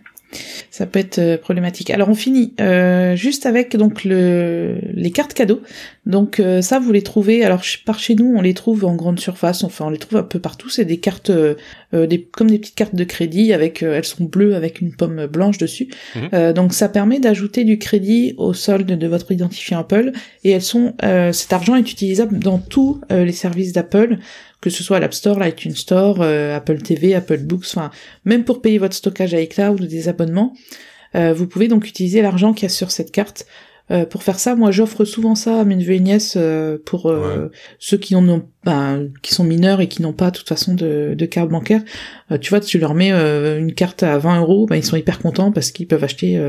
Ça 0.69 0.85
peut 0.85 0.99
être 0.99 1.19
euh, 1.19 1.37
problématique. 1.37 1.89
Alors 1.89 2.09
on 2.09 2.15
finit 2.15 2.53
euh, 2.59 3.15
juste 3.15 3.45
avec 3.45 3.75
donc 3.75 4.03
le 4.03 4.79
les 4.93 5.11
cartes 5.11 5.33
cadeaux. 5.33 5.61
Donc 6.05 6.39
euh, 6.39 6.61
ça 6.61 6.79
vous 6.79 6.91
les 6.91 7.01
trouvez. 7.01 7.43
Alors 7.43 7.61
par 7.85 7.99
chez 7.99 8.15
nous 8.15 8.33
on 8.35 8.41
les 8.41 8.53
trouve 8.53 8.85
en 8.85 8.95
grande 8.95 9.19
surface. 9.19 9.63
Enfin 9.63 9.85
on 9.85 9.89
les 9.89 9.97
trouve 9.97 10.19
un 10.19 10.23
peu 10.23 10.39
partout. 10.39 10.69
C'est 10.69 10.85
des 10.85 10.97
cartes 10.97 11.29
euh, 11.29 11.55
des 11.93 12.21
comme 12.21 12.49
des 12.49 12.59
petites 12.59 12.75
cartes 12.75 12.95
de 12.95 13.03
crédit 13.03 13.53
avec 13.53 13.81
elles 13.81 14.05
sont 14.05 14.25
bleues 14.25 14.55
avec 14.55 14.81
une 14.81 14.93
pomme 14.93 15.27
blanche 15.27 15.57
dessus. 15.57 15.87
Mhm. 16.15 16.53
donc 16.53 16.73
ça 16.73 16.89
permet 16.89 17.19
d'ajouter 17.19 17.63
du 17.63 17.77
crédit 17.77 18.33
au 18.37 18.53
solde 18.53 18.85
de 18.85 19.07
votre 19.07 19.31
identifiant 19.31 19.79
Apple 19.79 20.11
et 20.43 20.51
elles 20.51 20.61
sont 20.61 20.93
cet 21.31 21.53
argent 21.53 21.75
est 21.75 21.89
utilisable 21.91 22.39
dans 22.39 22.57
tous 22.57 22.99
les 23.09 23.31
services 23.31 23.71
d'Apple 23.71 24.17
que 24.61 24.69
ce 24.69 24.83
soit 24.83 24.99
l'App 24.99 25.13
Store, 25.13 25.39
l'iTunes 25.39 25.75
Store, 25.75 26.17
euh, 26.21 26.55
Apple 26.55 26.81
TV, 26.81 27.13
Apple 27.15 27.39
Books, 27.39 27.65
enfin 27.67 27.91
même 28.25 28.43
pour 28.43 28.61
payer 28.61 28.77
votre 28.77 28.95
stockage 28.95 29.33
à 29.33 29.41
iCloud 29.41 29.81
ou 29.81 29.85
des 29.85 30.09
abonnements, 30.09 30.53
euh, 31.15 31.33
vous 31.33 31.47
pouvez 31.47 31.67
donc 31.67 31.87
utiliser 31.87 32.21
l'argent 32.21 32.53
qu'il 32.53 32.63
y 32.63 32.65
a 32.65 32.69
sur 32.69 32.91
cette 32.91 33.11
carte. 33.11 33.45
Euh, 33.91 34.03
pour 34.03 34.23
faire 34.23 34.39
ça, 34.39 34.55
moi 34.55 34.71
j'offre 34.71 35.05
souvent 35.05 35.35
ça 35.35 35.59
à 35.59 35.63
mes 35.63 35.75
neveux 35.75 35.93
et 35.93 35.99
nièces 35.99 36.37
pour 36.85 37.13
ceux 37.77 37.97
qui 37.97 38.15
en 38.15 38.27
ont, 38.27 38.47
ben, 38.63 39.09
qui 39.21 39.33
sont 39.33 39.43
mineurs 39.43 39.81
et 39.81 39.87
qui 39.87 40.01
n'ont 40.01 40.13
pas 40.13 40.31
de 40.31 40.37
toute 40.37 40.49
façon 40.49 40.73
de, 40.73 41.13
de 41.15 41.25
carte 41.27 41.49
bancaire. 41.49 41.83
tu 42.41 42.49
vois, 42.49 42.59
tu 42.59 42.79
leur 42.79 42.95
mets 42.95 43.11
une 43.11 43.73
carte 43.75 44.01
à 44.01 44.17
20 44.17 44.39
euros, 44.41 44.65
ben, 44.65 44.77
ils 44.77 44.83
sont 44.83 44.97
hyper 44.97 45.19
contents 45.19 45.51
parce 45.51 45.71
qu'ils 45.71 45.87
peuvent 45.87 46.03
acheter 46.03 46.41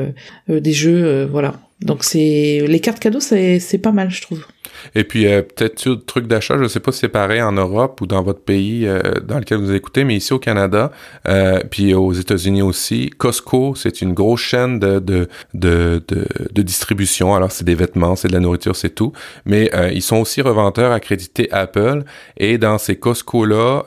des 0.49 0.73
jeux, 0.73 1.27
voilà. 1.27 1.61
Donc 1.81 2.05
c'est 2.05 2.65
les 2.67 2.81
cartes 2.81 3.01
cadeaux, 3.01 3.21
c'est 3.21 3.81
pas 3.83 3.93
mal, 3.93 4.11
je 4.11 4.23
trouve. 4.23 4.47
Et 4.95 5.05
puis, 5.05 5.27
euh, 5.27 5.43
peut-être 5.43 5.79
sur 5.79 6.05
truc 6.05 6.27
d'achat, 6.27 6.57
je 6.57 6.63
ne 6.63 6.69
sais 6.69 6.81
pas 6.81 6.93
si 6.93 7.01
c'est 7.01 7.09
pareil 7.09 7.43
en 7.43 7.53
Europe 7.53 8.01
ou 8.01 8.07
dans 8.07 8.23
votre 8.23 8.41
pays 8.41 8.87
euh, 8.87 9.01
dans 9.23 9.39
lequel 9.39 9.59
vous 9.59 9.73
écoutez, 9.73 10.05
mais 10.05 10.17
ici 10.17 10.33
au 10.33 10.39
Canada, 10.39 10.91
euh, 11.29 11.61
puis 11.71 11.95
aux 11.95 12.13
États-Unis 12.13 12.63
aussi, 12.63 13.11
Costco, 13.11 13.75
c'est 13.75 14.03
une 14.03 14.15
grosse 14.15 14.41
chaîne 14.41 14.79
de, 14.79 14.99
de, 14.99 15.29
de, 15.55 16.03
de, 16.09 16.63
distribution. 16.63 17.35
Alors, 17.35 17.53
c'est 17.53 17.65
des 17.65 17.75
vêtements, 17.75 18.17
c'est 18.17 18.29
de 18.29 18.33
la 18.33 18.41
nourriture, 18.41 18.77
c'est 18.77 18.95
tout. 18.95 19.13
Mais 19.45 19.71
ils 19.93 20.03
sont 20.03 20.17
aussi 20.17 20.41
revendeurs 20.41 20.93
accrédités 20.93 21.51
Apple. 21.53 22.05
Et 22.37 22.59
dans 22.59 22.79
ces 22.79 22.97
Costco-là, 22.97 23.85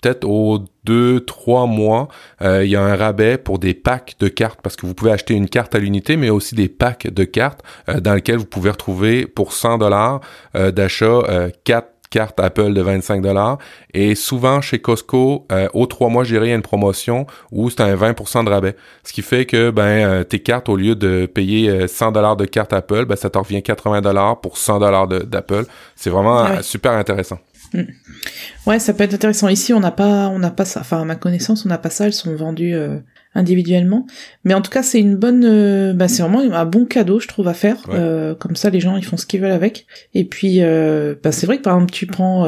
peut-être 0.00 0.24
aux 0.24 0.60
deux, 0.84 1.20
trois 1.20 1.66
mois, 1.66 2.08
euh, 2.42 2.64
il 2.64 2.70
y 2.70 2.76
a 2.76 2.82
un 2.82 2.96
rabais 2.96 3.36
pour 3.36 3.58
des 3.58 3.74
packs 3.74 4.16
de 4.20 4.28
cartes 4.28 4.60
parce 4.62 4.76
que 4.76 4.86
vous 4.86 4.94
pouvez 4.94 5.12
acheter 5.12 5.34
une 5.34 5.48
carte 5.48 5.74
à 5.74 5.78
l'unité, 5.78 6.16
mais 6.16 6.30
aussi 6.30 6.54
des 6.54 6.68
packs 6.68 7.08
de 7.08 7.24
cartes 7.24 7.62
euh, 7.88 8.00
dans 8.00 8.14
lesquels 8.14 8.38
vous 8.38 8.46
pouvez 8.46 8.70
retrouver 8.70 9.26
pour 9.26 9.52
100 9.52 9.78
dollars 9.78 10.20
euh, 10.54 10.70
d'achat 10.70 11.20
quatre 11.64 11.88
cartes 12.10 12.40
Apple 12.40 12.72
de 12.72 12.80
25 12.80 13.20
dollars. 13.20 13.58
Et 13.92 14.14
souvent 14.14 14.62
chez 14.62 14.78
Costco 14.78 15.46
aux 15.74 15.86
trois 15.86 16.08
mois 16.08 16.24
j'ai 16.24 16.36
il 16.36 16.46
y 16.46 16.52
a 16.52 16.54
une 16.54 16.62
promotion 16.62 17.26
où 17.52 17.68
c'est 17.68 17.82
un 17.82 17.94
20% 17.94 18.44
de 18.44 18.50
rabais. 18.50 18.76
Ce 19.04 19.12
qui 19.12 19.20
fait 19.20 19.44
que 19.44 19.70
ben 19.70 20.24
tes 20.24 20.40
cartes 20.40 20.70
au 20.70 20.76
lieu 20.76 20.94
de 20.94 21.26
payer 21.26 21.86
100 21.86 22.12
dollars 22.12 22.36
de 22.36 22.46
carte 22.46 22.72
Apple 22.72 23.04
ben 23.04 23.16
ça 23.16 23.28
te 23.28 23.36
revient 23.36 23.62
80 23.62 24.00
dollars 24.00 24.40
pour 24.40 24.56
100 24.56 24.78
dollars 24.78 25.06
d'Apple. 25.06 25.66
C'est 25.96 26.08
vraiment 26.08 26.38
ah 26.38 26.62
super 26.62 26.92
intéressant. 26.92 27.38
Ouais, 28.66 28.78
ça 28.78 28.92
peut 28.92 29.04
être 29.04 29.14
intéressant. 29.14 29.48
Ici, 29.48 29.72
on 29.72 29.80
n'a 29.80 29.90
pas, 29.90 30.28
on 30.28 30.38
n'a 30.38 30.50
pas 30.50 30.64
ça. 30.64 30.80
Enfin, 30.80 31.02
à 31.02 31.04
ma 31.04 31.16
connaissance, 31.16 31.64
on 31.64 31.68
n'a 31.68 31.78
pas 31.78 31.90
ça. 31.90 32.06
Elles 32.06 32.12
sont 32.12 32.34
vendues 32.34 32.74
euh, 32.74 32.98
individuellement. 33.34 34.06
Mais 34.44 34.54
en 34.54 34.60
tout 34.60 34.70
cas, 34.70 34.82
c'est 34.82 35.00
une 35.00 35.16
bonne, 35.16 35.44
euh, 35.44 35.92
bah, 35.92 36.08
c'est 36.08 36.22
vraiment 36.22 36.40
un 36.40 36.64
bon 36.64 36.84
cadeau, 36.84 37.20
je 37.20 37.28
trouve, 37.28 37.48
à 37.48 37.54
faire. 37.54 37.78
Euh, 37.88 38.34
comme 38.34 38.56
ça, 38.56 38.70
les 38.70 38.80
gens, 38.80 38.96
ils 38.96 39.04
font 39.04 39.16
ce 39.16 39.26
qu'ils 39.26 39.40
veulent 39.40 39.52
avec. 39.52 39.86
Et 40.14 40.24
puis, 40.24 40.60
bah, 40.60 41.32
c'est 41.32 41.46
vrai 41.46 41.58
que 41.58 41.62
par 41.62 41.74
exemple, 41.74 41.92
tu 41.92 42.06
prends, 42.06 42.46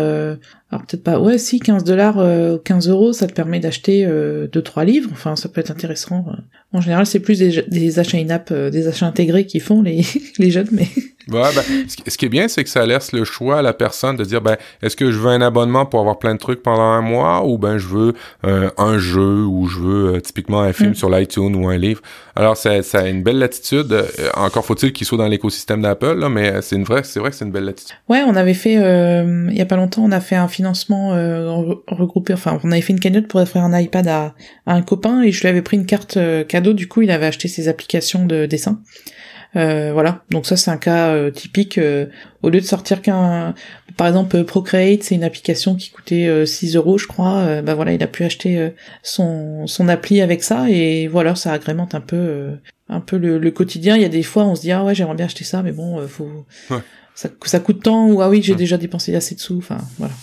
alors 0.70 0.86
peut-être 0.86 1.02
pas, 1.02 1.18
ouais, 1.18 1.38
si 1.38 1.58
15 1.58 1.84
dollars, 1.84 2.24
15 2.64 2.88
euros, 2.88 3.12
ça 3.12 3.26
te 3.26 3.32
permet 3.32 3.58
d'acheter 3.58 4.06
deux 4.06 4.62
trois 4.62 4.84
livres. 4.84 5.10
Enfin, 5.12 5.34
ça 5.34 5.48
peut 5.48 5.60
être 5.60 5.70
intéressant. 5.72 6.24
En 6.72 6.80
général, 6.80 7.06
c'est 7.06 7.18
plus 7.18 7.40
des, 7.40 7.64
des 7.68 7.98
achats 7.98 8.18
in-app, 8.18 8.52
des 8.52 8.86
achats 8.86 9.06
intégrés 9.06 9.46
qui 9.46 9.58
font 9.58 9.82
les 9.82 10.02
les 10.38 10.50
jeunes, 10.50 10.68
mais 10.70 10.86
Ouais, 11.28 11.42
ben, 11.54 11.62
ce 11.86 12.16
qui 12.16 12.26
est 12.26 12.30
bien, 12.30 12.48
c'est 12.48 12.64
que 12.64 12.70
ça 12.70 12.84
laisse 12.86 13.12
le 13.12 13.24
choix 13.24 13.58
à 13.58 13.62
la 13.62 13.72
personne 13.72 14.16
de 14.16 14.24
dire, 14.24 14.40
ben, 14.40 14.56
est-ce 14.82 14.96
que 14.96 15.10
je 15.10 15.18
veux 15.18 15.28
un 15.28 15.42
abonnement 15.42 15.86
pour 15.86 16.00
avoir 16.00 16.18
plein 16.18 16.34
de 16.34 16.38
trucs 16.38 16.62
pendant 16.62 16.82
un 16.82 17.02
mois 17.02 17.46
ou 17.46 17.58
ben 17.58 17.78
je 17.78 17.86
veux 17.86 18.14
euh, 18.44 18.70
un 18.78 18.98
jeu 18.98 19.44
ou 19.44 19.68
je 19.68 19.78
veux 19.78 20.14
euh, 20.14 20.20
typiquement 20.20 20.62
un 20.62 20.72
film 20.72 20.90
mm. 20.90 20.94
sur 20.94 21.10
l'iTunes 21.10 21.54
ou 21.54 21.68
un 21.68 21.76
livre. 21.76 22.00
Alors, 22.34 22.56
ça, 22.56 22.82
ça 22.82 23.00
a 23.00 23.06
une 23.06 23.22
belle 23.22 23.38
latitude. 23.38 23.92
Euh, 23.92 24.06
encore 24.34 24.64
faut-il 24.64 24.92
qu'il 24.92 25.06
soit 25.06 25.18
dans 25.18 25.28
l'écosystème 25.28 25.82
d'Apple, 25.82 26.26
mais 26.30 26.62
c'est 26.62 26.76
une 26.76 26.84
vraie, 26.84 27.02
c'est 27.04 27.20
vrai 27.20 27.30
que 27.30 27.36
c'est 27.36 27.44
une 27.44 27.52
belle 27.52 27.64
latitude. 27.64 27.96
Ouais, 28.08 28.22
on 28.26 28.34
avait 28.34 28.54
fait, 28.54 28.74
il 28.74 29.56
y 29.56 29.60
a 29.60 29.66
pas 29.66 29.76
longtemps, 29.76 30.02
on 30.02 30.12
a 30.12 30.20
fait 30.20 30.36
un 30.36 30.48
financement 30.60 31.10
regroupé, 31.86 32.34
enfin, 32.34 32.60
on 32.62 32.70
avait 32.70 32.80
fait 32.80 32.92
une 32.92 33.00
cagnotte 33.00 33.28
pour 33.28 33.40
offrir 33.40 33.62
un 33.62 33.78
iPad 33.78 34.06
à, 34.08 34.34
un 34.66 34.82
copain 34.82 35.22
et 35.22 35.32
je 35.32 35.40
lui 35.40 35.48
avais 35.48 35.62
pris 35.62 35.76
une 35.76 35.86
carte 35.86 36.18
cadeau, 36.48 36.72
du 36.72 36.86
coup, 36.86 37.02
il 37.02 37.10
avait 37.10 37.26
acheté 37.26 37.48
ses 37.48 37.68
applications 37.68 38.26
de 38.26 38.46
dessin. 38.46 38.80
Euh, 39.56 39.90
voilà, 39.92 40.22
donc 40.30 40.46
ça 40.46 40.56
c'est 40.56 40.70
un 40.70 40.76
cas 40.76 41.08
euh, 41.08 41.30
typique. 41.30 41.78
Euh, 41.78 42.06
au 42.42 42.50
lieu 42.50 42.60
de 42.60 42.64
sortir 42.64 43.02
qu'un, 43.02 43.54
par 43.96 44.06
exemple 44.06 44.44
Procreate, 44.44 45.02
c'est 45.02 45.14
une 45.14 45.24
application 45.24 45.74
qui 45.74 45.90
coûtait 45.90 46.46
6 46.46 46.76
euros, 46.76 46.98
je 46.98 47.06
crois. 47.06 47.60
bah 47.62 47.74
voilà, 47.74 47.92
il 47.92 48.02
a 48.02 48.06
pu 48.06 48.24
acheter 48.24 48.72
son 49.02 49.66
son 49.66 49.88
appli 49.88 50.20
avec 50.20 50.42
ça 50.42 50.70
et 50.70 51.08
voilà, 51.08 51.34
ça 51.34 51.52
agrémente 51.52 51.94
un 51.94 52.00
peu 52.00 52.50
un 52.88 53.00
peu 53.00 53.18
le, 53.18 53.50
quotidien. 53.50 53.96
Il 53.96 54.02
y 54.02 54.06
a 54.06 54.08
des 54.08 54.22
fois, 54.22 54.44
on 54.44 54.54
se 54.54 54.62
dit 54.62 54.72
ah 54.72 54.84
ouais, 54.84 54.94
j'aimerais 54.94 55.16
bien 55.16 55.26
acheter 55.26 55.44
ça, 55.44 55.62
mais 55.62 55.72
bon, 55.72 56.06
faut 56.06 56.46
ça, 57.20 57.28
ça 57.44 57.60
coûte 57.60 57.82
tant 57.82 58.08
ou 58.08 58.22
ah 58.22 58.30
oui 58.30 58.40
j'ai 58.42 58.54
déjà 58.54 58.78
dépensé 58.78 59.14
assez 59.14 59.34
de 59.34 59.40
sous 59.40 59.58
enfin 59.58 59.76
voilà. 59.98 60.14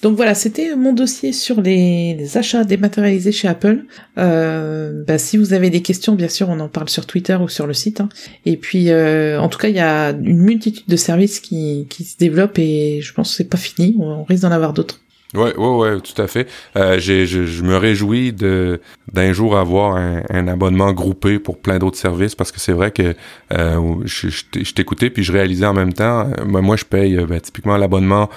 Donc 0.00 0.14
voilà 0.14 0.36
c'était 0.36 0.76
mon 0.76 0.92
dossier 0.92 1.32
sur 1.32 1.60
les, 1.60 2.36
achats 2.36 2.62
dématérialisés 2.62 3.32
chez 3.32 3.48
Apple. 3.48 3.84
Euh, 4.16 5.02
bah, 5.04 5.18
si 5.18 5.38
vous 5.38 5.54
avez 5.54 5.70
des 5.70 5.82
questions 5.82 6.14
bien 6.14 6.28
sûr 6.28 6.48
on 6.48 6.60
en 6.60 6.68
parle 6.68 6.88
sur 6.88 7.04
Twitter 7.04 7.34
ou 7.34 7.48
sur 7.48 7.66
le 7.66 7.74
site 7.74 8.00
hein. 8.00 8.08
et 8.44 8.56
puis 8.56 8.90
euh, 8.90 9.40
en 9.40 9.48
tout 9.48 9.58
cas 9.58 9.66
il 9.66 9.74
y 9.74 9.80
a 9.80 10.10
une 10.10 10.38
multitude 10.38 10.86
de 10.86 10.96
services 10.96 11.40
qui, 11.40 11.88
qui 11.90 12.04
se 12.04 12.16
développent 12.16 12.60
et 12.60 13.00
je 13.02 13.12
pense 13.12 13.30
que 13.30 13.36
c'est 13.38 13.50
pas 13.50 13.58
fini. 13.58 13.96
On 13.98 14.22
risque 14.22 14.42
d'en 14.42 14.52
avoir 14.52 14.72
d'autres 14.72 15.00
Ouais, 15.34 15.56
ouais, 15.56 15.76
ouais, 15.76 16.00
tout 16.00 16.22
à 16.22 16.28
fait. 16.28 16.48
Euh, 16.76 17.00
je, 17.00 17.24
je, 17.24 17.62
me 17.62 17.76
réjouis 17.76 18.32
de 18.32 18.80
d'un 19.12 19.32
jour 19.32 19.56
avoir 19.58 19.96
un, 19.96 20.46
abonnement 20.46 20.92
groupé 20.92 21.40
pour 21.40 21.58
plein 21.58 21.78
d'autres 21.78 21.98
services 21.98 22.36
parce 22.36 22.52
que 22.52 22.60
c'est 22.60 22.72
vrai 22.72 22.92
que 22.92 23.14
euh, 23.52 23.96
je, 24.04 24.72
t'écoutais 24.72 25.10
puis 25.10 25.24
je 25.24 25.32
réalisais 25.32 25.66
en 25.66 25.74
même 25.74 25.92
temps. 25.92 26.30
Euh, 26.38 26.44
moi, 26.44 26.76
je 26.76 26.84
paye 26.84 27.16
ben, 27.16 27.40
typiquement 27.40 27.76
l'abonnement 27.76 28.28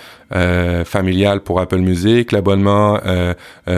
familial 0.86 1.42
pour 1.42 1.60
Apple 1.60 1.80
Music, 1.80 2.32
l'abonnement 2.32 3.00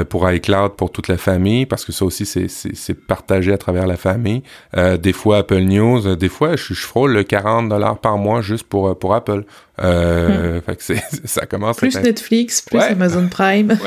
pour 0.10 0.30
iCloud 0.30 0.74
pour 0.74 0.92
toute 0.92 1.08
la 1.08 1.16
famille 1.16 1.66
parce 1.66 1.86
que 1.86 1.94
ça 1.94 2.04
aussi 2.04 2.26
c'est 2.26 2.50
c'est 2.50 2.94
partagé 2.94 3.54
à 3.54 3.58
travers 3.58 3.88
la 3.88 3.96
famille. 3.96 4.44
des 4.76 5.14
fois 5.14 5.38
Apple 5.38 5.62
News, 5.62 6.18
des 6.18 6.28
fois 6.28 6.58
je, 6.58 6.74
je 6.74 6.86
frôle 6.86 7.14
le 7.14 7.24
40 7.24 7.70
dollars 7.70 8.00
par 8.00 8.18
mois 8.18 8.42
juste 8.42 8.68
pour 8.68 8.98
pour 9.00 9.16
Apple. 9.16 9.46
Euh, 9.82 10.60
hmm. 10.60 10.62
fait 10.62 10.76
que 10.76 11.02
ça 11.28 11.46
commence 11.46 11.78
plus 11.78 11.96
Netflix, 11.98 12.62
plus 12.62 12.80
Amazon 12.80 13.28
Prime. 13.28 13.70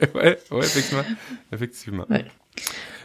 ouais, 0.00 0.10
ouais, 0.14 0.38
ouais, 0.50 0.58
effectivement. 0.58 1.04
effectivement. 1.52 2.06
Ouais. 2.10 2.24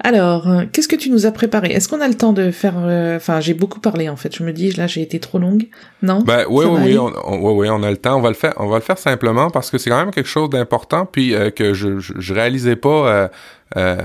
Alors, 0.01 0.49
euh, 0.49 0.63
qu'est-ce 0.71 0.89
que 0.89 0.95
tu 0.95 1.09
nous 1.09 1.25
as 1.25 1.31
préparé? 1.31 1.69
Est-ce 1.69 1.87
qu'on 1.87 2.01
a 2.01 2.07
le 2.07 2.15
temps 2.15 2.33
de 2.33 2.51
faire 2.51 2.73
euh, 2.77 3.15
Enfin, 3.15 3.39
j'ai 3.39 3.53
beaucoup 3.53 3.79
parlé 3.79 4.09
en 4.09 4.17
fait. 4.17 4.35
Je 4.35 4.43
me 4.43 4.51
dis 4.51 4.71
là, 4.71 4.87
j'ai 4.87 5.01
été 5.01 5.19
trop 5.19 5.39
longue. 5.39 5.67
Non? 6.01 6.19
Ben 6.19 6.45
oui, 6.49 6.65
oui, 6.65 6.81
oui, 6.83 6.97
on, 6.97 7.55
oui, 7.55 7.69
on 7.69 7.81
a 7.81 7.89
le 7.89 7.97
temps. 7.97 8.17
On 8.17 8.21
va 8.21 8.29
le 8.29 8.35
faire. 8.35 8.53
On 8.57 8.67
va 8.67 8.77
le 8.77 8.83
faire 8.83 8.97
simplement 8.97 9.49
parce 9.49 9.71
que 9.71 9.77
c'est 9.77 9.89
quand 9.89 9.99
même 9.99 10.11
quelque 10.11 10.27
chose 10.27 10.49
d'important, 10.49 11.05
puis 11.05 11.33
que 11.55 11.73
je, 11.73 11.99
je, 11.99 12.13
je 12.17 12.33
réalisais 12.33 12.75
pas 12.75 13.29
euh, 13.77 13.97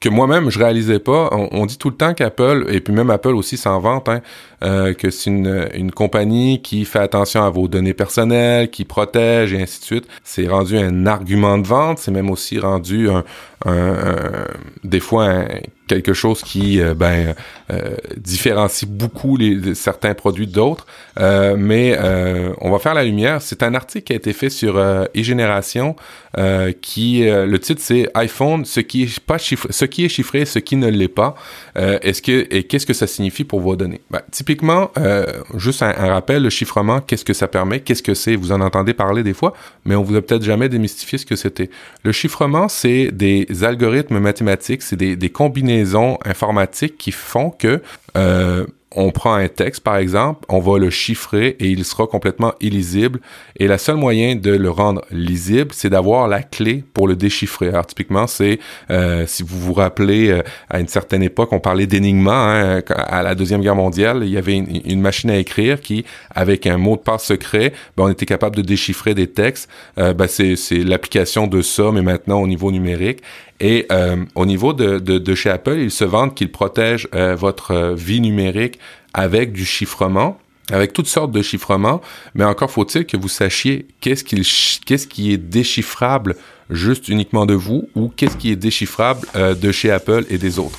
que 0.00 0.08
moi-même 0.08 0.50
je 0.50 0.58
réalisais 0.58 0.98
pas. 0.98 1.30
On, 1.32 1.64
dit 1.64 1.78
tout 1.78 1.90
le 1.90 1.96
temps 1.96 2.12
qu'Apple 2.12 2.66
et 2.68 2.80
puis 2.80 2.92
même 2.92 3.08
Apple 3.10 3.34
aussi 3.34 3.56
s'en 3.56 3.78
vante, 3.78 4.08
hein, 4.08 4.20
euh, 4.62 4.94
que 4.94 5.10
c'est 5.10 5.30
une, 5.30 5.68
une 5.74 5.90
compagnie 5.90 6.62
qui 6.62 6.84
fait 6.84 6.98
attention 6.98 7.42
à 7.44 7.50
vos 7.50 7.68
données 7.68 7.94
personnelles, 7.94 8.70
qui 8.70 8.84
protège 8.84 9.52
et 9.52 9.62
ainsi 9.62 9.80
de 9.80 9.84
suite. 9.84 10.06
C'est 10.24 10.48
rendu 10.48 10.78
un 10.78 11.06
argument 11.06 11.58
de 11.58 11.66
vente. 11.66 11.98
C'est 11.98 12.10
même 12.10 12.30
aussi 12.30 12.58
rendu 12.58 13.08
un, 13.08 13.24
un, 13.64 14.46
des 14.84 15.00
fois 15.00 15.44
quelque 15.90 16.12
chose 16.14 16.42
qui 16.42 16.80
euh, 16.80 16.94
ben 16.94 17.34
euh, 17.72 17.96
différencie 18.16 18.88
beaucoup 18.88 19.36
les, 19.36 19.74
certains 19.74 20.14
produits 20.14 20.46
d'autres. 20.46 20.86
Euh, 21.18 21.56
mais 21.58 21.98
on 22.60 22.70
va 22.70 22.78
faire 22.78 22.94
la 22.94 23.04
lumière. 23.04 23.42
C'est 23.42 23.62
un 23.62 23.74
article 23.74 24.04
qui 24.04 24.12
a 24.12 24.16
été 24.16 24.32
fait 24.32 24.50
sur 24.50 24.78
e-génération 24.78 25.96
qui 26.80 27.22
le 27.24 27.58
titre 27.58 27.80
c'est 27.82 28.08
iPhone 28.14 28.64
ce 28.64 28.80
qui 28.80 29.04
est 29.04 29.20
pas 29.20 29.38
chiffré, 29.38 29.72
ce 29.72 29.84
qui 29.84 30.04
est 30.04 30.08
chiffré, 30.08 30.44
ce 30.44 30.58
qui 30.58 30.76
ne 30.76 30.88
l'est 30.88 31.08
pas. 31.08 31.34
Est-ce 31.74 32.22
que 32.22 32.46
et 32.50 32.64
qu'est-ce 32.64 32.86
que 32.86 32.92
ça 32.92 33.06
signifie 33.06 33.44
pour 33.44 33.60
vos 33.60 33.76
données? 33.76 34.00
Ben, 34.10 34.20
juste 35.56 35.82
un, 35.82 35.92
rappel, 35.92 36.42
le 36.42 36.50
chiffrement, 36.50 37.00
qu'est-ce 37.00 37.24
que 37.24 37.32
ça 37.32 37.48
permet 37.48 37.80
Qu'est-ce 37.80 38.02
que 38.02 38.14
c'est? 38.14 38.36
Vous 38.36 38.52
en 38.52 38.60
entendez 38.60 38.94
parler 38.94 39.22
des 39.22 39.34
fois, 39.34 39.54
mais 39.84 39.94
on 39.94 40.02
vous 40.02 40.16
a 40.16 40.22
peut-être 40.22 40.42
jamais 40.42 40.68
démystifié 40.68 41.18
ce 41.18 41.26
que 41.26 41.36
c'était. 41.36 41.70
Le 42.04 42.12
chiffrement, 42.12 42.68
c'est 42.68 43.10
des 43.12 43.46
algorithmes 43.62 44.18
mathématiques, 44.18 44.82
c'est 44.82 44.96
des, 44.96 45.30
combinaisons 45.30 46.18
informatiques 46.24 46.98
qui 46.98 47.12
font 47.12 47.50
que 47.50 47.80
euh, 48.16 48.66
on 48.92 49.10
prend 49.12 49.34
un 49.34 49.46
texte, 49.46 49.84
par 49.84 49.96
exemple, 49.96 50.44
on 50.48 50.58
va 50.58 50.78
le 50.78 50.90
chiffrer 50.90 51.56
et 51.60 51.68
il 51.68 51.84
sera 51.84 52.06
complètement 52.06 52.54
illisible. 52.60 53.20
Et 53.56 53.68
la 53.68 53.78
seule 53.78 53.96
moyen 53.96 54.34
de 54.34 54.50
le 54.50 54.70
rendre 54.70 55.04
lisible, 55.12 55.70
c'est 55.72 55.90
d'avoir 55.90 56.26
la 56.26 56.42
clé 56.42 56.82
pour 56.92 57.06
le 57.06 57.14
déchiffrer. 57.14 57.68
Alors, 57.68 57.86
typiquement, 57.86 58.26
c'est, 58.26 58.58
euh, 58.90 59.26
si 59.26 59.44
vous 59.44 59.60
vous 59.60 59.74
rappelez, 59.74 60.30
euh, 60.30 60.42
à 60.68 60.80
une 60.80 60.88
certaine 60.88 61.22
époque, 61.22 61.52
on 61.52 61.60
parlait 61.60 61.86
d'énigmes. 61.86 62.26
Hein, 62.26 62.82
à 62.88 63.22
la 63.22 63.34
Deuxième 63.34 63.60
Guerre 63.60 63.76
mondiale, 63.76 64.22
il 64.22 64.30
y 64.30 64.38
avait 64.38 64.56
une, 64.56 65.00
machine 65.00 65.30
à 65.30 65.36
écrire 65.36 65.80
qui, 65.80 66.04
avec 66.34 66.66
un 66.66 66.76
mot 66.76 66.96
de 66.96 67.00
passe 67.00 67.24
secret, 67.24 67.72
ben, 67.96 68.04
on 68.04 68.08
était 68.08 68.26
capable 68.26 68.56
de 68.56 68.62
déchiffrer 68.62 69.14
des 69.14 69.28
textes. 69.28 69.68
Euh, 69.98 70.12
ben, 70.12 70.26
c'est 70.26 70.56
l'application 70.84 71.46
de 71.46 71.62
ça, 71.62 71.90
mais 71.92 72.02
maintenant 72.02 72.40
au 72.40 72.46
niveau 72.48 72.72
numérique. 72.72 73.22
Et 73.60 73.86
euh, 73.92 74.24
au 74.34 74.46
niveau 74.46 74.72
de, 74.72 75.34
chez 75.34 75.50
Apple, 75.50 75.78
ils 75.78 75.90
se 75.90 76.04
vendent 76.04 76.34
qu'ils 76.34 76.50
protègent 76.50 77.08
euh, 77.14 77.34
votre 77.34 77.72
euh, 77.72 77.94
vie 77.94 78.20
numérique 78.20 78.78
avec 79.12 79.52
du 79.52 79.66
chiffrement, 79.66 80.38
avec 80.72 80.92
toutes 80.92 81.08
sortes 81.08 81.32
de 81.32 81.42
chiffrements, 81.42 82.00
mais 82.34 82.44
encore 82.44 82.70
faut-il 82.70 83.04
que 83.04 83.16
vous 83.16 83.28
sachiez 83.28 83.86
qu'est-ce 84.00 84.24
qui 85.06 85.32
est 85.32 85.36
déchiffrable 85.36 86.36
juste 86.70 87.08
uniquement 87.08 87.44
de 87.44 87.54
vous 87.54 87.88
ou 87.96 88.08
qu'est-ce 88.08 88.36
qui 88.36 88.52
est 88.52 88.56
déchiffrable 88.56 89.26
de 89.34 89.72
chez 89.72 89.90
Apple 89.90 90.24
et 90.30 90.38
des 90.38 90.60
autres. 90.60 90.78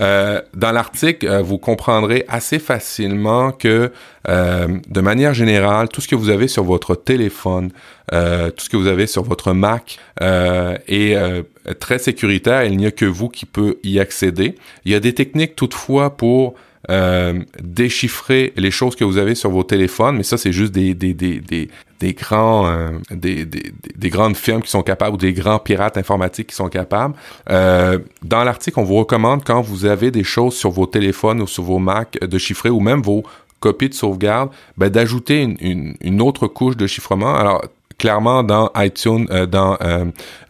Euh, 0.00 0.40
dans 0.54 0.72
l'article, 0.72 1.26
euh, 1.26 1.42
vous 1.42 1.58
comprendrez 1.58 2.24
assez 2.28 2.58
facilement 2.58 3.52
que, 3.52 3.92
euh, 4.28 4.68
de 4.88 5.00
manière 5.00 5.34
générale, 5.34 5.88
tout 5.88 6.00
ce 6.00 6.08
que 6.08 6.14
vous 6.14 6.30
avez 6.30 6.48
sur 6.48 6.64
votre 6.64 6.94
téléphone, 6.94 7.70
tout 8.10 8.64
ce 8.64 8.68
que 8.70 8.76
vous 8.76 8.86
avez 8.86 9.06
sur 9.06 9.22
votre 9.22 9.52
Mac 9.52 9.98
est 10.20 11.44
très 11.78 11.98
sécuritaire. 11.98 12.64
Il 12.64 12.78
n'y 12.78 12.86
a 12.86 12.90
que 12.90 13.04
vous 13.04 13.28
qui 13.28 13.44
peut 13.44 13.78
y 13.82 14.00
accéder. 14.00 14.54
Il 14.86 14.92
y 14.92 14.94
a 14.94 15.00
des 15.00 15.12
techniques 15.12 15.56
toutefois 15.56 16.16
pour 16.16 16.54
euh, 16.90 17.40
déchiffrer 17.62 18.54
les 18.56 18.70
choses 18.70 18.96
que 18.96 19.04
vous 19.04 19.18
avez 19.18 19.34
sur 19.34 19.50
vos 19.50 19.62
téléphones, 19.62 20.16
mais 20.16 20.22
ça 20.22 20.38
c'est 20.38 20.52
juste 20.52 20.72
des 20.72 20.94
des 20.94 21.12
des 21.12 21.38
des, 21.38 21.68
des 22.00 22.12
grands 22.12 22.66
euh, 22.66 22.90
des, 23.10 23.44
des, 23.44 23.72
des 23.94 24.10
grandes 24.10 24.36
firmes 24.36 24.62
qui 24.62 24.70
sont 24.70 24.82
capables 24.82 25.14
ou 25.14 25.18
des 25.18 25.32
grands 25.32 25.58
pirates 25.58 25.96
informatiques 25.96 26.48
qui 26.48 26.54
sont 26.54 26.68
capables. 26.68 27.14
Euh, 27.50 27.98
dans 28.22 28.44
l'article, 28.44 28.78
on 28.80 28.84
vous 28.84 28.96
recommande 28.96 29.44
quand 29.44 29.60
vous 29.60 29.84
avez 29.84 30.10
des 30.10 30.24
choses 30.24 30.54
sur 30.54 30.70
vos 30.70 30.86
téléphones 30.86 31.40
ou 31.40 31.46
sur 31.46 31.64
vos 31.64 31.78
Mac 31.78 32.18
de 32.20 32.38
chiffrer 32.38 32.70
ou 32.70 32.80
même 32.80 33.02
vos 33.02 33.22
copies 33.60 33.88
de 33.88 33.94
sauvegarde, 33.94 34.50
ben, 34.76 34.88
d'ajouter 34.88 35.42
une, 35.42 35.56
une, 35.60 35.96
une, 36.00 36.20
autre 36.22 36.46
couche 36.46 36.76
de 36.76 36.86
chiffrement. 36.86 37.34
Alors 37.34 37.64
clairement 37.98 38.44
dans 38.44 38.70
iTunes, 38.76 39.26
euh, 39.30 39.46
dans 39.46 39.76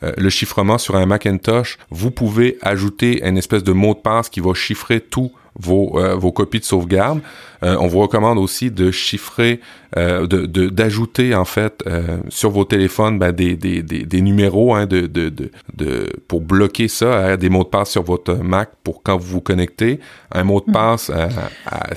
le 0.02 0.30
chiffrement 0.30 0.76
sur 0.76 0.96
un 0.96 1.06
Macintosh, 1.06 1.78
vous 1.90 2.10
pouvez 2.10 2.58
ajouter 2.60 3.26
une 3.26 3.38
espèce 3.38 3.64
de 3.64 3.72
mot 3.72 3.94
de 3.94 4.00
passe 4.00 4.28
qui 4.28 4.40
va 4.40 4.52
chiffrer 4.52 5.00
tout 5.00 5.32
vos, 5.58 5.98
euh, 5.98 6.14
vos 6.14 6.32
copies 6.32 6.60
de 6.60 6.64
sauvegarde. 6.64 7.20
Euh, 7.64 7.76
on 7.80 7.88
vous 7.88 7.98
recommande 7.98 8.38
aussi 8.38 8.70
de 8.70 8.92
chiffrer, 8.92 9.60
euh, 9.96 10.28
de 10.28 10.68
d'ajouter 10.68 11.34
en 11.34 11.44
fait 11.44 11.82
sur 12.28 12.50
vos 12.50 12.64
téléphones 12.64 13.18
ben, 13.18 13.32
des, 13.32 13.56
des, 13.56 13.82
des, 13.82 14.04
des, 14.04 14.20
numéros 14.20 14.74
hein, 14.74 14.86
de, 14.86 15.02
de, 15.06 15.28
de, 15.28 15.50
de, 15.74 16.08
pour 16.28 16.40
bloquer 16.40 16.86
ça, 16.86 17.18
hein, 17.18 17.36
des 17.36 17.48
mots 17.48 17.64
de 17.64 17.68
passe 17.68 17.90
sur 17.90 18.02
votre 18.02 18.34
Mac 18.34 18.70
pour 18.84 19.02
quand 19.02 19.16
vous 19.18 19.26
vous 19.26 19.40
connectez. 19.40 19.98
Un 20.30 20.44
mot 20.44 20.60
de 20.60 20.70
mm. 20.70 20.72
passe 20.72 21.10
à, 21.10 21.28
à 21.66 21.88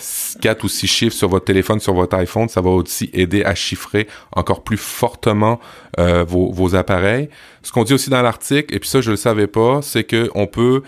4 0.42 0.64
ou 0.64 0.68
6 0.68 0.88
chiffres 0.88 1.16
sur 1.16 1.30
votre 1.30 1.46
téléphone, 1.46 1.80
sur 1.80 1.94
votre 1.94 2.16
iPhone, 2.18 2.50
ça 2.50 2.62
va 2.62 2.72
aussi 2.72 3.12
aider 3.14 3.44
à 3.44 3.54
chiffrer 3.54 4.08
encore 4.32 4.64
plus 4.64 4.78
fortement 4.78 5.60
vos, 5.98 6.52
vos 6.52 6.76
appareils. 6.76 7.30
Ce 7.62 7.72
qu'on 7.72 7.84
dit 7.84 7.94
aussi 7.94 8.10
dans 8.10 8.22
l'article, 8.24 8.74
et 8.74 8.80
puis 8.80 8.90
ça 8.90 9.02
je 9.02 9.12
le 9.12 9.18
savais 9.18 9.48
pas, 9.48 9.82
c'est 9.84 10.04
que 10.04 10.32
on 10.34 10.48
peut 10.48 10.82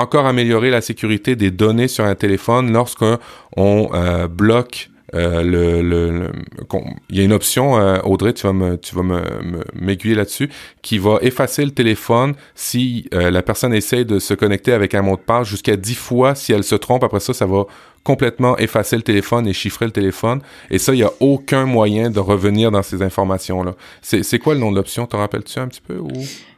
encore 0.00 0.26
améliorer 0.26 0.70
la 0.70 0.80
sécurité 0.80 1.36
des 1.36 1.50
données 1.50 1.88
sur 1.88 2.04
un 2.04 2.14
téléphone 2.14 2.72
lorsqu'on 2.72 3.18
euh, 3.58 4.28
bloque 4.28 4.90
euh, 5.12 5.42
le, 5.42 6.30
il 7.08 7.18
y 7.18 7.20
a 7.20 7.24
une 7.24 7.32
option, 7.32 7.80
euh, 7.80 7.98
Audrey, 8.04 8.32
tu 8.32 8.46
vas 8.46 8.52
me, 8.52 8.76
tu 8.76 8.94
vas 8.94 9.02
me, 9.02 9.20
m'aiguiller 9.74 10.14
là-dessus, 10.14 10.48
qui 10.82 10.98
va 10.98 11.18
effacer 11.20 11.64
le 11.64 11.72
téléphone 11.72 12.34
si 12.54 13.08
la 13.10 13.42
personne 13.42 13.74
essaie 13.74 14.04
de 14.04 14.20
se 14.20 14.34
connecter 14.34 14.72
avec 14.72 14.94
un 14.94 15.02
mot 15.02 15.16
de 15.16 15.20
passe 15.20 15.48
jusqu'à 15.48 15.76
10 15.76 15.94
fois. 15.96 16.36
Si 16.36 16.52
elle 16.52 16.62
se 16.62 16.76
trompe, 16.76 17.02
après 17.02 17.18
ça, 17.18 17.34
ça 17.34 17.44
va 17.44 17.64
complètement 18.04 18.56
effacer 18.58 18.96
le 18.96 19.02
téléphone 19.02 19.48
et 19.48 19.52
chiffrer 19.52 19.86
le 19.86 19.90
téléphone. 19.90 20.42
Et 20.70 20.78
ça, 20.78 20.92
il 20.94 20.98
n'y 20.98 21.02
a 21.02 21.12
aucun 21.18 21.66
moyen 21.66 22.10
de 22.10 22.20
revenir 22.20 22.70
dans 22.70 22.82
ces 22.82 23.02
informations-là. 23.02 23.74
C'est, 24.02 24.38
quoi 24.38 24.54
le 24.54 24.60
nom 24.60 24.70
de 24.70 24.76
l'option? 24.76 25.06
T'en 25.06 25.18
rappelles-tu 25.18 25.58
un 25.58 25.66
petit 25.66 25.80
peu? 25.80 25.98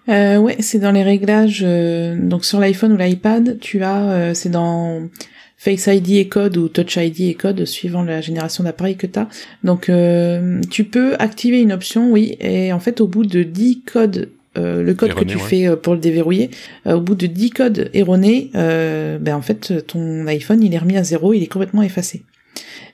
Euh, 0.09 0.39
ouais, 0.39 0.57
c'est 0.61 0.79
dans 0.79 0.93
les 0.93 1.03
réglages. 1.03 1.63
Euh, 1.65 2.17
donc 2.19 2.45
sur 2.45 2.61
l'iPhone 2.61 2.93
ou 2.93 2.97
l'iPad, 2.97 3.59
tu 3.61 3.83
as, 3.83 4.11
euh, 4.11 4.35
c'est 4.35 4.49
dans 4.49 5.09
Face 5.57 5.87
ID 5.87 6.13
et 6.13 6.29
code 6.29 6.57
ou 6.57 6.69
Touch 6.69 6.97
ID 6.97 7.21
et 7.23 7.35
code 7.35 7.65
suivant 7.65 8.03
la 8.03 8.21
génération 8.21 8.65
d'appareils 8.65 8.97
que 8.97 9.07
tu 9.07 9.19
as. 9.19 9.29
Donc 9.63 9.89
euh, 9.89 10.61
tu 10.71 10.85
peux 10.85 11.15
activer 11.19 11.61
une 11.61 11.73
option, 11.73 12.11
oui, 12.11 12.37
et 12.41 12.73
en 12.73 12.81
fait 12.81 13.01
au 13.01 13.07
bout 13.07 13.25
de 13.25 13.43
10 13.43 13.83
codes 13.83 14.31
le 14.55 14.93
code 14.93 15.15
que 15.15 15.25
tu 15.25 15.39
fais 15.39 15.75
pour 15.77 15.95
le 15.95 15.99
déverrouiller, 15.99 16.51
au 16.85 17.01
bout 17.01 17.15
de 17.15 17.27
10 17.27 17.51
codes 17.51 17.91
erronés, 17.95 18.51
ben 18.53 19.35
en 19.35 19.41
fait 19.41 19.87
ton 19.87 20.27
iPhone 20.27 20.63
il 20.63 20.75
est 20.75 20.79
remis 20.79 20.99
à 20.99 21.05
zéro, 21.05 21.33
il 21.33 21.43
est 21.43 21.47
complètement 21.47 21.83
effacé. 21.83 22.23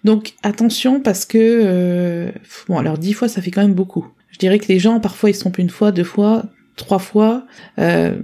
Donc 0.05 0.35
attention 0.45 1.01
parce 1.01 1.25
que 1.27 2.31
bon 2.69 2.79
alors 2.79 2.97
10 2.97 3.13
fois 3.13 3.27
ça 3.27 3.43
fait 3.43 3.51
quand 3.51 3.63
même 3.63 3.75
beaucoup. 3.75 4.07
Je 4.31 4.39
dirais 4.39 4.61
que 4.61 4.69
les 4.69 4.79
gens 4.79 5.01
parfois 5.01 5.31
ils 5.31 5.35
se 5.35 5.41
trompent 5.41 5.59
une 5.59 5.69
fois, 5.69 5.91
deux 5.91 6.05
fois, 6.05 6.45
trois 6.79 6.99
fois. 6.99 7.45
Euh, 7.79 8.17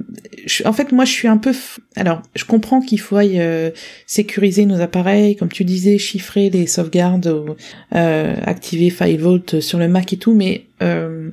en 0.64 0.72
fait, 0.72 0.92
moi, 0.92 1.04
je 1.04 1.12
suis 1.12 1.28
un 1.28 1.36
peu. 1.36 1.52
Alors, 1.96 2.22
je 2.34 2.44
comprends 2.44 2.80
qu'il 2.80 3.00
faut 3.00 3.18
euh, 3.18 3.70
sécuriser 4.06 4.64
nos 4.64 4.80
appareils, 4.80 5.36
comme 5.36 5.50
tu 5.50 5.64
disais, 5.64 5.98
chiffrer 5.98 6.48
les 6.48 6.66
sauvegardes, 6.66 7.44
euh, 7.94 8.34
activer 8.46 8.88
FileVault 8.88 9.60
sur 9.60 9.78
le 9.78 9.88
Mac 9.88 10.12
et 10.14 10.16
tout. 10.16 10.34
Mais 10.34 10.64
euh, 10.82 11.30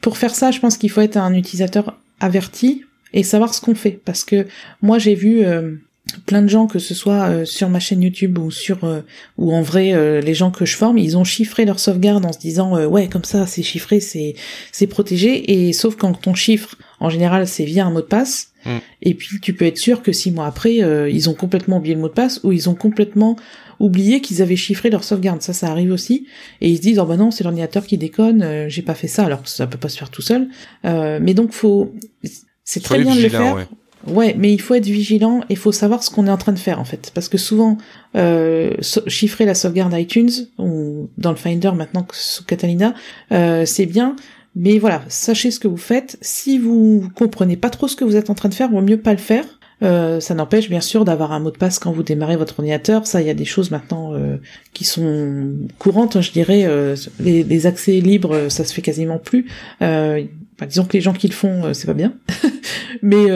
pour 0.00 0.16
faire 0.16 0.34
ça, 0.34 0.50
je 0.50 0.58
pense 0.58 0.76
qu'il 0.76 0.90
faut 0.90 1.00
être 1.00 1.16
un 1.16 1.34
utilisateur 1.34 1.96
averti 2.18 2.82
et 3.12 3.22
savoir 3.22 3.54
ce 3.54 3.60
qu'on 3.60 3.76
fait. 3.76 4.00
Parce 4.04 4.24
que 4.24 4.46
moi, 4.80 4.98
j'ai 4.98 5.14
vu 5.14 5.44
euh, 5.44 5.76
plein 6.20 6.42
de 6.42 6.48
gens, 6.48 6.66
que 6.66 6.78
ce 6.78 6.94
soit 6.94 7.28
euh, 7.28 7.44
sur 7.44 7.68
ma 7.68 7.80
chaîne 7.80 8.02
YouTube 8.02 8.38
ou 8.38 8.50
sur 8.50 8.84
euh, 8.84 9.00
ou 9.38 9.52
en 9.52 9.62
vrai 9.62 9.92
euh, 9.92 10.20
les 10.20 10.34
gens 10.34 10.50
que 10.50 10.64
je 10.64 10.76
forme, 10.76 10.98
ils 10.98 11.16
ont 11.16 11.24
chiffré 11.24 11.64
leur 11.64 11.78
sauvegarde 11.78 12.24
en 12.24 12.32
se 12.32 12.38
disant 12.38 12.86
ouais 12.86 13.08
comme 13.08 13.24
ça 13.24 13.46
c'est 13.46 13.62
chiffré, 13.62 14.00
c'est 14.00 14.34
c'est 14.70 14.86
protégé. 14.86 15.52
Et 15.52 15.72
sauf 15.72 15.96
quand 15.96 16.26
on 16.26 16.34
chiffre 16.34 16.76
en 17.00 17.10
général 17.10 17.46
c'est 17.46 17.64
via 17.64 17.86
un 17.86 17.90
mot 17.90 18.00
de 18.00 18.06
passe. 18.06 18.48
Mm. 18.64 18.78
et 19.02 19.14
puis 19.14 19.40
tu 19.40 19.54
peux 19.54 19.64
être 19.64 19.76
sûr 19.76 20.02
que 20.02 20.12
six 20.12 20.30
mois 20.30 20.46
après 20.46 20.76
ils 21.10 21.28
ont 21.28 21.34
complètement 21.34 21.78
oublié 21.78 21.96
le 21.96 22.00
mot 22.00 22.06
de 22.06 22.12
passe 22.12 22.38
ou 22.44 22.52
ils 22.52 22.70
ont 22.70 22.76
complètement 22.76 23.34
oublié 23.80 24.20
qu'ils 24.20 24.40
avaient 24.40 24.54
chiffré 24.54 24.88
leur 24.88 25.02
sauvegarde, 25.02 25.42
ça 25.42 25.52
ça 25.52 25.68
arrive 25.68 25.90
aussi. 25.90 26.28
Et 26.60 26.70
ils 26.70 26.76
se 26.76 26.82
disent 26.82 27.00
oh 27.00 27.04
bah 27.04 27.16
non 27.16 27.32
c'est 27.32 27.42
l'ordinateur 27.42 27.84
qui 27.84 27.98
déconne, 27.98 28.68
j'ai 28.68 28.82
pas 28.82 28.94
fait 28.94 29.08
ça 29.08 29.24
alors 29.24 29.42
que 29.42 29.48
ça 29.48 29.66
peut 29.66 29.78
pas 29.78 29.88
se 29.88 29.98
faire 29.98 30.10
tout 30.10 30.22
seul, 30.22 30.46
mais 30.84 31.34
donc 31.34 31.50
faut 31.50 31.92
c'est 32.64 32.82
très 32.82 33.00
bien 33.00 33.16
de 33.16 33.20
le 33.20 33.28
faire. 33.28 33.56
Ouais, 33.56 33.66
mais 34.06 34.52
il 34.52 34.60
faut 34.60 34.74
être 34.74 34.86
vigilant 34.86 35.40
et 35.42 35.54
il 35.54 35.56
faut 35.56 35.72
savoir 35.72 36.02
ce 36.02 36.10
qu'on 36.10 36.26
est 36.26 36.30
en 36.30 36.36
train 36.36 36.52
de 36.52 36.58
faire 36.58 36.80
en 36.80 36.84
fait, 36.84 37.10
parce 37.14 37.28
que 37.28 37.38
souvent 37.38 37.78
euh, 38.16 38.74
chiffrer 39.06 39.44
la 39.44 39.54
sauvegarde 39.54 39.94
iTunes 39.96 40.30
ou 40.58 41.08
dans 41.18 41.30
le 41.30 41.36
Finder 41.36 41.72
maintenant 41.72 42.06
sous 42.12 42.44
Catalina, 42.44 42.94
euh, 43.32 43.64
c'est 43.64 43.86
bien, 43.86 44.16
mais 44.54 44.78
voilà, 44.78 45.02
sachez 45.08 45.50
ce 45.50 45.58
que 45.58 45.68
vous 45.68 45.76
faites. 45.76 46.18
Si 46.20 46.58
vous 46.58 47.08
comprenez 47.14 47.56
pas 47.56 47.70
trop 47.70 47.88
ce 47.88 47.96
que 47.96 48.04
vous 48.04 48.16
êtes 48.16 48.30
en 48.30 48.34
train 48.34 48.48
de 48.48 48.54
faire, 48.54 48.70
vaut 48.70 48.82
mieux 48.82 49.00
pas 49.00 49.12
le 49.12 49.18
faire. 49.18 49.44
Euh, 49.82 50.20
ça 50.20 50.34
n'empêche 50.34 50.68
bien 50.68 50.80
sûr 50.80 51.04
d'avoir 51.04 51.32
un 51.32 51.40
mot 51.40 51.50
de 51.50 51.56
passe 51.56 51.78
quand 51.78 51.90
vous 51.90 52.02
démarrez 52.02 52.36
votre 52.36 52.60
ordinateur. 52.60 53.06
Ça, 53.06 53.20
il 53.20 53.26
y 53.26 53.30
a 53.30 53.34
des 53.34 53.44
choses 53.44 53.70
maintenant 53.70 54.14
euh, 54.14 54.36
qui 54.74 54.84
sont 54.84 55.54
courantes, 55.78 56.20
je 56.20 56.30
dirais. 56.30 56.64
Euh, 56.66 56.94
les, 57.18 57.42
les, 57.42 57.66
accès 57.66 58.00
libres, 58.00 58.48
ça 58.48 58.64
se 58.64 58.72
fait 58.72 58.82
quasiment 58.82 59.18
plus. 59.18 59.50
Euh, 60.62 60.66
disons 60.66 60.84
que 60.84 60.94
les 60.94 61.00
gens 61.00 61.12
qui 61.12 61.28
le 61.28 61.34
font, 61.34 61.74
c'est 61.74 61.86
pas 61.86 61.94
bien. 61.94 62.14
mais 63.02 63.26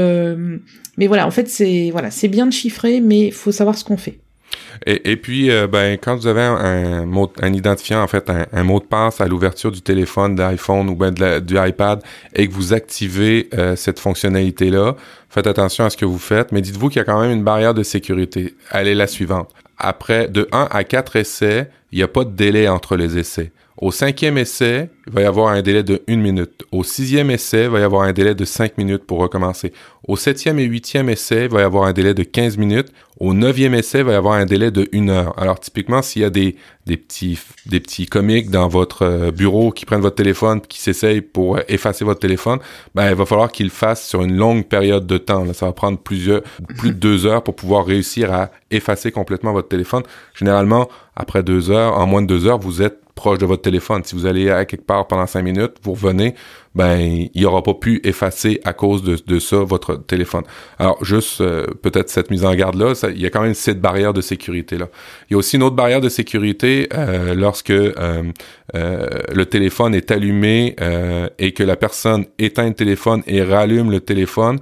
mais 0.99 1.09
voilà, 1.09 1.27
en 1.27 1.31
fait, 1.31 1.49
c'est 1.49 1.91
voilà, 1.91 2.11
c'est 2.11 2.29
bien 2.29 2.47
de 2.47 2.53
chiffrer, 2.53 3.01
mais 3.01 3.31
faut 3.31 3.53
savoir 3.53 3.77
ce 3.77 3.85
qu'on 3.85 3.99
fait. 3.99 4.19
Et, 4.85 5.13
et 5.13 5.17
puis, 5.17 5.51
euh, 5.51 5.67
ben, 5.67 5.97
quand 6.01 6.17
vous 6.17 6.27
avez 6.27 6.43
un, 6.43 7.53
identifiant, 7.53 8.03
en 8.03 8.07
fait, 8.07 8.31
un, 8.31 8.63
mot 8.65 8.79
de 8.79 8.85
passe 8.85 9.21
à 9.21 9.27
l'ouverture 9.27 9.71
du 9.71 9.81
téléphone, 9.81 10.35
de 10.35 10.43
l'iPhone 10.43 10.89
ou 10.89 10.95
ben 10.95 11.13
du 11.13 11.57
iPad, 11.59 12.03
et 12.35 12.49
que 12.49 12.53
vous 12.53 12.75
activez 12.75 13.49
euh, 13.55 13.77
cette 13.77 13.99
fonctionnalité-là, 13.99 14.97
faites 15.31 15.47
attention 15.47 15.85
à 15.85 15.91
ce 15.91 15.97
que 15.97 16.05
vous 16.05 16.19
faites, 16.19 16.53
mais 16.53 16.61
dites-vous 16.61 16.89
qu'il 16.89 16.99
y 16.99 17.03
a 17.03 17.05
quand 17.05 17.21
même 17.21 17.31
une 17.33 17.45
barrière 17.45 17.75
de 17.75 17.83
sécurité. 17.83 18.55
Elle 18.71 18.89
est 18.89 18.95
la 18.95 19.07
suivante. 19.07 19.51
Après, 19.79 20.29
de 20.29 20.49
1 20.53 20.69
à 20.71 20.85
4 20.85 21.17
essais, 21.17 21.71
il 21.93 21.99
n'y 21.99 22.03
a 22.03 22.09
pas 22.09 22.25
de 22.25 22.31
délai 22.31 22.69
entre 22.69 22.97
les 22.97 23.19
essais. 23.19 23.53
Au 23.79 23.91
cinquième 23.91 24.39
essai, 24.39 24.89
il 25.07 25.13
va 25.13 25.21
y 25.21 25.25
avoir 25.27 25.49
un 25.49 25.61
délai 25.61 25.83
de 25.83 26.03
une 26.07 26.23
minute. 26.23 26.65
Au 26.73 26.83
sixième 26.83 27.31
essai, 27.31 27.65
il 27.65 27.69
va 27.69 27.81
y 27.81 27.83
avoir 27.83 28.03
un 28.05 28.15
délai 28.15 28.35
de 28.35 28.47
cinq 28.47 28.79
minutes 28.79 29.05
pour 29.05 29.19
recommencer. 29.19 29.75
Au 30.09 30.17
septième 30.17 30.59
et 30.59 30.65
huitième 30.65 31.11
essai, 31.11 31.45
il 31.45 31.51
va 31.51 31.61
y 31.61 31.63
avoir 31.63 31.85
un 31.85 31.93
délai 31.93 32.15
de 32.15 32.23
15 32.23 32.57
minutes. 32.57 32.89
Au 33.21 33.35
neuvième 33.35 33.75
essai, 33.75 33.99
il 33.99 34.05
va 34.05 34.13
y 34.13 34.15
avoir 34.15 34.33
un 34.35 34.47
délai 34.47 34.71
de 34.71 34.89
une 34.93 35.11
heure. 35.11 35.39
Alors, 35.39 35.61
typiquement, 35.61 36.01
s'il 36.01 36.23
y 36.23 36.25
a 36.25 36.31
des, 36.31 36.57
des 36.87 36.97
petits, 36.97 37.39
des 37.67 37.81
petits 37.81 38.07
comiques 38.07 38.51
dans 38.51 38.67
votre 38.69 39.03
euh, 39.03 39.31
bureau 39.31 39.73
qui 39.73 39.85
prennent 39.85 40.01
votre 40.01 40.17
téléphone, 40.17 40.63
qui 40.63 40.81
s'essayent 40.81 41.21
pour 41.21 41.59
effacer 41.69 42.07
votre 42.07 42.21
téléphone, 42.21 42.61
ben, 42.95 43.11
il 43.11 43.15
va 43.15 43.27
falloir 43.27 43.53
qu'ils 43.53 43.67
le 43.67 43.73
fassent 43.73 44.07
sur 44.07 44.23
une 44.23 44.37
longue 44.37 44.65
période 44.65 45.07
de 45.07 45.19
temps. 45.19 45.53
Ça 45.53 45.67
va 45.67 45.73
prendre 45.73 45.99
plusieurs, 45.99 46.41
plus 46.79 46.93
de 46.93 46.99
deux 46.99 47.27
heures 47.27 47.43
pour 47.43 47.55
pouvoir 47.55 47.85
réussir 47.85 48.33
à 48.33 48.51
effacer 48.71 49.13
complètement 49.13 49.53
votre 49.53 49.69
téléphone. 49.69 50.03
Généralement, 50.35 50.89
après 51.15 51.43
deux 51.43 51.71
heures, 51.71 51.99
en 51.99 52.07
moins 52.07 52.23
de 52.23 52.27
deux 52.27 52.47
heures, 52.47 52.59
vous 52.59 52.81
êtes 52.81 53.01
proche 53.17 53.39
de 53.39 53.47
votre 53.47 53.63
téléphone. 53.63 54.05
Si 54.05 54.15
vous 54.15 54.27
allez 54.27 54.51
à 54.51 54.65
quelque 54.67 54.85
part 54.85 55.09
pendant 55.09 55.27
cinq 55.27 55.43
minutes, 55.43 55.79
vous 55.83 55.95
revenez, 55.95 56.35
ben 56.75 57.27
il 57.35 57.47
aura 57.47 57.63
pas 57.63 57.73
pu 57.75 58.01
effacer 58.05 58.61
à 58.65 58.75
cause 58.75 59.03
de, 59.03 59.17
de 59.27 59.39
ça 59.41 59.57
votre 59.57 59.97
téléphone. 59.97 60.45
Alors 60.79 61.03
juste 61.03 61.41
euh, 61.41 61.67
peut-être 61.83 62.11
cette 62.11 62.31
mise 62.31 62.45
en 62.45 62.55
garde 62.55 62.77
là, 62.77 62.93
il 63.09 63.21
y 63.21 63.27
a 63.27 63.31
quand 63.31 63.41
même 63.41 63.55
cette 63.55 63.81
barrière 63.81 64.13
de 64.13 64.21
sécurité 64.21 64.77
là. 64.77 64.89
Il 65.29 65.33
y 65.33 65.35
a 65.35 65.39
aussi 65.39 65.57
une 65.57 65.63
autre 65.63 65.75
barrière 65.75 66.03
de 66.03 66.11
sécurité 66.11 66.89
euh, 66.95 67.35
lorsque 67.35 67.71
euh, 67.71 68.23
le 68.75 69.45
téléphone 69.47 69.95
est 69.95 70.11
allumé 70.11 70.77
et 71.39 71.53
que 71.53 71.63
la 71.63 71.77
personne 71.77 72.27
éteint 72.39 72.69
le 72.69 72.75
téléphone 72.75 73.23
et 73.27 73.43
rallume 73.43 73.91
le 73.91 74.01
téléphone 74.01 74.59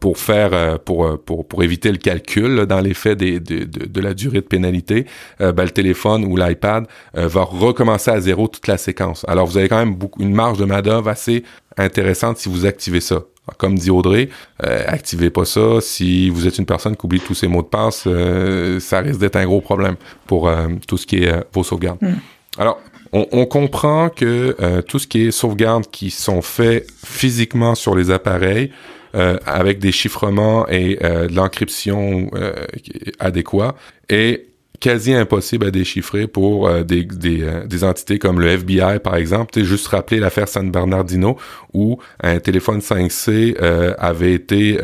pour 0.00 0.18
faire 0.18 0.50
euh, 0.52 0.76
pour, 0.76 1.06
euh, 1.06 1.16
pour, 1.16 1.46
pour 1.46 1.62
éviter 1.62 1.90
le 1.90 1.96
calcul 1.96 2.66
dans 2.66 2.80
l'effet 2.80 3.16
des, 3.16 3.40
de, 3.40 3.64
de, 3.64 3.86
de, 3.86 4.00
la 4.00 4.12
durée 4.12 4.40
de 4.40 4.46
pénalité, 4.46 5.06
euh, 5.40 5.52
ben, 5.52 5.64
le 5.64 5.70
téléphone 5.70 6.24
ou 6.24 6.36
l'iPad 6.36 6.86
va 7.14 7.42
recommencer 7.42 8.10
à 8.10 8.20
zéro 8.20 8.48
toute 8.48 8.66
la 8.66 8.76
séquence. 8.76 9.24
Alors 9.28 9.46
vous 9.46 9.56
avez 9.56 9.68
quand 9.68 9.78
même 9.78 9.94
beaucoup, 9.94 10.22
une 10.22 10.34
marge 10.34 10.58
de 10.58 10.66
main-d'œuvre 10.66 11.08
assez 11.08 11.42
intéressante 11.76 12.38
si 12.38 12.48
vous 12.48 12.66
activez 12.66 13.00
ça. 13.00 13.22
Comme 13.56 13.76
dit 13.76 13.90
Audrey, 13.90 14.28
activez 14.58 15.30
pas 15.30 15.46
ça. 15.46 15.80
Si 15.80 16.28
vous 16.28 16.46
êtes 16.46 16.58
une 16.58 16.66
personne 16.66 16.94
qui 16.94 17.06
oublie 17.06 17.20
tous 17.20 17.32
ses 17.32 17.48
mots 17.48 17.62
de 17.62 17.68
passe, 17.68 18.06
ça 18.84 19.00
risque 19.00 19.20
d'être 19.20 19.36
un 19.36 19.46
gros 19.46 19.62
problème 19.62 19.96
pour 20.26 20.52
tout 20.86 20.98
ce 20.98 21.06
qui 21.06 21.24
est 21.24 21.32
vos 21.54 21.62
sauvegardes. 21.64 21.96
Mm. 22.02 22.16
Alors, 22.58 22.78
on, 23.12 23.26
on, 23.32 23.46
comprend 23.46 24.10
que 24.10 24.82
tout 24.82 24.98
ce 24.98 25.06
qui 25.06 25.28
est 25.28 25.30
sauvegardes 25.30 25.86
qui 25.90 26.10
sont 26.10 26.42
faits 26.42 26.86
physiquement 27.02 27.74
sur 27.74 27.96
les 27.96 28.10
appareils, 28.10 28.70
euh, 28.70 28.97
avec 29.46 29.78
des 29.78 29.92
chiffrements 29.92 30.68
et 30.68 30.98
euh, 31.02 31.26
de 31.26 31.34
l'encryption 31.34 32.30
euh, 32.34 32.52
adéquat 33.18 33.74
est 34.08 34.46
quasi 34.80 35.12
impossible 35.12 35.66
à 35.66 35.70
déchiffrer 35.72 36.28
pour 36.28 36.70
des, 36.84 37.02
des, 37.02 37.84
entités 37.84 38.20
comme 38.20 38.38
le 38.38 38.46
FBI, 38.46 39.00
par 39.02 39.16
exemple. 39.16 39.60
Juste 39.64 39.88
rappeler 39.88 40.20
l'affaire 40.20 40.46
San 40.46 40.70
Bernardino 40.70 41.36
où 41.74 41.98
un 42.22 42.38
téléphone 42.38 42.78
5C 42.78 43.56
avait 43.98 44.34
été 44.34 44.78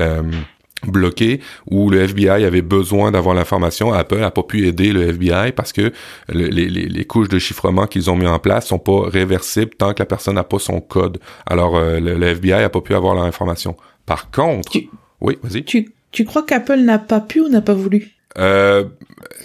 bloqué 0.85 1.41
où 1.71 1.91
le 1.91 2.01
FBI 2.01 2.45
avait 2.45 2.61
besoin 2.61 3.13
d'avoir 3.13 3.37
l'information. 3.37 3.93
Apple 3.93 4.19
n'a 4.19 4.33
pas 4.33 4.43
pu 4.43 4.67
aider 4.67 4.93
le 4.93 5.11
FBI 5.11 5.53
parce 5.53 5.73
que 5.73 5.93
les, 6.29 6.51
les, 6.51 7.05
couches 7.05 7.29
de 7.29 7.39
chiffrement 7.39 7.87
qu'ils 7.87 8.11
ont 8.11 8.17
mis 8.17 8.27
en 8.27 8.41
place 8.41 8.67
sont 8.67 8.81
pas 8.81 9.09
réversibles 9.09 9.77
tant 9.79 9.95
que 9.95 10.01
la 10.01 10.07
personne 10.07 10.35
n'a 10.35 10.45
pas 10.45 10.59
son 10.59 10.81
code. 10.81 11.19
Alors 11.47 11.79
le, 11.79 12.01
le, 12.01 12.27
FBI 12.27 12.65
a 12.65 12.69
pas 12.69 12.81
pu 12.81 12.97
avoir 12.97 13.15
l'information. 13.15 13.77
Par 14.07 14.31
contre, 14.31 14.73
oui, 15.21 15.39
vas-y. 15.43 15.65
Tu, 15.65 15.95
tu 16.11 16.25
crois 16.25 16.45
qu'Apple 16.45 16.81
n'a 16.81 16.99
pas 16.99 17.21
pu 17.21 17.41
ou 17.41 17.49
n'a 17.49 17.63
pas 17.63 17.75
voulu? 17.75 18.13
Euh... 18.39 18.85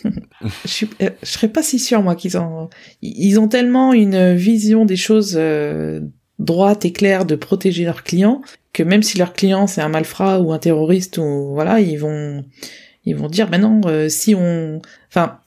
je, 0.66 0.86
euh, 1.02 1.10
je 1.22 1.30
serais 1.30 1.48
pas 1.48 1.62
si 1.62 1.80
sûr 1.80 2.02
moi 2.02 2.16
qu'ils 2.16 2.38
ont 2.38 2.70
ils 3.02 3.40
ont 3.40 3.48
tellement 3.48 3.94
une 3.94 4.34
vision 4.34 4.86
des 4.86 4.96
choses 4.96 5.36
euh, 5.38 6.02
droite 6.40 6.86
et 6.86 6.92
claire 6.92 7.26
de 7.26 7.36
protéger 7.36 7.84
leurs 7.84 8.04
clients 8.04 8.42
que 8.74 8.82
même 8.82 9.04
si 9.04 9.18
leur 9.18 9.34
client 9.34 9.68
c'est 9.68 9.82
un 9.82 9.90
malfrat 9.90 10.40
ou 10.40 10.54
un 10.54 10.60
terroriste 10.60 11.18
ou 11.18 11.52
voilà 11.54 11.80
ils 11.82 11.98
vont 11.98 12.44
ils 13.06 13.16
vont 13.16 13.28
dire 13.28 13.50
ben 13.50 13.60
non 13.60 13.82
euh, 13.86 14.10
si 14.10 14.34
on 14.34 14.82
enfin 15.10 15.40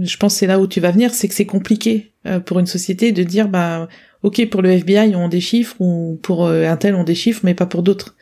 je 0.00 0.16
pense 0.16 0.34
c'est 0.36 0.46
là 0.46 0.60
où 0.60 0.66
tu 0.66 0.80
vas 0.80 0.90
venir 0.90 1.12
c'est 1.12 1.28
que 1.28 1.34
c'est 1.34 1.46
compliqué 1.46 2.12
pour 2.44 2.58
une 2.60 2.66
société 2.66 3.12
de 3.12 3.22
dire 3.22 3.48
bah 3.48 3.88
ok 4.22 4.48
pour 4.48 4.62
le 4.62 4.70
FBI 4.70 5.16
on 5.16 5.28
déchiffre 5.28 5.74
ou 5.80 6.20
pour 6.22 6.48
un 6.48 6.76
tel 6.76 6.94
on 6.94 7.04
déchiffre 7.04 7.40
mais 7.42 7.54
pas 7.54 7.66
pour 7.66 7.82
d'autres 7.82 8.16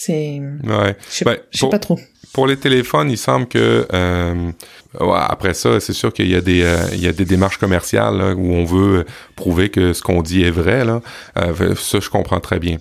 c'est. 0.00 0.40
Ouais. 0.62 0.96
Je 1.10 1.12
sais, 1.12 1.24
ben, 1.24 1.38
pas 1.70 1.78
trop. 1.80 1.98
Pour 2.32 2.46
les 2.46 2.56
téléphones, 2.56 3.10
il 3.10 3.18
semble 3.18 3.48
que 3.48 3.84
euh, 3.92 4.52
après 4.94 5.54
ça, 5.54 5.80
c'est 5.80 5.92
sûr 5.92 6.12
qu'il 6.12 6.28
y 6.28 6.36
a 6.36 6.40
des 6.40 6.62
euh, 6.62 6.76
il 6.92 7.02
y 7.02 7.08
a 7.08 7.12
des 7.12 7.24
démarches 7.24 7.58
commerciales 7.58 8.34
où 8.36 8.52
on 8.52 8.64
veut 8.64 9.06
prouver 9.34 9.70
que 9.70 9.92
ce 9.92 10.02
qu'on 10.02 10.22
dit 10.22 10.44
est 10.44 10.52
vrai 10.52 10.84
là. 10.84 11.00
Euh, 11.36 11.74
ça, 11.74 11.98
je 11.98 12.08
comprends 12.10 12.38
très 12.38 12.60
bien. 12.60 12.76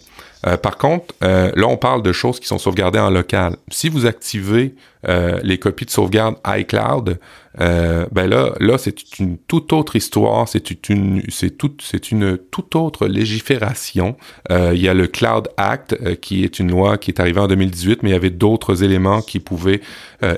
Euh, 0.45 0.57
par 0.57 0.77
contre, 0.77 1.15
euh, 1.23 1.51
là, 1.55 1.67
on 1.67 1.77
parle 1.77 2.03
de 2.03 2.11
choses 2.11 2.39
qui 2.39 2.47
sont 2.47 2.59
sauvegardées 2.59 2.99
en 2.99 3.09
local. 3.09 3.55
Si 3.69 3.89
vous 3.89 4.05
activez 4.05 4.75
euh, 5.07 5.39
les 5.43 5.57
copies 5.57 5.85
de 5.85 5.91
sauvegarde 5.91 6.35
iCloud, 6.45 7.19
ben 7.59 8.27
là, 8.27 8.53
là, 8.59 8.77
c'est 8.77 9.17
une 9.17 9.39
toute 9.39 9.73
autre 9.73 9.95
histoire. 9.95 10.47
C'est 10.47 10.89
une, 10.89 11.23
c'est 11.29 11.55
c'est 11.81 12.11
une 12.11 12.37
toute 12.37 12.75
autre 12.75 13.07
légifération. 13.07 14.15
il 14.51 14.79
y 14.79 14.87
a 14.87 14.93
le 14.93 15.07
Cloud 15.07 15.47
Act, 15.57 16.19
qui 16.19 16.43
est 16.43 16.59
une 16.59 16.69
loi 16.69 16.99
qui 16.99 17.09
est 17.09 17.19
arrivée 17.19 17.39
en 17.39 17.47
2018, 17.47 18.03
mais 18.03 18.11
il 18.11 18.13
y 18.13 18.15
avait 18.15 18.29
d'autres 18.29 18.83
éléments 18.83 19.21
qui 19.21 19.39
pouvaient 19.39 19.81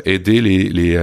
aider 0.06 0.40
les, 0.40 0.70
les 0.70 0.98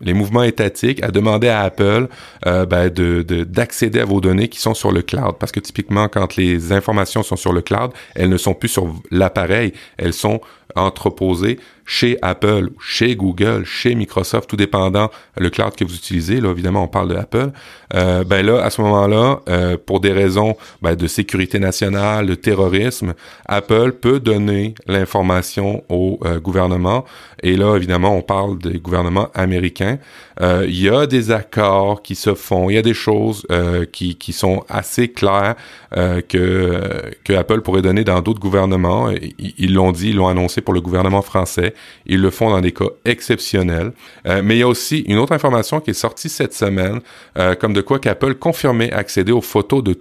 les 0.00 0.14
mouvements 0.14 0.42
étatiques, 0.42 1.02
à 1.02 1.10
demander 1.10 1.48
à 1.48 1.62
Apple 1.62 2.08
euh, 2.46 2.66
ben 2.66 2.88
de, 2.88 3.22
d'accéder 3.44 4.00
à 4.00 4.04
vos 4.04 4.20
données 4.20 4.48
qui 4.48 4.60
sont 4.60 4.74
sur 4.74 4.92
le 4.92 5.02
cloud. 5.02 5.36
Parce 5.38 5.52
que 5.52 5.60
typiquement, 5.60 6.08
quand 6.08 6.36
les 6.36 6.72
informations 6.72 7.22
sont 7.22 7.36
sur 7.36 7.52
le 7.52 7.62
cloud, 7.62 7.92
elles 8.14 8.28
ne 8.28 8.36
sont 8.36 8.54
plus 8.54 8.68
sur 8.68 8.92
l'appareil, 9.10 9.72
elles 9.96 10.12
sont 10.12 10.40
entreposées 10.76 11.58
chez 11.84 12.18
Apple, 12.22 12.70
chez 12.80 13.14
Google, 13.16 13.64
chez 13.64 13.94
Microsoft, 13.94 14.48
tout 14.48 14.56
dépendant 14.56 15.10
le 15.36 15.50
cloud 15.50 15.74
que 15.74 15.84
vous 15.84 15.94
utilisez. 15.94 16.40
Là, 16.40 16.50
évidemment, 16.50 16.84
on 16.84 16.88
parle 16.88 17.08
de 17.08 17.16
Apple. 17.16 17.50
Euh, 17.94 18.24
ben 18.24 18.44
là, 18.44 18.62
à 18.62 18.70
ce 18.70 18.80
moment-là, 18.82 19.40
euh, 19.48 19.76
pour 19.84 20.00
des 20.00 20.12
raisons 20.12 20.56
ben, 20.82 20.94
de 20.94 21.06
sécurité 21.06 21.58
nationale, 21.58 22.26
de 22.26 22.34
terrorisme, 22.34 23.14
Apple 23.46 23.92
peut 23.92 24.20
donner 24.20 24.74
l'information 24.86 25.84
au 25.88 26.18
euh, 26.24 26.40
gouvernement. 26.40 27.04
Et 27.42 27.56
là, 27.56 27.76
évidemment, 27.76 28.16
on 28.16 28.22
parle 28.22 28.58
des 28.58 28.78
gouvernements 28.78 29.28
américains. 29.34 29.98
Euh, 30.40 30.64
il 30.66 30.80
y 30.80 30.88
a 30.88 31.06
des 31.06 31.30
accords 31.30 32.02
qui 32.02 32.14
se 32.14 32.34
font, 32.34 32.70
il 32.70 32.74
y 32.74 32.78
a 32.78 32.82
des 32.82 32.94
choses 32.94 33.46
qui, 33.92 34.16
qui 34.16 34.32
sont 34.32 34.64
assez 34.68 35.08
claires 35.08 35.54
que, 35.92 37.12
que 37.24 37.32
Apple 37.32 37.60
pourrait 37.60 37.82
donner 37.82 38.04
dans 38.04 38.20
d'autres 38.20 38.40
gouvernements. 38.40 39.10
Ils 39.38 39.74
l'ont 39.74 39.92
dit, 39.92 40.10
ils 40.10 40.16
l'ont 40.16 40.28
annoncé 40.28 40.60
pour 40.60 40.74
le 40.74 40.80
gouvernement 40.80 41.22
français. 41.22 41.73
Ils 42.06 42.20
le 42.20 42.30
font 42.30 42.50
dans 42.50 42.60
des 42.60 42.72
cas 42.72 42.86
exceptionnels. 43.04 43.92
Euh, 44.26 44.42
mais 44.44 44.56
il 44.56 44.60
y 44.60 44.62
a 44.62 44.68
aussi 44.68 45.00
une 45.00 45.18
autre 45.18 45.32
information 45.32 45.80
qui 45.80 45.90
est 45.90 45.94
sortie 45.94 46.28
cette 46.28 46.54
semaine, 46.54 47.00
euh, 47.38 47.54
comme 47.54 47.72
de 47.72 47.80
quoi 47.80 47.98
qu'Apple 47.98 48.34
confirmait 48.34 48.92
accéder 48.92 49.32
aux 49.32 49.40
photos 49.40 49.82
de 49.82 49.98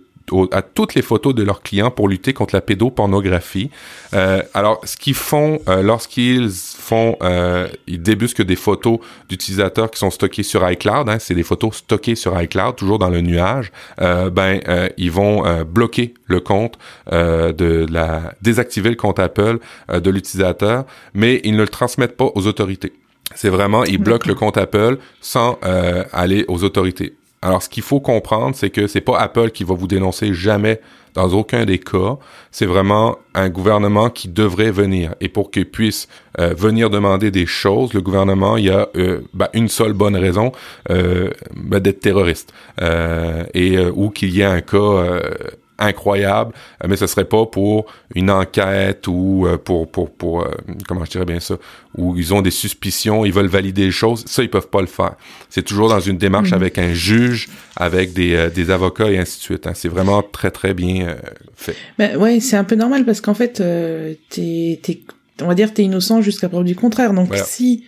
à 0.52 0.62
toutes 0.62 0.96
les 0.96 1.02
photos 1.02 1.36
de 1.36 1.44
leurs 1.44 1.62
clients 1.62 1.92
pour 1.92 2.08
lutter 2.08 2.34
contre 2.34 2.56
la 2.56 2.62
pédopornographie. 2.62 3.70
Euh, 4.14 4.42
alors, 4.54 4.80
ce 4.84 4.98
qu'ils 4.98 5.14
font 5.14 5.60
euh, 5.68 5.82
lorsqu'ils 5.82 6.50
font, 6.50 7.18
euh, 7.22 7.68
ils 7.88 8.02
débusquent 8.02 8.42
des 8.42 8.56
photos 8.56 9.00
d'utilisateurs 9.30 9.92
qui 9.92 10.00
sont 10.00 10.12
stockés 10.12 10.44
sur 10.44 10.68
iCloud, 10.70 11.10
hein, 11.10 11.18
c'est 11.20 11.36
des 11.36 11.44
photos 11.44 11.78
stockées 11.78 12.16
sur 12.16 12.40
iCloud, 12.42 12.76
toujours 12.76 13.00
dans 13.00 13.10
le 13.10 13.22
nuage. 13.22 13.72
Euh, 14.02 14.30
ben, 14.30 14.62
ils 14.98 15.12
vont 15.12 15.64
bloquer 15.64 16.14
le 16.28 16.40
compte 16.40 16.78
de 17.12 17.86
la, 17.90 18.34
désactiver 18.42 18.90
le 18.90 18.96
compte 18.96 19.20
Apple 19.20 19.60
de 19.92 20.10
l'utilisateur, 20.10 20.86
mais 21.14 21.42
ils 21.44 21.56
ne 21.56 21.62
le 21.62 21.68
transmettent 21.68 22.18
pas 22.18 22.30
aux 22.34 22.48
autorités. 22.48 22.94
C'est 23.36 23.50
vraiment, 23.50 23.84
ils 23.84 23.98
bloquent 23.98 24.28
le 24.28 24.36
compte 24.36 24.58
Apple 24.58 24.98
sans 25.22 25.60
aller 26.14 26.46
aux 26.48 26.64
autorités. 26.64 27.16
Alors, 27.44 27.62
ce 27.62 27.68
qu'il 27.68 27.84
faut 27.84 28.00
comprendre, 28.00 28.56
c'est 28.56 28.70
que 28.70 28.88
c'est 28.88 29.02
pas 29.02 29.20
Apple 29.20 29.52
qui 29.52 29.66
va 29.66 29.76
vous 29.76 29.86
dénoncer 29.86 30.34
jamais 30.34 30.80
dans 31.14 31.30
aucun 31.34 31.66
des 31.66 31.78
cas. 31.78 32.18
C'est 32.52 32.66
vraiment 32.66 33.18
un 33.36 33.50
gouvernement 33.50 34.10
qui 34.10 34.30
devrait 34.30 34.72
venir. 34.72 35.14
Et 35.20 35.28
pour 35.28 35.52
qu'il 35.52 35.70
puisse 35.70 36.08
euh, 36.39 36.54
venir 36.54 36.89
demander 36.89 37.32
des 37.32 37.46
choses, 37.46 37.94
le 37.94 38.00
gouvernement, 38.00 38.56
il 38.56 38.68
y 38.68 38.70
a 38.70 38.88
euh, 38.96 39.20
ben, 39.34 39.50
une 39.54 39.68
seule 39.68 39.91
bonne 39.91 40.16
raison, 40.16 40.54
euh, 40.89 41.32
ben, 41.54 41.82
d'être 41.82 42.00
terroriste. 42.00 42.54
et 43.54 43.78
ou 43.94 44.10
qu'il 44.10 44.30
y 44.34 44.39
ait 44.39 44.46
un 44.46 44.62
cas 44.62 45.20
incroyable, 45.80 46.54
euh, 46.84 46.88
mais 46.90 46.96
ce 46.96 47.08
serait 47.08 47.26
pas 47.26 47.46
pour 47.46 47.86
une 48.16 48.30
enquête 48.30 49.08
ou 49.08 49.46
euh, 49.46 49.58
pour 49.58 49.90
pour 49.90 50.12
pour 50.12 50.42
euh, 50.42 50.52
comment 50.88 51.06
je 51.06 51.12
dirais 51.12 51.26
bien 51.26 51.40
ça, 51.40 51.56
où 51.98 52.18
ils 52.18 52.34
ont 52.34 52.42
des 52.42 52.52
suspicions, 52.52 53.26
ils 53.26 53.34
veulent 53.34 53.48
valider 53.48 53.86
les 53.86 53.92
choses, 53.92 54.24
ça 54.28 54.44
ils 54.44 54.50
peuvent 54.50 54.70
pas 54.70 54.82
le 54.82 54.88
faire. 54.88 55.16
C'est 55.50 55.64
toujours 55.64 55.90
dans 55.90 56.00
une 56.00 56.18
démarche 56.18 56.52
mhm. 56.52 56.58
avec 56.58 56.78
un 56.78 56.94
juge, 56.94 57.50
avec 57.76 58.14
des, 58.14 58.50
des 58.54 58.72
avocats 58.72 59.10
et 59.10 59.18
ainsi 59.18 59.40
de 59.40 59.44
suite. 59.44 59.68
Hein. 59.68 59.74
C'est 59.74 59.90
vraiment 59.90 60.22
très 60.22 60.52
très 60.52 60.74
bien 60.74 61.16
fait. 61.56 61.76
Mais 62.00 62.16
ouais, 62.16 62.40
c'est 62.40 62.58
un 62.58 62.64
peu 62.64 62.76
normal 62.76 63.06
parce 63.06 63.22
qu'en 63.22 63.34
fait, 63.34 63.64
t'es 64.30 64.80
t'es 64.82 65.02
on 65.41 65.48
va 65.48 65.56
dire 65.56 65.74
t'es 65.74 65.84
innocent 65.84 66.22
jusqu'à 66.22 66.50
preuve 66.50 66.66
du 66.66 66.76
contraire. 66.76 67.14
Donc 67.14 67.36
si 67.36 67.84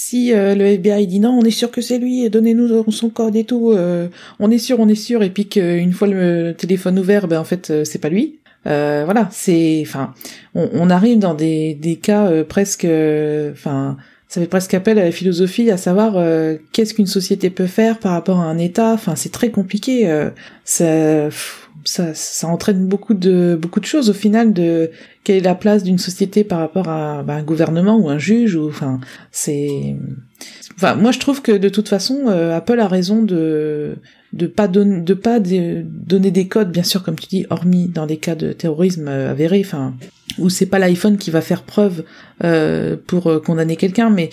si 0.00 0.32
euh, 0.32 0.54
le 0.54 0.64
FBI 0.64 1.08
dit 1.08 1.18
non, 1.18 1.30
on 1.30 1.42
est 1.42 1.50
sûr 1.50 1.72
que 1.72 1.80
c'est 1.80 1.98
lui, 1.98 2.30
donnez-nous 2.30 2.88
son 2.92 3.10
code 3.10 3.34
et 3.34 3.42
tout, 3.42 3.72
euh, 3.72 4.06
on 4.38 4.48
est 4.48 4.58
sûr, 4.58 4.78
on 4.78 4.86
est 4.86 4.94
sûr, 4.94 5.24
et 5.24 5.30
puis 5.30 5.48
qu'une 5.48 5.92
fois 5.92 6.06
le 6.06 6.54
téléphone 6.56 7.00
ouvert, 7.00 7.26
ben 7.26 7.40
en 7.40 7.44
fait 7.44 7.70
euh, 7.70 7.82
c'est 7.84 7.98
pas 7.98 8.08
lui. 8.08 8.38
voilà, 8.64 9.28
c'est, 9.32 9.82
enfin, 9.84 10.14
on, 10.54 10.88
arrive 10.88 11.18
dans 11.18 11.34
des, 11.34 11.74
des 11.74 11.96
cas 11.96 12.30
presque, 12.44 12.86
enfin, 13.50 13.96
ça 14.28 14.40
fait 14.40 14.46
presque 14.46 14.72
appel 14.74 15.00
à 15.00 15.04
la 15.04 15.10
philosophie, 15.10 15.68
à 15.68 15.76
savoir 15.76 16.14
qu'est-ce 16.72 16.94
qu'une 16.94 17.06
société 17.06 17.50
peut 17.50 17.66
faire 17.66 17.98
par 17.98 18.12
rapport 18.12 18.38
à 18.38 18.44
un 18.44 18.58
État? 18.58 18.92
Enfin, 18.92 19.16
c'est 19.16 19.32
très 19.32 19.50
compliqué. 19.50 20.06
ça, 20.64 21.28
ça, 21.84 22.14
ça 22.14 22.48
entraîne 22.48 22.86
beaucoup 22.86 23.14
de 23.14 23.58
beaucoup 23.60 23.80
de 23.80 23.84
choses 23.84 24.10
au 24.10 24.12
final 24.12 24.52
de 24.52 24.90
quelle 25.24 25.36
est 25.36 25.40
la 25.40 25.54
place 25.54 25.82
d'une 25.82 25.98
société 25.98 26.44
par 26.44 26.58
rapport 26.58 26.88
à 26.88 27.22
bah, 27.22 27.34
un 27.34 27.42
gouvernement 27.42 27.96
ou 27.96 28.08
un 28.08 28.18
juge 28.18 28.54
ou 28.56 28.68
enfin 28.68 29.00
c'est 29.30 29.96
enfin 30.76 30.94
moi 30.94 31.12
je 31.12 31.18
trouve 31.18 31.42
que 31.42 31.52
de 31.52 31.68
toute 31.68 31.88
façon 31.88 32.26
euh, 32.28 32.56
Apple 32.56 32.80
a 32.80 32.88
raison 32.88 33.22
de 33.22 33.96
de 34.32 34.46
pas 34.46 34.68
donner 34.68 35.00
de 35.00 35.14
pas 35.14 35.38
donner 35.40 36.30
des 36.30 36.48
codes 36.48 36.70
bien 36.70 36.82
sûr 36.82 37.02
comme 37.02 37.16
tu 37.16 37.26
dis 37.26 37.46
hormis 37.50 37.88
dans 37.88 38.06
des 38.06 38.18
cas 38.18 38.34
de 38.34 38.52
terrorisme 38.52 39.08
euh, 39.08 39.30
avéré 39.30 39.62
enfin 39.64 39.94
où 40.38 40.50
c'est 40.50 40.66
pas 40.66 40.78
l'iPhone 40.78 41.16
qui 41.16 41.30
va 41.30 41.40
faire 41.40 41.62
preuve 41.62 42.04
euh, 42.44 42.96
pour 43.06 43.42
condamner 43.42 43.76
quelqu'un 43.76 44.10
mais 44.10 44.30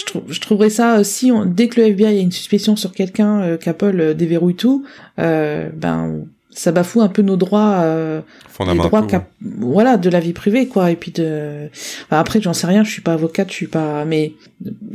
je, 0.00 0.04
trouve, 0.06 0.22
je 0.28 0.40
trouverais 0.40 0.70
ça 0.70 1.04
si 1.04 1.30
on, 1.30 1.44
dès 1.44 1.68
que 1.68 1.80
le 1.80 1.86
FBI 1.88 2.06
a 2.06 2.20
une 2.20 2.32
suspicion 2.32 2.76
sur 2.76 2.92
quelqu'un 2.92 3.42
euh, 3.42 3.56
qu'Apple 3.56 4.14
déverrouille 4.14 4.56
tout, 4.56 4.84
euh, 5.18 5.68
ben 5.74 6.24
ça 6.50 6.72
bafoue 6.72 7.00
un 7.00 7.08
peu 7.08 7.22
nos 7.22 7.36
droits, 7.36 7.80
euh, 7.82 8.20
les 8.66 8.76
droits 8.76 9.06
voilà 9.40 9.96
de 9.96 10.10
la 10.10 10.20
vie 10.20 10.32
privée 10.32 10.66
quoi. 10.66 10.90
Et 10.90 10.96
puis 10.96 11.12
de 11.12 11.68
après 12.10 12.40
j'en 12.40 12.52
sais 12.52 12.66
rien, 12.66 12.82
je 12.82 12.90
suis 12.90 13.02
pas 13.02 13.14
avocate, 13.14 13.48
je 13.50 13.54
suis 13.54 13.66
pas, 13.68 14.04
mais 14.04 14.32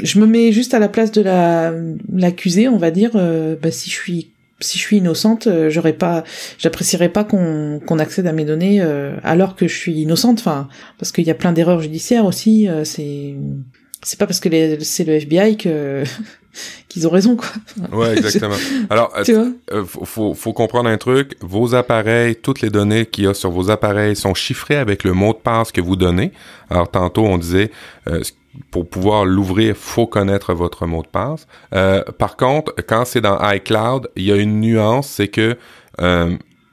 je 0.04 0.20
me 0.20 0.26
mets 0.26 0.52
juste 0.52 0.74
à 0.74 0.80
la 0.80 0.90
place 0.90 1.12
de 1.12 1.22
la 1.22 1.74
l'accusé, 2.12 2.68
on 2.68 2.78
va 2.78 2.92
dire. 2.92 3.12
Euh, 3.16 3.56
bah, 3.62 3.72
si 3.72 3.90
je 3.90 3.96
suis 3.96 4.32
si 4.62 4.78
je 4.78 4.84
suis 4.84 4.98
innocente, 4.98 5.48
euh, 5.48 5.70
j'aurais 5.70 5.94
pas, 5.94 6.24
j'apprécierais 6.58 7.10
pas 7.10 7.24
qu'on 7.24 7.82
qu'on 7.86 8.00
accède 8.00 8.28
à 8.28 8.34
mes 8.34 8.46
données 8.46 8.82
alors 9.24 9.56
que 9.56 9.68
je 9.68 9.76
suis 9.76 10.02
innocente. 10.02 10.40
Enfin, 10.40 10.68
parce 11.00 11.12
qu'il 11.12 11.26
y 11.26 11.32
a 11.32 11.36
plein 11.36 11.54
d'erreurs 11.54 11.82
judiciaires 11.82 12.26
aussi. 12.26 12.68
c'est 12.84 13.36
c'est 14.06 14.20
pas 14.20 14.28
parce 14.28 14.40
que 14.40 14.50
c'est 14.82 15.04
le 15.04 15.14
FBI 15.16 15.58
que 15.58 16.04
qu'ils 16.90 17.08
ont 17.08 17.10
raison 17.10 17.36
quoi. 17.36 17.50
Ouais, 17.92 18.14
exactement. 18.18 18.56
Alors, 18.90 19.12
tu 19.26 19.34
vois? 19.34 19.48
Euh, 19.72 19.84
faut, 19.84 20.34
faut 20.34 20.54
comprendre 20.54 20.90
un 20.90 20.98
truc. 20.98 21.36
Vos 21.42 21.74
appareils, 21.74 22.36
toutes 22.36 22.62
les 22.62 22.70
données 22.70 23.08
qu'il 23.08 23.26
y 23.26 23.28
a 23.28 23.34
sur 23.34 23.50
vos 23.50 23.72
appareils 23.72 24.16
sont 24.16 24.36
chiffrées 24.36 24.78
avec 24.78 25.04
le 25.04 25.14
mot 25.14 25.34
de 25.34 25.40
passe 25.40 25.72
que 25.72 25.82
vous 25.82 25.96
donnez. 25.96 26.32
Alors 26.70 26.90
tantôt 26.90 27.26
on 27.26 27.38
disait 27.38 27.72
euh, 28.08 28.22
pour 28.72 28.88
pouvoir 28.88 29.26
l'ouvrir, 29.26 29.76
faut 29.76 30.08
connaître 30.08 30.54
votre 30.54 30.86
mot 30.86 31.02
de 31.02 31.08
passe. 31.08 31.48
Euh, 31.74 32.04
par 32.18 32.38
contre, 32.38 32.74
quand 32.88 33.06
c'est 33.06 33.22
dans 33.22 33.40
iCloud, 33.52 34.10
il 34.16 34.24
y 34.24 34.32
a 34.32 34.36
une 34.36 34.62
nuance, 34.62 35.08
c'est 35.08 35.28
que 35.28 35.58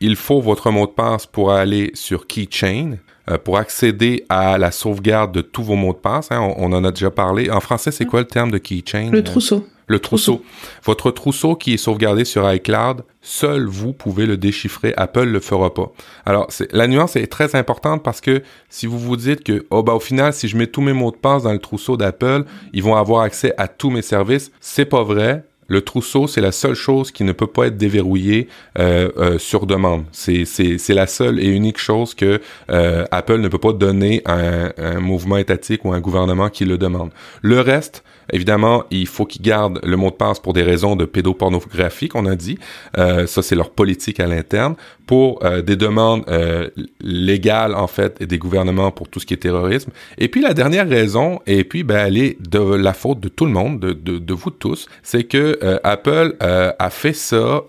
il 0.00 0.16
faut 0.16 0.40
votre 0.40 0.70
mot 0.70 0.86
de 0.86 0.92
passe 0.92 1.26
pour 1.26 1.52
aller 1.52 1.92
sur 1.94 2.26
Keychain. 2.26 2.98
Euh, 3.30 3.38
pour 3.38 3.56
accéder 3.56 4.24
à 4.28 4.58
la 4.58 4.72
sauvegarde 4.72 5.30
de 5.30 5.42
tous 5.42 5.62
vos 5.62 5.76
mots 5.76 5.92
de 5.92 5.98
passe. 5.98 6.32
Hein, 6.32 6.40
on, 6.56 6.72
en 6.72 6.82
a 6.82 6.90
déjà 6.90 7.12
parlé. 7.12 7.50
En 7.50 7.60
français, 7.60 7.92
c'est 7.92 8.04
quoi 8.04 8.18
le 8.18 8.26
terme 8.26 8.50
de 8.50 8.58
keychain? 8.58 9.10
Le 9.12 9.22
trousseau. 9.22 9.64
Le 9.86 10.00
trousseau. 10.00 10.42
Votre 10.82 11.12
trousseau 11.12 11.54
qui 11.54 11.74
est 11.74 11.76
sauvegardé 11.76 12.24
sur 12.24 12.52
iCloud, 12.52 13.04
seul 13.20 13.66
vous 13.66 13.92
pouvez 13.92 14.26
le 14.26 14.36
déchiffrer. 14.36 14.92
Apple 14.96 15.26
le 15.26 15.38
fera 15.38 15.72
pas. 15.72 15.92
Alors, 16.26 16.48
la 16.72 16.88
nuance 16.88 17.14
est 17.14 17.28
très 17.28 17.54
importante 17.54 18.02
parce 18.02 18.20
que 18.20 18.42
si 18.68 18.86
vous 18.86 18.98
vous 18.98 19.16
dites 19.16 19.44
que, 19.44 19.66
oh, 19.70 19.84
bah, 19.84 19.94
au 19.94 20.00
final, 20.00 20.32
si 20.32 20.48
je 20.48 20.56
mets 20.56 20.66
tous 20.66 20.80
mes 20.80 20.92
mots 20.92 21.12
de 21.12 21.16
passe 21.16 21.44
dans 21.44 21.52
le 21.52 21.60
trousseau 21.60 21.96
d'Apple, 21.96 22.44
ils 22.72 22.82
vont 22.82 22.96
avoir 22.96 23.22
accès 23.22 23.54
à 23.56 23.68
tous 23.68 23.90
mes 23.90 24.02
services. 24.02 24.50
C'est 24.60 24.86
pas 24.86 25.04
vrai. 25.04 25.44
Le 25.72 25.80
trousseau, 25.80 26.26
c'est 26.26 26.42
la 26.42 26.52
seule 26.52 26.74
chose 26.74 27.12
qui 27.12 27.24
ne 27.24 27.32
peut 27.32 27.46
pas 27.46 27.68
être 27.68 27.78
déverrouillée 27.78 28.48
euh, 28.78 29.08
euh, 29.16 29.38
sur 29.38 29.64
demande. 29.64 30.04
C'est, 30.12 30.44
la 30.90 31.06
seule 31.06 31.40
et 31.40 31.46
unique 31.46 31.78
chose 31.78 32.12
que 32.12 32.42
euh, 32.70 33.06
Apple 33.10 33.38
ne 33.38 33.48
peut 33.48 33.56
pas 33.56 33.72
donner 33.72 34.20
à 34.26 34.34
un, 34.34 34.72
un, 34.76 35.00
mouvement 35.00 35.38
étatique 35.38 35.86
ou 35.86 35.92
à 35.94 35.96
un 35.96 36.00
gouvernement 36.00 36.50
qui 36.50 36.66
le 36.66 36.76
demande. 36.76 37.08
Le 37.40 37.58
reste, 37.62 38.04
Évidemment, 38.32 38.84
il 38.90 39.06
faut 39.06 39.26
qu'ils 39.26 39.42
gardent 39.42 39.80
le 39.82 39.96
mot 39.96 40.10
de 40.10 40.16
passe 40.16 40.38
pour 40.38 40.52
des 40.52 40.62
raisons 40.62 40.96
de 40.96 41.04
pédopornographie, 41.04 42.08
qu'on 42.08 42.26
a 42.26 42.36
dit. 42.36 42.58
Euh, 42.98 43.26
ça, 43.26 43.42
c'est 43.42 43.54
leur 43.54 43.70
politique 43.70 44.20
à 44.20 44.26
l'interne. 44.26 44.74
Pour 45.06 45.44
euh, 45.44 45.62
des 45.62 45.76
demandes 45.76 46.24
euh, 46.28 46.70
légales, 47.00 47.74
en 47.74 47.86
fait, 47.86 48.22
des 48.22 48.38
gouvernements 48.38 48.90
pour 48.90 49.08
tout 49.08 49.20
ce 49.20 49.26
qui 49.26 49.34
est 49.34 49.38
terrorisme. 49.38 49.90
Et 50.18 50.28
puis, 50.28 50.40
la 50.40 50.54
dernière 50.54 50.88
raison, 50.88 51.40
et 51.46 51.64
puis, 51.64 51.82
ben, 51.82 52.06
elle 52.06 52.16
est 52.16 52.40
de 52.40 52.58
la 52.58 52.92
faute 52.92 53.20
de 53.20 53.28
tout 53.28 53.46
le 53.46 53.52
monde, 53.52 53.80
de, 53.80 53.92
de, 53.92 54.18
de 54.18 54.34
vous 54.34 54.50
tous, 54.50 54.88
c'est 55.02 55.24
que 55.24 55.58
Apple 55.84 56.36
a 56.40 56.90
fait 56.90 57.12
ça 57.12 57.62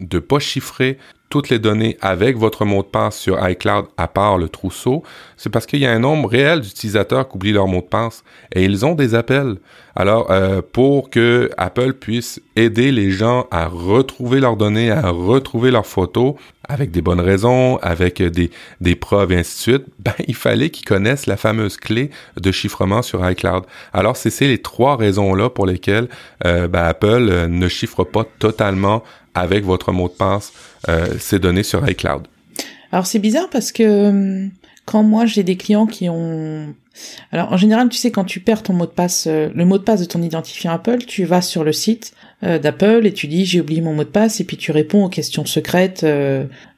de 0.00 0.18
pas 0.18 0.38
chiffrer 0.38 0.98
toutes 1.30 1.48
les 1.48 1.60
données 1.60 1.96
avec 2.00 2.36
votre 2.36 2.64
mot 2.64 2.82
de 2.82 2.88
passe 2.88 3.16
sur 3.16 3.48
iCloud 3.48 3.86
à 3.96 4.08
part 4.08 4.36
le 4.36 4.48
trousseau, 4.48 5.04
c'est 5.36 5.48
parce 5.48 5.64
qu'il 5.64 5.78
y 5.78 5.86
a 5.86 5.92
un 5.92 6.00
nombre 6.00 6.28
réel 6.28 6.60
d'utilisateurs 6.60 7.28
qui 7.28 7.36
oublient 7.36 7.52
leur 7.52 7.68
mot 7.68 7.80
de 7.80 7.86
passe 7.86 8.24
et 8.52 8.64
ils 8.64 8.84
ont 8.84 8.94
des 8.94 9.14
appels. 9.14 9.56
Alors, 10.00 10.30
euh, 10.30 10.62
pour 10.62 11.10
que 11.10 11.50
Apple 11.58 11.92
puisse 11.92 12.40
aider 12.56 12.90
les 12.90 13.10
gens 13.10 13.46
à 13.50 13.66
retrouver 13.66 14.40
leurs 14.40 14.56
données, 14.56 14.90
à 14.90 15.10
retrouver 15.10 15.70
leurs 15.70 15.84
photos, 15.84 16.36
avec 16.66 16.90
des 16.90 17.02
bonnes 17.02 17.20
raisons, 17.20 17.76
avec 17.82 18.22
des, 18.22 18.50
des 18.80 18.94
preuves 18.94 19.32
et 19.32 19.36
ainsi 19.36 19.56
de 19.56 19.60
suite, 19.74 19.84
ben, 19.98 20.14
il 20.26 20.34
fallait 20.34 20.70
qu'ils 20.70 20.86
connaissent 20.86 21.26
la 21.26 21.36
fameuse 21.36 21.76
clé 21.76 22.08
de 22.40 22.50
chiffrement 22.50 23.02
sur 23.02 23.28
iCloud. 23.28 23.64
Alors, 23.92 24.16
c'est 24.16 24.30
les 24.46 24.62
trois 24.62 24.96
raisons-là 24.96 25.50
pour 25.50 25.66
lesquelles 25.66 26.08
euh, 26.46 26.66
ben, 26.66 26.84
Apple 26.84 27.28
euh, 27.28 27.46
ne 27.46 27.68
chiffre 27.68 28.04
pas 28.04 28.24
totalement 28.38 29.02
avec 29.34 29.64
votre 29.64 29.92
mot 29.92 30.08
de 30.08 30.14
passe 30.14 30.54
euh, 30.88 31.08
ces 31.18 31.38
données 31.38 31.62
sur 31.62 31.86
iCloud. 31.86 32.26
Alors 32.92 33.06
c'est 33.06 33.18
bizarre 33.18 33.48
parce 33.50 33.70
que 33.72 33.82
euh, 33.82 34.48
quand 34.84 35.02
moi 35.02 35.26
j'ai 35.26 35.42
des 35.42 35.56
clients 35.56 35.86
qui 35.86 36.08
ont 36.08 36.74
alors 37.32 37.52
en 37.52 37.56
général 37.56 37.88
tu 37.88 37.96
sais 37.96 38.10
quand 38.10 38.24
tu 38.24 38.40
perds 38.40 38.62
ton 38.62 38.72
mot 38.72 38.86
de 38.86 38.90
passe 38.90 39.26
euh, 39.26 39.48
le 39.54 39.64
mot 39.64 39.78
de 39.78 39.82
passe 39.82 40.00
de 40.00 40.06
ton 40.06 40.22
identifiant 40.22 40.72
Apple 40.72 40.98
tu 40.98 41.24
vas 41.24 41.42
sur 41.42 41.64
le 41.64 41.72
site 41.72 42.12
d'Apple 42.42 43.02
et 43.04 43.12
tu 43.12 43.26
dis 43.26 43.44
j'ai 43.44 43.60
oublié 43.60 43.82
mon 43.82 43.92
mot 43.92 44.02
de 44.02 44.08
passe 44.08 44.40
et 44.40 44.44
puis 44.44 44.56
tu 44.56 44.72
réponds 44.72 45.04
aux 45.04 45.08
questions 45.10 45.44
secrètes 45.44 46.06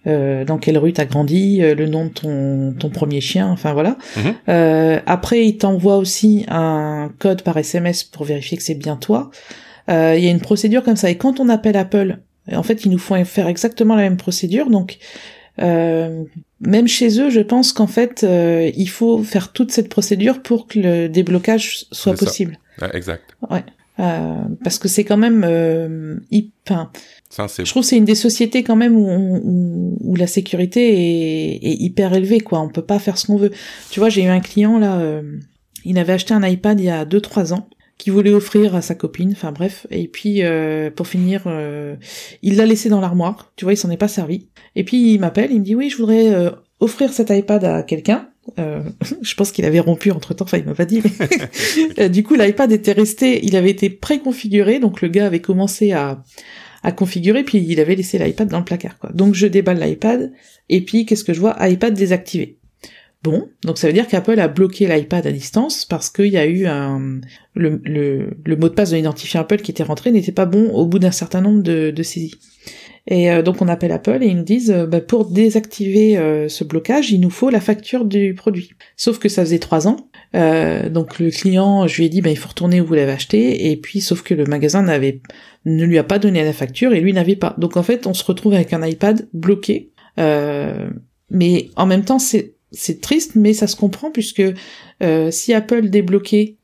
dans 0.04 0.58
quelle 0.58 0.76
rue 0.76 0.92
t'as 0.92 1.04
grandi 1.04 1.60
le 1.60 1.86
nom 1.86 2.06
de 2.06 2.10
ton 2.10 2.74
ton 2.76 2.90
premier 2.90 3.20
chien 3.20 3.46
enfin 3.46 3.72
voilà 3.72 3.96
mhm. 4.16 5.02
après 5.06 5.46
il 5.46 5.58
t'envoie 5.58 5.98
aussi 5.98 6.44
un 6.48 7.12
code 7.20 7.42
par 7.42 7.56
SMS 7.58 8.02
pour 8.02 8.24
vérifier 8.24 8.56
que 8.56 8.64
c'est 8.64 8.74
bien 8.74 8.96
toi 8.96 9.30
il 9.88 10.18
y 10.18 10.26
a 10.26 10.30
une 10.30 10.40
procédure 10.40 10.82
comme 10.82 10.96
ça 10.96 11.10
et 11.10 11.16
quand 11.16 11.38
on 11.38 11.48
appelle 11.48 11.76
Apple 11.76 12.18
en 12.50 12.62
fait, 12.62 12.84
ils 12.84 12.90
nous 12.90 12.98
font 12.98 13.22
faire 13.24 13.46
exactement 13.46 13.94
la 13.94 14.02
même 14.02 14.16
procédure. 14.16 14.68
Donc, 14.68 14.98
euh, 15.60 16.24
même 16.60 16.88
chez 16.88 17.20
eux, 17.20 17.30
je 17.30 17.40
pense 17.40 17.72
qu'en 17.72 17.86
fait, 17.86 18.24
euh, 18.24 18.70
il 18.74 18.88
faut 18.88 19.22
faire 19.22 19.52
toute 19.52 19.72
cette 19.72 19.88
procédure 19.88 20.42
pour 20.42 20.66
que 20.66 20.78
le 20.78 21.08
déblocage 21.08 21.86
soit 21.92 22.14
possible. 22.14 22.58
exact. 22.94 23.36
Ouais. 23.50 23.64
Euh, 24.00 24.44
parce 24.64 24.78
que 24.78 24.88
c'est 24.88 25.04
quand 25.04 25.18
même 25.18 25.44
euh, 25.46 26.16
enfin, 26.66 26.90
je 27.30 27.70
trouve 27.70 27.82
c'est 27.82 27.98
une 27.98 28.06
des 28.06 28.14
sociétés 28.14 28.62
quand 28.62 28.74
même 28.74 28.96
où, 28.96 29.98
où, 30.00 30.16
la 30.16 30.26
sécurité 30.26 30.80
est, 30.94 31.56
est, 31.56 31.74
hyper 31.74 32.14
élevée 32.14 32.40
quoi 32.40 32.62
on 32.62 32.70
peut 32.70 32.84
pas 32.84 32.98
faire 32.98 33.18
ce 33.18 33.26
qu'on 33.26 33.36
veut 33.36 33.50
tu 33.90 34.00
vois 34.00 34.08
j'ai 34.08 34.22
eu 34.22 34.28
un 34.28 34.40
client 34.40 34.78
là 34.78 34.98
euh, 34.98 35.38
il 35.84 35.98
avait 35.98 36.14
acheté 36.14 36.32
un 36.32 36.42
iPad 36.42 36.80
il 36.80 36.86
y 36.86 36.90
a 36.90 37.04
2-3 37.04 37.52
ans 37.52 37.68
qu'il 37.98 38.12
voulait 38.12 38.32
offrir 38.32 38.74
à 38.74 38.82
sa 38.82 38.94
copine, 38.94 39.32
enfin 39.32 39.52
bref. 39.52 39.86
Et 39.90 40.08
puis 40.08 40.42
euh, 40.42 40.90
pour 40.90 41.06
finir, 41.06 41.42
euh, 41.46 41.96
il 42.42 42.56
l'a 42.56 42.66
laissé 42.66 42.88
dans 42.88 43.00
l'armoire. 43.00 43.52
Tu 43.56 43.64
vois, 43.64 43.74
il 43.74 43.76
s'en 43.76 43.90
est 43.90 43.96
pas 43.96 44.08
servi. 44.08 44.48
Et 44.74 44.84
puis 44.84 45.14
il 45.14 45.18
m'appelle, 45.18 45.50
il 45.52 45.60
me 45.60 45.64
dit 45.64 45.74
oui, 45.74 45.90
je 45.90 45.96
voudrais 45.96 46.32
euh, 46.34 46.50
offrir 46.80 47.12
cet 47.12 47.30
iPad 47.30 47.64
à 47.64 47.82
quelqu'un. 47.82 48.28
Euh, 48.58 48.82
je 49.22 49.34
pense 49.34 49.52
qu'il 49.52 49.64
avait 49.64 49.80
rompu 49.80 50.10
entre 50.10 50.34
temps, 50.34 50.44
enfin 50.44 50.58
il 50.58 50.64
m'a 50.64 50.74
pas 50.74 50.84
dit. 50.84 51.02
Mais 51.96 52.08
du 52.08 52.24
coup 52.24 52.34
l'iPad 52.34 52.72
était 52.72 52.92
resté, 52.92 53.44
il 53.44 53.56
avait 53.56 53.70
été 53.70 53.90
préconfiguré, 53.90 54.80
donc 54.80 55.00
le 55.00 55.08
gars 55.08 55.26
avait 55.26 55.40
commencé 55.40 55.92
à, 55.92 56.24
à 56.82 56.92
configurer, 56.92 57.44
puis 57.44 57.58
il 57.58 57.78
avait 57.78 57.94
laissé 57.94 58.18
l'iPad 58.18 58.48
dans 58.48 58.58
le 58.58 58.64
placard. 58.64 58.98
Quoi. 58.98 59.10
Donc 59.12 59.34
je 59.34 59.46
déballe 59.46 59.80
l'iPad, 59.80 60.32
et 60.68 60.80
puis 60.80 61.06
qu'est-ce 61.06 61.24
que 61.24 61.32
je 61.32 61.40
vois? 61.40 61.56
iPad 61.60 61.94
désactivé. 61.94 62.58
Bon, 63.22 63.48
donc 63.62 63.78
ça 63.78 63.86
veut 63.86 63.92
dire 63.92 64.08
qu'Apple 64.08 64.40
a 64.40 64.48
bloqué 64.48 64.88
l'iPad 64.88 65.26
à 65.26 65.32
distance 65.32 65.84
parce 65.84 66.10
qu'il 66.10 66.26
y 66.26 66.38
a 66.38 66.46
eu 66.46 66.66
un 66.66 67.20
le, 67.54 68.30
mot 68.56 68.68
de 68.68 68.74
passe 68.74 68.90
de 68.90 69.36
Apple 69.38 69.58
qui 69.58 69.70
était 69.70 69.84
rentré 69.84 70.10
n'était 70.10 70.32
pas 70.32 70.46
bon 70.46 70.70
au 70.70 70.86
bout 70.86 70.98
d'un 70.98 71.12
certain 71.12 71.40
nombre 71.40 71.62
de, 71.62 71.90
de 71.90 72.02
saisies. 72.02 72.34
Et 73.06 73.30
euh, 73.30 73.42
donc 73.42 73.60
on 73.60 73.68
appelle 73.68 73.92
Apple 73.92 74.18
et 74.22 74.26
ils 74.26 74.36
nous 74.36 74.44
disent 74.44 74.70
euh, 74.70 74.86
bah, 74.86 75.00
pour 75.00 75.26
désactiver 75.30 76.16
euh, 76.16 76.48
ce 76.48 76.62
blocage, 76.62 77.10
il 77.10 77.20
nous 77.20 77.30
faut 77.30 77.50
la 77.50 77.60
facture 77.60 78.04
du 78.04 78.34
produit. 78.34 78.70
Sauf 78.96 79.18
que 79.18 79.28
ça 79.28 79.42
faisait 79.44 79.58
trois 79.58 79.88
ans, 79.88 80.08
donc 80.34 81.18
le 81.18 81.30
client, 81.30 81.86
je 81.86 81.96
lui 81.96 82.06
ai 82.06 82.08
dit 82.08 82.22
bah, 82.22 82.30
il 82.30 82.38
faut 82.38 82.48
retourner 82.48 82.80
où 82.80 82.86
vous 82.86 82.94
l'avez 82.94 83.12
acheté, 83.12 83.70
et 83.70 83.76
puis 83.76 84.00
sauf 84.00 84.22
que 84.22 84.34
le 84.34 84.44
magasin 84.44 84.82
n'avait 84.82 85.20
ne 85.64 85.84
lui 85.84 85.98
a 85.98 86.04
pas 86.04 86.18
donné 86.18 86.42
la 86.42 86.52
facture 86.52 86.92
et 86.92 87.00
lui 87.00 87.12
n'avait 87.12 87.36
pas. 87.36 87.54
Donc 87.58 87.76
en 87.76 87.82
fait 87.82 88.06
on 88.06 88.14
se 88.14 88.24
retrouve 88.24 88.54
avec 88.54 88.72
un 88.72 88.84
iPad 88.86 89.28
bloqué. 89.32 89.90
mais 90.16 91.70
en 91.76 91.86
même 91.86 92.04
temps 92.04 92.18
c'est 92.18 92.54
c'est 92.72 93.00
triste, 93.00 93.32
mais 93.34 93.52
ça 93.52 93.66
se 93.66 93.76
comprend 93.76 94.10
puisque 94.10 94.42
si 95.30 95.52
Apple 95.52 95.88
débloquait 95.88 96.56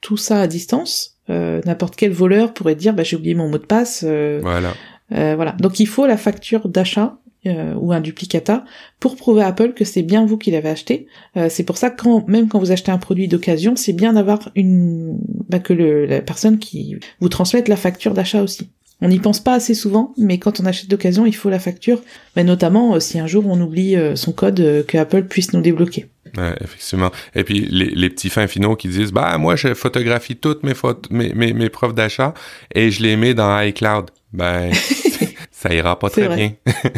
tout 0.00 0.16
ça 0.16 0.40
à 0.40 0.46
distance, 0.46 1.18
n'importe 1.28 1.96
quel 1.96 2.12
voleur 2.12 2.54
pourrait 2.54 2.74
dire 2.74 2.94
bah 2.94 3.02
j'ai 3.02 3.16
oublié 3.16 3.34
mon 3.34 3.48
mot 3.48 3.58
de 3.58 3.66
passe. 3.66 4.02
voilà. 4.02 4.72
Euh, 5.12 5.34
voilà. 5.36 5.52
Donc 5.52 5.80
il 5.80 5.86
faut 5.86 6.06
la 6.06 6.16
facture 6.16 6.68
d'achat 6.68 7.18
euh, 7.46 7.74
ou 7.74 7.92
un 7.92 8.00
duplicata 8.00 8.64
pour 9.00 9.16
prouver 9.16 9.42
à 9.42 9.48
Apple 9.48 9.74
que 9.74 9.84
c'est 9.84 10.02
bien 10.02 10.24
vous 10.24 10.38
qui 10.38 10.50
l'avez 10.50 10.70
acheté. 10.70 11.06
Euh, 11.36 11.48
c'est 11.50 11.64
pour 11.64 11.76
ça 11.76 11.90
que 11.90 12.02
quand, 12.02 12.26
même 12.26 12.48
quand 12.48 12.58
vous 12.58 12.72
achetez 12.72 12.90
un 12.90 12.98
produit 12.98 13.28
d'occasion, 13.28 13.76
c'est 13.76 13.92
bien 13.92 14.14
d'avoir 14.14 14.50
une 14.54 15.18
bah, 15.48 15.58
que 15.58 15.72
le, 15.72 16.06
la 16.06 16.22
personne 16.22 16.58
qui 16.58 16.96
vous 17.20 17.28
transmette 17.28 17.68
la 17.68 17.76
facture 17.76 18.14
d'achat 18.14 18.42
aussi. 18.42 18.70
On 19.04 19.08
n'y 19.08 19.20
pense 19.20 19.38
pas 19.38 19.54
assez 19.54 19.74
souvent, 19.74 20.12
mais 20.18 20.38
quand 20.38 20.60
on 20.60 20.66
achète 20.66 20.88
d'occasion, 20.88 21.26
il 21.26 21.36
faut 21.36 21.50
la 21.50 21.60
facture, 21.60 22.02
mais 22.34 22.42
notamment 22.42 22.98
si 22.98 23.20
un 23.20 23.26
jour 23.26 23.46
on 23.46 23.60
oublie 23.60 23.96
son 24.16 24.32
code, 24.32 24.84
que 24.88 24.98
Apple 24.98 25.24
puisse 25.24 25.52
nous 25.52 25.60
débloquer. 25.60 26.06
Ouais, 26.36 26.54
effectivement. 26.60 27.12
Et 27.36 27.44
puis 27.44 27.68
les, 27.70 27.90
les, 27.90 28.10
petits 28.10 28.28
fins 28.28 28.48
finaux 28.48 28.74
qui 28.74 28.88
disent 28.88 29.12
bah 29.12 29.38
moi 29.38 29.54
je 29.54 29.72
photographie 29.74 30.34
toutes 30.34 30.64
mes 30.64 30.72
mes, 31.10 31.32
mes, 31.32 31.52
mes 31.52 31.70
preuves 31.70 31.94
d'achat 31.94 32.34
et 32.74 32.90
je 32.90 33.02
les 33.04 33.16
mets 33.16 33.34
dans 33.34 33.60
iCloud 33.60 34.10
ben, 34.32 34.72
ça 35.50 35.72
ira 35.72 35.98
pas 35.98 36.10
très 36.10 36.28
bien. 36.28 36.52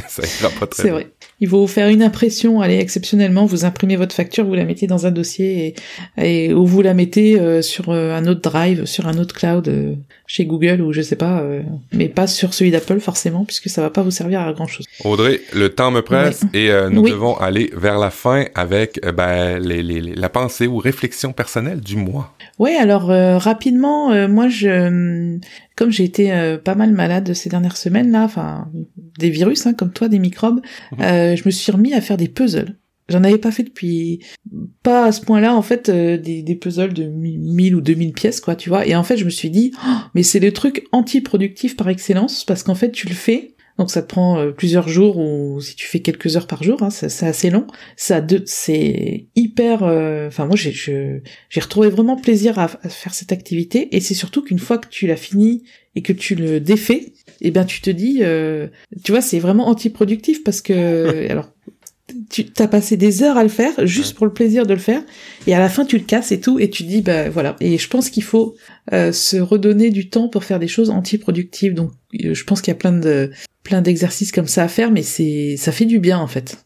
ça 0.09 0.23
ira 0.41 0.51
pas 0.59 0.67
très 0.67 0.85
bien. 0.85 0.85
C'est 0.85 0.91
vrai. 0.91 1.13
Il 1.41 1.49
faut 1.49 1.67
faire 1.67 1.89
une 1.89 2.03
impression, 2.03 2.63
allez, 2.63 2.79
exceptionnellement, 2.79 3.45
vous 3.45 3.67
imprimez 3.67 3.97
votre 3.97 4.15
facture, 4.15 4.47
vous 4.47 4.55
la 4.55 4.65
mettez 4.65 4.87
dans 4.87 5.07
un 5.07 5.11
dossier 5.11 5.75
et, 6.17 6.49
et 6.49 6.55
ou 6.55 6.65
vous 6.65 6.81
la 6.81 6.95
mettez 6.95 7.39
euh, 7.39 7.61
sur 7.61 7.91
euh, 7.91 8.15
un 8.15 8.27
autre 8.27 8.41
drive, 8.41 8.87
sur 8.87 9.07
un 9.07 9.19
autre 9.19 9.35
cloud 9.35 9.69
euh, 9.69 9.95
chez 10.27 10.47
Google 10.47 10.81
ou 10.81 10.93
je 10.93 11.03
sais 11.03 11.17
pas, 11.17 11.45
mais 11.93 12.09
pas 12.09 12.27
sur 12.27 12.53
celui 12.53 12.71
d'Apple 12.71 12.99
forcément, 13.01 13.45
puisque 13.45 13.69
ça 13.69 13.81
va 13.81 13.91
pas 13.91 14.03
vous 14.03 14.11
servir 14.11 14.41
à 14.41 14.53
grand 14.53 14.67
chose. 14.67 14.87
Audrey, 15.05 15.41
le 15.55 15.69
temps 15.69 15.91
me 15.91 16.01
presse 16.01 16.43
et 16.53 16.71
nous 16.91 17.09
devons 17.09 17.37
aller 17.37 17.71
vers 17.77 17.99
la 17.99 18.11
fin 18.11 18.47
avec 18.55 19.01
ben, 19.15 19.59
les, 19.61 19.83
les, 19.83 20.01
la 20.01 20.29
pensée 20.29 20.67
ou 20.67 20.79
réflexion 20.79 21.33
personnelle 21.33 21.81
du 21.81 21.97
mois. 21.97 22.35
Oui, 22.59 22.73
alors 22.75 23.07
rapidement, 23.41 24.27
moi 24.27 24.49
je 24.49 25.39
comme 25.77 25.91
j'ai 25.91 26.05
été 26.05 26.33
euh, 26.33 26.57
pas 26.57 26.75
mal 26.75 26.91
malade 26.93 27.33
ces 27.35 27.51
dernières 27.51 27.77
semaines 27.77 28.11
là, 28.11 28.25
enfin 28.25 28.69
des 29.19 29.29
virus 29.29 29.67
hein, 29.67 29.75
comme 29.75 29.93
toi, 29.93 30.09
des 30.09 30.19
microbes, 30.19 30.61
mhm. 30.93 30.99
Euh, 31.33 31.37
je 31.37 31.43
me 31.45 31.51
suis 31.51 31.73
remis 31.73 31.95
à 31.95 32.01
faire 32.01 32.17
des 32.17 32.29
puzzles. 32.29 32.77
J'en 33.09 33.23
avais 33.23 33.39
pas 33.39 33.53
fait 33.53 33.63
depuis 33.63 34.21
pas 34.83 35.07
à 35.07 35.13
ce 35.13 35.21
point-là 35.21 35.55
en 35.55 35.63
fait 35.63 35.89
euh, 35.89 36.17
des, 36.17 36.43
des, 36.43 36.57
puzzles 36.57 36.93
de 36.93 37.05
1000 37.05 37.77
ou 37.77 37.81
2000 37.81 38.13
pièces 38.13 38.41
quoi, 38.41 38.57
tu 38.57 38.69
vois. 38.69 38.85
Et 38.87 38.97
en 38.97 39.05
fait, 39.05 39.17
je 39.17 39.25
me 39.25 39.31
suis 39.31 39.51
dit 39.51 39.73
oh, 39.87 39.91
mais 40.15 40.25
c'est 40.25 40.41
le 40.41 40.53
truc 40.53 40.87
anti-productif 40.91 41.77
par 41.77 41.89
excellence 41.89 42.45
parce 42.45 42.65
qu'en 42.65 42.75
fait, 42.75 42.91
tu 42.91 43.07
le 43.07 43.15
fais 43.15 43.56
donc 43.79 43.91
ça 43.91 44.03
te 44.03 44.09
prend 44.09 44.39
euh, 44.39 44.53
plusieurs 44.53 44.89
jours 44.89 45.19
ou 45.19 45.61
si 45.61 45.77
tu 45.77 45.87
fais 45.87 46.01
quelques 46.01 46.37
heures 46.37 46.47
par 46.47 46.63
jour, 46.63 46.83
hein, 46.83 46.91
c'est 46.91 47.27
assez 47.27 47.51
long. 47.51 47.67
Ça, 47.97 48.25
c'est 48.47 49.27
hyper. 49.37 49.83
Euh, 49.83 50.29
enfin 50.29 50.47
moi 50.47 50.57
j'ai 50.57 50.73
j'ai 50.73 51.61
retrouvé 51.61 51.89
vraiment 51.89 52.17
plaisir 52.17 52.59
à, 52.59 52.69
faire 52.69 53.15
cette 53.15 53.33
activité 53.33 53.95
et 53.95 54.01
c'est 54.01 54.15
surtout 54.15 54.43
qu'une 54.43 54.59
fois 54.59 54.79
que 54.79 54.89
tu 54.89 55.07
l'as 55.07 55.17
fini 55.17 55.65
et 55.95 56.03
que 56.03 56.13
tu 56.13 56.35
le 56.35 56.61
défais, 56.61 57.13
eh 57.41 57.51
ben 57.51 57.65
tu 57.65 57.81
te 57.81 57.91
dis, 57.91 58.19
euh, 58.23 58.69
tu 59.05 59.13
vois, 59.13 59.21
c'est 59.21 59.39
vraiment 59.39 59.69
antiproductif 59.69 60.43
parce 60.43 60.61
que 60.61 61.27
alors 61.31 61.51
tu 62.31 62.47
t'as 62.47 62.69
passé 62.69 62.97
des 62.97 63.23
heures 63.23 63.37
à 63.37 63.43
le 63.43 63.49
faire 63.49 63.73
juste 63.85 64.15
pour 64.17 64.27
le 64.27 64.33
plaisir 64.33 64.65
de 64.67 64.75
le 64.75 64.81
faire 64.81 65.03
et 65.47 65.55
à 65.55 65.59
la 65.59 65.69
fin 65.69 65.85
tu 65.85 65.99
le 65.99 66.05
casses 66.05 66.31
et 66.31 66.41
tout 66.41 66.61
et 66.61 66.71
tu 66.71 66.85
dis 66.85 67.03
bah 67.03 67.29
voilà 67.31 67.57
et 67.61 67.79
je 67.79 67.89
pense 67.89 68.11
qu'il 68.11 68.23
faut 68.23 68.55
se 68.93 69.37
redonner 69.39 69.91
du 69.91 70.09
temps 70.09 70.29
pour 70.29 70.45
faire 70.45 70.61
des 70.61 70.69
choses 70.69 70.91
antiproductives 70.91 71.75
donc 71.75 71.91
je 72.13 72.45
pense 72.45 72.61
qu'il 72.61 72.71
y 72.71 72.77
a 72.77 72.79
plein 72.79 72.93
de 72.93 73.33
plein 73.67 73.83
d'exercices 73.83 74.33
comme 74.33 74.47
ça 74.47 74.63
à 74.63 74.69
faire, 74.69 74.91
mais 74.91 75.03
c'est 75.03 75.57
ça 75.59 75.73
fait 75.73 75.85
du 75.85 75.99
bien 75.99 76.19
en 76.19 76.29
fait. 76.29 76.65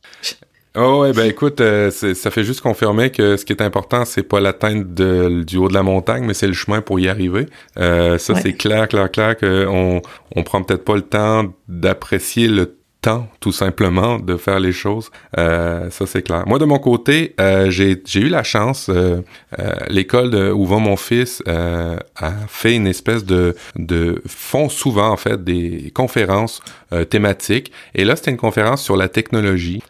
Oh 0.77 1.01
ouais, 1.01 1.13
ben 1.13 1.25
écoute, 1.25 1.61
euh, 1.61 1.91
ça 1.91 2.31
fait 2.31 2.45
juste 2.45 2.61
confirmer 2.61 3.11
que 3.11 3.37
ce 3.37 3.45
qui 3.45 3.53
est 3.53 3.63
important, 3.63 4.05
c'est 4.05 4.23
pas 4.23 4.39
l'atteinte 4.39 4.95
du 4.95 5.57
haut 5.57 5.69
de 5.69 5.75
la 5.75 5.83
montagne, 5.83 6.25
mais 6.25 6.35
c'est 6.35 6.47
le 6.47 6.53
chemin 6.53 6.81
pour 6.81 7.01
y 7.01 7.09
arriver. 7.09 7.47
Euh, 7.77 8.19
ça, 8.19 8.37
c'est 8.37 8.53
clair, 8.53 8.87
clair, 8.87 9.11
clair 9.11 9.37
qu'on 9.37 10.01
on 10.37 10.43
prend 10.45 10.63
peut-être 10.63 10.85
pas 10.85 10.95
le 10.95 11.03
temps 11.03 11.53
d'apprécier 11.67 12.47
le 12.47 12.77
temps, 13.01 13.29
tout 13.41 13.53
simplement, 13.53 14.19
de 14.19 14.37
faire 14.37 14.61
les 14.61 14.73
choses. 14.73 15.11
Euh, 15.39 15.91
ça, 15.91 16.07
c'est 16.07 16.23
clair. 16.23 16.45
Moi, 16.47 16.59
de 16.59 16.65
mon 16.65 16.79
côté, 16.79 17.35
euh, 17.41 17.71
j'ai 17.71 18.01
eu 18.17 18.29
la 18.29 18.43
chance, 18.43 18.89
euh, 18.89 19.23
euh 19.59 19.73
l'école 19.89 20.35
où 20.35 20.67
va 20.67 20.77
mon 20.77 20.97
fils 20.97 21.43
euh, 21.49 21.97
a 22.17 22.33
fait 22.49 22.75
une 22.75 22.87
espèce 22.87 23.25
de, 23.25 23.57
de 23.77 24.23
font 24.27 24.69
souvent, 24.69 25.11
en 25.11 25.17
fait, 25.17 25.43
des 25.43 25.91
conférences 25.95 26.61
euh, 26.93 27.05
thématiques. 27.05 27.73
Et 27.95 28.05
là, 28.05 28.17
c'était 28.17 28.31
une 28.31 28.37
conférence 28.37 28.83
sur 28.83 28.97
la 28.97 29.09
technologie 29.09 29.83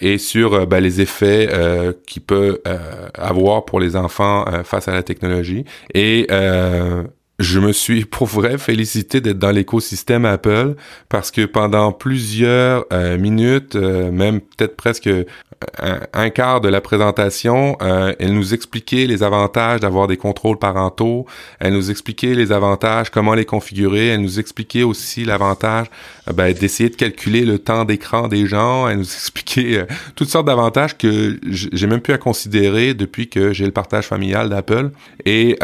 et 0.00 0.18
sur 0.18 0.66
ben, 0.66 0.80
les 0.80 1.00
effets 1.00 1.48
qu'il 2.06 2.22
peut 2.22 2.62
avoir 3.14 3.64
pour 3.64 3.80
les 3.80 3.96
enfants 3.96 4.44
face 4.64 4.88
à 4.88 4.92
la 4.92 5.02
technologie. 5.02 5.64
Et 5.94 6.26
je 7.38 7.60
me 7.60 7.72
suis 7.72 8.04
pour 8.04 8.26
vrai 8.26 8.58
félicité 8.58 9.20
d'être 9.20 9.38
dans 9.38 9.50
l'écosystème 9.50 10.24
Apple 10.24 10.74
parce 11.08 11.30
que 11.30 11.44
pendant 11.44 11.92
plusieurs 11.92 12.84
euh, 12.92 13.18
minutes, 13.18 13.76
euh, 13.76 14.10
même 14.10 14.40
peut-être 14.40 14.76
presque 14.76 15.10
un, 16.12 16.30
quart 16.30 16.60
de 16.60 16.68
la 16.68 16.80
présentation, 16.80 17.76
euh, 17.82 18.12
elle 18.20 18.32
nous 18.32 18.54
expliquait 18.54 19.06
les 19.06 19.24
avantages 19.24 19.80
d'avoir 19.80 20.06
des 20.06 20.16
contrôles 20.16 20.58
parentaux, 20.58 21.26
elle 21.58 21.72
nous 21.72 21.90
expliquait 21.90 22.34
les 22.34 22.52
avantages, 22.52 23.10
comment 23.10 23.34
les 23.34 23.44
configurer, 23.44 24.08
elle 24.08 24.20
nous 24.20 24.38
expliquait 24.38 24.84
aussi 24.84 25.24
l'avantage 25.24 25.88
ben, 26.32 26.52
d'essayer 26.52 26.90
de 26.90 26.94
calculer 26.94 27.44
le 27.44 27.58
temps 27.58 27.84
d'écran 27.84 28.28
des 28.28 28.46
gens, 28.46 28.88
elle 28.88 28.98
nous 28.98 29.02
expliquait 29.14 29.84
toutes 30.14 30.28
sortes 30.28 30.46
d'avantages 30.46 30.96
que 30.96 31.40
j'ai 31.50 31.86
même 31.88 32.02
pu 32.02 32.12
à 32.12 32.18
considérer 32.18 32.94
depuis 32.94 33.28
que 33.28 33.52
j'ai 33.52 33.64
le 33.64 33.72
partage 33.72 34.06
familial 34.06 34.50
d'Apple. 34.50 34.90
Et 35.24 35.58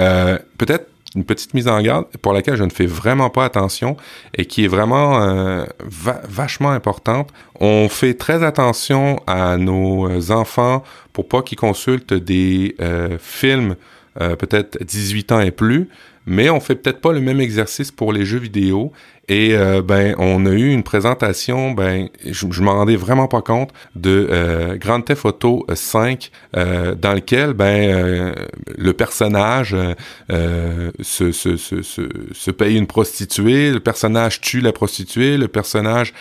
peut-être 0.58 0.88
une 1.14 1.24
petite 1.24 1.54
mise 1.54 1.68
en 1.68 1.80
garde 1.80 2.06
pour 2.22 2.32
laquelle 2.32 2.56
je 2.56 2.64
ne 2.64 2.70
fais 2.70 2.86
vraiment 2.86 3.30
pas 3.30 3.44
attention 3.44 3.96
et 4.36 4.46
qui 4.46 4.64
est 4.64 4.68
vraiment 4.68 5.22
euh, 5.22 5.64
vachement 5.80 6.70
importante. 6.70 7.30
On 7.60 7.88
fait 7.88 8.14
très 8.14 8.42
attention 8.42 9.20
à 9.26 9.56
nos 9.56 10.30
enfants 10.30 10.82
pour 11.12 11.28
pas 11.28 11.42
qu'ils 11.42 11.58
consultent 11.58 12.14
des 12.14 12.74
euh, 12.80 13.16
films 13.20 13.76
euh, 14.20 14.36
peut-être 14.36 14.82
18 14.82 15.32
ans 15.32 15.40
et 15.40 15.50
plus, 15.50 15.88
mais 16.26 16.50
on 16.50 16.60
fait 16.60 16.74
peut-être 16.74 17.00
pas 17.00 17.12
le 17.12 17.20
même 17.20 17.40
exercice 17.40 17.90
pour 17.90 18.12
les 18.12 18.24
jeux 18.24 18.38
vidéo 18.38 18.92
et 19.28 19.54
euh, 19.54 19.82
ben, 19.82 20.14
on 20.18 20.44
a 20.46 20.50
eu 20.50 20.70
une 20.70 20.82
présentation, 20.82 21.72
ben, 21.72 22.08
je, 22.24 22.46
je 22.50 22.62
m'en 22.62 22.74
rendais 22.74 22.96
vraiment 22.96 23.28
pas 23.28 23.40
compte 23.42 23.70
de 23.94 24.28
euh, 24.30 24.76
Grand 24.76 25.00
Theft 25.00 25.24
Auto 25.24 25.66
5, 25.72 26.30
euh, 26.56 26.94
dans 26.94 27.14
lequel 27.14 27.54
ben 27.54 27.64
euh, 27.64 28.34
le 28.76 28.92
personnage 28.92 29.76
se, 30.28 31.32
se, 31.32 31.56
se, 31.56 31.82
se, 31.82 32.50
paye 32.50 32.76
une 32.76 32.86
prostituée, 32.86 33.72
le 33.72 33.80
personnage 33.80 34.40
tue 34.40 34.60
la 34.60 34.72
prostituée, 34.72 35.36
le 35.36 35.48
personnage 35.48 36.12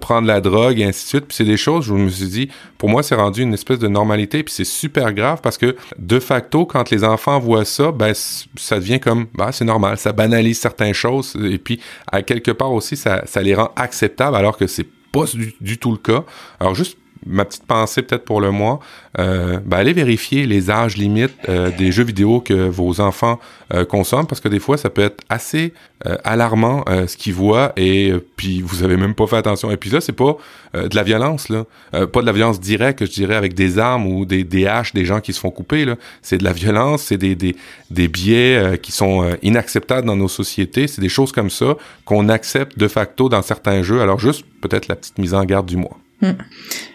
prend 0.00 0.22
de 0.22 0.26
la 0.26 0.40
drogue 0.40 0.78
et 0.78 0.84
ainsi 0.84 1.04
de 1.04 1.08
suite. 1.08 1.26
Puis 1.26 1.36
c'est 1.36 1.44
des 1.44 1.56
choses, 1.56 1.86
je 1.86 1.94
me 1.94 2.08
suis 2.08 2.26
dit, 2.26 2.48
pour 2.78 2.88
moi, 2.88 3.02
c'est 3.02 3.14
rendu 3.14 3.42
une 3.42 3.54
espèce 3.54 3.78
de 3.78 3.88
normalité. 3.88 4.42
Puis 4.42 4.54
c'est 4.54 4.64
super 4.64 5.12
grave 5.12 5.40
parce 5.42 5.58
que 5.58 5.76
de 5.98 6.20
facto, 6.20 6.66
quand 6.66 6.90
les 6.90 7.04
enfants 7.04 7.38
voient 7.38 7.64
ça, 7.64 7.92
ben 7.92 8.12
ça 8.14 8.78
devient 8.78 9.00
comme, 9.00 9.26
bah 9.34 9.50
c'est 9.52 9.64
normal, 9.64 9.98
ça 9.98 10.12
banalise 10.12 10.58
certaines 10.58 10.94
choses. 10.94 11.34
Et 11.42 11.58
puis 11.58 11.80
à 12.10 12.22
part 12.50 12.72
aussi, 12.72 12.96
ça, 12.96 13.24
les 13.42 13.54
rend 13.54 13.70
acceptables 13.76 14.36
alors 14.36 14.56
que 14.56 14.66
c'est 14.66 14.86
pas 15.12 15.24
du, 15.60 15.78
tout 15.78 15.92
le 15.92 15.98
cas. 15.98 16.24
Alors 16.58 16.74
juste 16.74 16.98
ma 17.26 17.44
petite 17.44 17.64
pensée 17.64 18.02
peut-être 18.02 18.24
pour 18.24 18.40
le 18.40 18.50
mois, 18.50 18.80
euh, 19.18 19.58
ben, 19.64 19.78
allez 19.78 19.92
vérifier 19.92 20.46
les 20.46 20.70
âges 20.70 20.96
limites 20.96 21.34
euh, 21.48 21.70
des 21.76 21.92
jeux 21.92 22.04
vidéo 22.04 22.40
que 22.40 22.68
vos 22.68 23.00
enfants 23.00 23.38
euh, 23.72 23.84
consomment 23.84 24.26
parce 24.26 24.40
que 24.40 24.48
des 24.48 24.58
fois 24.58 24.76
ça 24.76 24.90
peut 24.90 25.02
être 25.02 25.22
assez 25.28 25.72
euh, 26.06 26.16
alarmant 26.24 26.84
ce 27.06 27.16
qu'ils 27.16 27.34
voient 27.34 27.72
et 27.76 28.12
puis 28.36 28.60
vous 28.60 28.82
avez 28.82 28.96
même 28.96 29.14
pas 29.14 29.26
fait 29.26 29.36
attention. 29.36 29.70
Et 29.70 29.76
puis 29.76 29.90
là 29.90 30.00
c'est 30.00 30.12
pas 30.12 30.36
de 30.74 30.94
la 30.94 31.02
violence 31.04 31.48
là, 31.48 31.64
pas 32.06 32.20
de 32.20 32.26
la 32.26 32.32
violence 32.32 32.60
directe 32.60 33.04
je 33.04 33.10
dirais 33.10 33.36
avec 33.36 33.54
des 33.54 33.78
armes 33.78 34.06
ou 34.06 34.24
des, 34.24 34.42
des 34.42 34.66
haches, 34.66 34.92
des 34.92 35.04
gens 35.04 35.20
qui 35.20 35.32
se 35.32 35.40
font 35.40 35.50
couper 35.50 35.84
là. 35.84 35.96
C'est 36.20 36.38
de 36.38 36.44
la 36.44 36.52
violence, 36.52 37.04
c'est 37.04 37.16
des, 37.16 37.34
des, 37.34 37.56
des 37.90 38.08
biais 38.08 38.78
qui 38.82 38.92
sont 38.92 39.36
inacceptables 39.42 40.06
dans 40.06 40.16
nos 40.16 40.28
sociétés. 40.28 40.88
C'est 40.88 41.00
des 41.00 41.08
choses 41.08 41.32
comme 41.32 41.50
ça 41.50 41.76
qu'on 42.04 42.28
accepte 42.28 42.76
de 42.78 42.88
facto 42.88 43.28
dans 43.28 43.42
certains 43.42 43.82
jeux. 43.82 44.02
Alors 44.02 44.18
juste 44.18 44.44
peut-être 44.60 44.88
la 44.88 44.96
petite 44.96 45.18
mise 45.18 45.34
en 45.34 45.44
garde 45.44 45.66
du 45.66 45.76
mois. 45.76 45.98
Hmm. 46.24 46.36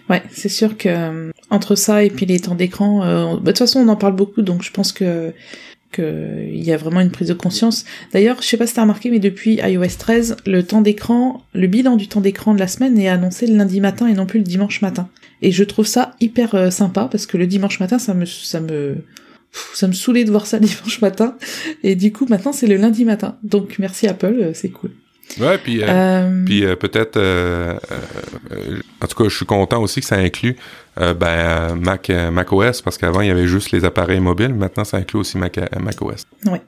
Ouais, 0.10 0.24
c'est 0.32 0.50
sûr 0.50 0.76
que 0.76 0.90
euh, 0.90 1.32
entre 1.52 1.76
ça 1.76 2.04
et 2.04 2.10
puis 2.10 2.26
les 2.26 2.40
temps 2.40 2.56
d'écran, 2.56 3.04
euh, 3.04 3.36
bah, 3.36 3.40
de 3.40 3.46
toute 3.46 3.60
façon 3.60 3.80
on 3.80 3.88
en 3.88 3.96
parle 3.96 4.16
beaucoup, 4.16 4.42
donc 4.42 4.64
je 4.64 4.72
pense 4.72 4.92
que 4.92 5.34
que 5.92 6.46
il 6.52 6.64
y 6.64 6.72
a 6.72 6.78
vraiment 6.78 7.02
une 7.02 7.12
prise 7.12 7.28
de 7.28 7.34
conscience. 7.34 7.86
D'ailleurs, 8.12 8.42
je 8.42 8.48
sais 8.48 8.58
pas 8.58 8.68
si 8.68 8.74
t'as 8.74 8.82
remarqué, 8.82 9.10
mais 9.12 9.20
depuis 9.20 9.56
iOS 9.56 9.98
13, 9.98 10.38
le 10.46 10.64
temps 10.64 10.82
d'écran, 10.82 11.44
le 11.54 11.68
bilan 11.68 11.96
du 11.96 12.08
temps 12.08 12.22
d'écran 12.22 12.54
de 12.54 12.60
la 12.60 12.68
semaine 12.68 12.98
est 13.00 13.08
annoncé 13.08 13.46
le 13.48 13.56
lundi 13.56 13.82
matin 13.82 14.08
et 14.08 14.14
non 14.14 14.26
plus 14.26 14.40
le 14.40 14.46
dimanche 14.46 14.82
matin. 14.82 15.10
Et 15.42 15.52
je 15.52 15.64
trouve 15.64 15.86
ça 15.86 16.16
hyper 16.20 16.56
euh, 16.56 16.70
sympa 16.70 17.08
parce 17.12 17.26
que 17.26 17.38
le 17.38 17.48
dimanche 17.48 17.80
matin, 17.80 18.00
ça 18.00 18.14
me 18.16 18.26
ça 18.26 18.60
me 18.60 18.98
ça 19.74 19.88
me 19.88 19.94
saoulait 19.94 20.26
de 20.26 20.32
voir 20.32 20.48
ça 20.48 20.60
dimanche 20.60 21.02
matin. 21.02 21.38
Et 21.84 21.96
du 21.96 22.12
coup, 22.12 22.26
maintenant, 22.28 22.52
c'est 22.52 22.68
le 22.68 22.78
lundi 22.78 23.06
matin. 23.06 23.38
Donc, 23.44 23.78
merci 23.78 24.08
Apple, 24.08 24.52
c'est 24.54 24.70
cool. 24.70 24.92
Ouais, 25.38 25.58
puis, 25.58 25.84
euh, 25.84 25.88
euh, 25.88 26.46
puis 26.46 26.66
euh, 26.66 26.76
peut-être, 26.76 27.18
en 29.02 29.08
tout 29.08 29.24
cas, 29.24 29.30
je 29.30 29.36
suis 29.36 29.46
content 29.46 29.82
aussi 29.82 30.02
que 30.02 30.08
ça 30.08 30.16
inclut 30.16 30.56
ben, 30.98 31.76
Mac, 31.76 32.10
Mac 32.10 32.52
OS, 32.52 32.82
parce 32.82 32.98
qu'avant, 32.98 33.22
il 33.22 33.28
y 33.28 33.32
avait 33.32 33.48
juste 33.48 33.72
les 33.72 33.86
appareils 33.86 34.20
mobiles. 34.20 34.54
Maintenant, 34.54 34.84
ça 34.84 34.98
inclut 34.98 35.20
aussi 35.20 35.38
Mac, 35.38 35.60
Mac 35.80 36.02
OS. 36.02 36.26
Ouais. 36.46 36.62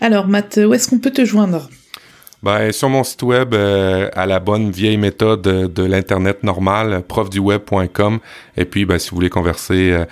Alors, 0.00 0.26
Matt, 0.26 0.58
où 0.62 0.74
est-ce 0.74 0.88
qu'on 0.88 0.98
peut 0.98 1.10
te 1.10 1.24
joindre? 1.24 1.68
Ben, 2.42 2.72
sur 2.72 2.88
mon 2.88 3.04
site 3.04 3.22
web, 3.22 3.54
à 3.54 4.26
la 4.26 4.40
bonne 4.40 4.70
vieille 4.70 4.96
méthode 4.96 5.42
de 5.42 5.82
l'Internet 5.84 6.42
normal, 6.42 7.02
profduweb.com. 7.06 8.18
Et 8.56 8.64
puis, 8.64 8.84
ben, 8.84 8.98
si 8.98 9.10
vous 9.10 9.16
voulez 9.16 9.30
converser, 9.30 10.04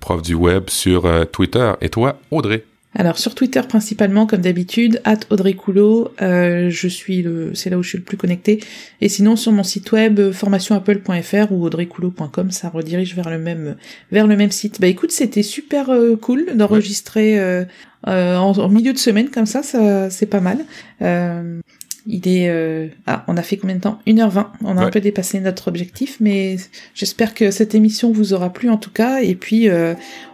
prof 0.00 0.22
du 0.22 0.34
web 0.34 0.64
sur 0.68 1.08
Twitter. 1.30 1.72
Et 1.82 1.90
toi, 1.90 2.18
Audrey? 2.30 2.64
Alors 2.96 3.18
sur 3.18 3.34
Twitter 3.34 3.60
principalement 3.68 4.26
comme 4.26 4.40
d'habitude, 4.40 5.00
at 5.04 5.18
Audrey 5.30 5.54
Coulot, 5.54 6.12
euh, 6.22 6.70
je 6.70 6.86
suis 6.86 7.22
le, 7.22 7.52
c'est 7.54 7.68
là 7.68 7.76
où 7.76 7.82
je 7.82 7.88
suis 7.88 7.98
le 7.98 8.04
plus 8.04 8.16
connecté. 8.16 8.60
Et 9.00 9.08
sinon 9.08 9.34
sur 9.34 9.50
mon 9.50 9.64
site 9.64 9.90
web 9.90 10.20
euh, 10.20 10.32
formationapple.fr 10.32 11.52
ou 11.52 11.64
audreycoulot.com, 11.64 12.52
ça 12.52 12.68
redirige 12.68 13.16
vers 13.16 13.30
le 13.30 13.38
même 13.38 13.74
vers 14.12 14.28
le 14.28 14.36
même 14.36 14.52
site. 14.52 14.80
Bah 14.80 14.86
écoute, 14.86 15.10
c'était 15.10 15.42
super 15.42 15.90
euh, 15.90 16.14
cool 16.16 16.54
d'enregistrer 16.54 17.38
euh, 17.38 17.64
en, 18.06 18.68
milieu 18.68 18.92
de 18.92 18.98
semaine 18.98 19.28
comme 19.28 19.46
ça, 19.46 19.64
ça 19.64 20.08
c'est 20.08 20.26
pas 20.26 20.40
mal. 20.40 20.64
il 21.00 22.28
est 22.28 22.92
ah, 23.06 23.24
on 23.26 23.36
a 23.36 23.42
fait 23.42 23.56
combien 23.56 23.76
de 23.76 23.80
temps? 23.80 23.98
1h20. 24.06 24.46
On 24.62 24.76
a 24.76 24.84
un 24.84 24.90
peu 24.90 25.00
dépassé 25.00 25.40
notre 25.40 25.66
objectif, 25.66 26.18
mais 26.20 26.58
j'espère 26.94 27.34
que 27.34 27.50
cette 27.50 27.74
émission 27.74 28.12
vous 28.12 28.34
aura 28.34 28.52
plu 28.52 28.68
en 28.68 28.76
tout 28.76 28.92
cas. 28.92 29.20
Et 29.20 29.34
puis 29.34 29.68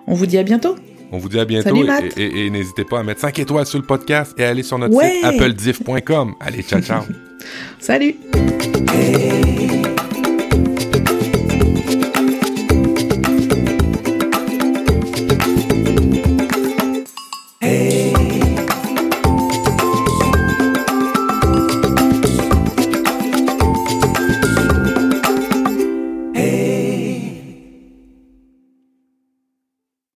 on 0.07 0.15
vous 0.15 0.27
dit 0.27 0.37
à 0.37 0.43
bientôt. 0.43 0.77
On 1.13 1.19
vous 1.19 1.29
dit 1.29 1.41
à 1.41 1.45
bientôt 1.45 1.85
et, 2.17 2.51
n'hésitez 2.51 2.85
pas 2.85 3.01
à 3.01 3.03
mettre 3.03 3.21
5 3.21 3.39
étoiles 3.39 3.67
sur 3.67 3.79
le 3.79 3.85
podcast 3.85 4.35
et 4.39 4.45
à 4.45 4.49
aller 4.51 4.63
sur 4.63 4.79
notre 4.79 5.01
site 5.01 5.25
applediff.com. 5.25 6.35
Allez, 6.41 6.63
ciao, 6.63 6.81
ciao. 6.81 7.03
Salut. 7.79 8.17